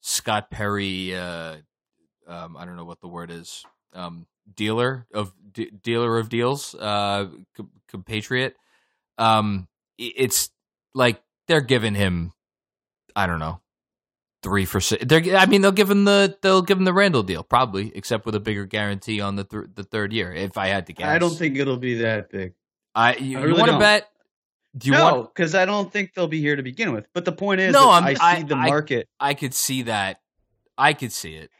Scott 0.00 0.50
Perry. 0.50 1.14
Uh, 1.16 1.56
um, 2.26 2.56
I 2.56 2.64
don't 2.64 2.76
know 2.76 2.84
what 2.84 3.00
the 3.00 3.08
word 3.08 3.30
is. 3.30 3.64
Um, 3.92 4.26
dealer 4.54 5.06
of 5.12 5.32
de- 5.52 5.70
dealer 5.70 6.18
of 6.18 6.28
deals, 6.28 6.74
uh, 6.74 7.28
com- 7.56 7.70
compatriot. 7.88 8.56
Um, 9.18 9.68
it's 9.98 10.50
like 10.94 11.22
they're 11.48 11.60
giving 11.60 11.94
him, 11.94 12.32
I 13.14 13.26
don't 13.26 13.38
know, 13.38 13.60
three 14.42 14.64
for 14.64 14.80
six. 14.80 15.04
They're, 15.04 15.36
I 15.36 15.46
mean, 15.46 15.62
they'll 15.62 15.72
give 15.72 15.90
him 15.90 16.04
the 16.04 16.36
they'll 16.42 16.62
give 16.62 16.78
him 16.78 16.84
the 16.84 16.92
Randle 16.92 17.22
deal 17.22 17.42
probably, 17.42 17.92
except 17.94 18.26
with 18.26 18.34
a 18.34 18.40
bigger 18.40 18.66
guarantee 18.66 19.20
on 19.20 19.36
the 19.36 19.44
th- 19.44 19.66
the 19.74 19.84
third 19.84 20.12
year. 20.12 20.32
If 20.32 20.58
I 20.58 20.68
had 20.68 20.86
to 20.86 20.92
guess, 20.92 21.06
I 21.08 21.18
don't 21.18 21.36
think 21.36 21.56
it'll 21.56 21.76
be 21.76 21.94
that 21.98 22.30
big. 22.30 22.54
I 22.94 23.16
you, 23.16 23.38
I 23.38 23.42
really 23.42 23.60
want 23.60 23.72
to 23.72 23.78
bet. 23.78 24.08
Do 24.76 24.86
you 24.88 24.92
no, 24.92 25.14
want? 25.16 25.34
because 25.34 25.54
I 25.54 25.64
don't 25.64 25.92
think 25.92 26.14
they'll 26.14 26.28
be 26.28 26.40
here 26.40 26.56
to 26.56 26.62
begin 26.62 26.92
with. 26.92 27.06
But 27.12 27.24
the 27.26 27.32
point 27.32 27.60
is, 27.60 27.72
No, 27.74 27.90
I'm- 27.90 28.04
I 28.04 28.16
I- 28.20 28.36
see 28.36 28.42
the 28.44 28.56
I- 28.56 28.66
market. 28.68 29.08
I 29.20 29.34
could 29.34 29.52
see 29.54 29.82
that. 29.82 30.20
I 30.78 30.94
could 30.94 31.12
see 31.12 31.34
it. 31.34 31.50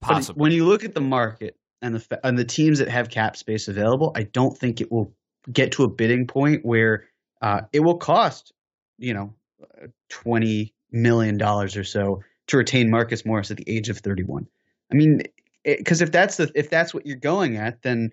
But 0.00 0.28
when 0.28 0.50
you 0.50 0.64
look 0.64 0.82
at 0.82 0.94
the 0.94 1.00
market 1.02 1.56
and 1.82 1.94
the 1.94 2.20
and 2.26 2.38
the 2.38 2.44
teams 2.44 2.78
that 2.78 2.88
have 2.88 3.10
cap 3.10 3.36
space 3.36 3.68
available, 3.68 4.12
I 4.16 4.22
don't 4.22 4.56
think 4.56 4.80
it 4.80 4.90
will 4.90 5.14
get 5.52 5.72
to 5.72 5.84
a 5.84 5.88
bidding 5.88 6.26
point 6.26 6.64
where 6.64 7.04
uh, 7.42 7.62
it 7.72 7.80
will 7.80 7.98
cost, 7.98 8.52
you 8.98 9.12
know, 9.12 9.34
uh, 9.62 9.88
twenty 10.08 10.72
million 10.92 11.38
dollars 11.38 11.76
or 11.76 11.84
so 11.84 12.22
to 12.48 12.56
retain 12.56 12.90
Marcus 12.90 13.24
Morris 13.24 13.50
at 13.50 13.56
the 13.56 13.68
age 13.68 13.88
of 13.88 13.98
thirty-one. 13.98 14.46
I 14.90 14.94
mean, 14.94 15.22
because 15.64 16.00
if 16.00 16.12
that's 16.12 16.36
the 16.36 16.50
if 16.54 16.70
that's 16.70 16.92
what 16.92 17.06
you're 17.06 17.16
going 17.16 17.56
at, 17.56 17.82
then 17.82 18.12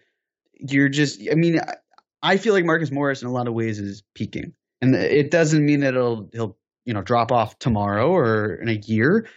you're 0.53 0.89
just. 0.89 1.21
I 1.31 1.35
mean, 1.35 1.59
I, 1.59 1.75
I 2.21 2.37
feel 2.37 2.53
like 2.53 2.65
Marcus 2.65 2.91
Morris 2.91 3.21
in 3.21 3.27
a 3.27 3.31
lot 3.31 3.47
of 3.47 3.53
ways 3.53 3.79
is 3.79 4.03
peaking, 4.13 4.53
and 4.81 4.95
it 4.95 5.31
doesn't 5.31 5.65
mean 5.65 5.81
that 5.81 5.95
it'll 5.95 6.29
he'll 6.33 6.57
you 6.85 6.93
know 6.93 7.01
drop 7.01 7.31
off 7.31 7.59
tomorrow 7.59 8.09
or 8.11 8.55
in 8.55 8.69
a 8.69 8.73
year. 8.73 9.27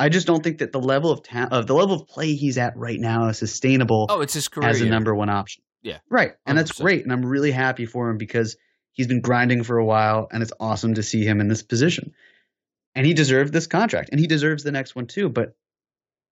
I 0.00 0.08
just 0.08 0.28
don't 0.28 0.44
think 0.44 0.58
that 0.58 0.70
the 0.70 0.80
level 0.80 1.10
of 1.10 1.24
ta- 1.24 1.48
of 1.50 1.66
the 1.66 1.74
level 1.74 1.96
of 1.96 2.06
play 2.06 2.34
he's 2.34 2.56
at 2.56 2.76
right 2.76 3.00
now 3.00 3.26
is 3.28 3.38
sustainable 3.38 4.06
oh, 4.08 4.20
it's 4.20 4.34
his 4.34 4.46
career. 4.46 4.68
as 4.68 4.80
a 4.80 4.86
number 4.86 5.12
one 5.14 5.28
option. 5.28 5.64
Yeah. 5.82 5.98
Right. 6.08 6.34
And 6.46 6.56
that's 6.56 6.72
100%. 6.72 6.82
great. 6.82 7.02
And 7.02 7.12
I'm 7.12 7.24
really 7.24 7.50
happy 7.50 7.86
for 7.86 8.08
him 8.10 8.18
because 8.18 8.56
he's 8.92 9.06
been 9.06 9.20
grinding 9.20 9.62
for 9.62 9.78
a 9.78 9.84
while 9.84 10.28
and 10.30 10.42
it's 10.42 10.52
awesome 10.60 10.94
to 10.94 11.02
see 11.02 11.24
him 11.24 11.40
in 11.40 11.48
this 11.48 11.62
position. 11.62 12.12
And 12.94 13.06
he 13.06 13.14
deserved 13.14 13.52
this 13.52 13.66
contract 13.66 14.08
and 14.10 14.20
he 14.20 14.26
deserves 14.26 14.64
the 14.64 14.72
next 14.72 14.96
one 14.96 15.06
too. 15.06 15.28
But 15.28 15.54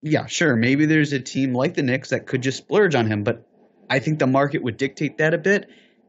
yeah, 0.03 0.27
sure. 0.27 0.57
Maybe 0.57 0.87
there's 0.87 1.13
a 1.13 1.21
team 1.21 1.55
like 1.55 1.75
the 1.75 1.83
Knicks 1.83 2.11
that 2.11 2.27
could 2.27 2.43
just 2.43 2.59
splurge 2.59 2.95
on 2.95 3.07
him. 3.07 3.25
But 3.25 3.47
I 3.89 3.99
think 3.99 4.19
the 4.19 4.27
market 4.27 4.63
would 4.63 4.77
dictate 4.77 5.19
that 5.19 5.35
a 5.35 5.39
bit. 5.39 5.69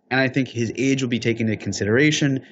And 0.10 0.20
I 0.20 0.30
think 0.30 0.48
his 0.48 0.72
age 0.76 1.02
will 1.02 1.10
be 1.10 1.20
taken 1.20 1.48
into 1.50 1.62
consideration. 1.62 2.46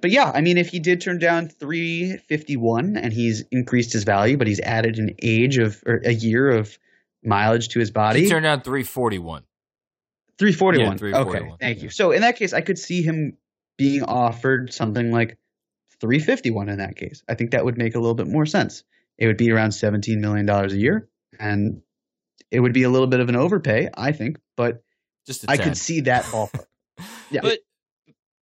But 0.00 0.10
yeah, 0.10 0.30
I 0.34 0.42
mean, 0.42 0.58
if 0.58 0.68
he 0.68 0.80
did 0.80 1.00
turn 1.00 1.18
down 1.18 1.48
351 1.48 2.96
and 2.96 3.12
he's 3.12 3.44
increased 3.50 3.92
his 3.92 4.04
value, 4.04 4.36
but 4.36 4.46
he's 4.46 4.60
added 4.60 4.98
an 4.98 5.14
age 5.22 5.56
of 5.56 5.82
or 5.86 6.02
a 6.04 6.12
year 6.12 6.50
of 6.50 6.76
mileage 7.22 7.68
to 7.68 7.80
his 7.80 7.90
body. 7.90 8.20
He 8.22 8.28
turned 8.28 8.44
down 8.44 8.60
341. 8.60 9.44
341. 10.38 10.92
Yeah, 10.92 10.96
341, 10.98 11.28
Okay, 11.28 11.56
thank 11.60 11.78
yeah. 11.78 11.84
you. 11.84 11.90
So 11.90 12.10
in 12.10 12.22
that 12.22 12.36
case, 12.36 12.52
I 12.52 12.60
could 12.60 12.78
see 12.78 13.02
him 13.02 13.38
being 13.78 14.02
offered 14.02 14.72
something 14.72 15.10
like 15.10 15.38
351 16.04 16.68
in 16.68 16.78
that 16.78 16.96
case. 16.96 17.22
I 17.28 17.34
think 17.34 17.52
that 17.52 17.64
would 17.64 17.78
make 17.78 17.94
a 17.94 17.98
little 17.98 18.14
bit 18.14 18.26
more 18.28 18.44
sense. 18.44 18.84
It 19.16 19.26
would 19.26 19.38
be 19.38 19.50
around 19.50 19.72
17 19.72 20.20
million 20.20 20.44
dollars 20.44 20.74
a 20.74 20.76
year 20.76 21.08
and 21.40 21.80
it 22.50 22.60
would 22.60 22.74
be 22.74 22.82
a 22.82 22.90
little 22.90 23.06
bit 23.06 23.20
of 23.20 23.28
an 23.30 23.36
overpay, 23.36 23.88
I 23.96 24.12
think, 24.12 24.38
but 24.56 24.82
Just 25.26 25.44
a 25.44 25.50
I 25.50 25.56
10. 25.56 25.64
could 25.68 25.76
see 25.78 26.00
that 26.02 26.24
ballpark. 26.24 26.66
Yeah. 27.30 27.40
But 27.42 27.58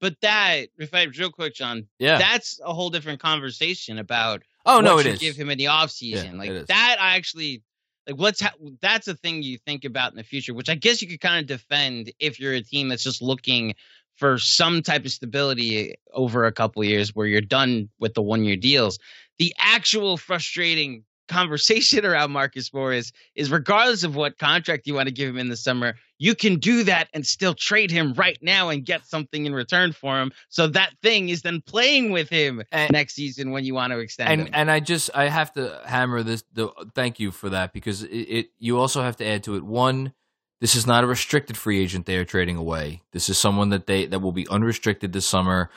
but 0.00 0.20
that, 0.20 0.66
if 0.78 0.94
I 0.94 1.04
real 1.04 1.30
quick, 1.32 1.54
John, 1.54 1.88
yeah. 1.98 2.18
that's 2.18 2.60
a 2.64 2.72
whole 2.72 2.90
different 2.90 3.18
conversation 3.18 3.98
about 3.98 4.42
oh 4.66 4.80
no, 4.80 4.94
what 4.96 5.06
it 5.06 5.08
you 5.08 5.14
is. 5.14 5.20
give 5.20 5.36
him 5.36 5.50
in 5.50 5.58
the 5.58 5.68
off 5.68 5.90
season. 5.90 6.32
Yeah, 6.32 6.38
like 6.38 6.66
that, 6.66 6.96
I 7.00 7.16
actually 7.16 7.62
like. 8.06 8.16
What's 8.16 8.40
ha- 8.40 8.52
that's 8.80 9.08
a 9.08 9.14
thing 9.14 9.42
you 9.42 9.58
think 9.58 9.84
about 9.84 10.12
in 10.12 10.16
the 10.18 10.22
future, 10.22 10.54
which 10.54 10.68
I 10.68 10.76
guess 10.76 11.02
you 11.02 11.08
could 11.08 11.20
kind 11.20 11.40
of 11.40 11.46
defend 11.46 12.12
if 12.20 12.38
you're 12.38 12.52
a 12.52 12.60
team 12.62 12.88
that's 12.88 13.02
just 13.02 13.20
looking 13.22 13.74
for 14.16 14.38
some 14.38 14.82
type 14.82 15.04
of 15.04 15.12
stability 15.12 15.94
over 16.12 16.44
a 16.44 16.52
couple 16.52 16.82
years, 16.84 17.14
where 17.14 17.26
you're 17.26 17.40
done 17.40 17.88
with 18.00 18.14
the 18.14 18.22
one 18.22 18.44
year 18.44 18.56
deals. 18.56 18.98
The 19.38 19.54
actual 19.58 20.16
frustrating 20.16 21.04
conversation 21.28 22.04
around 22.10 22.30
Marcus 22.30 22.72
Morris 22.72 23.12
is 23.34 23.50
regardless 23.50 24.04
of 24.04 24.14
what 24.16 24.38
contract 24.38 24.86
you 24.86 24.94
want 24.94 25.08
to 25.08 25.14
give 25.14 25.28
him 25.28 25.38
in 25.38 25.48
the 25.48 25.56
summer, 25.56 25.94
you 26.18 26.34
can 26.34 26.58
do 26.58 26.82
that 26.84 27.08
and 27.12 27.26
still 27.26 27.52
trade 27.52 27.90
him 27.90 28.14
right 28.14 28.38
now 28.40 28.68
and 28.70 28.84
get 28.86 29.04
something 29.06 29.44
in 29.44 29.52
return 29.52 29.92
for 29.92 30.18
him. 30.20 30.32
So 30.48 30.66
that 30.68 30.92
thing 31.02 31.28
is 31.28 31.42
then 31.42 31.60
playing 31.66 32.10
with 32.12 32.28
him 32.30 32.62
And- 32.72 32.92
next 32.92 33.14
season 33.14 33.50
when 33.50 33.64
you 33.64 33.74
want 33.74 33.92
to 33.92 33.98
extend 33.98 34.30
him. 34.30 34.46
and 34.46 34.54
and 34.54 34.70
I 34.70 34.80
just 34.80 35.10
I 35.14 35.28
have 35.28 35.52
to 35.54 35.80
hammer 35.84 36.22
this. 36.22 36.44
The, 36.54 36.68
thank 36.94 37.20
you 37.20 37.30
for 37.32 37.50
that 37.50 37.72
because 37.74 38.02
it, 38.04 38.08
it 38.08 38.46
you 38.58 38.78
also 38.78 39.02
have 39.02 39.16
to 39.16 39.26
add 39.26 39.42
to 39.44 39.56
it 39.56 39.62
one. 39.64 40.12
This 40.60 40.74
is 40.74 40.86
not 40.86 41.04
a 41.04 41.06
restricted 41.06 41.56
free 41.56 41.80
agent 41.82 42.06
they 42.06 42.16
are 42.16 42.24
trading 42.24 42.56
away. 42.56 43.02
This 43.12 43.28
is 43.28 43.36
someone 43.38 43.68
that 43.70 43.86
they 43.86 44.06
that 44.06 44.20
will 44.20 44.32
be 44.32 44.48
unrestricted 44.48 45.12
this 45.12 45.26
summer. 45.26 45.70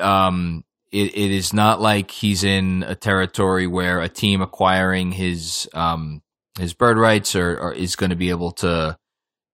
Um, 0.00 0.64
it, 0.90 1.14
it 1.16 1.30
is 1.30 1.52
not 1.52 1.80
like 1.80 2.10
he's 2.10 2.42
in 2.44 2.84
a 2.86 2.94
territory 2.94 3.66
where 3.66 4.00
a 4.00 4.08
team 4.08 4.40
acquiring 4.40 5.12
his 5.12 5.68
um 5.74 6.22
his 6.58 6.72
bird 6.72 6.96
rights 6.96 7.34
or, 7.34 7.58
or 7.58 7.72
is 7.74 7.96
going 7.96 8.10
to 8.10 8.16
be 8.16 8.30
able 8.30 8.52
to, 8.52 8.96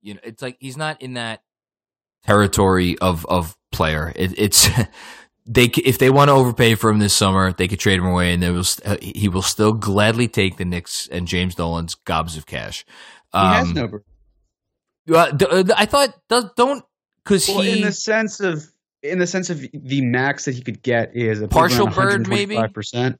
you 0.02 0.14
know, 0.14 0.20
it's 0.22 0.42
like 0.42 0.56
he's 0.60 0.76
not 0.76 1.00
in 1.02 1.14
that 1.14 1.42
territory 2.24 2.98
of 2.98 3.26
of 3.26 3.56
player. 3.72 4.12
It, 4.14 4.38
it's 4.38 4.68
they 5.46 5.64
if 5.64 5.98
they 5.98 6.10
want 6.10 6.28
to 6.28 6.34
overpay 6.34 6.74
for 6.76 6.90
him 6.90 6.98
this 6.98 7.14
summer, 7.14 7.52
they 7.52 7.68
could 7.68 7.80
trade 7.80 7.98
him 7.98 8.06
away, 8.06 8.32
and 8.32 8.42
they 8.42 8.50
will 8.50 8.64
st- 8.64 9.02
he 9.02 9.28
will 9.28 9.42
still 9.42 9.72
gladly 9.72 10.28
take 10.28 10.58
the 10.58 10.64
Knicks 10.64 11.08
and 11.10 11.26
James 11.26 11.54
Dolan's 11.54 11.94
gobs 11.94 12.36
of 12.36 12.46
cash. 12.46 12.84
He 13.32 13.38
has 13.38 13.68
Um, 13.68 13.74
no 13.74 13.88
bird. 13.88 14.04
Uh, 15.08 15.32
uh, 15.50 15.64
I 15.76 15.86
thought 15.86 16.14
don't 16.28 16.84
because 17.24 17.48
Well, 17.48 17.60
he 17.60 17.72
in 17.78 17.80
the 17.82 17.92
sense 17.92 18.40
of 18.40 18.64
in 19.02 19.18
the 19.18 19.26
sense 19.26 19.48
of 19.50 19.60
the 19.72 20.02
max 20.02 20.44
that 20.44 20.54
he 20.54 20.60
could 20.62 20.82
get 20.82 21.16
is 21.16 21.40
a 21.40 21.48
Partial 21.48 21.86
bird, 21.86 22.28
maybe? 22.28 22.54
five 22.56 22.72
percent. 22.74 23.16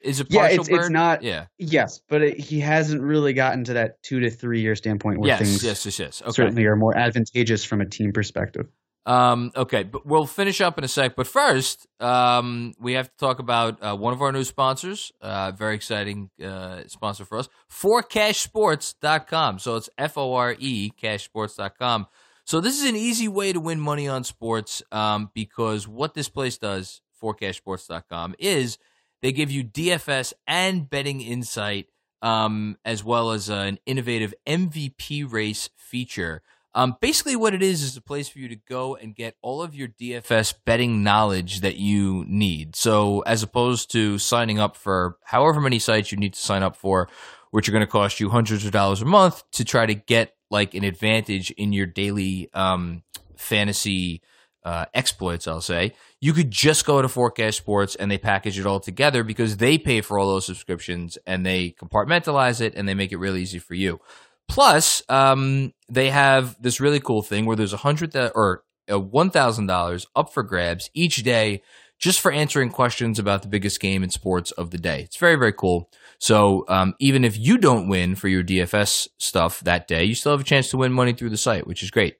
is 0.00 0.20
a 0.20 0.26
Yeah, 0.28 0.42
partial 0.42 0.54
it's- 0.64 0.68
it's 0.68 0.78
bird. 0.88 0.92
not- 0.92 1.22
Yeah. 1.22 1.46
Yes, 1.58 2.00
but 2.10 2.20
it, 2.22 2.38
he 2.38 2.60
hasn't 2.60 3.00
really 3.00 3.32
gotten 3.32 3.64
to 3.64 3.72
that 3.72 4.02
two 4.02 4.20
to 4.20 4.28
three 4.30 4.60
year 4.60 4.76
standpoint 4.76 5.18
where 5.18 5.28
Yes. 5.28 5.38
things 5.40 5.64
Yes. 5.64 5.86
Yes. 5.86 5.98
Yes. 5.98 6.22
Okay. 6.22 6.32
certainly 6.32 6.66
are 6.66 6.76
more 6.76 6.94
advantageous 6.96 7.64
from 7.64 7.80
a 7.80 7.86
team 7.86 8.12
perspective. 8.12 8.66
Um, 9.06 9.52
okay, 9.54 9.82
but 9.82 10.06
we'll 10.06 10.26
finish 10.26 10.60
up 10.60 10.78
in 10.78 10.84
a 10.84 10.88
sec. 10.88 11.14
But 11.14 11.26
first, 11.26 11.86
um, 12.00 12.74
we 12.78 12.94
have 12.94 13.10
to 13.10 13.16
talk 13.16 13.38
about 13.38 13.82
uh, 13.82 13.96
one 13.96 14.12
of 14.12 14.22
our 14.22 14.32
new 14.32 14.44
sponsors. 14.44 15.12
Uh, 15.20 15.52
very 15.52 15.74
exciting 15.74 16.30
uh, 16.42 16.82
sponsor 16.86 17.24
for 17.24 17.38
us, 17.38 17.48
forecashsports.com. 17.70 19.58
So 19.58 19.76
it's 19.76 19.90
F 19.98 20.16
O 20.16 20.34
R 20.34 20.56
E, 20.58 20.90
cashsports.com. 20.90 22.06
So 22.46 22.60
this 22.60 22.80
is 22.80 22.88
an 22.88 22.96
easy 22.96 23.28
way 23.28 23.52
to 23.52 23.60
win 23.60 23.80
money 23.80 24.06
on 24.08 24.24
sports 24.24 24.82
um, 24.92 25.30
because 25.34 25.88
what 25.88 26.14
this 26.14 26.28
place 26.28 26.58
does, 26.58 27.00
forecashsports.com, 27.22 28.34
is 28.38 28.78
they 29.22 29.32
give 29.32 29.50
you 29.50 29.64
DFS 29.64 30.34
and 30.46 30.88
betting 30.88 31.20
insight 31.20 31.88
um, 32.20 32.78
as 32.84 33.04
well 33.04 33.30
as 33.30 33.50
an 33.50 33.78
innovative 33.86 34.34
MVP 34.46 35.30
race 35.30 35.68
feature. 35.76 36.42
Um, 36.76 36.96
basically, 37.00 37.36
what 37.36 37.54
it 37.54 37.62
is 37.62 37.82
is 37.82 37.96
a 37.96 38.00
place 38.00 38.28
for 38.28 38.40
you 38.40 38.48
to 38.48 38.56
go 38.56 38.96
and 38.96 39.14
get 39.14 39.36
all 39.42 39.62
of 39.62 39.74
your 39.74 39.88
DFS 39.88 40.54
betting 40.64 41.04
knowledge 41.04 41.60
that 41.60 41.76
you 41.76 42.24
need. 42.26 42.74
So, 42.74 43.20
as 43.20 43.42
opposed 43.42 43.92
to 43.92 44.18
signing 44.18 44.58
up 44.58 44.76
for 44.76 45.16
however 45.22 45.60
many 45.60 45.78
sites 45.78 46.10
you 46.10 46.18
need 46.18 46.34
to 46.34 46.40
sign 46.40 46.62
up 46.64 46.76
for, 46.76 47.08
which 47.52 47.68
are 47.68 47.72
going 47.72 47.86
to 47.86 47.86
cost 47.86 48.18
you 48.18 48.28
hundreds 48.30 48.64
of 48.64 48.72
dollars 48.72 49.00
a 49.00 49.04
month 49.04 49.48
to 49.52 49.64
try 49.64 49.86
to 49.86 49.94
get 49.94 50.34
like 50.50 50.74
an 50.74 50.84
advantage 50.84 51.50
in 51.52 51.72
your 51.72 51.86
daily 51.86 52.50
um, 52.54 53.02
fantasy 53.36 54.20
uh, 54.64 54.86
exploits, 54.94 55.46
I'll 55.46 55.60
say, 55.60 55.94
you 56.20 56.32
could 56.32 56.50
just 56.50 56.86
go 56.86 57.02
to 57.02 57.08
Forecash 57.08 57.56
Sports 57.56 57.94
and 57.96 58.10
they 58.10 58.18
package 58.18 58.58
it 58.58 58.66
all 58.66 58.80
together 58.80 59.22
because 59.22 59.58
they 59.58 59.76
pay 59.76 60.00
for 60.00 60.18
all 60.18 60.26
those 60.26 60.46
subscriptions 60.46 61.18
and 61.26 61.44
they 61.44 61.70
compartmentalize 61.70 62.60
it 62.60 62.74
and 62.74 62.88
they 62.88 62.94
make 62.94 63.12
it 63.12 63.18
really 63.18 63.42
easy 63.42 63.58
for 63.58 63.74
you. 63.74 64.00
Plus, 64.48 65.02
um, 65.08 65.72
they 65.88 66.10
have 66.10 66.60
this 66.62 66.80
really 66.80 67.00
cool 67.00 67.22
thing 67.22 67.46
where 67.46 67.56
there's 67.56 67.72
a 67.72 67.78
hundred 67.78 68.12
that 68.12 68.32
or 68.34 68.62
one 68.88 69.30
thousand 69.30 69.66
dollars 69.66 70.06
up 70.14 70.32
for 70.32 70.42
grabs 70.42 70.90
each 70.94 71.22
day 71.22 71.62
just 71.98 72.20
for 72.20 72.30
answering 72.32 72.70
questions 72.70 73.18
about 73.18 73.42
the 73.42 73.48
biggest 73.48 73.80
game 73.80 74.02
in 74.02 74.10
sports 74.10 74.50
of 74.52 74.70
the 74.70 74.78
day. 74.78 75.02
It's 75.02 75.16
very 75.16 75.36
very 75.36 75.52
cool. 75.52 75.88
So 76.18 76.64
um, 76.68 76.94
even 77.00 77.24
if 77.24 77.38
you 77.38 77.58
don't 77.58 77.88
win 77.88 78.14
for 78.14 78.28
your 78.28 78.42
DFS 78.42 79.08
stuff 79.18 79.60
that 79.60 79.88
day, 79.88 80.04
you 80.04 80.14
still 80.14 80.32
have 80.32 80.40
a 80.40 80.44
chance 80.44 80.70
to 80.70 80.76
win 80.76 80.92
money 80.92 81.12
through 81.12 81.30
the 81.30 81.36
site, 81.36 81.66
which 81.66 81.82
is 81.82 81.90
great. 81.90 82.16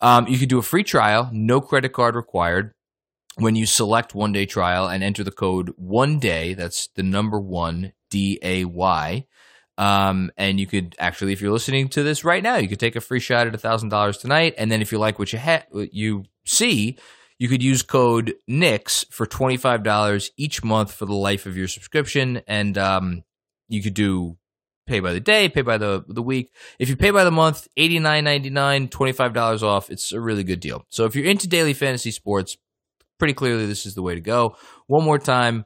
Um, 0.00 0.26
you 0.26 0.38
can 0.38 0.48
do 0.48 0.58
a 0.58 0.62
free 0.62 0.84
trial, 0.84 1.30
no 1.32 1.60
credit 1.60 1.92
card 1.92 2.16
required. 2.16 2.72
When 3.36 3.56
you 3.56 3.64
select 3.64 4.14
one 4.14 4.32
day 4.32 4.44
trial 4.44 4.88
and 4.88 5.02
enter 5.02 5.24
the 5.24 5.30
code 5.30 5.72
one 5.76 6.18
day, 6.18 6.52
that's 6.54 6.88
the 6.88 7.02
number 7.02 7.40
one 7.40 7.92
D 8.10 8.38
A 8.42 8.66
Y. 8.66 9.26
Um, 9.78 10.30
and 10.36 10.60
you 10.60 10.66
could 10.66 10.94
actually, 10.98 11.32
if 11.32 11.40
you're 11.40 11.52
listening 11.52 11.88
to 11.88 12.02
this 12.02 12.24
right 12.24 12.42
now, 12.42 12.56
you 12.56 12.68
could 12.68 12.80
take 12.80 12.96
a 12.96 13.00
free 13.00 13.20
shot 13.20 13.46
at 13.46 13.60
thousand 13.60 13.88
dollars 13.88 14.18
tonight. 14.18 14.54
And 14.58 14.70
then 14.70 14.82
if 14.82 14.92
you 14.92 14.98
like 14.98 15.18
what 15.18 15.32
you 15.32 15.38
ha- 15.38 15.64
what 15.70 15.94
you 15.94 16.24
see, 16.44 16.98
you 17.38 17.48
could 17.48 17.62
use 17.62 17.82
code 17.82 18.34
NIX 18.46 19.04
for 19.10 19.26
twenty 19.26 19.56
five 19.56 19.82
dollars 19.82 20.30
each 20.36 20.62
month 20.62 20.92
for 20.92 21.06
the 21.06 21.14
life 21.14 21.46
of 21.46 21.56
your 21.56 21.68
subscription. 21.68 22.42
And 22.46 22.76
um, 22.76 23.24
you 23.68 23.82
could 23.82 23.94
do 23.94 24.36
pay 24.86 25.00
by 25.00 25.12
the 25.12 25.20
day, 25.20 25.48
pay 25.48 25.62
by 25.62 25.78
the 25.78 26.04
the 26.06 26.22
week. 26.22 26.52
If 26.78 26.88
you 26.88 26.96
pay 26.96 27.10
by 27.10 27.24
the 27.24 27.30
month, 27.30 27.66
eighty 27.76 27.98
nine 27.98 28.24
ninety 28.24 28.50
nine, 28.50 28.88
twenty 28.88 29.12
five 29.12 29.32
dollars 29.32 29.62
off. 29.62 29.90
It's 29.90 30.12
a 30.12 30.20
really 30.20 30.44
good 30.44 30.60
deal. 30.60 30.84
So 30.90 31.06
if 31.06 31.16
you're 31.16 31.24
into 31.26 31.48
daily 31.48 31.72
fantasy 31.72 32.10
sports, 32.10 32.58
pretty 33.18 33.34
clearly 33.34 33.66
this 33.66 33.86
is 33.86 33.94
the 33.94 34.02
way 34.02 34.14
to 34.14 34.20
go. 34.20 34.56
One 34.86 35.04
more 35.04 35.18
time 35.18 35.64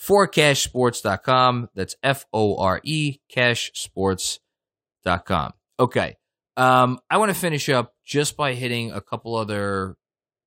forecashsports.com. 0.00 1.68
That's 1.74 1.96
F 2.02 2.26
O 2.32 2.56
R 2.56 2.80
E, 2.84 3.18
cashsports.com. 3.34 5.52
Okay. 5.80 6.16
Um, 6.56 6.98
I 7.08 7.18
want 7.18 7.30
to 7.30 7.38
finish 7.38 7.68
up 7.68 7.94
just 8.04 8.36
by 8.36 8.54
hitting 8.54 8.90
a 8.90 9.00
couple 9.00 9.36
other 9.36 9.96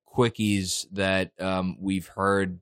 quickies 0.06 0.84
that 0.92 1.32
um, 1.40 1.78
we've 1.80 2.08
heard 2.08 2.60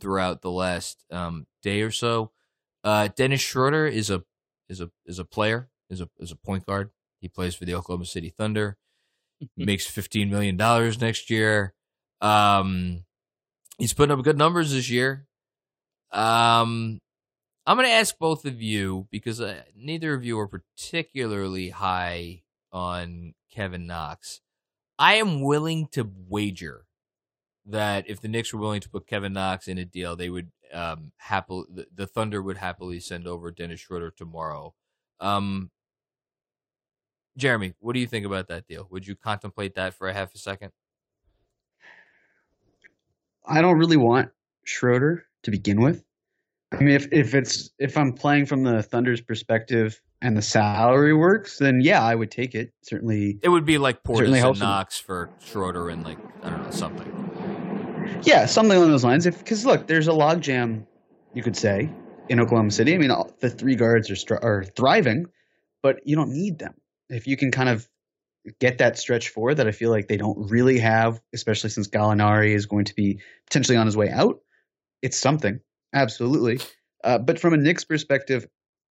throughout 0.00 0.42
the 0.42 0.50
last 0.50 1.04
um, 1.10 1.46
day 1.62 1.82
or 1.82 1.90
so. 1.90 2.30
Uh, 2.84 3.08
Dennis 3.14 3.40
Schroeder 3.40 3.86
is 3.86 4.10
a 4.10 4.22
is 4.68 4.80
a 4.80 4.90
is 5.06 5.18
a 5.18 5.24
player 5.24 5.68
is 5.88 6.00
a 6.00 6.08
is 6.18 6.32
a 6.32 6.36
point 6.36 6.66
guard. 6.66 6.90
He 7.20 7.28
plays 7.28 7.54
for 7.54 7.64
the 7.64 7.74
Oklahoma 7.74 8.06
City 8.06 8.30
Thunder. 8.30 8.76
Makes 9.56 9.86
fifteen 9.86 10.30
million 10.30 10.56
dollars 10.56 11.00
next 11.00 11.30
year. 11.30 11.74
Um, 12.20 13.04
he's 13.78 13.94
putting 13.94 14.16
up 14.16 14.24
good 14.24 14.38
numbers 14.38 14.72
this 14.72 14.90
year. 14.90 15.26
Um, 16.12 17.00
I'm 17.66 17.76
going 17.76 17.88
to 17.88 17.94
ask 17.94 18.18
both 18.18 18.44
of 18.44 18.60
you 18.60 19.06
because 19.10 19.40
uh, 19.40 19.62
neither 19.76 20.14
of 20.14 20.24
you 20.24 20.38
are 20.38 20.48
particularly 20.48 21.70
high 21.70 22.42
on 22.72 23.34
Kevin 23.52 23.86
Knox. 23.86 24.40
I 24.98 25.14
am 25.14 25.42
willing 25.42 25.88
to 25.92 26.10
wager 26.28 26.86
that 27.66 28.08
if 28.08 28.20
the 28.20 28.28
Knicks 28.28 28.52
were 28.52 28.60
willing 28.60 28.80
to 28.80 28.90
put 28.90 29.06
Kevin 29.06 29.32
Knox 29.32 29.68
in 29.68 29.78
a 29.78 29.84
deal, 29.84 30.16
they 30.16 30.30
would 30.30 30.50
um, 30.72 31.12
happily 31.16 31.64
the, 31.72 31.86
the 31.94 32.06
Thunder 32.06 32.42
would 32.42 32.58
happily 32.58 33.00
send 33.00 33.26
over 33.26 33.50
Dennis 33.50 33.80
Schroeder 33.80 34.10
tomorrow. 34.10 34.74
Um, 35.20 35.70
Jeremy, 37.36 37.74
what 37.80 37.94
do 37.94 38.00
you 38.00 38.06
think 38.06 38.26
about 38.26 38.48
that 38.48 38.66
deal? 38.66 38.86
Would 38.90 39.06
you 39.06 39.16
contemplate 39.16 39.74
that 39.76 39.94
for 39.94 40.08
a 40.08 40.14
half 40.14 40.34
a 40.34 40.38
second? 40.38 40.72
I 43.46 43.62
don't 43.62 43.78
really 43.78 43.96
want 43.96 44.30
Schroeder 44.64 45.26
to 45.44 45.50
begin 45.50 45.80
with. 45.80 46.02
I 46.72 46.76
mean, 46.78 46.94
if 46.94 47.08
if 47.12 47.34
it's 47.34 47.70
if 47.78 47.96
I'm 47.96 48.12
playing 48.12 48.46
from 48.46 48.62
the 48.62 48.82
Thunder's 48.82 49.20
perspective 49.20 50.00
and 50.22 50.36
the 50.36 50.42
salary 50.42 51.14
works, 51.14 51.58
then 51.58 51.80
yeah, 51.80 52.02
I 52.02 52.14
would 52.14 52.30
take 52.30 52.54
it. 52.54 52.72
Certainly, 52.82 53.38
It 53.42 53.48
would 53.48 53.64
be 53.64 53.78
like 53.78 54.02
Portis 54.04 54.42
and. 54.42 54.58
Knox 54.60 54.98
for 54.98 55.30
Schroeder 55.40 55.88
and 55.88 56.04
like 56.04 56.18
I 56.42 56.50
don't 56.50 56.62
know 56.62 56.70
something. 56.70 58.20
yeah, 58.22 58.46
something 58.46 58.76
along 58.76 58.90
those 58.90 59.04
lines. 59.04 59.26
If 59.26 59.38
because 59.38 59.66
look, 59.66 59.86
there's 59.88 60.06
a 60.08 60.12
logjam, 60.12 60.86
you 61.34 61.42
could 61.42 61.56
say, 61.56 61.90
in 62.28 62.38
Oklahoma 62.38 62.70
City. 62.70 62.94
I 62.94 62.98
mean, 62.98 63.10
all, 63.10 63.32
the 63.40 63.50
three 63.50 63.74
guards 63.74 64.08
are 64.10 64.16
str- 64.16 64.34
are 64.40 64.64
thriving, 64.64 65.26
but 65.82 66.00
you 66.06 66.14
don't 66.14 66.30
need 66.32 66.58
them. 66.60 66.74
If 67.08 67.26
you 67.26 67.36
can 67.36 67.50
kind 67.50 67.68
of 67.68 67.88
get 68.60 68.78
that 68.78 68.96
stretch 68.98 69.28
forward 69.30 69.56
that 69.56 69.66
I 69.66 69.72
feel 69.72 69.90
like 69.90 70.06
they 70.08 70.16
don't 70.16 70.50
really 70.50 70.78
have, 70.78 71.20
especially 71.34 71.70
since 71.70 71.88
Gallinari 71.88 72.54
is 72.54 72.66
going 72.66 72.84
to 72.86 72.94
be 72.94 73.20
potentially 73.46 73.76
on 73.76 73.86
his 73.86 73.96
way 73.96 74.08
out, 74.08 74.40
it's 75.02 75.18
something. 75.18 75.60
Absolutely. 75.94 76.60
Uh, 77.02 77.18
but 77.18 77.38
from 77.38 77.54
a 77.54 77.56
Knicks 77.56 77.84
perspective, 77.84 78.46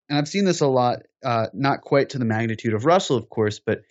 and 0.10 0.18
I've 0.18 0.28
seen 0.28 0.46
this 0.46 0.62
a 0.62 0.68
lot, 0.68 1.04
uh, 1.24 1.48
not 1.54 1.82
quite 1.82 2.10
to 2.10 2.18
the 2.18 2.26
magnitude 2.26 2.74
of 2.74 2.86
Russell, 2.86 3.18
of 3.18 3.30
course, 3.30 3.60
but 3.60 3.82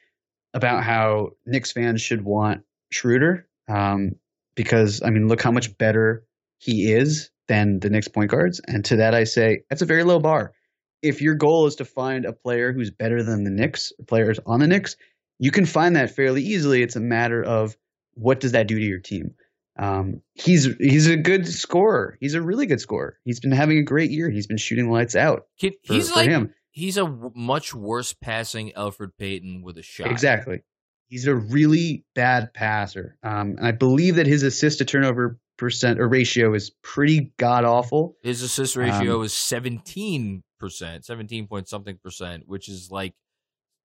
about 0.52 0.82
how 0.82 1.30
Knicks 1.46 1.72
fans 1.72 2.00
should 2.02 2.24
want 2.24 2.62
Schroeder. 2.90 3.46
Um, 3.68 4.12
because, 4.56 5.02
I 5.04 5.10
mean, 5.10 5.28
look 5.28 5.40
how 5.40 5.52
much 5.52 5.78
better 5.78 6.24
he 6.58 6.90
is 6.92 7.30
than 7.46 7.78
the 7.78 7.90
Knicks 7.90 8.08
point 8.08 8.30
guards. 8.30 8.60
And 8.66 8.84
to 8.86 8.96
that, 8.96 9.14
I 9.14 9.24
say 9.24 9.60
that's 9.70 9.82
a 9.82 9.86
very 9.86 10.02
low 10.02 10.18
bar. 10.18 10.52
If 11.00 11.22
your 11.22 11.34
goal 11.34 11.66
is 11.66 11.76
to 11.76 11.84
find 11.84 12.24
a 12.24 12.32
player 12.32 12.72
who's 12.72 12.90
better 12.90 13.22
than 13.22 13.44
the 13.44 13.50
Knicks, 13.50 13.92
players 14.08 14.40
on 14.44 14.58
the 14.58 14.66
Knicks, 14.66 14.96
you 15.38 15.52
can 15.52 15.64
find 15.64 15.94
that 15.94 16.16
fairly 16.16 16.42
easily. 16.42 16.82
It's 16.82 16.96
a 16.96 17.00
matter 17.00 17.42
of 17.42 17.76
what 18.14 18.40
does 18.40 18.52
that 18.52 18.66
do 18.66 18.76
to 18.76 18.84
your 18.84 18.98
team. 18.98 19.36
Um, 19.78 20.22
he's 20.34 20.68
he's 20.80 21.06
a 21.06 21.16
good 21.16 21.46
scorer. 21.46 22.18
He's 22.20 22.34
a 22.34 22.42
really 22.42 22.66
good 22.66 22.80
scorer. 22.80 23.18
He's 23.24 23.40
been 23.40 23.52
having 23.52 23.78
a 23.78 23.82
great 23.82 24.10
year. 24.10 24.28
He's 24.28 24.46
been 24.46 24.56
shooting 24.56 24.90
lights 24.90 25.14
out 25.14 25.46
for, 25.60 25.70
he's 25.82 26.08
for 26.10 26.16
like 26.16 26.28
him. 26.28 26.52
he's 26.70 26.96
a 26.96 27.04
w- 27.04 27.32
much 27.34 27.74
worse 27.74 28.12
passing 28.12 28.72
Elfrid 28.76 29.10
Payton 29.18 29.62
with 29.62 29.78
a 29.78 29.82
shot. 29.82 30.10
Exactly. 30.10 30.62
He's 31.08 31.26
a 31.26 31.34
really 31.34 32.04
bad 32.14 32.52
passer. 32.52 33.16
Um, 33.22 33.54
and 33.56 33.66
I 33.66 33.70
believe 33.72 34.16
that 34.16 34.26
his 34.26 34.42
assist 34.42 34.78
to 34.78 34.84
turnover 34.84 35.38
percent 35.56 36.00
or 36.00 36.08
ratio 36.08 36.54
is 36.54 36.70
pretty 36.82 37.32
god 37.38 37.64
awful. 37.64 38.16
His 38.22 38.42
assist 38.42 38.76
ratio 38.76 39.20
Um, 39.20 39.24
is 39.24 39.32
seventeen 39.32 40.42
percent, 40.58 41.04
seventeen 41.04 41.46
point 41.46 41.68
something 41.68 41.98
percent, 42.02 42.44
which 42.46 42.68
is 42.68 42.90
like 42.90 43.14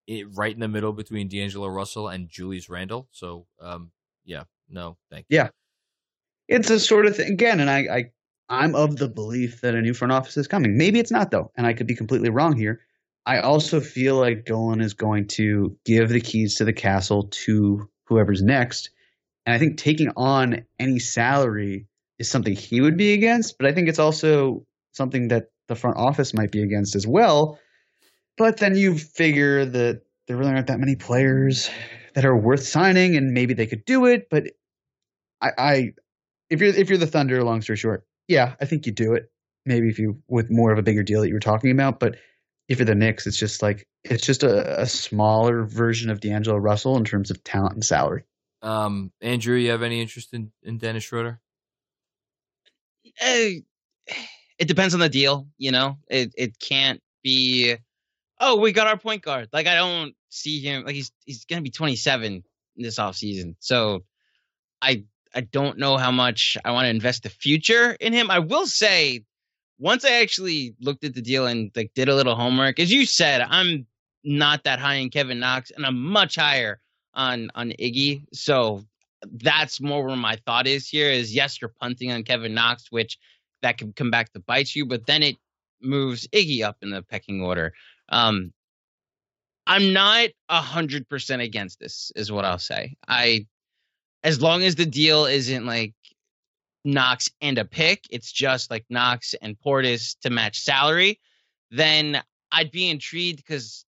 it, 0.06 0.26
right 0.34 0.52
in 0.52 0.60
the 0.60 0.68
middle 0.68 0.92
between 0.92 1.28
D'Angelo 1.28 1.68
Russell 1.68 2.08
and 2.08 2.28
Julius 2.28 2.68
Randle. 2.68 3.08
So, 3.12 3.46
um, 3.60 3.90
yeah, 4.24 4.42
no, 4.68 4.96
thank 5.10 5.26
you. 5.28 5.36
Yeah. 5.38 5.48
It's 6.48 6.70
a 6.70 6.78
sort 6.78 7.06
of 7.06 7.16
thing 7.16 7.32
again, 7.32 7.60
and 7.60 7.70
I, 7.70 7.78
I 7.78 8.04
I'm 8.48 8.74
of 8.74 8.96
the 8.96 9.08
belief 9.08 9.60
that 9.62 9.74
a 9.74 9.80
new 9.80 9.94
front 9.94 10.12
office 10.12 10.36
is 10.36 10.48
coming. 10.48 10.76
Maybe 10.76 10.98
it's 10.98 11.10
not 11.10 11.30
though, 11.30 11.50
and 11.56 11.66
I 11.66 11.72
could 11.72 11.86
be 11.86 11.96
completely 11.96 12.30
wrong 12.30 12.56
here. 12.56 12.80
I 13.26 13.38
also 13.38 13.80
feel 13.80 14.16
like 14.16 14.44
Dolan 14.44 14.80
is 14.80 14.92
going 14.92 15.28
to 15.28 15.76
give 15.84 16.10
the 16.10 16.20
keys 16.20 16.56
to 16.56 16.64
the 16.64 16.74
castle 16.74 17.28
to 17.30 17.88
whoever's 18.04 18.42
next. 18.42 18.90
And 19.46 19.54
I 19.54 19.58
think 19.58 19.78
taking 19.78 20.10
on 20.16 20.64
any 20.78 20.98
salary 20.98 21.86
is 22.18 22.30
something 22.30 22.54
he 22.54 22.80
would 22.80 22.96
be 22.96 23.14
against, 23.14 23.56
but 23.58 23.66
I 23.66 23.72
think 23.72 23.88
it's 23.88 23.98
also 23.98 24.66
something 24.92 25.28
that 25.28 25.50
the 25.68 25.74
front 25.74 25.96
office 25.96 26.34
might 26.34 26.52
be 26.52 26.62
against 26.62 26.94
as 26.94 27.06
well. 27.06 27.58
But 28.36 28.58
then 28.58 28.76
you 28.76 28.98
figure 28.98 29.64
that 29.64 30.02
there 30.26 30.36
really 30.36 30.52
aren't 30.52 30.66
that 30.66 30.80
many 30.80 30.96
players 30.96 31.70
that 32.14 32.24
are 32.24 32.36
worth 32.36 32.64
signing, 32.64 33.16
and 33.16 33.32
maybe 33.32 33.54
they 33.54 33.66
could 33.66 33.84
do 33.84 34.06
it. 34.06 34.28
But 34.30 34.44
I, 35.40 35.50
I 35.58 35.92
if 36.50 36.60
you're 36.60 36.74
if 36.74 36.88
you're 36.88 36.98
the 36.98 37.06
Thunder, 37.06 37.42
long 37.42 37.62
story 37.62 37.76
short, 37.76 38.06
yeah, 38.28 38.54
I 38.60 38.64
think 38.64 38.86
you 38.86 38.92
do 38.92 39.14
it. 39.14 39.30
Maybe 39.66 39.88
if 39.88 39.98
you 39.98 40.22
with 40.28 40.50
more 40.50 40.72
of 40.72 40.78
a 40.78 40.82
bigger 40.82 41.02
deal 41.02 41.20
that 41.22 41.28
you 41.28 41.34
were 41.34 41.40
talking 41.40 41.70
about, 41.70 42.00
but 42.00 42.16
if 42.68 42.78
you're 42.78 42.86
the 42.86 42.94
Knicks, 42.94 43.26
it's 43.26 43.38
just 43.38 43.62
like 43.62 43.86
it's 44.04 44.24
just 44.24 44.42
a, 44.42 44.80
a 44.80 44.86
smaller 44.86 45.64
version 45.64 46.10
of 46.10 46.20
D'Angelo 46.20 46.56
Russell 46.56 46.96
in 46.96 47.04
terms 47.04 47.30
of 47.30 47.42
talent 47.44 47.74
and 47.74 47.84
salary. 47.84 48.24
Um, 48.62 49.12
Andrew, 49.20 49.56
you 49.56 49.70
have 49.70 49.82
any 49.82 50.00
interest 50.00 50.32
in, 50.32 50.50
in 50.62 50.78
Dennis 50.78 51.04
Schroeder? 51.04 51.40
Eh, 53.20 53.60
it 54.58 54.68
depends 54.68 54.94
on 54.94 55.00
the 55.00 55.08
deal. 55.08 55.46
You 55.58 55.72
know, 55.72 55.98
it 56.08 56.32
it 56.36 56.58
can't 56.58 57.00
be. 57.22 57.76
Oh, 58.40 58.56
we 58.56 58.72
got 58.72 58.86
our 58.86 58.98
point 58.98 59.22
guard. 59.22 59.48
Like 59.52 59.66
I 59.66 59.74
don't 59.74 60.14
see 60.28 60.60
him. 60.60 60.84
Like 60.84 60.94
he's 60.94 61.12
he's 61.24 61.44
gonna 61.44 61.62
be 61.62 61.70
27 61.70 62.42
this 62.76 62.98
offseason. 62.98 63.56
So 63.60 64.04
I 64.80 65.04
I 65.34 65.40
don't 65.40 65.78
know 65.78 65.96
how 65.96 66.10
much 66.10 66.56
I 66.64 66.70
want 66.70 66.84
to 66.84 66.90
invest 66.90 67.24
the 67.24 67.28
future 67.28 67.92
in 68.00 68.12
him. 68.12 68.30
I 68.30 68.38
will 68.38 68.66
say, 68.66 69.24
once 69.78 70.04
I 70.04 70.20
actually 70.22 70.74
looked 70.80 71.04
at 71.04 71.14
the 71.14 71.22
deal 71.22 71.46
and 71.46 71.70
like 71.74 71.92
did 71.94 72.08
a 72.08 72.14
little 72.14 72.36
homework, 72.36 72.78
as 72.78 72.92
you 72.92 73.04
said, 73.06 73.40
I'm 73.42 73.86
not 74.22 74.64
that 74.64 74.78
high 74.78 74.94
in 74.94 75.10
Kevin 75.10 75.40
Knox, 75.40 75.70
and 75.70 75.84
I'm 75.84 76.00
much 76.00 76.36
higher 76.36 76.80
on 77.14 77.50
on 77.54 77.70
Iggy. 77.70 78.24
So 78.32 78.84
that's 79.32 79.80
more 79.80 80.04
where 80.04 80.16
my 80.16 80.36
thought 80.46 80.66
is 80.66 80.88
here. 80.88 81.10
Is 81.10 81.34
yes, 81.34 81.60
you're 81.60 81.74
punting 81.80 82.12
on 82.12 82.22
Kevin 82.22 82.54
Knox, 82.54 82.86
which 82.90 83.18
that 83.62 83.78
can 83.78 83.92
come 83.92 84.10
back 84.10 84.32
to 84.32 84.40
bite 84.40 84.74
you, 84.74 84.86
but 84.86 85.06
then 85.06 85.22
it 85.22 85.36
moves 85.82 86.28
Iggy 86.28 86.62
up 86.62 86.76
in 86.82 86.90
the 86.90 87.02
pecking 87.02 87.42
order. 87.42 87.72
Um, 88.08 88.52
I'm 89.66 89.92
not 89.92 90.28
a 90.48 90.60
hundred 90.60 91.08
percent 91.08 91.42
against 91.42 91.80
this, 91.80 92.12
is 92.16 92.30
what 92.30 92.44
I'll 92.44 92.58
say. 92.58 92.96
I, 93.08 93.46
as 94.24 94.40
long 94.40 94.64
as 94.64 94.74
the 94.74 94.86
deal 94.86 95.26
isn't 95.26 95.66
like 95.66 95.92
Knox 96.84 97.30
and 97.40 97.58
a 97.58 97.64
pick, 97.64 98.04
it's 98.10 98.32
just 98.32 98.70
like 98.70 98.84
Knox 98.88 99.34
and 99.40 99.56
Portis 99.58 100.16
to 100.22 100.30
match 100.30 100.60
salary, 100.60 101.20
then 101.70 102.22
I'd 102.50 102.70
be 102.70 102.88
intrigued 102.88 103.36
because 103.36 103.84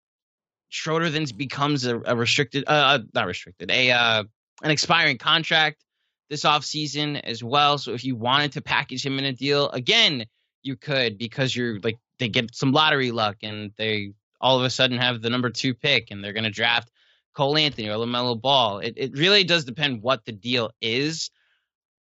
Schroeder 0.68 1.08
then 1.08 1.26
becomes 1.36 1.86
a, 1.86 2.00
a 2.04 2.16
restricted, 2.16 2.64
uh, 2.66 2.98
not 3.14 3.26
restricted, 3.26 3.70
a 3.70 3.92
uh, 3.92 4.24
an 4.62 4.70
expiring 4.70 5.18
contract 5.18 5.84
this 6.30 6.44
offseason 6.44 7.20
as 7.22 7.44
well. 7.44 7.78
So 7.78 7.92
if 7.92 8.04
you 8.04 8.16
wanted 8.16 8.52
to 8.52 8.60
package 8.60 9.04
him 9.04 9.18
in 9.18 9.24
a 9.24 9.32
deal, 9.32 9.70
again, 9.70 10.24
you 10.62 10.76
could 10.76 11.16
because 11.16 11.54
you're 11.54 11.78
like 11.80 11.98
they 12.18 12.28
get 12.28 12.54
some 12.54 12.72
lottery 12.72 13.12
luck 13.12 13.36
and 13.42 13.70
they 13.76 14.12
all 14.40 14.58
of 14.58 14.64
a 14.64 14.70
sudden 14.70 14.98
have 14.98 15.22
the 15.22 15.30
number 15.30 15.50
two 15.50 15.74
pick 15.74 16.10
and 16.10 16.24
they're 16.24 16.32
going 16.32 16.44
to 16.44 16.50
draft 16.50 16.90
Cole 17.34 17.56
Anthony 17.58 17.88
or 17.88 17.94
LaMelo 17.96 18.40
Ball. 18.40 18.78
It, 18.78 18.94
it 18.96 19.12
really 19.18 19.44
does 19.44 19.64
depend 19.64 20.02
what 20.02 20.24
the 20.24 20.32
deal 20.32 20.70
is. 20.80 21.30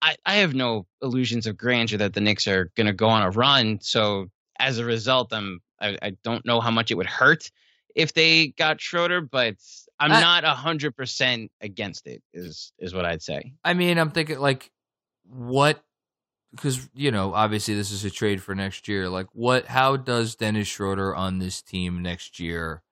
I, 0.02 0.16
I 0.26 0.36
have 0.36 0.54
no 0.54 0.86
illusions 1.02 1.48
of 1.48 1.58
grandeur 1.58 1.98
that 1.98 2.14
the 2.14 2.22
Knicks 2.22 2.48
are 2.48 2.72
going 2.76 2.88
to 2.88 2.94
go 2.94 3.08
on 3.08 3.24
a 3.24 3.32
run. 3.32 3.80
So 3.82 4.28
as 4.60 4.78
a 4.78 4.86
result, 4.86 5.34
I'm 5.34 5.62
I, 5.80 5.98
I 6.02 6.12
don't 6.24 6.46
know 6.46 6.62
how 6.62 6.72
much 6.72 6.92
it 6.92 6.96
would 6.96 7.08
hurt 7.08 7.50
if 7.96 8.14
they 8.14 8.50
got 8.50 8.82
Schroeder, 8.82 9.22
but 9.22 9.56
I'm 10.00 10.12
I- 10.12 10.22
not 10.22 10.44
a 10.44 10.52
hundred 10.52 10.96
percent 10.96 11.52
against 11.62 12.08
it. 12.08 12.22
Is 12.34 12.72
is 12.78 12.94
what 12.94 13.06
I'd 13.06 13.22
say. 13.22 13.54
I 13.64 13.74
mean, 13.74 13.98
I'm 13.98 14.12
thinking 14.12 14.40
like 14.40 14.72
what 15.24 15.84
because 16.52 16.88
you 16.94 17.12
know 17.12 17.34
obviously 17.34 17.74
this 17.74 17.92
is 17.92 18.06
a 18.06 18.12
trade 18.12 18.42
for 18.42 18.54
next 18.54 18.88
year. 18.88 19.10
Like 19.10 19.28
what? 19.34 19.66
How 19.66 19.98
does 19.98 20.36
Dennis 20.36 20.68
Schroeder 20.68 21.16
on 21.16 21.40
this 21.40 21.62
team 21.62 22.02
next 22.02 22.40
year 22.40 22.84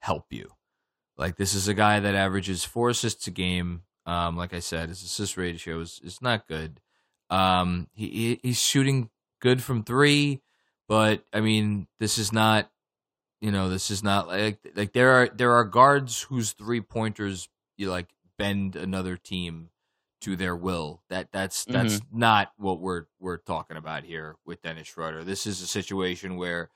help 0.00 0.26
you? 0.30 0.55
Like 1.18 1.36
this 1.36 1.54
is 1.54 1.68
a 1.68 1.74
guy 1.74 2.00
that 2.00 2.14
averages 2.14 2.64
four 2.64 2.90
assists 2.90 3.26
a 3.26 3.30
game. 3.30 3.82
Um, 4.04 4.36
like 4.36 4.54
I 4.54 4.60
said, 4.60 4.88
his 4.88 5.02
assist 5.02 5.36
ratio 5.36 5.80
is, 5.80 6.00
is 6.04 6.22
not 6.22 6.46
good. 6.46 6.80
Um, 7.30 7.88
he, 7.94 8.08
he 8.08 8.40
he's 8.42 8.60
shooting 8.60 9.10
good 9.40 9.62
from 9.62 9.82
three, 9.82 10.42
but 10.88 11.24
I 11.32 11.40
mean 11.40 11.86
this 11.98 12.18
is 12.18 12.32
not. 12.32 12.70
You 13.42 13.52
know, 13.52 13.68
this 13.68 13.90
is 13.90 14.02
not 14.02 14.28
like 14.28 14.58
like 14.74 14.92
there 14.92 15.10
are 15.10 15.28
there 15.28 15.52
are 15.52 15.64
guards 15.64 16.22
whose 16.22 16.52
three 16.52 16.80
pointers 16.80 17.48
you 17.76 17.90
like 17.90 18.08
bend 18.38 18.76
another 18.76 19.16
team 19.16 19.70
to 20.22 20.36
their 20.36 20.56
will. 20.56 21.02
That 21.10 21.32
that's 21.32 21.64
that's 21.64 22.00
not 22.12 22.52
what 22.56 22.80
we're 22.80 23.04
we're 23.20 23.36
talking 23.36 23.76
about 23.76 24.04
here 24.04 24.36
with 24.44 24.62
Dennis 24.62 24.88
Schroeder. 24.88 25.22
This 25.24 25.46
is 25.46 25.60
a 25.60 25.66
situation 25.66 26.36
where 26.36 26.70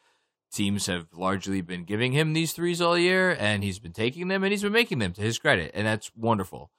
teams 0.52 0.86
have 0.86 1.06
largely 1.12 1.60
been 1.60 1.84
giving 1.84 2.12
him 2.12 2.32
these 2.32 2.52
threes 2.52 2.80
all 2.80 2.96
year, 2.98 3.36
and 3.38 3.62
he's 3.62 3.78
been 3.78 3.92
taking 3.92 4.28
them 4.28 4.42
and 4.44 4.52
he's 4.52 4.62
been 4.62 4.72
making 4.72 4.98
them 4.98 5.12
to 5.12 5.20
his 5.20 5.38
credit, 5.38 5.70
and 5.74 5.86
that's 5.86 6.10
wonderful. 6.16 6.70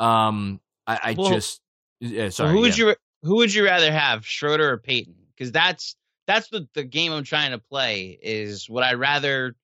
Um, 0.00 0.60
I, 0.86 1.00
I 1.02 1.14
Well, 1.16 1.30
just 1.30 1.60
yeah, 2.00 2.28
sorry. 2.30 2.50
who 2.52 2.60
would 2.60 2.76
yeah. 2.76 2.86
you 2.88 2.94
who 3.22 3.36
would 3.36 3.54
you 3.54 3.64
rather 3.64 3.92
have, 3.92 4.26
Schroeder 4.26 4.70
or 4.72 4.78
Payton? 4.78 5.14
Because 5.36 5.52
that's 5.52 5.96
that's 6.26 6.48
the 6.48 6.66
the 6.74 6.84
game 6.84 7.12
I'm 7.12 7.24
trying 7.24 7.52
to 7.52 7.58
play. 7.58 8.18
Is 8.22 8.68
would 8.68 8.82
I'd 8.84 8.94
rather 8.98 9.54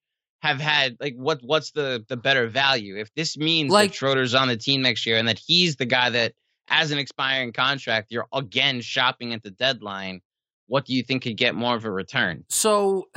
have 0.41 0.61
had 0.61 0.97
like 1.01 1.15
what 1.17 1.41
what's 1.43 1.73
the 1.73 2.05
the 2.09 2.17
better 2.17 2.47
value? 2.47 2.97
If 2.97 3.13
this 3.15 3.37
means 3.37 3.73
Like- 3.73 3.91
that 3.91 3.97
Schroeder's 3.97 4.35
on 4.35 4.47
the 4.49 4.57
team 4.57 4.83
next 4.83 5.05
year 5.07 5.17
and 5.17 5.27
that 5.29 5.41
he's 5.45 5.77
the 5.77 5.87
guy 5.87 6.11
that 6.11 6.35
as 6.69 6.91
an 6.93 6.99
expiring 6.99 7.53
contract, 7.53 8.13
you're 8.13 8.27
again 8.33 8.81
shopping 8.81 9.33
at 9.33 9.43
the 9.43 9.51
deadline. 9.51 10.21
What 10.67 10.85
do 10.85 10.93
you 10.95 11.03
think 11.03 11.23
could 11.23 11.37
get 11.39 11.55
more 11.55 11.75
of 11.75 11.87
a 11.87 11.91
return? 11.91 12.45
So, 12.51 13.09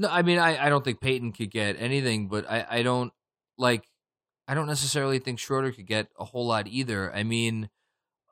no, 0.00 0.08
I 0.08 0.22
mean, 0.22 0.38
I, 0.38 0.66
I 0.66 0.70
don't 0.70 0.82
think 0.82 1.00
Payton 1.00 1.32
could 1.32 1.50
get 1.50 1.76
anything, 1.78 2.28
but 2.28 2.50
I, 2.50 2.66
I 2.70 2.82
don't 2.82 3.12
like, 3.58 3.84
I 4.48 4.54
don't 4.54 4.66
necessarily 4.66 5.18
think 5.18 5.38
Schroeder 5.38 5.72
could 5.72 5.86
get 5.86 6.08
a 6.18 6.24
whole 6.24 6.46
lot 6.46 6.66
either. 6.66 7.14
I 7.14 7.22
mean, 7.22 7.68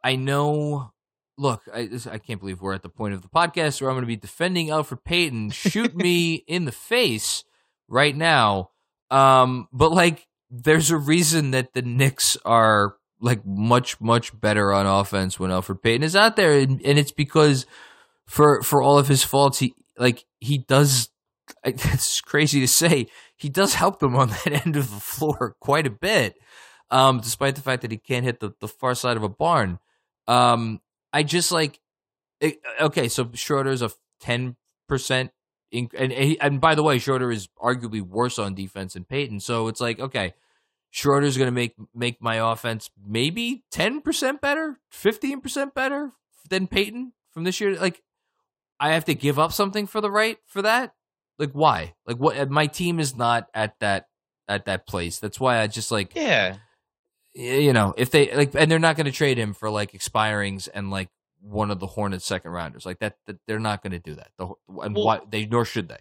I 0.03 0.17
know. 0.17 0.93
Look, 1.37 1.63
I 1.73 1.85
this, 1.87 2.07
I 2.07 2.17
can't 2.17 2.41
believe 2.41 2.63
we're 2.63 2.73
at 2.73 2.83
the 2.83 2.89
point 2.89 3.13
of 3.13 3.21
the 3.21 3.29
podcast 3.29 3.81
where 3.81 3.91
I'm 3.91 3.97
going 3.97 4.03
to 4.03 4.07
be 4.07 4.17
defending 4.17 4.69
Elfrid 4.69 5.05
Payton. 5.05 5.51
Shoot 5.51 5.95
me 5.95 6.35
in 6.49 6.65
the 6.65 6.73
face 6.73 7.45
right 7.87 8.17
now. 8.17 8.71
Um, 9.11 9.69
but 9.71 9.93
like, 9.93 10.27
there's 10.51 10.91
a 10.91 10.97
reason 10.97 11.51
that 11.51 11.75
the 11.75 11.83
Knicks 11.83 12.39
are 12.47 12.97
like 13.21 13.45
much 13.45 14.01
much 14.01 14.39
better 14.41 14.73
on 14.73 14.87
offense 14.87 15.39
when 15.39 15.51
Elfrid 15.51 15.83
Payton 15.83 16.03
is 16.03 16.17
out 16.17 16.37
there, 16.37 16.59
and, 16.59 16.81
and 16.83 16.99
it's 16.99 17.13
because 17.13 17.67
for 18.27 18.63
for 18.63 18.81
all 18.81 18.99
of 18.99 19.09
his 19.09 19.23
faults, 19.23 19.59
he 19.59 19.75
like 19.99 20.25
he 20.41 20.57
does. 20.57 21.11
It's 21.65 22.21
crazy 22.23 22.61
to 22.61 22.69
say 22.69 23.07
he 23.37 23.49
does 23.49 23.75
help 23.75 24.01
them 24.01 24.17
on 24.17 24.29
that 24.45 24.67
end 24.67 24.77
of 24.77 24.91
the 24.91 25.01
floor 25.01 25.57
quite 25.61 25.87
a 25.87 25.91
bit, 25.91 26.37
um, 26.91 27.21
despite 27.21 27.55
the 27.55 27.63
fact 27.63 27.83
that 27.83 27.91
he 27.91 27.99
can't 27.99 28.25
hit 28.25 28.41
the, 28.41 28.53
the 28.61 28.69
far 28.69 28.95
side 28.95 29.17
of 29.17 29.23
a 29.23 29.29
barn. 29.29 29.79
Um, 30.27 30.81
I 31.13 31.23
just 31.23 31.53
like 31.53 31.81
it, 32.41 32.61
okay, 32.81 33.09
so 33.09 33.31
Schroeder's 33.35 33.83
a 33.83 33.91
ten 34.21 34.57
percent, 34.89 35.33
and 35.73 35.93
and 35.95 36.61
by 36.61 36.75
the 36.75 36.83
way, 36.83 36.99
Schroeder 36.99 37.31
is 37.31 37.49
arguably 37.63 38.03
worse 38.03 38.39
on 38.39 38.55
defense 38.55 38.95
than 38.95 39.05
Payton. 39.05 39.41
So 39.41 39.69
it's 39.69 39.81
like 39.81 39.99
okay, 39.99 40.35
Schroeder's 40.91 41.37
going 41.37 41.49
to 41.49 41.53
make 41.53 41.75
make 41.95 42.23
my 42.23 42.37
offense 42.37 42.91
maybe 43.05 43.65
ten 43.71 44.01
percent 44.01 44.41
better, 44.41 44.79
fifteen 44.91 45.41
percent 45.41 45.75
better 45.75 46.13
than 46.49 46.67
Payton 46.67 47.13
from 47.31 47.45
this 47.45 47.61
year. 47.61 47.79
Like 47.79 48.03
I 48.81 48.91
have 48.93 49.05
to 49.07 49.15
give 49.15 49.39
up 49.39 49.53
something 49.53 49.87
for 49.87 50.01
the 50.01 50.11
right 50.11 50.39
for 50.47 50.63
that. 50.63 50.95
Like 51.39 51.53
why? 51.53 51.95
Like 52.07 52.17
what? 52.19 52.51
My 52.51 52.67
team 52.67 52.99
is 53.01 53.17
not 53.17 53.49
at 53.55 53.79
that 53.81 54.07
at 54.49 54.65
that 54.67 54.87
place. 54.87 55.19
That's 55.19 55.39
why 55.39 55.61
I 55.61 55.67
just 55.67 55.91
like 55.91 56.13
Yeah. 56.15 56.57
you 57.35 57.73
know 57.73 57.95
if 57.97 58.11
they 58.11 58.35
like 58.35 58.55
and 58.55 58.71
they're 58.71 58.79
not 58.79 58.97
going 58.97 59.07
to 59.07 59.13
trade 59.13 59.39
him 59.39 59.55
for 59.55 59.71
like 59.71 59.93
expirings 59.93 60.69
and 60.73 60.91
like 60.91 61.09
one 61.41 61.71
of 61.71 61.79
the 61.79 61.87
Hornets 61.87 62.25
second 62.27 62.51
rounders 62.51 62.85
like 62.85 62.99
that. 62.99 63.17
that 63.27 63.37
they're 63.47 63.61
not 63.61 63.83
going 63.83 63.93
to 63.93 63.99
do 64.01 64.15
that. 64.17 64.31
The, 64.39 64.47
and 64.83 64.95
Well- 64.97 65.05
why 65.05 65.21
they 65.31 65.47
nor 65.47 65.65
should 65.65 65.89
they. 65.89 66.01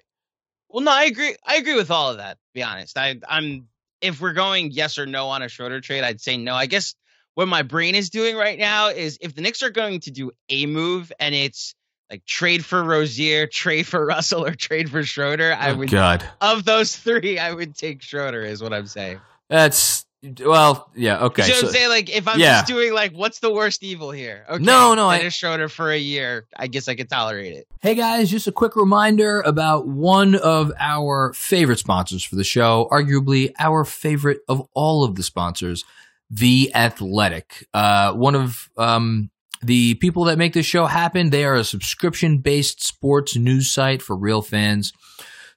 Well, 0.69 0.83
no, 0.83 0.91
I 0.91 1.03
agree. 1.05 1.35
I 1.45 1.55
agree 1.55 1.75
with 1.75 1.91
all 1.91 2.11
of 2.11 2.17
that. 2.17 2.33
To 2.33 2.39
be 2.53 2.61
honest, 2.63 2.97
I, 2.97 3.15
I'm. 3.29 3.67
If 4.01 4.19
we're 4.21 4.33
going 4.33 4.71
yes 4.71 4.97
or 4.97 5.05
no 5.05 5.27
on 5.29 5.41
a 5.41 5.47
Schroeder 5.49 5.79
trade, 5.81 6.03
I'd 6.03 6.19
say 6.21 6.37
no. 6.37 6.53
I 6.55 6.65
guess 6.65 6.93
what 7.35 7.47
my 7.47 7.61
brain 7.63 7.95
is 7.95 8.09
doing 8.09 8.35
right 8.35 8.59
now 8.59 8.89
is 8.89 9.17
if 9.21 9.33
the 9.33 9.41
Knicks 9.41 9.63
are 9.63 9.69
going 9.69 10.01
to 10.01 10.11
do 10.11 10.31
a 10.49 10.65
move 10.65 11.11
and 11.19 11.33
it's 11.33 11.73
like 12.09 12.25
trade 12.25 12.63
for 12.65 12.83
Rozier, 12.83 13.47
trade 13.47 13.85
for 13.87 14.05
Russell, 14.05 14.45
or 14.45 14.55
trade 14.55 14.89
for 14.89 15.03
Schroeder, 15.03 15.53
I 15.59 15.71
Oh, 15.71 15.75
would 15.77 15.89
God, 15.91 16.23
of 16.41 16.63
those 16.65 16.95
three, 16.95 17.37
I 17.39 17.53
would 17.53 17.75
take 17.75 18.01
Schroeder. 18.01 18.41
Is 18.43 18.61
what 18.61 18.73
I'm 18.73 18.87
saying. 18.87 19.19
that's 19.49 20.05
well, 20.43 20.89
yeah, 20.95 21.19
okay. 21.25 21.43
you 21.43 21.49
know 21.49 21.55
so- 21.55 21.61
what 21.67 21.69
I'm 21.69 21.73
saying? 21.75 21.89
Like 21.89 22.09
if 22.09 22.27
I'm 22.27 22.39
yeah. 22.39 22.55
just 22.61 22.67
doing 22.67 22.91
like, 22.91 23.11
what's 23.13 23.39
the 23.39 23.51
worst 23.53 23.83
evil 23.83 24.09
here? 24.09 24.45
Okay, 24.49 24.63
No, 24.63 24.95
no, 24.95 25.07
I- 25.09 25.19
Dennis 25.19 25.35
Schroeder 25.35 25.69
for 25.69 25.91
a 25.91 25.97
year. 25.97 26.45
I 26.57 26.67
guess 26.67 26.87
I 26.87 26.95
could 26.95 27.07
tolerate 27.09 27.53
it. 27.53 27.67
Hey 27.81 27.93
guys, 27.93 28.31
just 28.31 28.47
a 28.47 28.51
quick 28.51 28.75
reminder 28.75 29.41
about 29.41 29.87
one 29.87 30.33
of 30.35 30.71
our 30.79 31.33
favorite 31.33 31.77
sponsors 31.79 32.23
for 32.23 32.35
the 32.35 32.43
show, 32.43 32.87
arguably 32.91 33.51
our 33.59 33.85
favorite 33.85 34.39
of 34.49 34.67
all 34.73 35.03
of 35.03 35.15
the 35.15 35.23
sponsors, 35.23 35.85
The 36.31 36.71
Athletic. 36.73 37.67
Uh, 37.73 38.13
one 38.13 38.33
of 38.35 38.69
um, 38.75 39.29
the 39.61 39.95
people 39.95 40.25
that 40.25 40.37
make 40.37 40.53
this 40.53 40.65
show 40.65 40.85
happen, 40.85 41.29
they 41.29 41.45
are 41.45 41.55
a 41.55 41.63
subscription 41.63 42.39
based 42.39 42.85
sports 42.85 43.35
news 43.35 43.69
site 43.71 44.01
for 44.01 44.15
real 44.15 44.41
fans. 44.41 44.93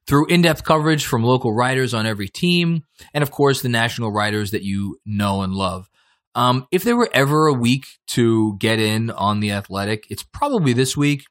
Through 0.07 0.26
in 0.26 0.42
depth 0.42 0.64
coverage 0.64 1.05
from 1.05 1.22
local 1.22 1.55
writers 1.55 1.94
on 1.94 2.07
every 2.07 2.28
team, 2.28 2.84
and 3.14 3.22
of 3.22 3.30
course, 3.30 3.62
the 3.62 3.68
national 3.68 4.11
writers 4.11 4.51
that 4.51 4.62
you 4.62 4.98
know 5.05 5.42
and 5.42 5.53
love. 5.53 5.88
Um, 6.34 6.66
if 6.70 6.84
there 6.84 6.96
were 6.96 7.11
ever 7.12 7.46
a 7.46 7.53
week 7.53 7.86
to 8.09 8.57
get 8.59 8.80
in 8.80 9.11
on 9.11 9.40
The 9.40 9.53
Athletic, 9.53 10.07
it's 10.11 10.22
probably 10.22 10.72
this 10.72 10.96
week. 10.96 11.24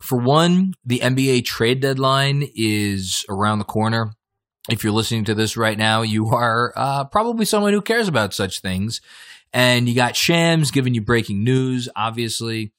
For 0.00 0.18
one, 0.18 0.74
the 0.84 1.00
NBA 1.00 1.44
trade 1.44 1.80
deadline 1.80 2.48
is 2.54 3.24
around 3.28 3.58
the 3.58 3.64
corner. 3.64 4.12
If 4.68 4.82
you're 4.82 4.92
listening 4.92 5.24
to 5.26 5.34
this 5.34 5.56
right 5.56 5.78
now, 5.78 6.02
you 6.02 6.28
are 6.28 6.72
uh, 6.76 7.04
probably 7.04 7.44
someone 7.44 7.72
who 7.72 7.82
cares 7.82 8.08
about 8.08 8.34
such 8.34 8.60
things. 8.60 9.00
And 9.52 9.88
you 9.88 9.94
got 9.94 10.16
Shams 10.16 10.70
giving 10.70 10.94
you 10.94 11.00
breaking 11.00 11.42
news, 11.44 11.88
obviously. 11.96 12.72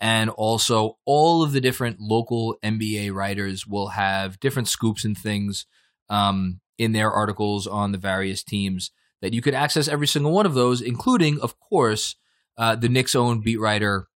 And 0.00 0.30
also, 0.30 0.98
all 1.04 1.42
of 1.42 1.52
the 1.52 1.60
different 1.60 2.00
local 2.00 2.56
NBA 2.62 3.12
writers 3.12 3.66
will 3.66 3.88
have 3.88 4.40
different 4.40 4.68
scoops 4.68 5.04
and 5.04 5.16
things 5.16 5.66
um, 6.10 6.60
in 6.78 6.92
their 6.92 7.10
articles 7.10 7.66
on 7.66 7.92
the 7.92 7.98
various 7.98 8.42
teams 8.42 8.90
that 9.22 9.32
you 9.32 9.40
could 9.40 9.54
access 9.54 9.88
every 9.88 10.06
single 10.06 10.32
one 10.32 10.46
of 10.46 10.54
those, 10.54 10.82
including, 10.82 11.40
of 11.40 11.58
course, 11.58 12.16
uh, 12.58 12.76
the 12.76 12.88
Knicks' 12.88 13.14
own 13.14 13.40
beat 13.40 13.58
writer, 13.58 14.08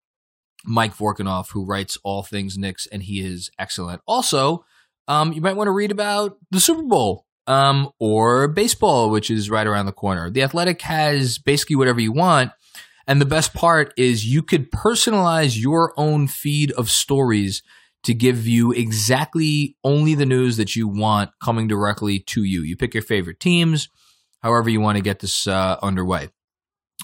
Mike 0.64 0.94
Vorkunov, 0.94 1.50
who 1.52 1.64
writes 1.64 1.96
all 2.02 2.22
things 2.22 2.58
Knicks, 2.58 2.86
and 2.86 3.04
he 3.04 3.20
is 3.20 3.50
excellent. 3.58 4.02
Also, 4.06 4.64
um, 5.06 5.32
you 5.32 5.40
might 5.40 5.56
want 5.56 5.68
to 5.68 5.72
read 5.72 5.90
about 5.90 6.36
the 6.50 6.60
Super 6.60 6.82
Bowl 6.82 7.24
um, 7.48 7.90
or 7.98 8.46
baseball, 8.46 9.10
which 9.10 9.30
is 9.30 9.50
right 9.50 9.66
around 9.66 9.86
the 9.86 9.92
corner. 9.92 10.30
The 10.30 10.42
Athletic 10.42 10.82
has 10.82 11.38
basically 11.38 11.76
whatever 11.76 12.00
you 12.00 12.12
want. 12.12 12.52
And 13.06 13.22
the 13.22 13.26
best 13.26 13.54
part 13.54 13.94
is 13.96 14.26
you 14.26 14.42
could 14.42 14.70
personalize 14.70 15.60
your 15.60 15.94
own 15.96 16.28
feed 16.28 16.70
of 16.72 16.90
stories 16.90 17.62
to 18.04 18.12
give 18.12 18.46
you 18.46 18.70
exactly 18.72 19.76
only 19.82 20.14
the 20.14 20.26
news 20.26 20.58
that 20.58 20.76
you 20.76 20.86
want 20.86 21.30
coming 21.42 21.66
directly 21.66 22.18
to 22.20 22.44
you. 22.44 22.62
You 22.62 22.76
pick 22.76 22.92
your 22.92 23.02
favorite 23.02 23.40
teams, 23.40 23.88
however 24.42 24.68
you 24.68 24.80
want 24.80 24.96
to 24.96 25.02
get 25.02 25.20
this 25.20 25.46
uh, 25.46 25.78
underway. 25.82 26.28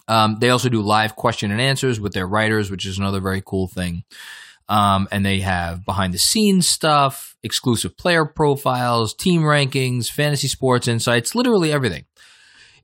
Um, 0.06 0.36
they 0.40 0.50
also 0.50 0.68
do 0.68 0.82
live 0.82 1.16
question 1.16 1.50
and 1.50 1.60
answers 1.60 1.98
with 1.98 2.12
their 2.12 2.26
writers, 2.26 2.70
which 2.70 2.84
is 2.84 2.98
another 2.98 3.20
very 3.20 3.42
cool 3.44 3.66
thing. 3.66 4.04
Um, 4.68 5.08
and 5.10 5.26
they 5.26 5.40
have 5.40 5.84
behind 5.84 6.14
the 6.14 6.18
scenes 6.18 6.68
stuff, 6.68 7.36
exclusive 7.42 7.96
player 7.96 8.24
profiles, 8.24 9.12
team 9.14 9.42
rankings, 9.42 10.08
fantasy 10.10 10.48
sports 10.48 10.88
insights, 10.88 11.34
literally 11.34 11.70
everything. 11.70 12.06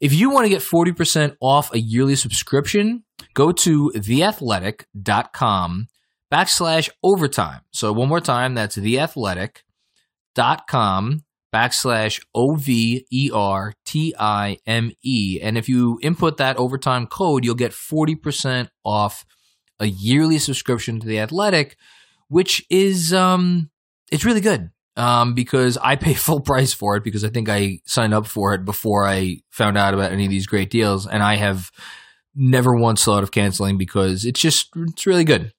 If 0.01 0.13
you 0.13 0.31
want 0.31 0.45
to 0.45 0.51
get 0.51 0.63
40% 0.63 1.37
off 1.41 1.73
a 1.73 1.81
yearly 1.81 2.17
subscription, 2.17 3.05
go 3.35 3.53
to 3.53 3.93
theathletic.com 3.95 5.89
backslash 6.33 6.91
overtime. 7.03 7.61
So 7.73 7.93
one 7.93 8.09
more 8.09 8.21
time, 8.21 8.55
that's 8.55 8.77
theathletic.com 8.77 11.25
backslash 11.53 12.23
O 12.35 12.55
V 12.55 13.07
E 13.11 13.31
R 13.33 13.75
T 13.85 14.15
I 14.19 14.59
M 14.67 14.93
E. 15.03 15.41
And 15.43 15.59
if 15.59 15.69
you 15.69 15.99
input 16.03 16.39
that 16.39 16.57
overtime 16.57 17.07
code, 17.07 17.45
you'll 17.45 17.55
get 17.55 17.73
40% 17.73 18.69
off 18.85 19.25
a 19.81 19.87
yearly 19.87 20.39
subscription 20.39 21.01
to 21.01 21.07
The 21.07 21.19
Athletic, 21.19 21.77
which 22.29 22.65
is 22.71 23.13
um 23.13 23.71
it's 24.13 24.25
really 24.25 24.41
good. 24.41 24.71
Um, 24.97 25.35
because 25.35 25.79
I 25.79 25.97
pay 25.97 26.15
full 26.27 26.41
price 26.41 26.73
for 26.73 26.97
it 26.97 27.05
because 27.05 27.25
I 27.25 27.29
think 27.29 27.49
I 27.49 27.81
signed 27.87 28.15
up 28.15 28.27
for 28.27 28.55
it 28.55 28.65
before 28.65 29.07
I 29.07 29.39
found 29.51 29.79
out 29.79 29.95
about 29.95 30.13
any 30.13 30.25
of 30.25 30.31
these 30.31 30.47
great 30.47 30.71
deals, 30.71 31.07
and 31.07 31.23
I 31.23 31.37
have 31.37 31.71
never 32.35 32.75
once 32.77 33.05
thought 33.05 33.23
of 33.23 33.31
canceling 33.31 33.79
because 33.79 34.25
it's 34.25 34.41
just 34.41 34.69
it's 34.77 35.07
really 35.07 35.25
good. 35.25 35.53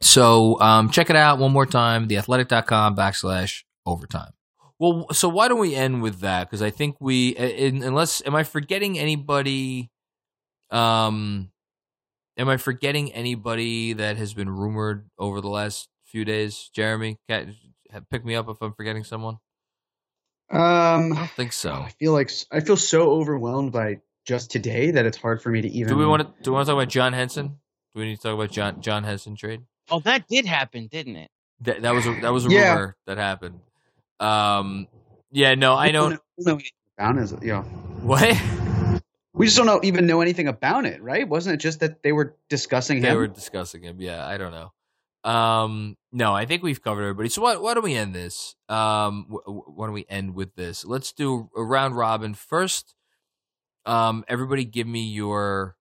So 0.00 0.60
um, 0.60 0.90
check 0.90 1.10
it 1.10 1.16
out 1.16 1.38
one 1.38 1.52
more 1.52 1.66
time, 1.66 2.08
theathletic.com 2.08 2.94
backslash 2.94 3.62
overtime. 3.84 4.32
Well, 4.78 5.06
so 5.12 5.28
why 5.28 5.48
don't 5.48 5.58
we 5.58 5.74
end 5.74 6.02
with 6.02 6.20
that? 6.20 6.48
Because 6.48 6.62
I 6.62 6.70
think 6.70 6.96
we, 7.00 7.30
in, 7.30 7.82
unless, 7.82 8.22
am 8.24 8.36
I 8.36 8.44
forgetting 8.44 8.96
anybody? 8.98 9.90
Um, 10.70 11.50
am 12.38 12.48
I 12.48 12.56
forgetting 12.56 13.12
anybody 13.12 13.92
that 13.94 14.16
has 14.16 14.32
been 14.32 14.48
rumored 14.48 15.10
over 15.18 15.40
the 15.40 15.48
last 15.48 15.88
few 16.06 16.24
days? 16.24 16.70
Jeremy, 16.74 17.18
Cat, 17.28 17.48
pick 18.10 18.24
me 18.24 18.34
up 18.34 18.48
if 18.48 18.56
I'm 18.62 18.72
forgetting 18.72 19.04
someone. 19.04 19.38
Um, 20.50 21.12
I 21.12 21.16
don't 21.16 21.30
think 21.32 21.52
so. 21.52 21.72
I 21.72 21.90
feel 21.98 22.12
like 22.12 22.30
I 22.50 22.60
feel 22.60 22.76
so 22.76 23.10
overwhelmed 23.10 23.72
by 23.72 24.00
just 24.24 24.50
today 24.50 24.90
that 24.92 25.04
it's 25.04 25.18
hard 25.18 25.42
for 25.42 25.50
me 25.50 25.60
to 25.60 25.68
even. 25.68 25.88
Do 25.88 25.96
we 25.98 26.06
want 26.06 26.22
to? 26.22 26.42
Do 26.42 26.52
we 26.52 26.54
want 26.54 26.66
to 26.66 26.72
talk 26.72 26.80
about 26.82 26.88
John 26.88 27.12
Henson? 27.12 27.48
Do 27.48 28.00
we 28.00 28.06
need 28.06 28.16
to 28.16 28.22
talk 28.22 28.34
about 28.34 28.50
John 28.50 28.80
John 28.80 29.04
Henson 29.04 29.36
trade? 29.36 29.60
Oh, 29.90 30.00
that 30.00 30.26
did 30.28 30.46
happen, 30.46 30.86
didn't 30.86 31.16
it? 31.16 31.30
That 31.62 31.82
that 31.82 31.94
was 31.94 32.06
a, 32.06 32.12
that 32.22 32.32
was 32.32 32.46
a 32.46 32.50
Yeah. 32.50 32.70
rumor 32.72 32.96
that 33.06 33.18
happened. 33.18 33.60
Um, 34.20 34.88
yeah, 35.32 35.54
no, 35.54 35.74
I 35.74 35.86
We 35.86 35.92
don't. 35.92 36.10
know 36.38 36.52
anything 36.54 36.72
about 36.98 37.18
it, 37.18 37.42
you 37.42 37.52
know. 37.52 37.62
What 37.62 38.22
We 39.38 39.46
just 39.46 39.56
don't 39.56 39.66
know 39.66 39.80
even 39.84 40.06
know 40.06 40.20
anything 40.20 40.48
about 40.48 40.84
it, 40.84 41.00
right? 41.00 41.26
Wasn't 41.28 41.54
it 41.54 41.58
just 41.58 41.78
that 41.80 42.02
they 42.02 42.10
were 42.10 42.36
discussing 42.48 43.00
they 43.00 43.08
him? 43.08 43.14
They 43.14 43.18
were 43.18 43.26
discussing 43.28 43.82
him? 43.82 44.00
Yeah, 44.00 44.26
I 44.26 44.36
don't 44.36 44.50
know. 44.50 44.72
Um, 45.30 45.96
no, 46.10 46.34
I 46.34 46.44
think 46.44 46.64
we've 46.64 46.82
covered 46.82 47.02
everybody. 47.02 47.28
So 47.28 47.42
why 47.42 47.56
why 47.56 47.74
don't 47.74 47.84
we 47.84 47.94
end 47.94 48.14
this? 48.14 48.56
Um, 48.68 49.26
wh- 49.30 49.48
wh- 49.48 49.78
why 49.78 49.86
don't 49.86 49.94
we 49.94 50.06
end 50.08 50.34
with 50.34 50.56
this? 50.56 50.84
Let's 50.84 51.12
do 51.12 51.50
a 51.56 51.62
round 51.62 51.96
robin 51.96 52.34
first. 52.34 52.94
Um, 53.86 54.24
everybody, 54.26 54.64
give 54.64 54.88
me 54.88 55.06
your 55.06 55.76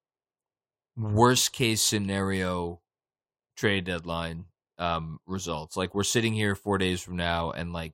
worst 0.95 1.51
case 1.51 1.81
scenario 1.81 2.81
trade 3.55 3.85
deadline 3.85 4.45
um 4.77 5.19
results. 5.25 5.75
Like 5.75 5.95
we're 5.95 6.03
sitting 6.03 6.33
here 6.33 6.53
four 6.53 6.77
days 6.77 7.01
from 7.01 7.15
now, 7.15 7.49
and 7.49 7.73
like 7.73 7.93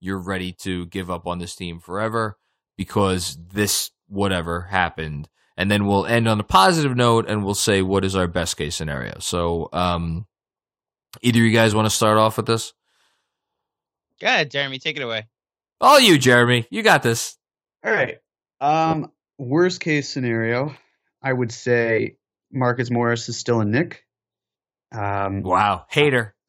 you're 0.00 0.18
ready 0.18 0.52
to 0.52 0.86
give 0.86 1.10
up 1.10 1.26
on 1.26 1.38
this 1.38 1.54
team 1.54 1.80
forever 1.80 2.38
because 2.78 3.36
this 3.52 3.90
whatever 4.12 4.62
happened 4.62 5.28
and 5.56 5.70
then 5.70 5.86
we'll 5.86 6.06
end 6.06 6.28
on 6.28 6.38
a 6.40 6.44
positive 6.44 6.96
note 6.96 7.28
and 7.28 7.44
we'll 7.44 7.54
say 7.54 7.82
what 7.82 8.04
is 8.04 8.14
our 8.14 8.26
best 8.28 8.56
case 8.56 8.76
scenario 8.76 9.14
so 9.18 9.68
um 9.72 10.26
either 11.22 11.38
you 11.38 11.50
guys 11.52 11.74
want 11.74 11.86
to 11.86 11.90
start 11.90 12.18
off 12.18 12.36
with 12.36 12.46
this 12.46 12.72
Go 14.20 14.28
ahead, 14.28 14.50
Jeremy, 14.52 14.78
take 14.78 14.96
it 14.96 15.02
away. 15.02 15.26
all 15.80 15.98
you 15.98 16.18
jeremy 16.18 16.66
you 16.70 16.82
got 16.82 17.02
this 17.02 17.36
All 17.84 17.92
right. 17.92 18.18
Um, 18.60 19.10
worst 19.38 19.80
case 19.80 20.08
scenario, 20.08 20.72
I 21.22 21.32
would 21.32 21.50
say 21.50 22.16
Marcus 22.52 22.90
Morris 22.90 23.28
is 23.28 23.36
still 23.36 23.60
a 23.60 23.64
Knick. 23.64 24.04
Um, 24.92 25.42
wow 25.42 25.86
hater 25.90 26.34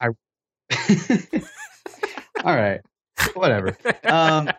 all 2.44 2.54
right, 2.56 2.80
whatever. 3.34 3.76
Um, 4.04 4.50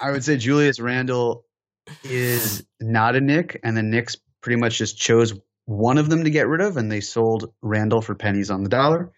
I 0.00 0.10
would 0.10 0.24
say 0.24 0.36
Julius 0.36 0.80
Randle 0.80 1.44
is 2.04 2.64
not 2.80 3.16
a 3.16 3.20
Knick, 3.20 3.60
and 3.62 3.76
the 3.76 3.82
Knicks 3.82 4.16
pretty 4.40 4.60
much 4.60 4.78
just 4.78 4.98
chose 4.98 5.34
one 5.66 5.98
of 5.98 6.08
them 6.08 6.24
to 6.24 6.30
get 6.30 6.48
rid 6.48 6.60
of, 6.60 6.76
and 6.76 6.90
they 6.90 7.00
sold 7.00 7.52
Randle 7.60 8.00
for 8.00 8.14
pennies 8.14 8.50
on 8.50 8.62
the 8.62 8.68
dollar. 8.70 9.12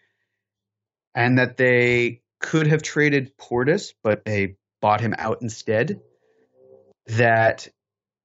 And 1.15 1.39
that 1.39 1.57
they 1.57 2.23
could 2.41 2.67
have 2.67 2.83
traded 2.83 3.37
Portis, 3.37 3.93
but 4.03 4.25
they 4.25 4.57
bought 4.81 5.01
him 5.01 5.15
out 5.19 5.43
instead. 5.43 6.01
That 7.07 7.69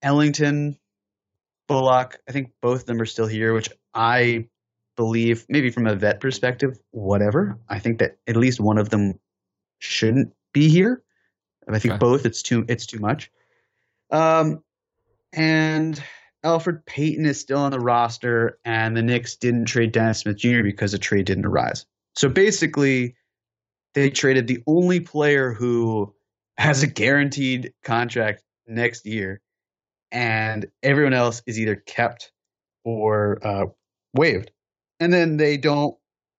Ellington, 0.01 0.77
Bullock, 1.67 2.19
I 2.27 2.31
think 2.31 2.51
both 2.61 2.81
of 2.81 2.85
them 2.85 3.01
are 3.01 3.05
still 3.05 3.27
here, 3.27 3.53
which 3.53 3.69
I 3.93 4.47
believe, 4.95 5.45
maybe 5.49 5.71
from 5.71 5.87
a 5.87 5.95
vet 5.95 6.19
perspective, 6.21 6.77
whatever. 6.91 7.59
I 7.67 7.79
think 7.79 7.99
that 7.99 8.17
at 8.27 8.37
least 8.37 8.59
one 8.59 8.77
of 8.77 8.89
them 8.89 9.19
shouldn't 9.79 10.33
be 10.53 10.69
here. 10.69 11.01
I 11.67 11.79
think 11.79 11.95
Okay. 11.95 11.99
both 11.99 12.25
it's 12.25 12.43
too 12.43 12.65
it's 12.67 12.85
too 12.85 12.99
much. 12.99 13.31
Um, 14.11 14.63
and 15.33 16.01
Elfrid 16.43 16.85
Payton 16.85 17.25
is 17.25 17.39
still 17.39 17.59
on 17.59 17.71
the 17.71 17.79
roster, 17.79 18.59
and 18.63 18.95
the 18.95 19.01
Knicks 19.01 19.35
didn't 19.35 19.65
trade 19.65 19.91
Dennis 19.91 20.19
Smith 20.19 20.37
Jr. 20.37 20.61
because 20.63 20.93
a 20.93 20.99
trade 20.99 21.25
didn't 21.25 21.45
arise. 21.45 21.85
So 22.15 22.29
basically, 22.29 23.15
they 23.93 24.09
traded 24.09 24.47
the 24.47 24.63
only 24.67 24.99
player 24.99 25.53
who 25.53 26.13
has 26.57 26.83
a 26.83 26.87
guaranteed 26.87 27.73
contract 27.83 28.43
next 28.67 29.05
year, 29.05 29.41
and 30.11 30.67
everyone 30.83 31.13
else 31.13 31.41
is 31.47 31.59
either 31.59 31.75
kept 31.75 32.31
or 32.83 33.39
uh, 33.45 33.65
waived. 34.13 34.51
And 34.99 35.11
then 35.11 35.37
they 35.37 35.57
don't 35.57 35.95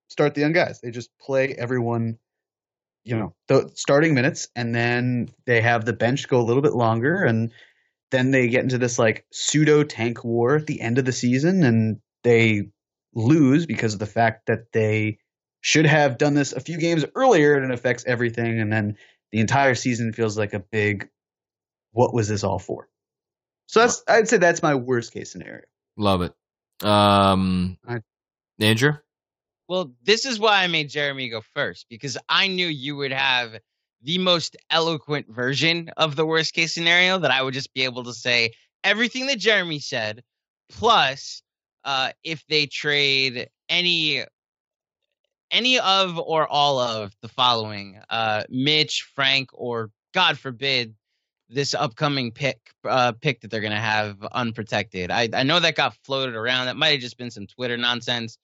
start 0.08 0.34
the 0.34 0.40
young 0.42 0.52
guys; 0.52 0.80
they 0.80 0.90
just 0.90 1.10
play 1.18 1.52
everyone 1.52 2.18
you 3.06 3.16
know 3.16 3.34
the 3.46 3.70
starting 3.74 4.14
minutes 4.14 4.48
and 4.56 4.74
then 4.74 5.28
they 5.46 5.60
have 5.60 5.84
the 5.84 5.92
bench 5.92 6.26
go 6.28 6.40
a 6.40 6.42
little 6.42 6.60
bit 6.60 6.74
longer 6.74 7.22
and 7.24 7.52
then 8.10 8.32
they 8.32 8.48
get 8.48 8.64
into 8.64 8.78
this 8.78 8.98
like 8.98 9.24
pseudo 9.32 9.84
tank 9.84 10.24
war 10.24 10.56
at 10.56 10.66
the 10.66 10.80
end 10.80 10.98
of 10.98 11.04
the 11.04 11.12
season 11.12 11.62
and 11.62 12.00
they 12.24 12.68
lose 13.14 13.64
because 13.64 13.94
of 13.94 14.00
the 14.00 14.06
fact 14.06 14.46
that 14.46 14.72
they 14.72 15.18
should 15.60 15.86
have 15.86 16.18
done 16.18 16.34
this 16.34 16.52
a 16.52 16.60
few 16.60 16.78
games 16.78 17.04
earlier 17.14 17.54
and 17.54 17.70
it 17.70 17.74
affects 17.74 18.04
everything 18.06 18.60
and 18.60 18.72
then 18.72 18.96
the 19.30 19.38
entire 19.38 19.76
season 19.76 20.12
feels 20.12 20.36
like 20.36 20.52
a 20.52 20.58
big 20.58 21.08
what 21.92 22.12
was 22.12 22.28
this 22.28 22.44
all 22.44 22.58
for? 22.58 22.88
So 23.66 23.80
that's 23.80 24.02
i'd 24.08 24.28
say 24.28 24.38
that's 24.38 24.62
my 24.62 24.74
worst 24.74 25.12
case 25.12 25.30
scenario. 25.30 25.62
Love 25.96 26.22
it. 26.22 26.34
Um 26.84 27.78
I- 27.86 28.00
andrew 28.58 28.94
Well, 29.68 29.92
this 30.04 30.26
is 30.26 30.38
why 30.38 30.62
I 30.62 30.68
made 30.68 30.90
Jeremy 30.90 31.28
go 31.28 31.42
first 31.54 31.86
because 31.88 32.16
I 32.28 32.46
knew 32.46 32.66
you 32.66 32.96
would 32.96 33.12
have 33.12 33.58
the 34.02 34.18
most 34.18 34.56
eloquent 34.70 35.28
version 35.28 35.90
of 35.96 36.14
the 36.14 36.26
worst 36.26 36.54
case 36.54 36.72
scenario 36.72 37.18
that 37.18 37.30
I 37.32 37.42
would 37.42 37.54
just 37.54 37.74
be 37.74 37.82
able 37.82 38.04
to 38.04 38.12
say 38.12 38.52
everything 38.84 39.26
that 39.26 39.38
Jeremy 39.38 39.80
said, 39.80 40.22
plus 40.70 41.42
uh, 41.84 42.12
if 42.22 42.44
they 42.48 42.66
trade 42.66 43.48
any 43.68 44.24
any 45.50 45.78
of 45.78 46.18
or 46.18 46.46
all 46.46 46.78
of 46.78 47.14
the 47.22 47.28
following 47.28 48.00
uh, 48.10 48.44
Mitch, 48.48 49.08
Frank, 49.14 49.50
or 49.52 49.90
God 50.12 50.38
forbid 50.38 50.94
this 51.48 51.74
upcoming 51.74 52.32
pick 52.32 52.58
uh, 52.84 53.12
pick 53.20 53.40
that 53.40 53.50
they're 53.50 53.60
going 53.60 53.72
to 53.72 53.78
have 53.78 54.22
unprotected. 54.32 55.10
I, 55.10 55.28
I 55.32 55.42
know 55.42 55.60
that 55.60 55.76
got 55.76 55.96
floated 56.04 56.34
around. 56.34 56.66
That 56.66 56.76
might 56.76 56.92
have 56.92 57.00
just 57.00 57.18
been 57.18 57.30
some 57.30 57.46
Twitter 57.46 57.76
nonsense. 57.76 58.38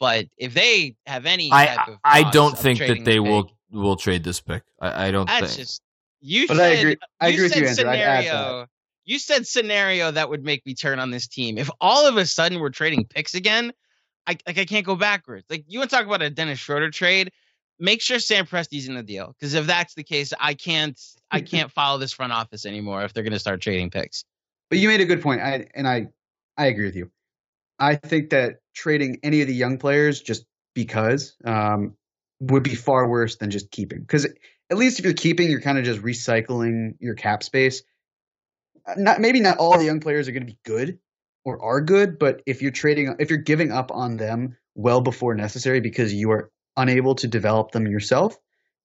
But 0.00 0.26
if 0.36 0.54
they 0.54 0.96
have 1.06 1.26
any 1.26 1.50
type 1.50 1.78
i 1.88 1.92
of 1.92 1.98
i 2.04 2.30
don't 2.30 2.56
think 2.56 2.78
that 2.78 3.04
they 3.04 3.18
this 3.18 3.20
will 3.20 3.44
pick, 3.44 3.52
will 3.70 3.96
trade 3.96 4.22
this 4.24 4.40
pick 4.40 4.62
i, 4.80 5.08
I 5.08 5.10
don't 5.10 5.26
That's 5.26 5.54
think 5.56 5.58
just 5.66 5.82
you 6.20 6.46
But 6.48 6.56
said. 6.56 6.62
I 6.64 6.68
agree- 6.78 6.96
I 7.20 7.28
agree 7.28 7.42
with 7.44 7.52
said 7.52 7.60
you, 7.60 7.66
Andrew. 7.68 7.74
Scenario, 7.84 8.66
you 9.04 9.18
said 9.18 9.46
scenario 9.46 10.10
that 10.10 10.28
would 10.28 10.44
make 10.44 10.66
me 10.66 10.74
turn 10.74 10.98
on 10.98 11.10
this 11.10 11.26
team. 11.28 11.58
If 11.58 11.70
all 11.80 12.06
of 12.06 12.16
a 12.16 12.26
sudden 12.26 12.58
we're 12.60 12.70
trading 12.70 13.04
picks 13.06 13.34
again, 13.34 13.72
I 14.26 14.36
like 14.46 14.58
I 14.58 14.64
can't 14.64 14.84
go 14.84 14.96
backwards. 14.96 15.46
Like 15.48 15.64
you 15.68 15.78
want 15.78 15.90
to 15.90 15.96
talk 15.96 16.06
about 16.06 16.22
a 16.22 16.28
Dennis 16.30 16.58
Schroeder 16.58 16.90
trade? 16.90 17.30
Make 17.78 18.02
sure 18.02 18.18
Sam 18.18 18.46
Presti's 18.46 18.88
in 18.88 18.94
the 18.96 19.02
deal 19.04 19.34
because 19.38 19.54
if 19.54 19.66
that's 19.66 19.94
the 19.94 20.02
case, 20.02 20.32
I 20.40 20.54
can't 20.54 21.00
I 21.30 21.40
can't 21.52 21.70
follow 21.70 21.98
this 21.98 22.12
front 22.12 22.32
office 22.32 22.66
anymore 22.66 23.02
if 23.04 23.12
they're 23.12 23.22
going 23.22 23.32
to 23.32 23.38
start 23.38 23.60
trading 23.60 23.90
picks. 23.90 24.24
But 24.70 24.78
you 24.80 24.88
made 24.88 25.00
a 25.00 25.06
good 25.06 25.22
point, 25.22 25.40
I, 25.40 25.66
and 25.74 25.86
I 25.86 26.08
I 26.56 26.66
agree 26.66 26.84
with 26.86 26.96
you. 26.96 27.10
I 27.78 27.96
think 27.96 28.30
that 28.30 28.56
trading 28.74 29.20
any 29.22 29.40
of 29.40 29.46
the 29.48 29.54
young 29.54 29.78
players 29.78 30.20
just 30.20 30.44
because 30.74 31.36
um, 31.44 31.94
would 32.40 32.62
be 32.62 32.74
far 32.74 33.08
worse 33.08 33.36
than 33.36 33.50
just 33.50 33.70
keeping. 33.70 34.00
Because 34.00 34.26
at 34.70 34.76
least 34.76 34.98
if 34.98 35.04
you're 35.04 35.14
keeping, 35.14 35.50
you're 35.50 35.60
kind 35.60 35.78
of 35.78 35.84
just 35.84 36.02
recycling 36.02 36.94
your 37.00 37.14
cap 37.14 37.42
space. 37.42 37.82
Not 38.96 39.20
maybe 39.20 39.40
not 39.40 39.58
all 39.58 39.78
the 39.78 39.84
young 39.84 40.00
players 40.00 40.28
are 40.28 40.32
going 40.32 40.46
to 40.46 40.52
be 40.52 40.58
good 40.64 40.98
or 41.44 41.62
are 41.62 41.80
good, 41.80 42.18
but 42.18 42.42
if 42.46 42.62
you're 42.62 42.70
trading, 42.70 43.16
if 43.18 43.30
you're 43.30 43.38
giving 43.38 43.70
up 43.70 43.90
on 43.92 44.16
them 44.16 44.56
well 44.74 45.00
before 45.00 45.34
necessary 45.34 45.80
because 45.80 46.12
you 46.12 46.30
are 46.30 46.50
unable 46.76 47.14
to 47.16 47.26
develop 47.26 47.72
them 47.72 47.86
yourself, 47.86 48.36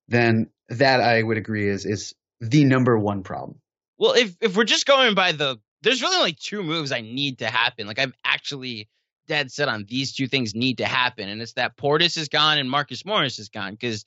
then 0.08 0.50
that 0.70 1.00
I 1.00 1.22
would 1.22 1.38
agree 1.38 1.70
is 1.70 1.86
is 1.86 2.16
the 2.42 2.66
number 2.66 2.98
one 2.98 3.24
problem. 3.24 3.60
Well, 3.98 4.14
if 4.14 4.36
if 4.42 4.58
we're 4.58 4.66
just 4.66 4.86
going 4.86 5.16
by 5.16 5.32
the, 5.32 5.60
there's 5.84 6.02
really 6.02 6.18
only 6.18 6.34
two 6.34 6.64
moves 6.64 6.92
I 6.92 7.02
need 7.02 7.40
to 7.40 7.48
happen. 7.48 7.88
Like 7.88 8.00
I'm 8.00 8.14
actually 8.24 8.90
dead 9.28 9.52
set 9.52 9.70
on 9.70 9.86
these 9.88 10.14
two 10.14 10.28
things 10.28 10.56
need 10.56 10.80
to 10.80 10.86
happen, 10.86 11.30
and 11.30 11.42
it's 11.42 11.54
that 11.54 11.78
Portis 11.78 12.18
is 12.18 12.30
gone 12.30 12.58
and 12.58 12.70
Marcus 12.70 13.06
Morris 13.06 13.40
is 13.40 13.50
gone 13.50 13.74
because 13.74 14.06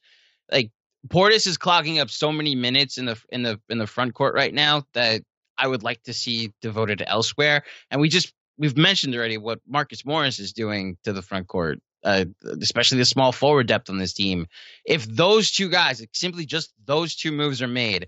like 0.50 0.70
Portis 1.08 1.46
is 1.46 1.56
clogging 1.56 1.98
up 1.98 2.10
so 2.10 2.32
many 2.32 2.54
minutes 2.54 2.98
in 2.98 3.06
the 3.06 3.20
in 3.30 3.42
the 3.42 3.60
in 3.68 3.78
the 3.78 3.86
front 3.86 4.14
court 4.14 4.34
right 4.34 4.52
now 4.52 4.84
that 4.94 5.22
I 5.58 5.66
would 5.68 5.82
like 5.82 6.02
to 6.04 6.12
see 6.12 6.52
devoted 6.60 6.98
to 6.98 7.08
elsewhere. 7.08 7.62
And 7.90 8.00
we 8.00 8.08
just 8.08 8.32
we've 8.58 8.76
mentioned 8.76 9.14
already 9.14 9.38
what 9.38 9.60
Marcus 9.66 10.04
Morris 10.04 10.38
is 10.38 10.52
doing 10.52 10.96
to 11.04 11.12
the 11.12 11.22
front 11.22 11.46
court. 11.46 11.78
Uh, 12.04 12.24
especially 12.62 12.98
the 12.98 13.04
small 13.04 13.32
forward 13.32 13.66
depth 13.66 13.90
on 13.90 13.98
this 13.98 14.12
team. 14.12 14.46
If 14.84 15.06
those 15.06 15.50
two 15.50 15.68
guys, 15.68 16.06
simply 16.12 16.46
just 16.46 16.72
those 16.84 17.16
two 17.16 17.32
moves 17.32 17.60
are 17.62 17.66
made, 17.66 18.06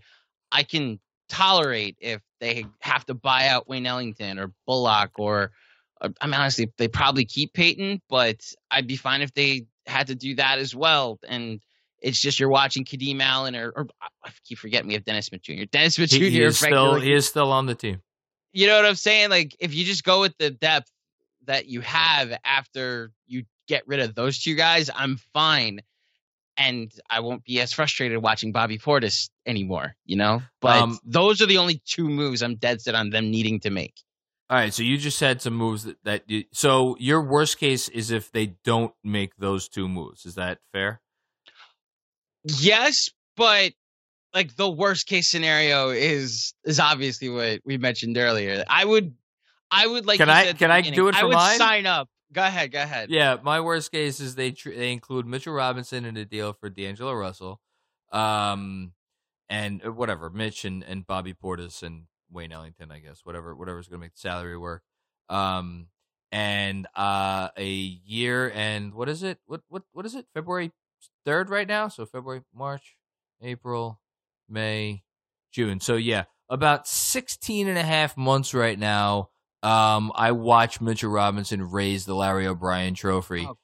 I 0.52 0.62
can 0.62 1.00
tolerate 1.28 1.96
if 2.00 2.20
they 2.40 2.66
have 2.80 3.04
to 3.06 3.14
buy 3.14 3.48
out 3.48 3.68
Wayne 3.68 3.86
Ellington 3.86 4.38
or 4.38 4.52
Bullock 4.66 5.18
or 5.18 5.52
uh, 6.00 6.08
I 6.20 6.26
mean 6.26 6.34
honestly 6.34 6.72
they 6.78 6.88
probably 6.88 7.24
keep 7.24 7.52
Payton, 7.52 8.02
but 8.08 8.40
I'd 8.70 8.86
be 8.86 8.96
fine 8.96 9.22
if 9.22 9.32
they 9.34 9.66
had 9.86 10.08
to 10.08 10.14
do 10.14 10.34
that 10.36 10.58
as 10.58 10.74
well. 10.74 11.18
And 11.28 11.60
it's 12.00 12.20
just 12.20 12.38
you're 12.38 12.48
watching 12.48 12.84
Kadeem 12.84 13.20
Allen 13.20 13.56
or, 13.56 13.70
or 13.70 13.86
I 14.00 14.30
keep 14.44 14.58
forgetting 14.58 14.88
we 14.88 14.94
have 14.94 15.04
Dennis 15.04 15.26
Smith 15.26 15.42
Jr. 15.42 15.64
Dennis 15.70 15.94
Smith 15.96 16.10
Jr. 16.10 16.16
he 16.16 16.42
is 16.42 16.58
still 16.58 17.00
he 17.00 17.12
is 17.12 17.26
still 17.26 17.52
on 17.52 17.66
the 17.66 17.74
team 17.74 18.02
you 18.52 18.66
know 18.66 18.76
what 18.76 18.86
I'm 18.86 18.94
saying? 18.94 19.30
Like 19.30 19.54
if 19.60 19.74
you 19.74 19.84
just 19.84 20.04
go 20.04 20.20
with 20.20 20.36
the 20.38 20.50
depth 20.50 20.90
that 21.44 21.66
you 21.66 21.80
have 21.82 22.36
after 22.44 23.12
you 23.26 23.44
get 23.66 23.86
rid 23.86 24.00
of 24.00 24.14
those 24.14 24.38
two 24.38 24.54
guys, 24.54 24.90
I'm 24.94 25.16
fine. 25.32 25.80
And 26.58 26.92
I 27.08 27.20
won't 27.20 27.44
be 27.44 27.60
as 27.60 27.72
frustrated 27.72 28.18
watching 28.22 28.52
Bobby 28.52 28.76
Portis 28.78 29.30
anymore, 29.46 29.94
you 30.04 30.16
know? 30.16 30.42
But 30.60 30.82
Um, 30.82 30.98
those 31.04 31.40
are 31.40 31.46
the 31.46 31.58
only 31.58 31.80
two 31.86 32.08
moves 32.08 32.42
I'm 32.42 32.56
dead 32.56 32.80
set 32.82 32.94
on 32.94 33.10
them 33.10 33.30
needing 33.30 33.60
to 33.60 33.70
make. 33.70 33.94
All 34.50 34.56
right, 34.58 34.72
so 34.74 34.82
you 34.82 34.96
just 34.98 35.18
said 35.18 35.40
some 35.42 35.54
moves 35.54 35.84
that, 35.84 35.96
that 36.04 36.22
you, 36.26 36.44
so 36.52 36.96
your 36.98 37.20
worst 37.22 37.58
case 37.58 37.88
is 37.88 38.10
if 38.10 38.32
they 38.32 38.46
don't 38.64 38.92
make 39.04 39.36
those 39.36 39.68
two 39.68 39.88
moves. 39.88 40.26
Is 40.26 40.34
that 40.36 40.58
fair? 40.72 41.00
Yes, 42.44 43.10
but 43.36 43.72
like 44.34 44.56
the 44.56 44.68
worst 44.70 45.06
case 45.06 45.28
scenario 45.28 45.90
is 45.90 46.54
is 46.64 46.80
obviously 46.80 47.28
what 47.28 47.60
we 47.64 47.76
mentioned 47.78 48.16
earlier. 48.16 48.64
I 48.68 48.84
would 48.84 49.14
I 49.70 49.86
would 49.86 50.06
like 50.06 50.18
Can 50.18 50.30
I- 50.30 50.52
can 50.54 50.70
I 50.70 50.80
do 50.80 51.08
it 51.08 51.14
I 51.14 51.20
for 51.20 51.26
would 51.28 51.34
mine? 51.34 51.58
sign 51.58 51.86
up. 51.86 52.08
Go 52.32 52.42
ahead, 52.42 52.72
go 52.72 52.82
ahead. 52.82 53.10
Yeah, 53.10 53.36
my 53.42 53.60
worst 53.60 53.90
case 53.90 54.20
is 54.20 54.34
they 54.34 54.52
tr- 54.52 54.70
they 54.70 54.92
include 54.92 55.26
Mitchell 55.26 55.54
Robinson 55.54 56.04
in 56.04 56.16
a 56.16 56.24
deal 56.24 56.52
for 56.52 56.68
D'Angelo 56.68 57.14
Russell, 57.14 57.60
um, 58.12 58.92
and 59.48 59.84
uh, 59.84 59.92
whatever 59.92 60.28
Mitch 60.28 60.64
and, 60.64 60.84
and 60.84 61.06
Bobby 61.06 61.32
Portis 61.32 61.82
and 61.82 62.04
Wayne 62.30 62.52
Ellington, 62.52 62.90
I 62.90 62.98
guess 62.98 63.20
whatever 63.24 63.54
whatever's 63.54 63.88
going 63.88 64.00
to 64.00 64.04
make 64.04 64.14
the 64.14 64.20
salary 64.20 64.58
work, 64.58 64.82
um, 65.30 65.86
and 66.30 66.86
uh, 66.94 67.48
a 67.56 67.66
year 67.66 68.52
and 68.54 68.92
what 68.92 69.08
is 69.08 69.22
it? 69.22 69.38
What 69.46 69.62
what 69.68 69.84
what 69.92 70.04
is 70.04 70.14
it? 70.14 70.26
February 70.34 70.72
third 71.24 71.50
right 71.50 71.68
now. 71.68 71.88
So 71.88 72.04
February, 72.04 72.42
March, 72.54 72.96
April, 73.42 74.00
May, 74.48 75.02
June. 75.52 75.80
So 75.80 75.96
yeah, 75.96 76.24
about 76.48 76.86
16 76.86 77.68
and 77.68 77.78
a 77.78 77.82
half 77.82 78.16
months 78.16 78.54
right 78.54 78.78
now. 78.78 79.30
Um, 79.62 80.12
I 80.14 80.32
watched 80.32 80.80
Mitchell 80.80 81.10
Robinson 81.10 81.70
raise 81.70 82.04
the 82.06 82.14
Larry 82.14 82.46
O'Brien 82.46 82.94
trophy. 82.94 83.46
Oh 83.48 83.56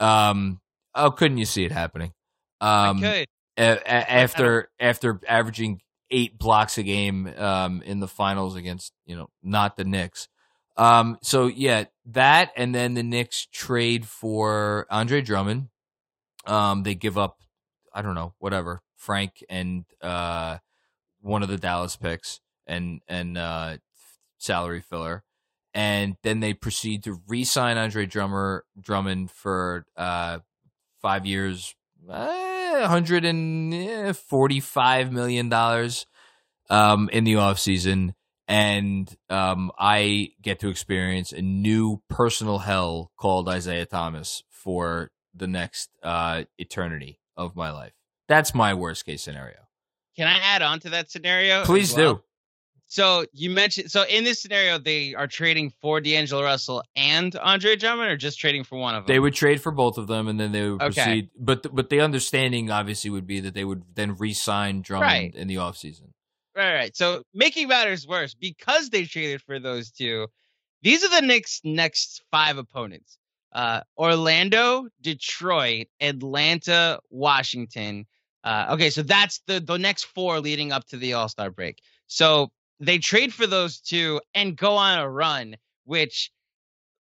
god. 0.00 0.30
Um, 0.30 0.60
oh, 0.94 1.10
couldn't 1.10 1.38
you 1.38 1.44
see 1.44 1.64
it 1.64 1.72
happening? 1.72 2.12
Um, 2.60 3.00
a- 3.04 3.26
a- 3.58 4.10
after 4.12 4.70
after 4.80 5.20
averaging 5.28 5.80
eight 6.10 6.38
blocks 6.38 6.78
a 6.78 6.82
game 6.82 7.26
um, 7.36 7.82
in 7.82 8.00
the 8.00 8.08
finals 8.08 8.56
against 8.56 8.92
you 9.04 9.16
know 9.16 9.28
not 9.42 9.76
the 9.76 9.84
Knicks. 9.84 10.28
Um, 10.76 11.18
so 11.22 11.46
yeah, 11.46 11.84
that 12.06 12.52
and 12.56 12.74
then 12.74 12.94
the 12.94 13.02
Knicks 13.02 13.46
trade 13.52 14.06
for 14.06 14.86
Andre 14.90 15.20
Drummond. 15.22 15.68
Um, 16.46 16.82
they 16.84 16.94
give 16.94 17.16
up, 17.18 17.38
I 17.92 18.02
don't 18.02 18.14
know, 18.14 18.34
whatever 18.38 18.80
Frank 18.96 19.44
and 19.48 19.84
uh, 20.00 20.58
one 21.20 21.42
of 21.42 21.48
the 21.48 21.56
Dallas 21.56 21.96
picks 21.96 22.40
and 22.66 23.00
and 23.08 23.36
uh, 23.38 23.78
salary 24.38 24.80
filler, 24.80 25.24
and 25.76 26.16
then 26.22 26.40
they 26.40 26.54
proceed 26.54 27.04
to 27.04 27.20
re-sign 27.28 27.76
Andre 27.76 28.06
Drummer 28.06 28.64
Drummond 28.80 29.30
for 29.30 29.84
uh, 29.94 30.38
five 31.02 31.26
years, 31.26 31.76
uh, 32.08 32.88
hundred 32.88 33.26
and 33.26 34.16
forty-five 34.16 35.12
million 35.12 35.50
dollars 35.50 36.06
um, 36.70 37.10
in 37.12 37.24
the 37.24 37.34
offseason. 37.34 38.14
and 38.48 39.14
um, 39.28 39.72
I 39.78 40.30
get 40.40 40.60
to 40.60 40.68
experience 40.68 41.32
a 41.32 41.42
new 41.42 42.02
personal 42.08 42.58
hell 42.58 43.10
called 43.18 43.48
Isiah 43.52 43.86
Thomas 43.86 44.42
for 44.48 45.10
the 45.34 45.46
next 45.46 45.90
uh, 46.02 46.44
eternity 46.58 47.20
of 47.36 47.56
my 47.56 47.70
life. 47.70 47.92
That's 48.28 48.54
my 48.54 48.74
worst 48.74 49.04
case 49.04 49.22
scenario. 49.22 49.58
Can 50.16 50.26
I 50.26 50.38
add 50.38 50.62
on 50.62 50.80
to 50.80 50.90
that 50.90 51.10
scenario? 51.10 51.64
Please 51.64 51.94
well? 51.94 52.14
do. 52.14 52.22
So 52.88 53.26
you 53.32 53.50
mentioned 53.50 53.90
so 53.90 54.04
in 54.08 54.22
this 54.24 54.40
scenario 54.40 54.78
they 54.78 55.14
are 55.14 55.26
trading 55.26 55.72
for 55.80 56.00
D'Angelo 56.00 56.42
Russell 56.42 56.84
and 56.94 57.34
Andre 57.36 57.74
Drummond, 57.74 58.10
or 58.10 58.16
just 58.16 58.38
trading 58.38 58.62
for 58.62 58.78
one 58.78 58.94
of 58.94 59.04
them? 59.06 59.12
They 59.12 59.18
would 59.18 59.34
trade 59.34 59.60
for 59.60 59.72
both 59.72 59.98
of 59.98 60.06
them, 60.06 60.28
and 60.28 60.38
then 60.38 60.52
they 60.52 60.62
would 60.70 60.80
Okay. 60.82 60.94
proceed. 60.94 61.30
But 61.36 61.64
th- 61.64 61.74
but 61.74 61.90
the 61.90 62.00
understanding 62.00 62.70
obviously 62.70 63.10
would 63.10 63.26
be 63.26 63.40
that 63.40 63.54
they 63.54 63.64
would 63.64 63.82
then 63.94 64.14
re-sign 64.14 64.82
Drummond 64.82 65.08
Right. 65.10 65.34
in 65.34 65.48
the 65.48 65.56
offseason. 65.56 66.12
Right, 66.54 66.74
right. 66.74 66.96
So 66.96 67.22
making 67.34 67.68
matters 67.68 68.06
worse, 68.06 68.34
because 68.34 68.88
they 68.90 69.04
traded 69.04 69.42
for 69.42 69.58
those 69.58 69.90
two, 69.90 70.28
these 70.82 71.02
are 71.04 71.10
the 71.10 71.26
Knicks' 71.26 71.60
next 71.64 72.22
five 72.30 72.56
opponents: 72.56 73.18
uh, 73.52 73.80
Orlando, 73.98 74.86
Detroit, 75.00 75.88
Atlanta, 76.00 77.00
Washington. 77.10 78.06
Uh, 78.44 78.66
okay, 78.70 78.90
so 78.90 79.02
that's 79.02 79.40
the 79.48 79.58
the 79.58 79.76
next 79.76 80.04
four 80.04 80.38
leading 80.40 80.70
up 80.70 80.86
to 80.86 80.96
the 80.96 81.14
All 81.14 81.28
Star 81.28 81.50
break. 81.50 81.80
So 82.06 82.52
they 82.80 82.98
trade 82.98 83.32
for 83.32 83.46
those 83.46 83.80
two 83.80 84.20
and 84.34 84.56
go 84.56 84.76
on 84.76 84.98
a 84.98 85.08
run, 85.08 85.56
which 85.84 86.30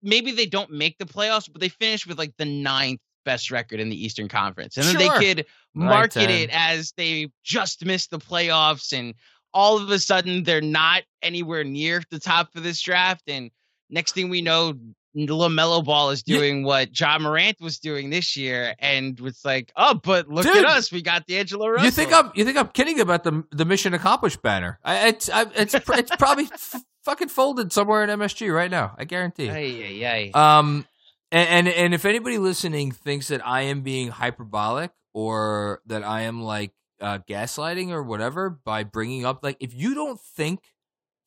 maybe 0.02 0.32
they 0.32 0.46
don't 0.46 0.70
make 0.70 0.98
the 0.98 1.04
playoffs, 1.04 1.50
but 1.50 1.60
they 1.60 1.68
finish 1.68 2.06
with 2.06 2.18
like 2.18 2.34
the 2.36 2.44
ninth 2.44 3.00
best 3.24 3.50
record 3.50 3.78
in 3.78 3.88
the 3.88 4.04
Eastern 4.04 4.28
Conference, 4.28 4.76
and 4.76 4.84
then 4.86 4.98
Sure. 4.98 5.18
they 5.18 5.34
could 5.34 5.46
market 5.74 6.26
10. 6.26 6.30
it 6.30 6.50
as 6.52 6.92
they 6.96 7.30
just 7.44 7.84
missed 7.84 8.10
the 8.10 8.18
playoffs 8.18 8.92
and 8.92 9.14
all 9.54 9.76
of 9.80 9.90
a 9.90 9.98
sudden 9.98 10.42
they're 10.42 10.60
not 10.60 11.02
anywhere 11.22 11.62
near 11.62 12.02
the 12.10 12.18
top 12.18 12.48
of 12.56 12.62
this 12.64 12.80
draft 12.80 13.22
and 13.28 13.50
next 13.90 14.12
thing 14.12 14.28
we 14.28 14.40
know 14.40 14.74
LaMelo 15.16 15.84
Ball 15.84 16.10
is 16.10 16.22
Yeah. 16.26 16.38
doing 16.38 16.64
what 16.64 16.98
Ja 16.98 17.18
Morant 17.18 17.60
was 17.60 17.78
doing 17.78 18.10
this 18.10 18.36
year 18.36 18.74
and 18.78 19.18
it's 19.20 19.44
like 19.44 19.72
oh 19.76 19.94
but 19.94 20.28
look 20.28 20.44
Dude, 20.44 20.56
at 20.56 20.64
us 20.64 20.90
we 20.90 21.02
got 21.02 21.26
the 21.26 21.34
D'Angelo 21.34 21.68
Russell 21.68 21.84
You 21.84 21.90
think 21.90 22.12
I'm 22.12 22.30
you 22.34 22.44
think 22.44 22.56
I'm 22.56 22.68
kidding 22.68 23.00
about 23.00 23.24
the 23.24 23.44
the 23.50 23.64
mission 23.64 23.94
accomplished 23.94 24.40
banner? 24.42 24.78
I, 24.84 25.08
it's 25.08 25.28
I, 25.28 25.46
it's 25.54 25.74
it's 25.74 26.16
probably 26.16 26.44
f- 26.52 26.82
fucking 27.04 27.28
folded 27.28 27.72
somewhere 27.72 28.04
in 28.04 28.10
MSG 28.10 28.54
right 28.54 28.70
now. 28.70 28.94
I 28.96 29.04
guarantee. 29.04 29.50
Ay, 29.50 30.02
ay, 30.04 30.30
ay. 30.34 30.58
Um, 30.58 30.86
and, 31.30 31.48
and 31.48 31.68
and 31.68 31.94
if 31.94 32.04
anybody 32.04 32.38
listening 32.38 32.92
thinks 32.92 33.28
that 33.28 33.46
I 33.46 33.62
am 33.62 33.82
being 33.82 34.08
hyperbolic 34.08 34.92
or 35.12 35.80
that 35.86 36.04
I 36.04 36.22
am 36.22 36.40
like 36.42 36.72
uh, 37.00 37.18
gaslighting 37.28 37.90
or 37.90 38.02
whatever 38.02 38.48
by 38.50 38.84
bringing 38.84 39.24
up 39.26 39.42
like 39.42 39.56
if 39.60 39.74
you 39.74 39.94
don't 39.94 40.20
think 40.20 40.60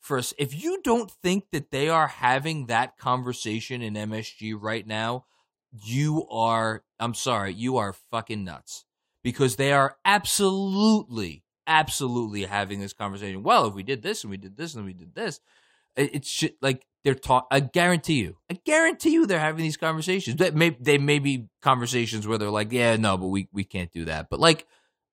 for 0.05 0.19
us 0.19 0.33
if 0.37 0.61
you 0.63 0.81
don't 0.83 1.09
think 1.09 1.45
that 1.51 1.71
they 1.71 1.89
are 1.89 2.07
having 2.07 2.67
that 2.67 2.97
conversation 2.97 3.81
in 3.81 3.95
MSG 3.95 4.55
right 4.59 4.85
now, 4.85 5.25
you 5.83 6.27
are 6.29 6.83
I'm 6.99 7.13
sorry, 7.13 7.53
you 7.53 7.77
are 7.77 7.93
fucking 8.11 8.43
nuts 8.43 8.85
because 9.23 9.55
they 9.55 9.73
are 9.73 9.97
absolutely 10.05 11.43
absolutely 11.67 12.43
having 12.45 12.79
this 12.79 12.93
conversation. 12.93 13.41
Well, 13.41 13.65
if 13.65 13.73
we 13.73 13.81
did 13.81 14.03
this 14.03 14.23
and 14.23 14.29
we 14.29 14.37
did 14.37 14.55
this 14.55 14.75
and 14.75 14.85
we 14.85 14.93
did 14.93 15.15
this, 15.15 15.39
it's 15.95 16.29
shit 16.29 16.57
like 16.61 16.85
they're 17.03 17.15
talk. 17.15 17.47
I 17.49 17.59
guarantee 17.59 18.21
you, 18.21 18.37
I 18.49 18.59
guarantee 18.63 19.11
you, 19.11 19.25
they're 19.25 19.39
having 19.39 19.63
these 19.63 19.77
conversations. 19.77 20.37
That 20.37 20.55
may 20.55 20.77
they 20.79 20.99
may 20.99 21.17
be 21.19 21.47
conversations 21.61 22.27
where 22.27 22.37
they're 22.37 22.49
like, 22.49 22.71
yeah, 22.71 22.95
no, 22.95 23.17
but 23.17 23.27
we 23.27 23.47
we 23.51 23.63
can't 23.63 23.91
do 23.91 24.05
that. 24.05 24.29
But 24.29 24.39
like, 24.39 24.67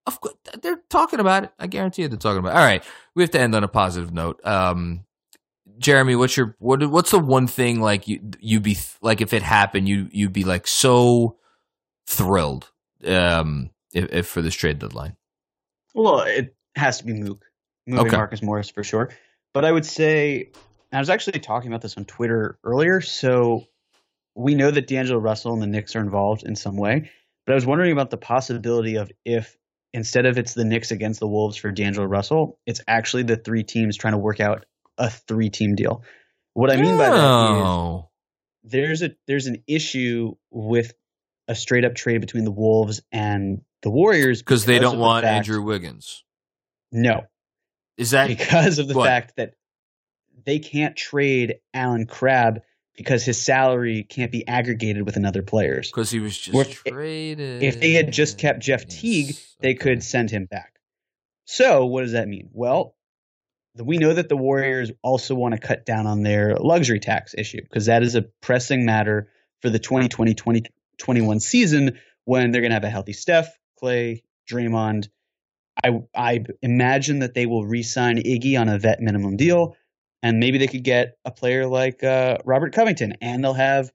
of 0.07 0.21
course, 0.21 0.35
they're 0.61 0.83
talking 0.89 1.21
about 1.21 1.45
it. 1.45 1.51
I 1.59 1.67
guarantee 1.67 2.03
you, 2.03 2.09
they're 2.09 2.19
talking 2.19 2.39
about. 2.39 2.55
It. 2.55 2.59
All 2.59 2.65
right, 2.65 2.85
we 3.15 3.23
have 3.23 3.31
to 3.33 3.41
end 3.41 3.55
on 3.55 3.65
a 3.65 3.69
positive 3.69 4.13
note. 4.13 4.41
Um, 4.45 5.05
Jeremy, 5.79 6.17
what's 6.17 6.37
your 6.37 6.57
what? 6.59 6.85
What's 6.89 7.11
the 7.11 7.19
one 7.19 7.47
thing 7.47 7.81
like 7.81 8.09
you 8.09 8.21
you'd 8.41 8.63
be 8.63 8.77
like 9.01 9.21
if 9.21 9.33
it 9.33 9.43
happened, 9.43 9.89
you 9.89 10.09
you'd 10.13 10.33
be 10.33 10.45
like 10.45 10.67
so 10.67 11.37
thrilled 12.07 12.71
um 13.07 13.71
if, 13.93 14.13
if 14.13 14.27
for 14.27 14.43
this 14.43 14.55
trade 14.55 14.79
deadline. 14.79 15.17
Well, 15.95 16.21
it 16.21 16.55
has 16.77 16.99
to 16.99 17.05
be 17.05 17.13
Mook. 17.13 17.45
Moving 17.87 18.07
Okay. 18.07 18.17
Marcus 18.17 18.43
Morris 18.43 18.71
for 18.71 18.85
sure. 18.85 19.11
But 19.53 19.65
I 19.65 19.73
would 19.73 19.85
say, 19.85 20.51
I 20.93 20.99
was 20.99 21.11
actually 21.11 21.41
talking 21.41 21.69
about 21.69 21.83
this 21.83 21.97
on 21.97 22.05
Twitter 22.05 22.59
earlier. 22.65 23.01
So 23.01 23.67
we 24.35 24.55
know 24.55 24.71
that 24.71 24.87
D'Angelo 24.87 25.19
Russell 25.19 25.53
and 25.53 25.61
the 25.63 25.67
Knicks 25.67 25.97
are 25.97 26.01
involved 26.01 26.45
in 26.45 26.57
some 26.57 26.77
way. 26.77 27.11
But 27.45 27.53
I 27.53 27.55
was 27.57 27.67
wondering 27.67 27.93
about 27.93 28.11
the 28.11 28.17
possibility 28.17 28.97
of 28.97 29.11
if 29.25 29.57
instead 29.93 30.26
of 30.26 30.38
it's 30.38 30.55
the 30.55 30.64
Knicks 30.64 30.90
against 30.90 31.20
the 31.20 31.28
Wolves 31.28 31.57
for 31.57 31.70
D'Angelo 31.70 32.07
Russell, 32.07 32.59
it's 32.66 32.80
actually 32.88 33.22
the 33.24 33.36
three 33.36 33.62
teams 33.62 33.97
trying 33.97 34.12
to 34.14 34.18
work 34.18 34.40
out 34.40 34.64
a 34.99 35.11
three 35.11 35.51
team 35.51 35.74
deal. 35.74 36.03
What 36.55 36.70
I 36.70 36.76
mean 36.76 36.97
by 36.99 37.09
that 37.11 37.14
is 37.16 37.20
Oh. 37.20 38.11
there's 38.64 39.03
a 39.03 39.11
there's 39.26 39.47
an 39.47 39.62
issue 39.66 40.34
with 40.51 40.93
a 41.49 41.55
straight 41.55 41.84
up 41.84 41.95
trade 41.95 42.20
between 42.20 42.45
the 42.45 42.51
Wolves 42.51 43.01
and 43.11 43.62
the 43.82 43.90
Warriors 43.90 44.40
because 44.43 44.64
they 44.64 44.78
don't 44.78 44.97
the 44.97 45.01
want 45.03 45.24
fact- 45.24 45.49
Andrew 45.49 45.62
Wiggins. 45.62 46.24
No, 46.93 47.22
Is 47.97 48.11
that 48.11 48.28
because 48.28 48.78
of 48.78 48.86
the 48.86 48.95
what? 48.95 49.07
fact 49.07 49.34
that 49.36 49.55
they 50.45 50.59
can't 50.59 50.95
trade 50.95 51.57
Allen 51.72 52.07
Crabbe 52.07 52.61
because 52.97 53.24
his 53.24 53.43
salary 53.43 54.05
can't 54.05 54.30
be 54.30 54.47
aggregated 54.47 55.05
with 55.05 55.16
another 55.16 55.43
player's. 55.43 55.90
because 55.90 56.11
he 56.11 56.20
was 56.20 56.36
just 56.36 56.55
Or 56.57 56.64
traded? 56.64 57.62
If 57.62 57.80
they 57.80 57.93
had 57.93 58.12
just 58.12 58.38
kept 58.38 58.61
Jeff 58.61 58.86
Teague, 58.86 59.36
they 59.61 59.70
okay. 59.70 59.74
could 59.74 60.03
send 60.03 60.30
him 60.30 60.47
back. 60.47 60.78
So, 61.45 61.86
what 61.86 62.03
does 62.03 62.12
that 62.12 62.28
mean? 62.28 62.51
Well, 62.53 62.95
we 63.74 63.99
know 63.99 64.12
that 64.12 64.28
the 64.28 64.36
Warriors 64.36 64.90
also 65.03 65.34
want 65.34 65.55
to 65.55 65.61
cut 65.61 65.86
down 65.86 66.07
on 66.07 66.22
their 66.22 66.57
luxury 66.57 67.01
tax 67.01 67.34
issue 67.36 67.62
because 67.62 67.86
that 67.86 68.03
is 68.03 68.14
a 68.14 68.22
pressing 68.40 68.84
matter 68.84 69.28
for 69.61 69.70
the 69.70 69.78
2020 69.78 70.34
2021 70.34 71.40
season 71.40 71.99
when 72.24 72.51
they're 72.51 72.61
going 72.61 72.70
to 72.70 72.74
have 72.76 72.84
a 72.84 72.90
healthy 72.90 73.12
Steph, 73.12 73.57
Klay, 73.82 74.22
Draymond. 74.51 75.09
I, 75.82 76.03
I 76.14 76.45
imagine 76.61 77.20
that 77.20 77.34
they 77.34 77.47
will 77.47 77.64
re 77.64 77.82
sign 77.82 78.18
Iggy 78.18 78.61
on 78.61 78.68
a 78.68 78.78
vet 78.78 79.01
minimum 79.01 79.36
deal, 79.36 79.76
and 80.23 80.39
maybe 80.39 80.59
they 80.59 80.68
could 80.68 80.85
get 80.85 81.16
a 81.25 81.31
player 81.31 81.66
like 81.66 82.03
uh, 82.05 82.39
Robert 82.45 82.73
Covington, 82.73 83.14
and 83.20 83.43
they'll 83.43 83.55
have 83.55 83.91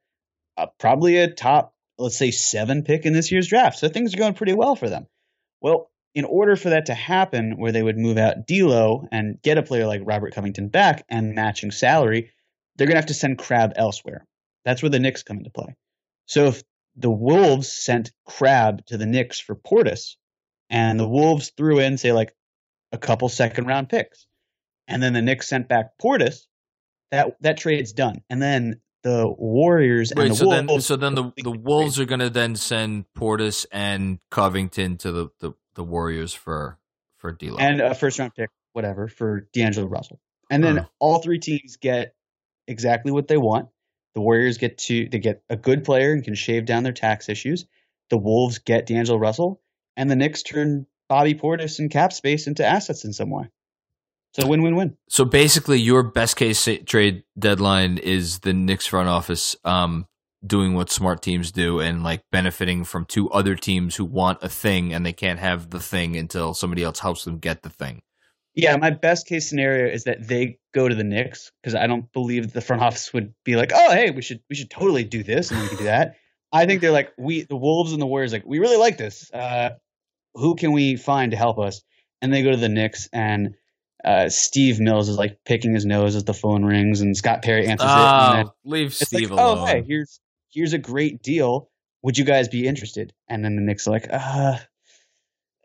uh, 0.57 0.67
probably 0.79 1.17
a 1.17 1.31
top 1.31 1.73
let's 1.97 2.17
say 2.17 2.31
seven 2.31 2.83
pick 2.83 3.05
in 3.05 3.13
this 3.13 3.31
year's 3.31 3.47
draft. 3.47 3.79
So 3.79 3.89
things 3.89 4.13
are 4.13 4.17
going 4.17 4.33
pretty 4.33 4.53
well 4.53 4.75
for 4.75 4.89
them. 4.89 5.07
Well, 5.61 5.89
in 6.13 6.25
order 6.25 6.55
for 6.55 6.69
that 6.69 6.87
to 6.87 6.93
happen, 6.93 7.57
where 7.57 7.71
they 7.71 7.83
would 7.83 7.97
move 7.97 8.17
out 8.17 8.47
D'Lo 8.47 9.07
and 9.11 9.41
get 9.41 9.57
a 9.57 9.63
player 9.63 9.85
like 9.85 10.01
Robert 10.03 10.33
Covington 10.33 10.69
back 10.69 11.05
and 11.09 11.35
matching 11.35 11.71
salary, 11.71 12.31
they're 12.75 12.87
going 12.87 12.95
to 12.95 12.99
have 12.99 13.07
to 13.07 13.13
send 13.13 13.37
Crabbe 13.37 13.73
elsewhere. 13.75 14.25
That's 14.65 14.81
where 14.81 14.89
the 14.89 14.99
Knicks 14.99 15.23
come 15.23 15.37
into 15.37 15.49
play. 15.49 15.75
So 16.25 16.47
if 16.47 16.63
the 16.95 17.11
Wolves 17.11 17.71
sent 17.71 18.11
Crabbe 18.25 18.85
to 18.87 18.97
the 18.97 19.05
Knicks 19.05 19.39
for 19.39 19.55
Portis, 19.55 20.15
and 20.69 20.99
the 20.99 21.07
Wolves 21.07 21.51
threw 21.55 21.79
in, 21.79 21.97
say, 21.97 22.11
like 22.11 22.33
a 22.91 22.97
couple 22.97 23.29
second 23.29 23.67
round 23.67 23.89
picks, 23.89 24.27
and 24.87 25.01
then 25.01 25.13
the 25.13 25.21
Knicks 25.21 25.47
sent 25.47 25.67
back 25.67 25.97
Portis, 26.01 26.45
that 27.11 27.35
that 27.41 27.57
trade's 27.57 27.93
done. 27.93 28.21
And 28.29 28.41
then 28.41 28.81
the 29.03 29.27
Warriors 29.37 30.11
and 30.11 30.19
the 30.31 30.35
so 30.35 30.45
Wolves. 30.47 30.67
then 30.67 30.81
so 30.81 30.95
then 30.95 31.15
the 31.15 31.31
the 31.43 31.51
Wolves 31.51 31.99
are 31.99 32.05
going 32.05 32.19
to 32.19 32.29
then 32.29 32.55
send 32.55 33.05
Portis 33.17 33.65
and 33.71 34.19
Covington 34.31 34.97
to 34.97 35.11
the 35.11 35.29
the, 35.39 35.53
the 35.75 35.83
Warriors 35.83 36.33
for 36.33 36.77
for 37.17 37.31
D'Lo. 37.31 37.57
and 37.57 37.81
a 37.81 37.95
first 37.95 38.19
round 38.19 38.33
pick, 38.35 38.49
whatever, 38.73 39.07
for 39.07 39.47
D'Angelo 39.53 39.87
Russell. 39.87 40.19
And 40.49 40.63
then 40.63 40.77
Huh. 40.77 40.85
all 40.99 41.19
three 41.19 41.39
teams 41.39 41.77
get 41.77 42.15
exactly 42.67 43.11
what 43.11 43.27
they 43.27 43.37
want. 43.37 43.69
The 44.15 44.21
Warriors 44.21 44.57
get 44.57 44.77
to 44.79 45.07
they 45.09 45.19
get 45.19 45.43
a 45.49 45.55
good 45.55 45.83
player 45.83 46.11
and 46.13 46.23
can 46.23 46.35
shave 46.35 46.65
down 46.65 46.83
their 46.83 46.93
tax 46.93 47.29
issues. 47.29 47.65
The 48.09 48.17
Wolves 48.17 48.59
get 48.59 48.85
D'Angelo 48.85 49.17
Russell, 49.19 49.61
and 49.95 50.09
the 50.09 50.15
Knicks 50.15 50.43
turn 50.43 50.87
Bobby 51.09 51.35
Portis 51.35 51.79
and 51.79 51.91
cap 51.91 52.13
space 52.13 52.47
into 52.47 52.65
assets 52.65 53.05
in 53.05 53.13
some 53.13 53.29
way. 53.29 53.49
So 54.39 54.47
win 54.47 54.61
win 54.61 54.75
win. 54.75 54.97
So 55.09 55.25
basically, 55.25 55.79
your 55.79 56.03
best 56.03 56.35
case 56.35 56.67
trade 56.85 57.23
deadline 57.39 57.97
is 57.97 58.39
the 58.39 58.53
Knicks 58.53 58.85
front 58.85 59.09
office 59.09 59.55
um, 59.65 60.05
doing 60.45 60.75
what 60.75 60.91
smart 60.91 61.23
teams 61.23 61.51
do 61.51 61.79
and 61.79 62.03
like 62.03 62.21
benefiting 62.31 62.83
from 62.83 63.05
two 63.05 63.29
other 63.31 63.55
teams 63.55 63.95
who 63.95 64.05
want 64.05 64.43
a 64.43 64.49
thing 64.49 64.93
and 64.93 65.03
they 65.03 65.13
can't 65.13 65.39
have 65.39 65.71
the 65.71 65.79
thing 65.79 66.15
until 66.15 66.53
somebody 66.53 66.83
else 66.83 66.99
helps 66.99 67.23
them 67.23 67.39
get 67.39 67.63
the 67.63 67.69
thing. 67.69 68.01
Yeah, 68.53 68.75
my 68.77 68.91
best 68.91 69.27
case 69.27 69.49
scenario 69.49 69.91
is 69.91 70.03
that 70.03 70.27
they 70.27 70.59
go 70.73 70.87
to 70.87 70.95
the 70.95 71.03
Knicks 71.03 71.51
because 71.61 71.73
I 71.73 71.87
don't 71.87 72.11
believe 72.13 72.53
the 72.53 72.61
front 72.61 72.83
office 72.83 73.11
would 73.13 73.33
be 73.43 73.55
like, 73.55 73.71
"Oh, 73.73 73.91
hey, 73.91 74.11
we 74.11 74.21
should 74.21 74.41
we 74.49 74.55
should 74.55 74.69
totally 74.69 75.03
do 75.03 75.23
this 75.23 75.49
and 75.49 75.61
we 75.61 75.67
can 75.67 75.77
do 75.77 75.83
that." 75.85 76.15
I 76.51 76.67
think 76.67 76.81
they're 76.81 76.91
like, 76.91 77.11
"We 77.17 77.43
the 77.43 77.55
Wolves 77.55 77.91
and 77.91 78.01
the 78.01 78.07
Warriors 78.07 78.33
like 78.33 78.45
we 78.45 78.59
really 78.59 78.77
like 78.77 78.97
this. 78.97 79.31
Uh, 79.33 79.71
who 80.35 80.55
can 80.55 80.73
we 80.73 80.95
find 80.95 81.31
to 81.31 81.37
help 81.37 81.57
us?" 81.57 81.81
And 82.21 82.31
they 82.31 82.43
go 82.43 82.51
to 82.51 82.57
the 82.57 82.69
Knicks 82.69 83.09
and 83.13 83.55
uh, 84.07 84.29
Steve 84.29 84.79
Mills 84.79 85.09
is 85.09 85.17
like 85.17 85.37
picking 85.45 85.73
his 85.73 85.85
nose 85.85 86.15
as 86.15 86.23
the 86.23 86.33
phone 86.33 86.63
rings 86.63 87.01
and 87.01 87.15
Scott 87.15 87.41
Perry 87.41 87.67
answers 87.67 87.89
it. 87.89 87.93
And 87.93 88.47
Oh, 88.47 88.53
leave 88.65 88.87
it's 88.87 89.05
Steve 89.05 89.31
like, 89.31 89.39
alone. 89.39 89.57
"Oh, 89.59 89.65
hey, 89.65 89.83
here's 89.87 90.19
here's 90.49 90.73
a 90.73 90.77
great 90.77 91.21
deal. 91.21 91.69
Would 92.03 92.17
you 92.17 92.23
guys 92.23 92.47
be 92.47 92.67
interested?" 92.67 93.13
And 93.27 93.43
then 93.43 93.55
the 93.55 93.61
Knicks 93.61 93.87
are 93.87 93.91
like, 93.91 94.07
"Uh." 94.09 94.57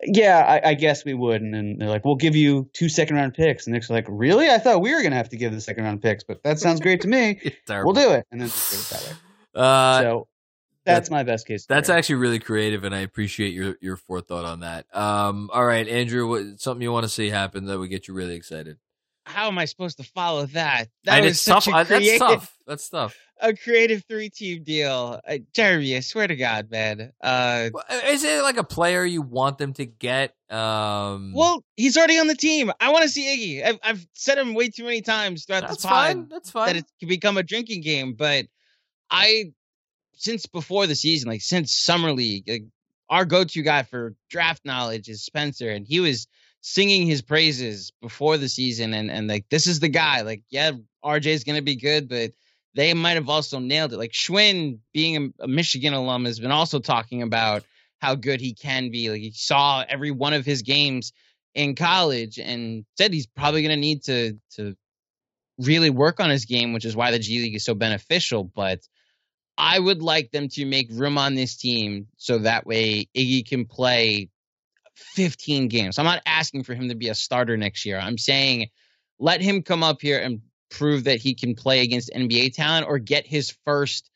Yeah, 0.04 0.38
I, 0.64 0.70
I 0.70 0.74
guess 0.74 1.04
we 1.04 1.14
would. 1.14 1.42
And 1.42 1.54
then 1.54 1.76
they're 1.78 1.88
like, 1.88 2.04
we'll 2.04 2.16
give 2.16 2.34
you 2.34 2.68
two 2.72 2.88
second 2.88 3.14
round 3.14 3.34
picks. 3.34 3.68
And 3.68 3.76
are 3.76 3.80
like, 3.88 4.06
really? 4.08 4.50
I 4.50 4.58
thought 4.58 4.80
we 4.80 4.92
were 4.92 5.00
going 5.00 5.12
to 5.12 5.16
have 5.16 5.28
to 5.28 5.36
give 5.36 5.52
the 5.52 5.60
second 5.60 5.84
round 5.84 6.02
picks, 6.02 6.24
but 6.24 6.42
that 6.42 6.58
sounds 6.58 6.80
great 6.80 7.02
to 7.02 7.08
me. 7.08 7.40
We'll 7.68 7.92
do 7.94 8.10
it. 8.10 8.26
And 8.32 8.40
then 8.40 8.48
they 8.48 8.54
do 8.76 8.80
it 8.80 8.88
that 8.90 9.02
way. 9.04 9.16
Uh, 9.54 10.00
So 10.00 10.28
that's 10.84 11.10
my 11.10 11.22
best 11.22 11.46
case. 11.46 11.66
That's 11.66 11.88
actually 11.88 12.16
really 12.16 12.38
creative, 12.38 12.84
and 12.84 12.94
I 12.94 13.00
appreciate 13.00 13.52
your 13.52 13.76
your 13.80 13.96
forethought 13.96 14.44
on 14.44 14.60
that. 14.60 14.86
Um, 14.94 15.50
all 15.52 15.64
right, 15.64 15.86
Andrew, 15.86 16.28
what, 16.28 16.60
something 16.60 16.82
you 16.82 16.92
want 16.92 17.04
to 17.04 17.08
see 17.08 17.30
happen 17.30 17.66
that 17.66 17.78
would 17.78 17.90
get 17.90 18.08
you 18.08 18.14
really 18.14 18.34
excited? 18.34 18.78
How 19.24 19.46
am 19.46 19.56
I 19.58 19.66
supposed 19.66 19.98
to 19.98 20.02
follow 20.04 20.46
that? 20.46 20.88
That 21.04 21.18
and 21.18 21.26
was 21.26 21.40
such 21.40 21.66
tough. 21.66 21.74
a 21.74 21.76
I- 21.76 21.84
That's 21.84 22.04
creative, 22.04 22.18
tough. 22.18 22.56
That's 22.66 22.88
tough. 22.88 23.16
a 23.40 23.54
creative 23.54 24.04
three 24.08 24.28
team 24.30 24.62
deal. 24.64 25.20
Uh, 25.26 25.38
Jeremy, 25.54 25.96
I 25.96 26.00
swear 26.00 26.26
to 26.26 26.36
God, 26.36 26.70
man. 26.70 27.12
Uh, 27.20 27.70
Is 28.06 28.24
it 28.24 28.42
like 28.42 28.56
a 28.56 28.64
player 28.64 29.04
you 29.04 29.22
want 29.22 29.58
them 29.58 29.72
to 29.74 29.84
get? 29.84 30.34
Um, 30.50 31.32
well, 31.34 31.62
he's 31.76 31.96
already 31.96 32.18
on 32.18 32.26
the 32.26 32.34
team. 32.36 32.72
I 32.80 32.90
want 32.90 33.04
to 33.04 33.08
see 33.08 33.62
Iggy. 33.62 33.66
I've, 33.66 33.78
I've 33.82 34.06
said 34.14 34.38
him 34.38 34.54
way 34.54 34.68
too 34.68 34.84
many 34.84 35.02
times 35.02 35.44
throughout 35.44 35.62
that's 35.62 35.76
this 35.76 35.86
pod 35.86 36.06
fine. 36.06 36.28
That's 36.28 36.50
fine. 36.50 36.66
that 36.66 36.76
it 36.76 36.84
can 36.98 37.08
become 37.08 37.36
a 37.36 37.42
drinking 37.42 37.82
game. 37.82 38.14
But 38.14 38.46
I, 39.10 39.52
since 40.14 40.46
before 40.46 40.86
the 40.86 40.94
season, 40.94 41.28
like 41.28 41.42
since 41.42 41.72
summer 41.72 42.12
league, 42.12 42.48
like, 42.48 42.64
our 43.10 43.24
go-to 43.24 43.62
guy 43.62 43.82
for 43.82 44.14
draft 44.30 44.64
knowledge 44.64 45.08
is 45.08 45.22
Spencer, 45.22 45.68
and 45.70 45.86
he 45.86 46.00
was 46.00 46.26
singing 46.62 47.06
his 47.06 47.20
praises 47.20 47.92
before 48.00 48.38
the 48.38 48.48
season, 48.48 48.94
and 48.94 49.10
and 49.10 49.28
like 49.28 49.46
this 49.50 49.66
is 49.66 49.80
the 49.80 49.88
guy. 49.88 50.22
Like, 50.22 50.42
yeah, 50.48 50.72
RJ 51.04 51.26
is 51.26 51.44
gonna 51.44 51.62
be 51.62 51.76
good, 51.76 52.08
but 52.08 52.32
they 52.74 52.94
might 52.94 53.12
have 53.12 53.28
also 53.28 53.58
nailed 53.58 53.92
it. 53.92 53.98
Like 53.98 54.12
Schwinn, 54.12 54.78
being 54.94 55.16
a, 55.40 55.44
a 55.44 55.48
Michigan 55.48 55.92
alum, 55.92 56.24
has 56.24 56.40
been 56.40 56.50
also 56.50 56.78
talking 56.78 57.22
about 57.22 57.64
how 58.00 58.14
good 58.14 58.40
he 58.40 58.54
can 58.54 58.90
be. 58.90 59.10
Like 59.10 59.20
he 59.20 59.32
saw 59.32 59.84
every 59.86 60.10
one 60.10 60.32
of 60.32 60.46
his 60.46 60.62
games 60.62 61.12
in 61.54 61.74
college 61.74 62.38
and 62.38 62.84
said 62.96 63.12
he's 63.12 63.26
probably 63.26 63.66
to 63.66 63.76
need 63.76 64.04
to 64.04 64.38
to 64.56 64.74
really 65.58 65.90
work 65.90 66.18
on 66.18 66.30
his 66.30 66.46
game, 66.46 66.72
which 66.72 66.84
is 66.84 66.96
why 66.96 67.10
the 67.10 67.18
G 67.18 67.40
League 67.42 67.56
is 67.56 67.64
so 67.64 67.74
beneficial. 67.74 68.44
But 68.44 68.80
I 69.58 69.78
would 69.78 70.02
like 70.02 70.30
them 70.30 70.48
to 70.50 70.64
make 70.64 70.88
room 70.90 71.18
on 71.18 71.34
this 71.34 71.56
team 71.56 72.08
so 72.16 72.38
that 72.38 72.66
way 72.66 73.08
Iggy 73.16 73.46
can 73.46 73.66
play 73.66 74.30
15 74.96 75.68
games. 75.68 75.98
I'm 75.98 76.04
not 76.04 76.22
asking 76.26 76.64
for 76.64 76.74
him 76.74 76.88
to 76.88 76.94
be 76.94 77.08
a 77.08 77.14
starter 77.14 77.56
next 77.56 77.84
year. 77.84 77.98
I'm 77.98 78.18
saying 78.18 78.68
let 79.18 79.40
him 79.40 79.62
come 79.62 79.82
up 79.82 80.00
here 80.00 80.18
and 80.18 80.40
prove 80.70 81.04
that 81.04 81.20
he 81.20 81.34
can 81.34 81.54
play 81.54 81.82
against 81.82 82.10
NBA 82.14 82.54
talent 82.54 82.86
or 82.88 82.98
get 82.98 83.26
his 83.26 83.56
first 83.64 84.10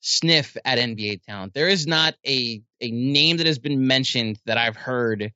sniff 0.00 0.56
at 0.64 0.78
NBA 0.78 1.22
talent. 1.24 1.54
There 1.54 1.68
is 1.68 1.86
not 1.86 2.14
a 2.26 2.62
a 2.80 2.90
name 2.90 3.36
that 3.36 3.46
has 3.46 3.58
been 3.58 3.86
mentioned 3.86 4.38
that 4.46 4.58
I've 4.58 4.76
heard 4.76 5.32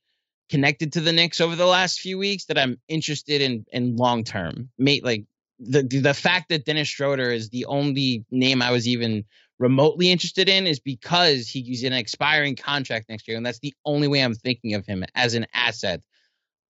connected 0.48 0.94
to 0.94 1.00
the 1.00 1.12
Knicks 1.12 1.40
over 1.40 1.56
the 1.56 1.66
last 1.66 2.00
few 2.00 2.18
weeks 2.18 2.46
that 2.46 2.58
I'm 2.58 2.78
interested 2.88 3.40
in 3.40 3.66
in 3.72 3.96
long 3.96 4.24
term. 4.24 4.70
Mate, 4.78 5.04
like 5.04 5.26
the 5.58 5.82
the 5.82 6.14
fact 6.14 6.48
that 6.48 6.64
Dennis 6.64 6.88
Schroeder 6.88 7.30
is 7.30 7.50
the 7.50 7.64
only 7.66 8.24
name 8.30 8.62
I 8.62 8.70
was 8.70 8.88
even 8.88 9.24
remotely 9.58 10.10
interested 10.10 10.48
in 10.48 10.66
is 10.66 10.80
because 10.80 11.48
he's 11.48 11.82
in 11.82 11.92
an 11.92 11.98
expiring 11.98 12.56
contract 12.56 13.08
next 13.08 13.28
year, 13.28 13.36
and 13.36 13.46
that's 13.46 13.60
the 13.60 13.74
only 13.84 14.08
way 14.08 14.20
I'm 14.20 14.34
thinking 14.34 14.74
of 14.74 14.84
him 14.86 15.04
as 15.14 15.34
an 15.34 15.46
asset. 15.54 16.02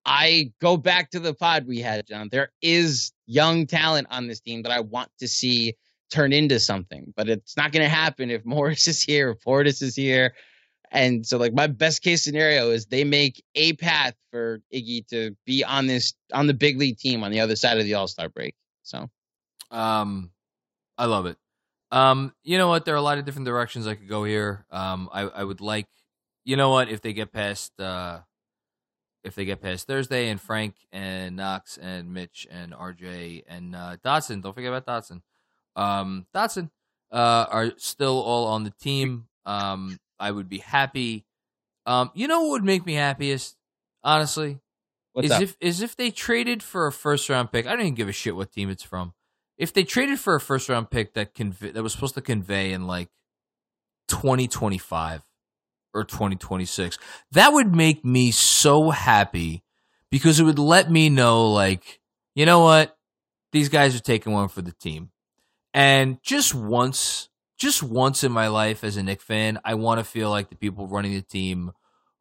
I 0.07 0.53
go 0.61 0.76
back 0.76 1.11
to 1.11 1.20
the 1.20 1.35
pod 1.35 1.66
we 1.66 1.80
had, 1.80 2.07
John. 2.07 2.28
There 2.30 2.53
is 2.61 3.12
young 3.26 3.66
talent 3.66 4.09
on 4.11 4.26
this 4.26 4.41
team 4.41 4.62
that 4.62 4.72
I 4.72 4.80
want 4.80 5.11
to 5.20 5.28
see 5.28 5.74
turn 6.11 6.32
into 6.32 6.61
something, 6.61 7.12
but 7.16 7.28
it's 7.28 7.57
not 7.57 7.72
going 7.72 7.82
to 7.82 7.89
happen 7.89 8.30
if 8.30 8.45
Morris 8.47 8.87
is 8.87 9.03
here, 9.03 9.30
if 9.30 9.41
Portis 9.41 9.82
is 9.82 9.97
here. 9.97 10.35
And 10.91 11.26
so, 11.26 11.39
like, 11.39 11.55
my 11.55 11.66
best 11.66 12.03
case 12.03 12.22
scenario 12.22 12.70
is 12.70 12.87
they 12.87 13.03
make 13.03 13.43
a 13.57 13.72
path 13.72 14.14
for 14.30 14.61
Iggy 14.72 15.07
to 15.09 15.35
be 15.45 15.64
on 15.64 15.87
this 15.87 16.14
on 16.32 16.47
the 16.47 16.55
big 16.55 16.78
league 16.78 16.99
team 16.99 17.24
on 17.24 17.32
the 17.32 17.41
other 17.41 17.57
side 17.57 17.78
of 17.78 17.85
the 17.85 17.95
All 17.95 18.07
Star 18.07 18.28
break. 18.28 18.55
So, 18.85 19.11
Um, 19.70 20.30
I 20.97 21.07
love 21.07 21.26
it. 21.26 21.37
Um, 21.91 22.32
you 22.45 22.59
know 22.59 22.68
what? 22.68 22.85
There 22.85 22.95
are 22.95 22.99
a 22.99 23.03
lot 23.03 23.18
of 23.18 23.24
different 23.24 23.47
directions 23.47 23.87
I 23.87 23.95
could 23.95 24.09
go 24.09 24.24
here. 24.24 24.66
Um, 24.70 25.09
I, 25.12 25.22
I 25.22 25.45
would 25.45 25.61
like, 25.61 25.89
you 26.45 26.57
know 26.57 26.70
what? 26.70 26.89
If 26.89 27.01
they 27.01 27.12
get 27.12 27.32
past, 27.32 27.78
uh, 27.80 28.20
if 29.24 29.35
they 29.35 29.45
get 29.45 29.62
past 29.62 29.87
Thursday 29.87 30.28
and 30.28 30.41
Frank 30.41 30.74
and 30.93 31.37
Knox 31.37 31.78
and 31.78 32.12
Mitch 32.12 32.47
and 32.51 32.72
RJ 32.72 33.45
and 33.49 33.74
uh, 33.74 33.97
Dotson, 34.05 34.43
don't 34.43 34.55
forget 34.55 34.72
about 34.72 34.87
Dotson. 34.87 35.22
Um, 35.76 36.26
Dotson 36.35 36.70
uh, 37.11 37.47
are 37.49 37.72
still 37.78 38.20
all 38.22 38.47
on 38.49 38.64
the 38.64 38.70
team. 38.70 39.26
Um, 39.47 39.99
I 40.20 40.30
would 40.30 40.49
be 40.49 40.59
happy. 40.59 41.24
Um, 41.87 42.11
you 42.14 42.28
know 42.28 42.43
what 42.43 42.51
would 42.51 42.64
make 42.64 42.85
me 42.87 42.95
happiest, 42.95 43.57
honestly, 44.03 44.61
what's 45.15 45.27
is 45.27 45.33
up? 45.33 45.43
if 45.43 45.57
is 45.61 45.81
if 45.81 45.97
they 45.97 46.11
traded 46.11 46.62
for 46.62 46.87
a 46.87 46.93
first 46.93 47.29
round 47.29 47.51
pick. 47.51 47.67
I 47.67 47.71
don't 47.71 47.81
even 47.81 47.95
give 47.95 48.09
a 48.09 48.12
shit 48.12 48.37
what 48.37 48.53
team 48.53 48.69
it's 48.69 48.83
from. 48.83 49.15
If 49.57 49.73
they 49.73 49.85
traded 49.85 50.21
for 50.21 50.35
a 50.35 50.41
first 50.41 50.69
round 50.69 50.91
pick 50.91 51.15
that 51.15 51.35
convey 51.35 51.71
that 51.71 51.83
was 51.83 51.93
supposed 51.93 52.15
to 52.15 52.21
convey 52.21 52.73
in 52.73 52.87
like 52.87 53.09
twenty 54.09 54.47
twenty 54.47 54.79
five 54.79 55.23
or 55.95 56.05
twenty 56.05 56.37
twenty 56.37 56.67
six, 56.67 56.99
that 57.33 57.53
would 57.53 57.75
make 57.75 58.05
me 58.05 58.31
so 58.31 58.91
happy 58.91 59.65
because 60.11 60.39
it 60.39 60.45
would 60.45 60.59
let 60.59 60.91
me 60.91 61.09
know 61.09 61.51
like 61.51 62.01
you 62.35 62.45
know 62.45 62.61
what 62.61 62.97
these 63.53 63.71
guys 63.71 63.97
are 63.97 64.01
taking 64.01 64.33
one 64.33 64.49
for 64.49 64.61
the 64.61 64.73
team, 64.73 65.11
and 65.73 66.23
just 66.23 66.55
once. 66.55 67.31
Just 67.57 67.85
once 67.85 68.25
in 68.25 68.33
my 68.33 68.49
life 68.49 68.83
as 68.83 68.97
a 68.97 69.03
Knick 69.03 69.23
fan, 69.23 69.61
I 69.65 69.75
want 69.77 70.01
to 70.01 70.05
feel 70.05 70.29
like 70.29 70.49
the 70.51 70.57
people 70.57 70.89
running 70.89 71.15
the 71.15 71.23
team 71.23 71.71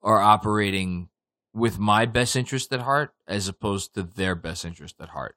are 0.04 0.22
operating 0.22 1.10
with 1.54 1.78
my 1.78 2.06
best 2.06 2.36
interest 2.36 2.74
at 2.74 2.82
heart 2.82 3.14
as 3.28 3.48
opposed 3.48 3.94
to 3.94 4.04
their 4.04 4.36
best 4.36 4.66
interest 4.66 4.96
at 5.00 5.10
heart. 5.10 5.36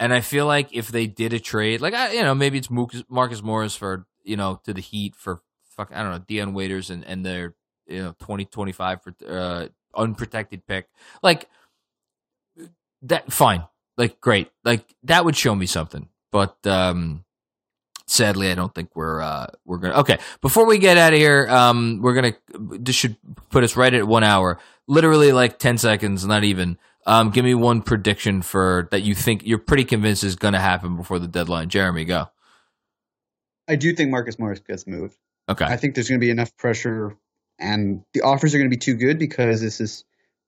And 0.00 0.12
I 0.12 0.20
feel 0.20 0.46
like 0.46 0.68
if 0.72 0.88
they 0.88 1.06
did 1.06 1.32
a 1.32 1.38
trade, 1.38 1.80
like 1.80 1.94
I, 1.94 2.12
you 2.12 2.22
know, 2.22 2.34
maybe 2.34 2.58
it's 2.58 2.68
Marcus, 2.70 3.42
Morris 3.42 3.76
for 3.76 4.06
you 4.24 4.36
know 4.36 4.60
to 4.64 4.74
the 4.74 4.80
Heat 4.80 5.14
for 5.14 5.40
fuck 5.76 5.90
I 5.92 6.02
don't 6.02 6.12
know 6.12 6.24
Dion 6.26 6.54
Waiters 6.54 6.90
and 6.90 7.04
and 7.04 7.24
their 7.24 7.54
you 7.86 8.02
know 8.02 8.14
twenty 8.18 8.44
twenty 8.44 8.72
five 8.72 9.02
for 9.02 9.14
uh, 9.26 9.68
unprotected 9.96 10.66
pick, 10.66 10.88
like 11.22 11.48
that. 13.02 13.32
Fine, 13.32 13.64
like 13.96 14.20
great, 14.20 14.50
like 14.64 14.94
that 15.04 15.24
would 15.24 15.36
show 15.36 15.54
me 15.54 15.66
something. 15.66 16.08
But 16.32 16.66
um, 16.66 17.24
sadly, 18.14 18.50
I 18.50 18.54
don't 18.54 18.74
think 18.74 18.90
we're 18.94 19.20
uh, 19.20 19.46
we're 19.64 19.78
gonna. 19.78 20.00
Okay, 20.00 20.18
before 20.40 20.66
we 20.66 20.78
get 20.78 20.96
out 20.96 21.12
of 21.12 21.18
here, 21.18 21.46
um, 21.48 22.00
we're 22.02 22.14
gonna. 22.14 22.34
This 22.54 22.96
should 22.96 23.16
put 23.50 23.64
us 23.64 23.76
right 23.76 23.92
at 23.92 24.06
one 24.06 24.24
hour. 24.24 24.58
Literally 24.86 25.32
like 25.32 25.58
ten 25.58 25.78
seconds, 25.78 26.26
not 26.26 26.44
even. 26.44 26.78
Um, 27.06 27.30
give 27.30 27.44
me 27.44 27.54
one 27.54 27.82
prediction 27.82 28.40
for 28.40 28.88
that 28.90 29.02
you 29.02 29.14
think 29.14 29.42
you're 29.44 29.58
pretty 29.58 29.84
convinced 29.84 30.24
is 30.24 30.36
gonna 30.36 30.60
happen 30.60 30.96
before 30.96 31.18
the 31.18 31.28
deadline. 31.28 31.68
Jeremy, 31.68 32.04
go. 32.04 32.28
I 33.68 33.76
do 33.76 33.94
think 33.94 34.10
Marcus 34.10 34.38
Morris 34.38 34.60
gets 34.60 34.86
moved. 34.86 35.16
Okay. 35.48 35.64
I 35.64 35.76
think 35.76 35.94
there's 35.94 36.08
going 36.08 36.20
to 36.20 36.24
be 36.24 36.30
enough 36.30 36.56
pressure, 36.56 37.16
and 37.58 38.02
the 38.12 38.22
offers 38.22 38.54
are 38.54 38.58
going 38.58 38.70
to 38.70 38.76
be 38.76 38.80
too 38.80 38.94
good 38.94 39.18
because 39.18 39.60
this 39.60 39.80
is 39.80 40.04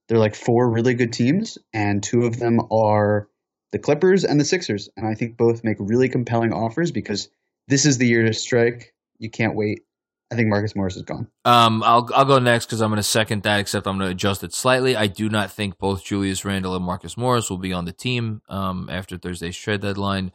they're 0.07 0.17
like 0.17 0.35
four 0.35 0.69
really 0.69 0.93
good 0.93 1.13
teams, 1.13 1.57
and 1.73 2.01
two 2.01 2.25
of 2.25 2.39
them 2.39 2.61
are 2.71 3.27
the 3.71 3.79
Clippers 3.79 4.23
and 4.23 4.39
the 4.39 4.45
Sixers, 4.45 4.89
and 4.95 5.05
I 5.05 5.13
think 5.13 5.37
both 5.37 5.63
make 5.63 5.77
really 5.79 6.09
compelling 6.09 6.53
offers 6.53 6.91
because 6.91 7.29
this 7.67 7.85
is 7.85 7.97
the 7.97 8.07
year 8.07 8.23
to 8.23 8.33
strike. 8.33 8.93
You 9.19 9.29
can't 9.29 9.55
wait. 9.55 9.83
I 10.31 10.35
think 10.35 10.49
Marcus 10.49 10.75
Morris 10.75 10.97
is 10.97 11.03
gone. 11.03 11.27
Um, 11.45 11.81
I'll 11.83 12.09
I'll 12.13 12.25
go 12.25 12.39
next 12.39 12.65
because 12.65 12.81
I'm 12.81 12.89
going 12.89 12.97
to 12.97 13.03
second 13.03 13.43
that. 13.43 13.59
Except 13.59 13.87
I'm 13.87 13.97
going 13.97 14.09
to 14.09 14.11
adjust 14.11 14.43
it 14.43 14.53
slightly. 14.53 14.95
I 14.95 15.07
do 15.07 15.29
not 15.29 15.51
think 15.51 15.77
both 15.77 16.03
Julius 16.03 16.43
Randle 16.43 16.75
and 16.75 16.83
Marcus 16.83 17.15
Morris 17.15 17.49
will 17.49 17.57
be 17.57 17.71
on 17.71 17.85
the 17.85 17.93
team 17.93 18.41
um, 18.49 18.89
after 18.91 19.17
Thursday's 19.17 19.57
trade 19.57 19.81
deadline. 19.81 20.33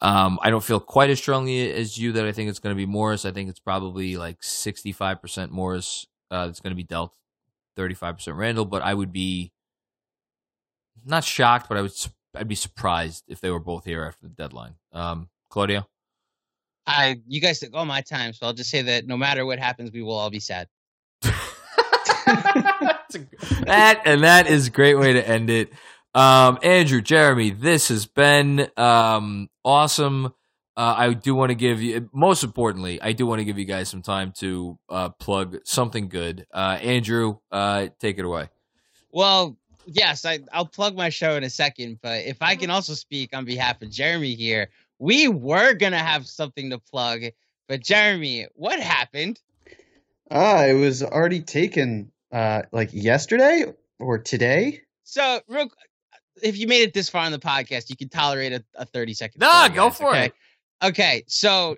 Um, 0.00 0.38
I 0.42 0.50
don't 0.50 0.62
feel 0.62 0.78
quite 0.78 1.10
as 1.10 1.18
strongly 1.18 1.72
as 1.72 1.98
you 1.98 2.12
that 2.12 2.26
I 2.26 2.32
think 2.32 2.50
it's 2.50 2.58
going 2.58 2.74
to 2.74 2.76
be 2.76 2.86
Morris. 2.86 3.24
I 3.24 3.32
think 3.32 3.48
it's 3.48 3.58
probably 3.58 4.16
like 4.16 4.42
65% 4.42 5.50
Morris 5.50 6.06
uh, 6.30 6.46
going 6.46 6.70
to 6.70 6.74
be 6.74 6.84
dealt, 6.84 7.14
35% 7.76 8.36
Randle. 8.36 8.66
But 8.66 8.82
I 8.82 8.94
would 8.94 9.12
be 9.12 9.52
not 11.04 11.24
shocked, 11.24 11.68
but 11.68 11.78
I 11.78 11.82
would 11.82 11.92
I'd 12.34 12.48
be 12.48 12.54
surprised 12.54 13.24
if 13.28 13.40
they 13.40 13.50
were 13.50 13.58
both 13.58 13.84
here 13.84 14.04
after 14.04 14.28
the 14.28 14.34
deadline. 14.34 14.74
Um, 14.92 15.30
Claudio. 15.48 15.88
I 16.86 17.20
you 17.26 17.40
guys 17.40 17.58
took 17.60 17.74
all 17.74 17.84
my 17.84 18.00
time, 18.00 18.32
so 18.32 18.46
I'll 18.46 18.52
just 18.52 18.70
say 18.70 18.82
that 18.82 19.06
no 19.06 19.16
matter 19.16 19.44
what 19.44 19.58
happens, 19.58 19.90
we 19.92 20.02
will 20.02 20.14
all 20.14 20.30
be 20.30 20.40
sad. 20.40 20.68
that 23.66 24.02
and 24.04 24.22
that 24.24 24.46
is 24.48 24.68
a 24.68 24.70
great 24.70 24.96
way 24.96 25.12
to 25.14 25.28
end 25.28 25.50
it. 25.50 25.72
Um, 26.14 26.58
Andrew, 26.62 27.02
Jeremy, 27.02 27.50
this 27.50 27.88
has 27.88 28.06
been 28.06 28.68
um, 28.76 29.50
awesome. 29.64 30.32
Uh, 30.76 30.94
I 30.96 31.12
do 31.14 31.34
want 31.34 31.50
to 31.50 31.54
give 31.54 31.82
you, 31.82 32.08
most 32.12 32.42
importantly, 32.42 33.00
I 33.00 33.12
do 33.12 33.26
want 33.26 33.40
to 33.40 33.44
give 33.44 33.58
you 33.58 33.64
guys 33.64 33.88
some 33.88 34.02
time 34.02 34.32
to 34.38 34.78
uh, 34.88 35.08
plug 35.10 35.58
something 35.64 36.08
good. 36.08 36.46
Uh, 36.52 36.78
Andrew, 36.82 37.38
uh, 37.50 37.88
take 37.98 38.18
it 38.18 38.24
away. 38.24 38.48
Well, 39.10 39.56
yes, 39.86 40.24
I, 40.24 40.40
I'll 40.52 40.66
plug 40.66 40.96
my 40.96 41.08
show 41.08 41.36
in 41.36 41.44
a 41.44 41.50
second, 41.50 41.98
but 42.02 42.24
if 42.24 42.42
I 42.42 42.56
can 42.56 42.70
also 42.70 42.94
speak 42.94 43.34
on 43.34 43.44
behalf 43.44 43.80
of 43.80 43.90
Jeremy 43.90 44.34
here, 44.34 44.68
we 44.98 45.28
were 45.28 45.74
gonna 45.74 45.98
have 45.98 46.26
something 46.26 46.70
to 46.70 46.78
plug, 46.78 47.22
but 47.68 47.82
Jeremy, 47.82 48.46
what 48.54 48.80
happened? 48.80 49.40
Ah, 50.30 50.64
it 50.64 50.74
was 50.74 51.02
already 51.02 51.40
taken, 51.40 52.10
uh, 52.32 52.62
like 52.72 52.90
yesterday 52.92 53.64
or 53.98 54.18
today. 54.18 54.80
So, 55.04 55.40
real, 55.48 55.70
if 56.42 56.58
you 56.58 56.66
made 56.66 56.82
it 56.82 56.94
this 56.94 57.08
far 57.08 57.24
on 57.24 57.32
the 57.32 57.38
podcast, 57.38 57.90
you 57.90 57.96
can 57.96 58.08
tolerate 58.08 58.52
a, 58.52 58.64
a 58.74 58.84
thirty 58.84 59.14
second. 59.14 59.40
No, 59.40 59.50
story, 59.50 59.68
go 59.68 59.88
guys, 59.88 59.98
for 59.98 60.08
okay? 60.08 60.24
it. 60.26 60.34
Okay, 60.82 61.24
so 61.26 61.76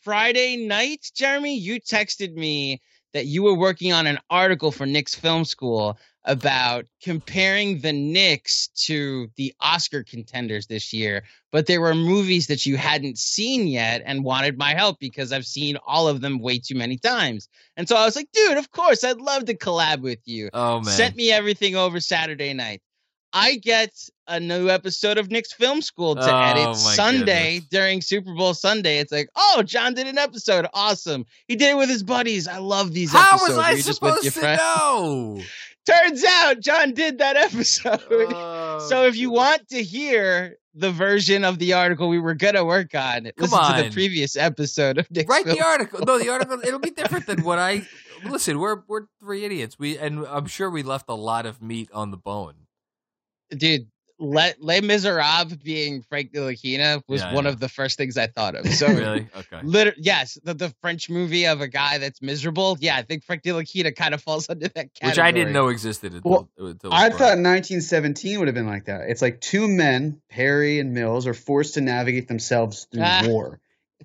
Friday 0.00 0.56
night, 0.66 1.10
Jeremy, 1.14 1.56
you 1.56 1.80
texted 1.80 2.34
me 2.34 2.80
that 3.12 3.26
you 3.26 3.42
were 3.42 3.54
working 3.54 3.92
on 3.92 4.06
an 4.06 4.18
article 4.28 4.70
for 4.70 4.84
Knicks 4.84 5.14
Film 5.14 5.44
School 5.44 5.98
about 6.26 6.84
comparing 7.02 7.78
the 7.80 7.92
Knicks 7.92 8.68
to 8.86 9.28
the 9.36 9.54
Oscar 9.60 10.02
contenders 10.02 10.66
this 10.66 10.92
year, 10.92 11.22
but 11.52 11.66
there 11.66 11.80
were 11.80 11.94
movies 11.94 12.48
that 12.48 12.66
you 12.66 12.76
hadn't 12.76 13.16
seen 13.16 13.66
yet 13.68 14.02
and 14.04 14.24
wanted 14.24 14.58
my 14.58 14.74
help 14.74 14.98
because 14.98 15.32
I've 15.32 15.46
seen 15.46 15.78
all 15.86 16.08
of 16.08 16.20
them 16.20 16.40
way 16.40 16.58
too 16.58 16.74
many 16.74 16.98
times. 16.98 17.48
And 17.76 17.88
so 17.88 17.96
I 17.96 18.04
was 18.04 18.16
like, 18.16 18.28
dude, 18.32 18.58
of 18.58 18.70
course, 18.72 19.04
I'd 19.04 19.20
love 19.20 19.44
to 19.46 19.54
collab 19.56 20.00
with 20.00 20.18
you. 20.26 20.50
Oh 20.52 20.76
man, 20.80 20.84
Sent 20.92 21.16
me 21.16 21.30
everything 21.32 21.76
over 21.76 22.00
Saturday 22.00 22.52
night. 22.52 22.82
I 23.32 23.56
get 23.56 23.90
a 24.28 24.40
new 24.40 24.70
episode 24.70 25.18
of 25.18 25.30
Knicks 25.30 25.52
Film 25.52 25.82
School 25.82 26.14
to 26.14 26.22
Oh, 26.22 26.42
edit 26.42 26.76
Sunday 26.76 27.54
goodness. 27.56 27.68
during 27.70 28.00
Super 28.00 28.32
Bowl 28.34 28.54
Sunday. 28.54 28.98
It's 28.98 29.12
like, 29.12 29.28
oh, 29.36 29.62
John 29.64 29.94
did 29.94 30.06
an 30.06 30.16
episode. 30.16 30.66
Awesome. 30.72 31.26
He 31.46 31.54
did 31.56 31.70
it 31.70 31.76
with 31.76 31.88
his 31.90 32.02
buddies. 32.02 32.48
I 32.48 32.58
love 32.58 32.92
these 32.94 33.12
how 33.12 33.28
episodes. 33.34 33.48
was 33.50 33.58
I 33.58 33.70
you're 33.70 33.76
just 33.82 33.88
with 34.02 34.14
supposed 34.14 34.34
to 34.34 34.40
friends. 34.40 34.60
know? 34.62 35.42
Turns 35.86 36.24
out 36.24 36.60
John 36.60 36.94
did 36.94 37.18
that 37.18 37.36
episode. 37.52 38.02
Oh, 38.10 38.78
so 38.88 39.04
if 39.04 39.16
you 39.16 39.30
want 39.30 39.68
to 39.68 39.82
hear 39.82 40.56
the 40.74 40.90
version 40.90 41.44
of 41.44 41.58
the 41.58 41.72
article 41.72 42.08
we 42.08 42.18
were 42.18 42.34
gonna 42.34 42.64
work 42.64 42.94
on, 42.94 43.30
listen 43.38 43.58
to 43.76 43.82
the 43.84 43.90
previous 43.92 44.36
episode 44.36 44.98
of 44.98 45.06
write 45.26 45.44
Film 45.44 45.56
the 45.56 45.64
article. 45.64 46.00
No, 46.06 46.18
the 46.18 46.28
article 46.28 46.58
it'll 46.60 46.78
be 46.80 46.90
different 46.90 47.26
than 47.26 47.42
what 47.44 47.58
I 47.58 47.86
listen. 48.24 48.58
We're 48.58 48.82
we're 48.88 49.06
three 49.20 49.44
idiots. 49.44 49.78
We 49.78 49.96
and 49.96 50.26
I'm 50.26 50.46
sure 50.46 50.68
we 50.70 50.82
left 50.82 51.06
a 51.08 51.14
lot 51.14 51.46
of 51.46 51.62
meat 51.62 51.88
on 51.92 52.10
the 52.10 52.16
bone. 52.16 52.54
dude. 53.50 53.88
Le- 54.18 54.54
Les 54.60 54.80
Miserables 54.80 55.62
being 55.62 56.00
Frank 56.08 56.32
Ntilikina 56.32 57.02
was 57.06 57.20
Yeah, 57.20 57.30
I 57.30 57.34
one 57.34 57.44
know. 57.44 57.50
of 57.50 57.60
the 57.60 57.68
first 57.68 57.98
things 57.98 58.16
I 58.16 58.26
thought 58.28 58.54
of. 58.54 58.66
So 58.72 58.86
Really? 58.88 59.28
Okay. 59.36 59.60
Liter- 59.62 59.94
yes, 59.98 60.38
the, 60.42 60.54
the 60.54 60.74
French 60.80 61.10
movie 61.10 61.46
of 61.46 61.60
a 61.60 61.68
guy 61.68 61.98
that's 61.98 62.22
miserable. 62.22 62.78
Yeah, 62.80 62.96
I 62.96 63.02
think 63.02 63.24
Frank 63.24 63.42
Ntilikina 63.42 63.94
kind 63.94 64.14
of 64.14 64.22
falls 64.22 64.46
under 64.50 64.68
that 64.68 64.94
category. 64.94 65.10
Which 65.10 65.18
I 65.18 65.30
didn't 65.32 65.52
know 65.52 65.68
existed 65.68 66.14
until, 66.14 66.48
Well, 66.56 66.68
until 66.70 66.92
I 66.92 67.08
Brian. 67.08 67.12
thought 67.12 67.38
1917 67.42 68.38
would 68.38 68.48
have 68.48 68.54
been 68.54 68.66
like 68.66 68.86
that. 68.86 69.08
It's 69.10 69.20
like 69.22 69.40
two 69.40 69.68
men, 69.68 70.20
Perry 70.30 70.78
and 70.78 70.94
Mills, 70.94 71.26
are 71.26 71.34
forced 71.34 71.74
to 71.74 71.80
navigate 71.80 72.28
themselves 72.28 72.86
through 72.90 73.02
Ah. 73.04 73.24
war, 73.26 73.60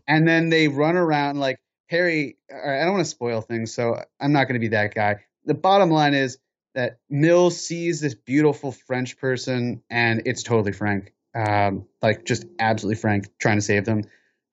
and 0.07 0.28
then 0.28 0.49
they 0.49 0.68
run 0.68 0.95
around 0.97 1.39
like 1.39 1.59
Perry. 1.89 2.38
all 2.51 2.57
right, 2.57 2.82
I 2.82 2.84
don't 2.84 2.93
want 2.93 3.05
to 3.05 3.09
spoil 3.09 3.41
things, 3.41 3.74
so 3.74 4.01
I'm 4.20 4.32
not 4.34 4.45
going 4.45 4.55
to 4.55 4.59
be 4.59 4.70
that 4.70 4.93
guy. 4.93 5.18
The 5.45 5.53
bottom 5.53 5.89
line 5.89 6.14
is 6.14 6.38
that 6.76 6.99
Mills 7.09 7.59
sees 7.59 7.99
this 7.99 8.15
beautiful 8.15 8.72
French 8.72 9.17
person, 9.17 9.84
and 9.89 10.24
it's 10.26 10.43
totally 10.43 10.72
Frank, 10.72 11.13
um, 11.36 11.86
like 12.01 12.26
just 12.26 12.45
absolutely 12.59 12.99
Frank 12.99 13.28
trying 13.39 13.57
to 13.57 13.61
save 13.61 13.86
them. 13.86 14.03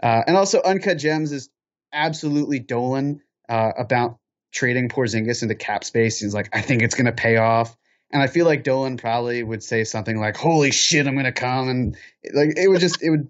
Uh, 0.03 0.23
and 0.27 0.37
also, 0.37 0.61
Uncut 0.63 0.99
Gems 0.99 1.33
is 1.33 1.51
absolutely 1.93 2.59
Dolan 2.59 3.21
uh, 3.49 3.73
about 3.79 4.19
trading 4.53 4.89
Porzingis 4.89 5.43
into 5.43 5.55
cap 5.55 5.85
space. 5.85 6.19
He's 6.19 6.35
like, 6.35 6.49
I 6.53 6.61
think 6.61 6.83
it's 6.83 6.95
going 6.95 7.07
to 7.07 7.13
pay 7.13 7.37
off. 7.37 7.77
And 8.11 8.23
I 8.23 8.27
feel 8.27 8.47
like 8.47 8.65
Dolan 8.65 8.97
probably 8.97 9.43
would 9.43 9.63
say 9.63 9.85
something 9.85 10.19
like, 10.19 10.37
"Holy 10.37 10.71
shit, 10.71 11.07
I'm 11.07 11.13
going 11.13 11.27
to 11.27 11.33
come," 11.33 11.69
and 11.69 11.97
like 12.33 12.57
it 12.57 12.67
would 12.69 12.81
just, 12.81 13.03
it 13.03 13.11
would, 13.11 13.29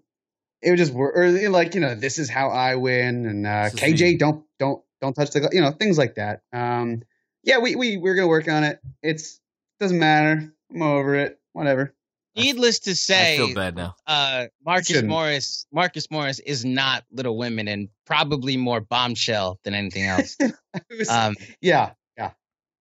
it 0.63 0.71
would 0.71 0.79
just 0.79 0.93
work, 0.93 1.17
or 1.17 1.51
like 1.51 1.75
you 1.75 1.81
know, 1.81 1.97
this 1.97 2.19
is 2.19 2.31
how 2.31 2.51
I 2.51 2.77
win, 2.77 3.27
and 3.27 3.45
uh, 3.45 3.71
KJ, 3.71 4.21
don't, 4.21 4.45
don't, 4.61 4.81
don't 5.01 5.15
touch 5.15 5.33
the, 5.33 5.49
you 5.51 5.61
know, 5.61 5.73
things 5.73 5.99
like 5.99 6.15
that. 6.15 6.43
Um, 6.53 7.03
yeah, 7.49 7.59
we 7.59 7.75
we 7.77 7.97
we're 7.97 8.15
gonna 8.15 8.29
work 8.29 8.47
on 8.49 8.63
it. 8.63 8.79
It's 9.03 9.41
doesn't 9.81 9.99
matter. 9.99 10.53
I'm 10.73 10.83
over 10.83 11.15
it. 11.15 11.41
Whatever. 11.55 11.95
Needless 12.37 12.81
to 12.81 12.95
say, 12.95 13.35
I 13.35 13.37
say, 13.39 13.47
feel 13.47 13.55
bad 13.55 13.75
now. 13.75 13.97
uh, 14.07 14.47
Marcus 14.65 14.89
Shouldn't. 14.89 15.09
Morris, 15.09 15.67
Marcus 15.73 16.09
Morris 16.11 16.39
is 16.41 16.65
not 16.65 17.05
Little 17.11 17.37
Women 17.37 17.67
and 17.67 17.89
probably 18.07 18.57
more 18.57 18.81
bombshell 18.81 19.59
than 19.65 19.75
anything 19.75 20.05
else. 20.05 20.37
Was- 20.91 21.09
um, 21.09 21.35
yeah, 21.61 21.93
yeah. 22.17 22.33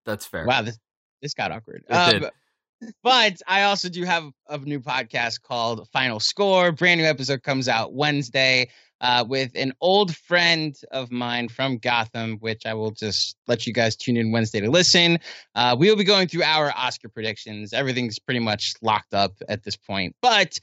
That's 0.06 0.26
fair. 0.28 0.46
wow, 0.46 0.62
this 0.62 0.78
this 1.24 1.34
got 1.34 1.52
awkward. 1.52 1.84
It 1.90 1.94
Um, 1.94 2.12
did. 2.20 2.94
but 3.04 3.42
I 3.48 3.64
also 3.64 3.90
do 3.90 4.04
have 4.04 4.26
a 4.48 4.58
new 4.60 4.80
podcast 4.80 5.42
called 5.42 5.88
Final 5.92 6.20
Score. 6.20 6.72
Brand 6.72 7.00
new 7.02 7.08
episode 7.08 7.42
comes 7.42 7.68
out 7.68 7.94
Wednesday 7.94 8.70
uh, 9.02 9.26
with 9.28 9.52
an 9.56 9.74
old 9.82 10.16
friend 10.16 10.76
of 10.92 11.12
mine 11.12 11.50
from 11.50 11.78
Gotham, 11.78 12.38
which 12.40 12.66
I 12.66 12.74
will 12.74 12.92
just 12.92 13.36
let 13.48 13.68
you 13.68 13.74
guys 13.74 13.96
tune 13.96 14.18
in 14.18 14.32
Wednesday 14.32 14.60
to 14.62 14.70
listen. 14.70 15.20
Uh, 15.56 15.76
we 15.78 15.90
will 15.90 15.98
be 15.98 16.04
going 16.04 16.28
through 16.28 16.44
our 16.44 16.72
Oscar 16.76 17.10
predictions. 17.10 17.74
Everything's 17.74 18.20
pretty 18.20 18.40
much 18.40 18.74
locked 18.82 19.14
up 19.14 19.34
at 19.48 19.64
this 19.64 19.76
point, 19.76 20.16
but 20.22 20.58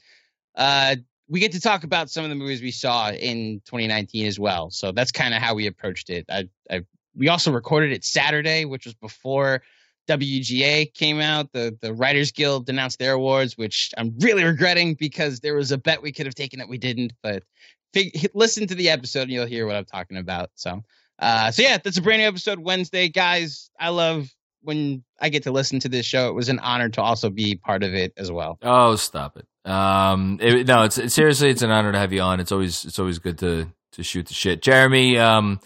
uh, 0.55 0.95
we 1.27 1.39
get 1.39 1.53
to 1.53 1.61
talk 1.61 1.83
about 1.83 2.09
some 2.09 2.23
of 2.23 2.29
the 2.29 2.35
movies 2.35 2.61
we 2.61 2.71
saw 2.71 3.11
in 3.11 3.61
2019 3.65 4.27
as 4.27 4.39
well. 4.39 4.69
So 4.69 4.91
that's 4.91 5.11
kind 5.11 5.33
of 5.33 5.41
how 5.41 5.55
we 5.55 5.67
approached 5.67 6.09
it. 6.09 6.25
I, 6.29 6.49
I 6.69 6.81
we 7.15 7.29
also 7.29 7.51
recorded 7.51 7.91
it 7.91 8.03
Saturday, 8.03 8.65
which 8.65 8.85
was 8.85 8.93
before 8.93 9.61
WGA 10.07 10.93
came 10.93 11.19
out. 11.19 11.51
The 11.51 11.77
the 11.81 11.93
Writers 11.93 12.31
Guild 12.31 12.69
announced 12.69 12.99
their 12.99 13.13
awards, 13.13 13.57
which 13.57 13.91
I'm 13.97 14.15
really 14.19 14.43
regretting 14.43 14.95
because 14.95 15.39
there 15.39 15.55
was 15.55 15.71
a 15.71 15.77
bet 15.77 16.01
we 16.01 16.11
could 16.11 16.25
have 16.25 16.35
taken 16.35 16.59
that 16.59 16.69
we 16.69 16.77
didn't. 16.77 17.13
But 17.21 17.43
fig- 17.93 18.29
listen 18.33 18.67
to 18.67 18.75
the 18.75 18.89
episode 18.89 19.23
and 19.23 19.31
you'll 19.31 19.45
hear 19.45 19.65
what 19.65 19.75
I'm 19.75 19.85
talking 19.85 20.17
about. 20.17 20.51
So, 20.55 20.83
uh, 21.19 21.51
so 21.51 21.61
yeah, 21.61 21.77
that's 21.83 21.97
a 21.97 22.01
brand 22.01 22.21
new 22.21 22.27
episode 22.27 22.59
Wednesday, 22.59 23.09
guys. 23.09 23.69
I 23.79 23.89
love 23.89 24.29
when 24.61 25.03
I 25.19 25.29
get 25.29 25.43
to 25.43 25.51
listen 25.51 25.79
to 25.81 25.89
this 25.89 26.05
show. 26.05 26.29
It 26.29 26.33
was 26.33 26.49
an 26.49 26.59
honor 26.59 26.89
to 26.89 27.01
also 27.01 27.29
be 27.29 27.55
part 27.55 27.83
of 27.83 27.93
it 27.93 28.13
as 28.17 28.31
well. 28.31 28.57
Oh, 28.61 28.95
stop 28.95 29.37
it. 29.37 29.47
Um, 29.69 30.39
it, 30.41 30.67
no, 30.67 30.83
it's, 30.83 31.13
seriously, 31.13 31.49
it's 31.49 31.61
an 31.61 31.71
honor 31.71 31.91
to 31.91 31.97
have 31.97 32.13
you 32.13 32.21
on. 32.21 32.39
It's 32.39 32.51
always, 32.51 32.85
it's 32.85 32.99
always 32.99 33.19
good 33.19 33.39
to 33.39 33.67
to 33.95 34.03
shoot 34.03 34.27
the 34.27 34.33
shit. 34.33 34.61
Jeremy, 34.61 35.17
um, 35.17 35.59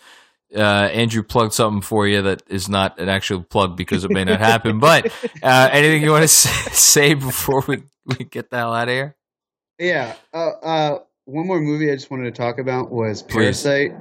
uh, 0.56 0.60
Andrew 0.60 1.24
plugged 1.24 1.54
something 1.54 1.82
for 1.82 2.08
you 2.08 2.22
that 2.24 2.44
is 2.48 2.70
not 2.70 3.00
an 3.00 3.10
actual 3.10 3.44
plug 3.44 3.78
because 3.78 4.04
it 4.04 4.12
may 4.12 4.24
not 4.24 4.40
happen. 4.40 4.80
But 4.80 5.08
uh, 5.44 5.70
anything 5.72 6.04
you 6.04 6.12
want 6.12 6.24
to 6.24 6.28
say 6.28 7.14
before 7.14 7.64
we, 7.68 7.84
we 8.06 8.26
get 8.26 8.50
the 8.50 8.58
hell 8.58 8.74
out 8.74 8.88
of 8.88 8.94
here? 8.94 9.16
Yeah. 9.78 10.16
Uh, 10.34 10.50
uh, 10.50 11.00
one 11.26 11.48
more 11.48 11.60
movie 11.60 11.92
I 11.92 11.96
just 11.96 12.10
wanted 12.10 12.34
to 12.34 12.42
talk 12.42 12.60
about 12.60 12.92
was. 12.92 13.22
Parasite. 13.22 13.92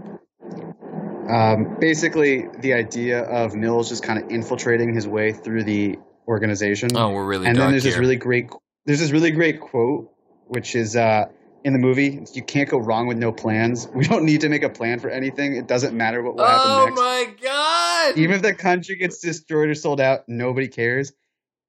Um, 1.28 1.76
basically, 1.78 2.46
the 2.60 2.72
idea 2.72 3.20
of 3.22 3.54
Mills 3.54 3.90
just 3.90 4.02
kind 4.02 4.22
of 4.22 4.30
infiltrating 4.30 4.94
his 4.94 5.06
way 5.06 5.32
through 5.32 5.64
the 5.64 5.98
organization. 6.26 6.90
Oh, 6.94 7.10
we're 7.10 7.26
really 7.26 7.46
and 7.46 7.58
then 7.58 7.70
there's 7.70 7.84
this 7.84 7.96
really 7.96 8.16
great 8.16 8.50
there's 8.86 9.00
this 9.00 9.10
really 9.10 9.30
great 9.30 9.60
quote 9.60 10.10
which 10.46 10.74
is 10.74 10.96
uh, 10.96 11.26
in 11.64 11.72
the 11.72 11.78
movie 11.78 12.24
you 12.32 12.42
can't 12.42 12.68
go 12.68 12.78
wrong 12.78 13.06
with 13.06 13.18
no 13.18 13.32
plans. 13.32 13.88
We 13.94 14.04
don't 14.06 14.24
need 14.24 14.40
to 14.42 14.48
make 14.48 14.62
a 14.62 14.68
plan 14.68 15.00
for 15.00 15.10
anything. 15.10 15.56
It 15.56 15.66
doesn't 15.66 15.96
matter 15.96 16.22
what 16.22 16.36
will 16.36 16.46
happen 16.46 16.70
oh 16.70 16.84
next. 16.86 16.96
my 16.96 17.34
god! 17.42 18.18
even 18.18 18.36
if 18.36 18.42
the 18.42 18.54
country 18.54 18.96
gets 18.96 19.18
destroyed 19.18 19.68
or 19.68 19.74
sold 19.74 20.00
out 20.00 20.28
nobody 20.28 20.68
cares. 20.68 21.12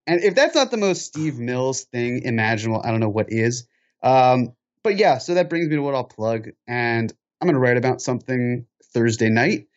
And 0.07 0.23
if 0.23 0.35
that's 0.35 0.55
not 0.55 0.71
the 0.71 0.77
most 0.77 1.05
steve 1.05 1.37
mills 1.37 1.83
thing 1.85 2.23
imaginable 2.23 2.81
i 2.83 2.91
don't 2.91 2.99
know 2.99 3.09
what 3.09 3.31
is. 3.31 3.67
Um, 4.03 4.53
but 4.83 4.97
yeah 4.97 5.17
so 5.17 5.33
that 5.33 5.49
brings 5.49 5.67
me 5.67 5.75
to 5.75 5.81
what 5.81 5.95
i'll 5.95 6.03
plug. 6.03 6.49
And 6.67 7.11
i'm 7.41 7.47
going 7.47 7.55
to 7.55 7.59
write 7.59 7.77
about 7.77 8.01
something 8.01 8.65
thursday 8.93 9.29
night. 9.29 9.67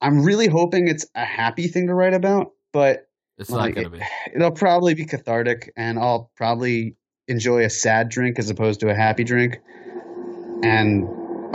I'm 0.00 0.22
really 0.22 0.48
hoping 0.48 0.88
it's 0.88 1.06
a 1.14 1.24
happy 1.24 1.68
thing 1.68 1.86
to 1.86 1.94
write 1.94 2.14
about 2.14 2.52
but 2.74 3.08
it's 3.38 3.48
like, 3.48 3.76
not 3.76 3.84
gonna 3.84 3.96
be. 3.96 4.04
it'll 4.34 4.50
probably 4.50 4.92
be 4.92 5.06
cathartic 5.06 5.72
and 5.76 5.98
I'll 5.98 6.30
probably 6.36 6.96
enjoy 7.28 7.64
a 7.64 7.70
sad 7.70 8.08
drink 8.08 8.38
as 8.38 8.50
opposed 8.50 8.80
to 8.80 8.88
a 8.90 8.94
happy 8.94 9.24
drink. 9.24 9.60
And 10.62 11.04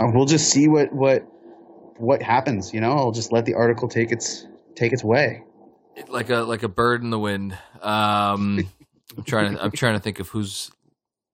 uh, 0.00 0.10
we'll 0.12 0.26
just 0.26 0.50
see 0.50 0.68
what 0.68 0.92
what 0.92 1.22
what 1.96 2.22
happens, 2.22 2.72
you 2.72 2.80
know? 2.80 2.92
I'll 2.92 3.12
just 3.12 3.32
let 3.32 3.44
the 3.44 3.54
article 3.54 3.88
take 3.88 4.12
its 4.12 4.46
take 4.74 4.92
its 4.92 5.04
way. 5.04 5.42
like 6.08 6.30
a 6.30 6.38
like 6.38 6.62
a 6.62 6.68
bird 6.68 7.02
in 7.02 7.10
the 7.10 7.18
wind. 7.18 7.56
Um, 7.82 8.68
I'm 9.16 9.24
trying 9.24 9.54
to 9.54 9.64
I'm 9.64 9.72
trying 9.72 9.94
to 9.94 10.00
think 10.00 10.20
of 10.20 10.28
who's 10.28 10.70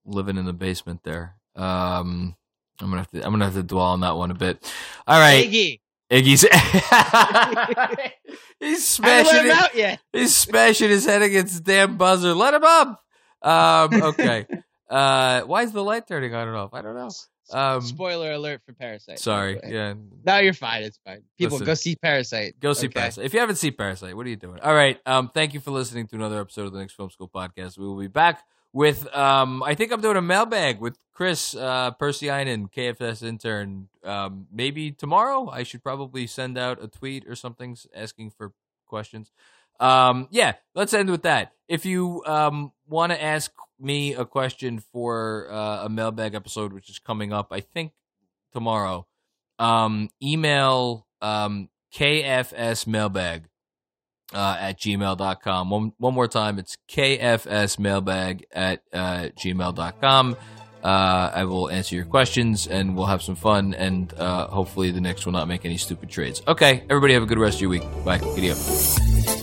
living 0.05 0.37
in 0.37 0.45
the 0.45 0.53
basement 0.53 1.03
there. 1.05 1.35
Um, 1.55 2.37
I'm 2.81 2.89
gonna 2.89 2.99
have 2.99 3.11
to 3.11 3.25
I'm 3.25 3.33
gonna 3.33 3.45
have 3.47 3.55
to 3.55 3.63
dwell 3.63 3.87
on 3.87 4.01
that 4.01 4.17
one 4.17 4.31
a 4.31 4.35
bit. 4.35 4.73
All 5.07 5.19
right, 5.19 5.47
Iggy, 5.47 5.81
Iggy's 6.11 6.43
he's 8.61 8.87
smashing 8.87 9.41
him 9.41 9.47
it. 9.47 9.53
out 9.53 9.75
yet. 9.75 10.01
He's 10.13 10.35
smashing 10.35 10.89
his 10.89 11.05
head 11.07 11.23
against 11.23 11.57
the 11.65 11.73
damn 11.73 11.97
buzzer. 11.97 12.35
Let 12.35 12.55
him 12.55 12.65
up. 12.65 13.03
Um, 13.43 14.03
okay. 14.03 14.47
Uh, 14.89 15.41
why 15.43 15.63
is 15.63 15.73
the 15.73 15.83
light 15.83 16.07
turning 16.07 16.33
on 16.33 16.47
and 16.47 16.57
off? 16.57 16.73
I 16.73 16.81
don't 16.81 16.95
know. 16.95 17.11
Um, 17.53 17.81
Spoiler 17.81 18.33
alert 18.33 18.63
for 18.65 18.73
Parasite. 18.73 19.19
Sorry. 19.19 19.55
by 19.55 19.61
the 19.63 19.67
way. 19.67 19.75
Yeah. 19.75 19.95
No, 20.25 20.39
you're 20.39 20.53
fine. 20.53 20.83
It's 20.83 20.99
fine. 21.05 21.23
People, 21.39 21.55
Listen. 21.57 21.67
go 21.67 21.75
see 21.75 21.97
Parasite. 21.97 22.59
Go 22.61 22.73
see 22.73 22.87
okay? 22.87 23.01
Parasite. 23.01 23.25
If 23.25 23.35
you 23.35 23.41
haven't 23.41 23.57
seen 23.57 23.75
Parasite, 23.75 24.17
what 24.17 24.27
are 24.27 24.29
you 24.29 24.37
doing? 24.37 24.61
All 24.61 24.75
right. 24.75 24.99
Um, 25.07 25.31
thank 25.33 25.55
you 25.55 25.61
for 25.61 25.71
listening 25.71 26.07
to 26.09 26.17
another 26.17 26.41
episode 26.41 26.67
of 26.67 26.73
the 26.73 26.79
Knicks 26.79 26.93
Film 26.93 27.11
School 27.11 27.29
podcast. 27.29 27.79
We 27.79 27.87
will 27.87 27.99
be 27.99 28.09
back 28.09 28.45
with 28.73 29.13
um, 29.17 29.63
I 29.63 29.75
think 29.75 29.93
I'm 29.93 30.01
doing 30.01 30.17
a 30.17 30.23
mailbag 30.23 30.81
with 30.81 30.99
Chris 31.13 31.55
uh, 31.55 31.93
Persianen, 32.01 32.71
KFS 32.73 33.23
intern. 33.23 33.89
Um, 34.05 34.47
maybe 34.53 34.93
tomorrow. 34.93 35.49
I 35.49 35.63
should 35.63 35.83
probably 35.83 36.27
send 36.27 36.59
out 36.59 36.83
a 36.83 36.89
tweet 36.89 37.27
or 37.27 37.35
something 37.35 37.77
asking 37.95 38.31
for 38.31 38.53
questions. 38.87 39.31
Um, 39.81 40.29
yeah, 40.31 40.55
let's 40.75 40.95
end 40.95 41.11
with 41.11 41.23
that. 41.23 41.53
If 41.69 41.85
you 41.87 42.23
um 42.25 42.73
want 42.89 43.13
to 43.13 43.23
ask 43.23 43.53
me 43.79 44.15
a 44.15 44.25
question 44.25 44.81
for 44.93 45.49
uh, 45.51 45.85
a 45.85 45.89
mailbag 45.89 46.35
episode, 46.35 46.73
which 46.73 46.89
is 46.89 46.99
coming 46.99 47.33
up, 47.33 47.49
I 47.51 47.61
think 47.61 47.93
tomorrow, 48.53 49.07
um, 49.59 50.11
email 50.23 51.07
um 51.23 51.69
kfsmailbag 51.95 53.45
uh, 54.35 54.57
at 54.61 54.79
gmail.com. 54.79 55.71
One, 55.71 55.93
one 55.99 56.15
more 56.15 56.29
time, 56.29 56.59
it's 56.59 56.77
kfsmailbag 56.91 58.43
at 58.53 58.83
uh, 58.93 59.29
gmail.com. 59.39 60.37
Uh, 60.83 61.31
I 61.35 61.45
will 61.45 61.69
answer 61.69 61.97
your 61.97 62.05
questions 62.05 62.67
and 62.67 62.97
we'll 62.97 63.07
have 63.07 63.23
some 63.23 63.35
fun. 63.35 63.75
And 63.75 64.13
uh, 64.15 64.47
hopefully, 64.49 64.91
the 64.93 65.01
Knicks 65.01 65.25
will 65.25 65.33
not 65.33 65.49
make 65.49 65.65
any 65.65 65.79
stupid 65.79 66.11
trades. 66.11 66.43
Okay, 66.47 66.85
everybody, 66.89 67.15
have 67.15 67.23
a 67.23 67.27
good 67.27 67.39
rest 67.39 67.57
of 67.57 67.63
your 67.63 67.71
week. 67.71 67.83
Bye. 68.05 68.19
Giddy 68.19 68.53
up. 68.53 69.36